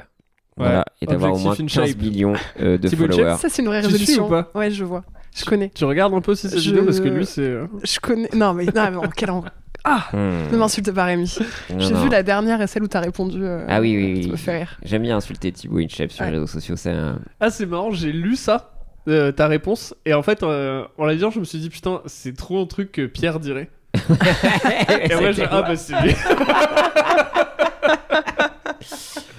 Voilà, 0.58 0.86
et 1.02 1.06
d'avoir 1.06 1.34
au 1.34 1.38
moins 1.38 1.52
Objectif 1.52 1.74
15 1.76 1.84
InShape. 1.90 2.00
millions 2.00 2.32
euh, 2.60 2.78
de 2.78 2.88
Thibaut 2.88 3.08
followers. 3.12 3.36
Ça, 3.36 3.48
c'est 3.50 3.60
une 3.60 3.68
vraie 3.68 3.82
Tu 3.82 3.88
suis 3.88 3.98
résolution. 3.98 4.26
ou 4.26 4.30
pas 4.30 4.50
Ouais, 4.54 4.70
je 4.70 4.84
vois. 4.84 5.04
Je 5.36 5.44
connais. 5.44 5.68
Tu 5.74 5.84
regardes 5.84 6.14
un 6.14 6.22
peu 6.22 6.32
aussi 6.32 6.48
ces 6.48 6.58
Je- 6.58 6.70
vidéos 6.70 6.84
parce 6.86 7.00
que 7.00 7.08
lui 7.08 7.26
c'est. 7.26 7.42
euh, 7.42 7.66
Je 7.84 7.98
connais. 8.00 8.30
Non, 8.34 8.54
mais 8.54 8.64
non, 8.64 8.72
mais 8.84 8.90
bon, 8.92 9.02
quel 9.14 9.30
en... 9.32 9.44
Ah 9.88 10.08
Hmm. 10.12 10.50
Ne 10.52 10.56
m'insulte 10.56 10.90
pas, 10.92 11.04
Rémi. 11.04 11.32
J'ai 11.78 11.94
vu 11.94 12.08
la 12.08 12.22
dernière 12.24 12.60
et 12.60 12.66
celle 12.66 12.82
où 12.82 12.88
t'as 12.88 12.98
répondu. 13.00 13.38
euh, 13.42 13.64
Ah 13.68 13.80
oui, 13.80 13.96
oui, 13.96 14.16
Ça 14.22 14.26
oui. 14.26 14.32
me 14.32 14.36
fait 14.36 14.56
rire. 14.58 14.76
J'aime 14.82 15.02
bien 15.02 15.16
insulter 15.16 15.52
Thibaut 15.52 15.78
InShape 15.78 16.10
sur 16.10 16.24
les 16.24 16.30
Ouais. 16.30 16.34
réseaux 16.34 16.46
sociaux. 16.48 16.74
C'est 16.76 16.90
un- 16.90 17.20
Ah 17.38 17.50
c'est 17.50 17.66
marrant, 17.66 17.92
j'ai 17.92 18.10
lu 18.10 18.34
ça, 18.34 18.72
euh, 19.08 19.30
ta 19.30 19.46
réponse, 19.46 19.94
et 20.04 20.12
en 20.14 20.22
fait 20.22 20.42
euh, 20.42 20.82
en 20.98 21.04
la 21.06 21.12
lisant 21.14 21.30
je 21.30 21.38
me 21.38 21.44
suis 21.44 21.58
dit 21.58 21.70
putain 21.70 22.00
c'est 22.06 22.36
trop 22.36 22.60
un 22.60 22.66
truc 22.66 22.90
que 22.90 23.06
Pierre 23.06 23.38
dirait. 23.38 23.70
Et 23.94 25.12
après 25.12 25.32
je 25.32 25.42
ah 25.48 25.62
bah 25.62 25.76
c'est 25.76 25.94
lui. 26.02 26.14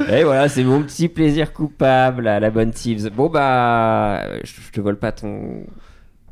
Et 0.09 0.23
voilà, 0.23 0.47
c'est 0.47 0.63
mon 0.63 0.81
petit 0.83 1.09
plaisir 1.09 1.51
coupable 1.53 2.27
à 2.27 2.39
la 2.39 2.49
bonne 2.49 2.71
Thieves. 2.71 3.09
Bon 3.09 3.27
bah, 3.29 4.23
je 4.43 4.53
je 4.65 4.71
te 4.71 4.79
vole 4.79 4.97
pas 4.97 5.11
ton. 5.11 5.63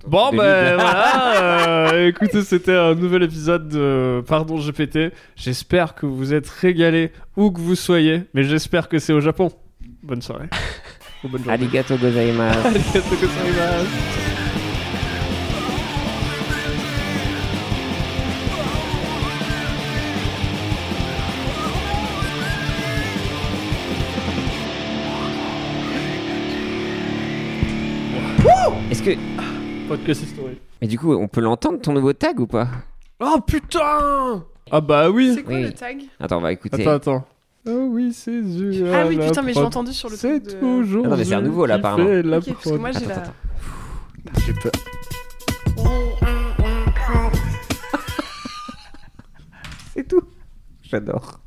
Bon 0.07 0.32
de 0.32 0.38
bah 0.38 0.76
voilà, 0.76 1.41
euh, 1.94 2.07
écoutez 2.07 2.44
c'était 2.44 2.76
un 2.76 2.94
nouvel 2.94 3.23
épisode 3.23 3.68
de 3.69 4.23
Pardon 4.27 4.57
GPT. 4.57 5.11
J'espère 5.36 5.95
que 5.95 6.06
vous 6.06 6.34
êtes 6.34 6.48
régalés 6.48 7.11
où 7.36 7.49
que 7.49 7.60
vous 7.60 7.76
soyez, 7.76 8.23
mais 8.36 8.44
j'espère 8.44 8.88
que 8.88 8.99
c'est 8.99 9.14
au 9.14 9.19
Japon. 9.19 9.52
Bonne 10.03 10.22
soirée. 10.22 10.49
Ou 11.23 11.30
bonne 11.30 11.44
journée. 11.44 11.53
Arigato 11.53 11.98
gozaimasu. 11.98 12.60
Arigatou 12.68 13.15
gozaimasu. 13.15 13.88
Est-ce 28.91 29.02
que. 29.02 29.35
Podcast 29.88 30.24
historique. 30.24 30.62
Mais 30.82 30.88
du 30.88 30.98
coup, 30.98 31.14
on 31.14 31.28
peut 31.28 31.41
l'entendre 31.41 31.80
ton 31.80 31.94
nouveau 31.94 32.14
tag 32.14 32.40
ou 32.40 32.48
pas? 32.48 32.68
Oh 33.20 33.40
putain 33.45 34.44
Ah 34.72 34.82
bah 34.82 35.10
oui 35.10 35.34
C'est 35.36 35.44
quoi 35.44 35.53
Oui. 35.56 35.64
le 35.64 35.72
tag? 35.74 36.02
Attends, 36.20 36.38
on 36.38 36.41
va 36.41 36.52
écouter. 36.52 36.82
Attends, 36.82 36.91
attends. 37.20 37.28
Oh 37.68 37.88
oui, 37.91 38.12
c'est 38.14 38.41
dur. 38.41 38.88
Ah 38.94 39.06
oui, 39.07 39.18
putain, 39.18 39.41
mais 39.41 39.53
je 39.53 39.60
l'ai 39.60 39.66
entendu 39.66 39.94
sur 39.94 40.10
le 40.10 40.16
C'est 40.16 40.40
de- 40.40 40.52
toujours. 40.60 41.06
Ah 41.06 41.10
non, 41.10 41.18
mais 41.18 41.26
c'est 41.26 41.34
un 41.36 41.41
nouveau, 41.41 41.66
là, 41.66 41.76
apparemment. 41.76 42.10
la 42.24 42.38
Ok, 42.40 42.45
parce 42.53 42.64
que 42.66 42.70
moi 42.78 42.91
j'ai 42.91 43.06
la. 43.06 43.16
attends. 43.18 43.34
J'ai 44.45 44.53
peur. 44.53 44.72
C'est 49.95 50.07
tout. 50.07 50.22
J'adore. 50.84 51.40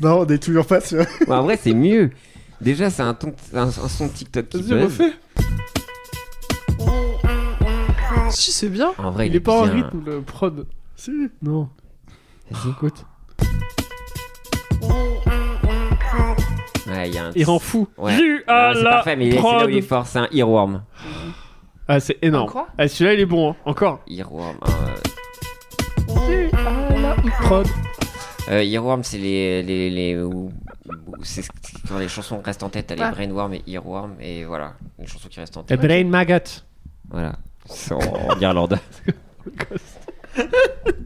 Non, 0.00 0.20
on 0.20 0.26
est 0.26 0.42
toujours 0.42 0.66
pas 0.66 0.80
sur. 0.80 1.04
Bon, 1.26 1.34
en 1.36 1.42
vrai, 1.44 1.56
c'est 1.60 1.72
mieux. 1.74 2.10
Déjà, 2.60 2.90
c'est 2.90 3.02
un, 3.02 3.14
ton- 3.14 3.34
un, 3.54 3.62
un 3.68 3.70
son 3.70 4.08
TikTok 4.08 4.48
qui 4.48 4.62
Vas-y, 4.62 4.82
refais. 4.84 5.12
Si, 8.34 8.52
c'est 8.52 8.68
bien. 8.68 8.92
En 8.98 9.10
vrai, 9.10 9.28
Il 9.28 9.34
est 9.36 9.40
pas 9.40 9.60
en 9.60 9.62
rythme, 9.62 10.02
le 10.04 10.20
prod. 10.22 10.66
Si. 10.96 11.10
Non. 11.42 11.68
Vas-y. 12.50 12.70
Écoute. 12.72 13.04
Ouais, 16.86 17.08
il 17.08 17.14
y 17.14 17.18
a 17.18 17.26
un. 17.26 17.30
Il 17.34 17.44
rend 17.44 17.58
fou. 17.58 17.88
Ouais. 17.96 18.12
À 18.46 18.68
Non, 18.68 18.74
c'est 18.78 18.82
la 18.84 18.90
parfait, 18.90 19.16
mais 19.16 19.30
c'est 19.30 19.36
là 19.36 19.40
où 19.40 19.42
prod. 19.42 19.70
il 19.70 19.76
est 19.78 19.82
fort. 19.82 20.06
C'est 20.06 20.18
un 20.18 20.28
earworm. 20.32 20.82
Ah, 21.88 22.00
c'est 22.00 22.18
énorme. 22.22 22.50
Quoi 22.50 22.68
Ah, 22.78 22.88
celui-là, 22.88 23.14
il 23.14 23.20
est 23.20 23.26
bon, 23.26 23.50
hein. 23.52 23.56
Encore. 23.64 24.00
Earworm. 24.06 24.56
euh, 24.68 26.48
Prod. 27.42 27.66
Euh, 28.50 28.62
Earworm, 28.62 29.02
c'est 29.04 29.18
les. 29.18 29.62
les, 29.62 29.90
les 29.90 30.16
où- 30.22 30.50
où 31.06 31.24
c'est 31.24 31.42
ce- 31.42 31.50
quand 31.88 31.98
les 31.98 32.08
chansons 32.08 32.40
restent 32.44 32.62
en 32.62 32.68
tête, 32.68 32.88
t'as 32.88 32.94
les 32.94 33.02
Ah. 33.02 33.10
Brainworm 33.10 33.54
et 33.54 33.62
Earworm, 33.66 34.14
et 34.20 34.44
voilà, 34.44 34.74
les 34.98 35.06
chansons 35.06 35.28
qui 35.28 35.40
restent 35.40 35.56
en 35.56 35.62
Et 35.62 35.66
tête. 35.66 35.80
Brain 35.80 36.04
Maggot. 36.04 36.38
Voilà. 37.10 37.36
En 37.90 38.40
Irlande. 38.40 38.78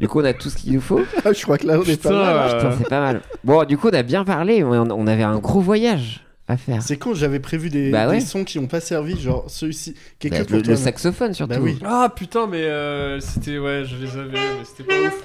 du 0.00 0.08
coup, 0.08 0.20
on 0.20 0.24
a 0.24 0.32
tout 0.32 0.50
ce 0.50 0.56
qu'il 0.56 0.72
nous 0.72 0.80
faut. 0.80 1.00
Ah, 1.24 1.32
je 1.32 1.42
crois 1.42 1.58
que 1.58 1.66
là, 1.66 1.78
on 1.78 1.82
est 1.82 1.96
Putain, 1.96 2.10
pas 2.10 2.34
mal. 2.34 2.56
Putain, 2.56 2.74
c'est 2.78 2.88
pas 2.88 3.00
mal. 3.00 3.20
Bon, 3.44 3.64
du 3.64 3.76
coup, 3.78 3.88
on 3.88 3.94
a 3.94 4.02
bien 4.02 4.24
parlé. 4.24 4.64
On, 4.64 4.72
on 4.72 5.06
avait 5.06 5.22
un 5.22 5.38
gros 5.38 5.60
voyage 5.60 6.24
à 6.48 6.56
faire. 6.56 6.82
C'est 6.82 6.96
con, 6.96 7.14
j'avais 7.14 7.40
prévu 7.40 7.68
des, 7.70 7.90
Bah 7.90 8.08
ouais. 8.08 8.14
des 8.18 8.20
sons 8.24 8.44
qui 8.44 8.58
ont 8.58 8.66
pas 8.66 8.80
servi, 8.80 9.20
genre 9.20 9.44
ceux-ci. 9.48 9.94
Quelque 10.18 10.32
Bah, 10.34 10.38
chose 10.38 10.46
pour 10.48 10.56
le, 10.56 10.62
toi. 10.62 10.70
le 10.72 10.76
saxophone, 10.78 11.34
surtout. 11.34 11.54
Bah 11.54 11.60
oui. 11.60 11.78
Ah 11.84 12.12
putain, 12.14 12.46
mais 12.46 12.62
euh, 12.64 13.20
c'était. 13.20 13.58
Ouais, 13.58 13.84
je 13.84 13.96
les 13.96 14.16
avais, 14.16 14.32
mais 14.32 14.64
c'était 14.64 14.84
pas 14.84 14.94
ouf. 15.08 15.24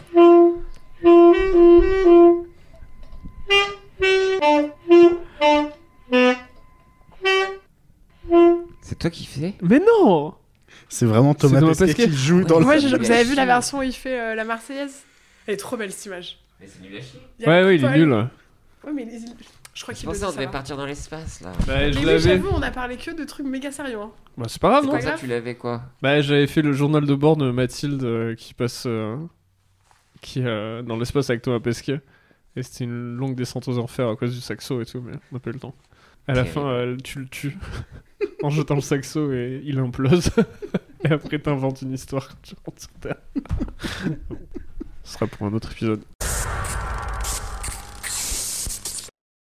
C'est 8.82 9.00
toi 9.00 9.10
qui 9.10 9.26
fais 9.26 9.54
Mais 9.62 9.80
non 9.80 10.34
C'est 10.94 11.06
vraiment 11.06 11.34
Thomas, 11.34 11.56
C'est 11.56 11.60
Thomas 11.61 11.72
Pesquet, 11.76 11.86
Pesquet. 11.88 12.10
qui 12.10 12.15
joue 12.18 12.44
dans 12.44 12.60
le. 12.60 12.65
Ouais, 12.65 12.80
je- 12.80 12.88
vous 12.88 13.11
avez 13.11 13.24
vu 13.24 13.30
chier. 13.30 13.36
la 13.36 13.45
version 13.45 13.80
où 13.80 13.84
il 13.84 13.94
fait 13.94 14.20
euh, 14.20 14.36
la 14.36 14.44
Marseillaise? 14.44 15.02
Elle 15.48 15.56
est 15.56 15.57
trop 15.57 15.76
belle 15.76 15.91
cette 15.91 16.06
image. 16.06 16.38
Il 16.61 16.68
y 16.68 17.45
a 17.45 17.49
Ouais, 17.49 17.61
le 17.61 17.65
ouais, 17.68 17.76
il 17.78 17.84
est 17.86 17.98
nul. 17.98 18.14
Ouais, 18.14 18.91
mais 18.94 19.03
il- 19.11 19.26
je 19.74 19.82
crois 19.82 19.94
C'est 19.95 20.02
qu'il 20.02 20.06
pour 20.06 20.14
le 20.14 20.20
ça 20.20 20.26
dit, 20.28 20.32
on 20.32 20.36
devait 20.36 20.45
va. 20.45 20.52
partir 20.52 20.78
dans 20.78 20.86
l'espace 20.86 21.41
là. 21.41 21.52
Bah, 21.65 21.74
Mais 21.78 21.91
je 21.94 21.98
oui, 21.99 22.20
j'avoue, 22.20 22.49
on 22.52 22.61
a 22.61 22.70
parlé 22.70 22.95
que 22.98 23.10
de 23.10 23.24
trucs 23.24 23.48
méga 23.48 23.72
sérieux. 23.72 23.98
Hein. 23.99 24.11
Bah, 24.38 24.45
c'est 24.48 24.61
pas 24.61 24.70
grave, 24.70 24.82
C'est 24.82 24.88
non 24.88 24.91
pas 24.91 24.98
Pour 24.99 25.03
ça, 25.03 25.10
grave. 25.11 25.20
tu 25.22 25.28
l'avais 25.28 25.56
quoi 25.56 25.82
Bah, 26.03 26.22
j'avais 26.22 26.45
fait 26.48 26.61
le 26.61 26.74
journal 26.74 27.06
de 27.07 27.15
bord 27.15 27.38
de 27.38 27.49
Mathilde 27.49 28.03
euh, 28.03 28.36
qui 28.36 28.53
passe. 28.53 28.84
euh, 28.86 29.18
qui 30.22 30.40
est 30.41 30.45
euh, 30.45 30.84
dans 30.84 30.95
l'espace 30.98 31.30
avec 31.32 31.41
Thomas 31.41 31.60
Pesquet. 31.60 32.02
Et 32.56 32.61
c'était 32.61 32.84
une 32.84 33.15
longue 33.15 33.34
descente 33.36 33.68
aux 33.68 33.80
enfers 33.80 34.07
à 34.10 34.15
cause 34.15 34.34
du 34.36 34.41
saxo 34.41 34.80
et 34.80 34.86
tout, 34.86 35.02
mais 35.02 35.14
on 35.32 35.36
n'a 35.36 35.40
pas 35.40 35.49
eu 35.49 35.53
le 35.53 35.60
temps. 35.60 35.74
À 36.28 36.34
la 36.36 36.45
fin, 36.45 36.65
euh, 36.68 36.95
tu 37.03 37.20
le 37.20 37.28
tues 37.28 37.57
en 38.44 38.49
jetant 38.52 38.76
le 38.76 38.82
saxo 38.82 39.34
et 39.34 39.61
il 39.65 39.80
implose. 39.80 40.30
Et 41.04 41.12
après, 41.12 41.40
t'inventes 41.40 41.82
une 41.82 41.94
histoire 41.94 42.30
tu 42.42 42.56
rentres 42.66 42.82
sur 42.82 42.92
Terre. 42.94 43.18
Ce 45.04 45.14
sera 45.14 45.28
pour 45.28 45.48
un 45.48 45.54
autre 45.54 45.72
épisode. 45.74 46.02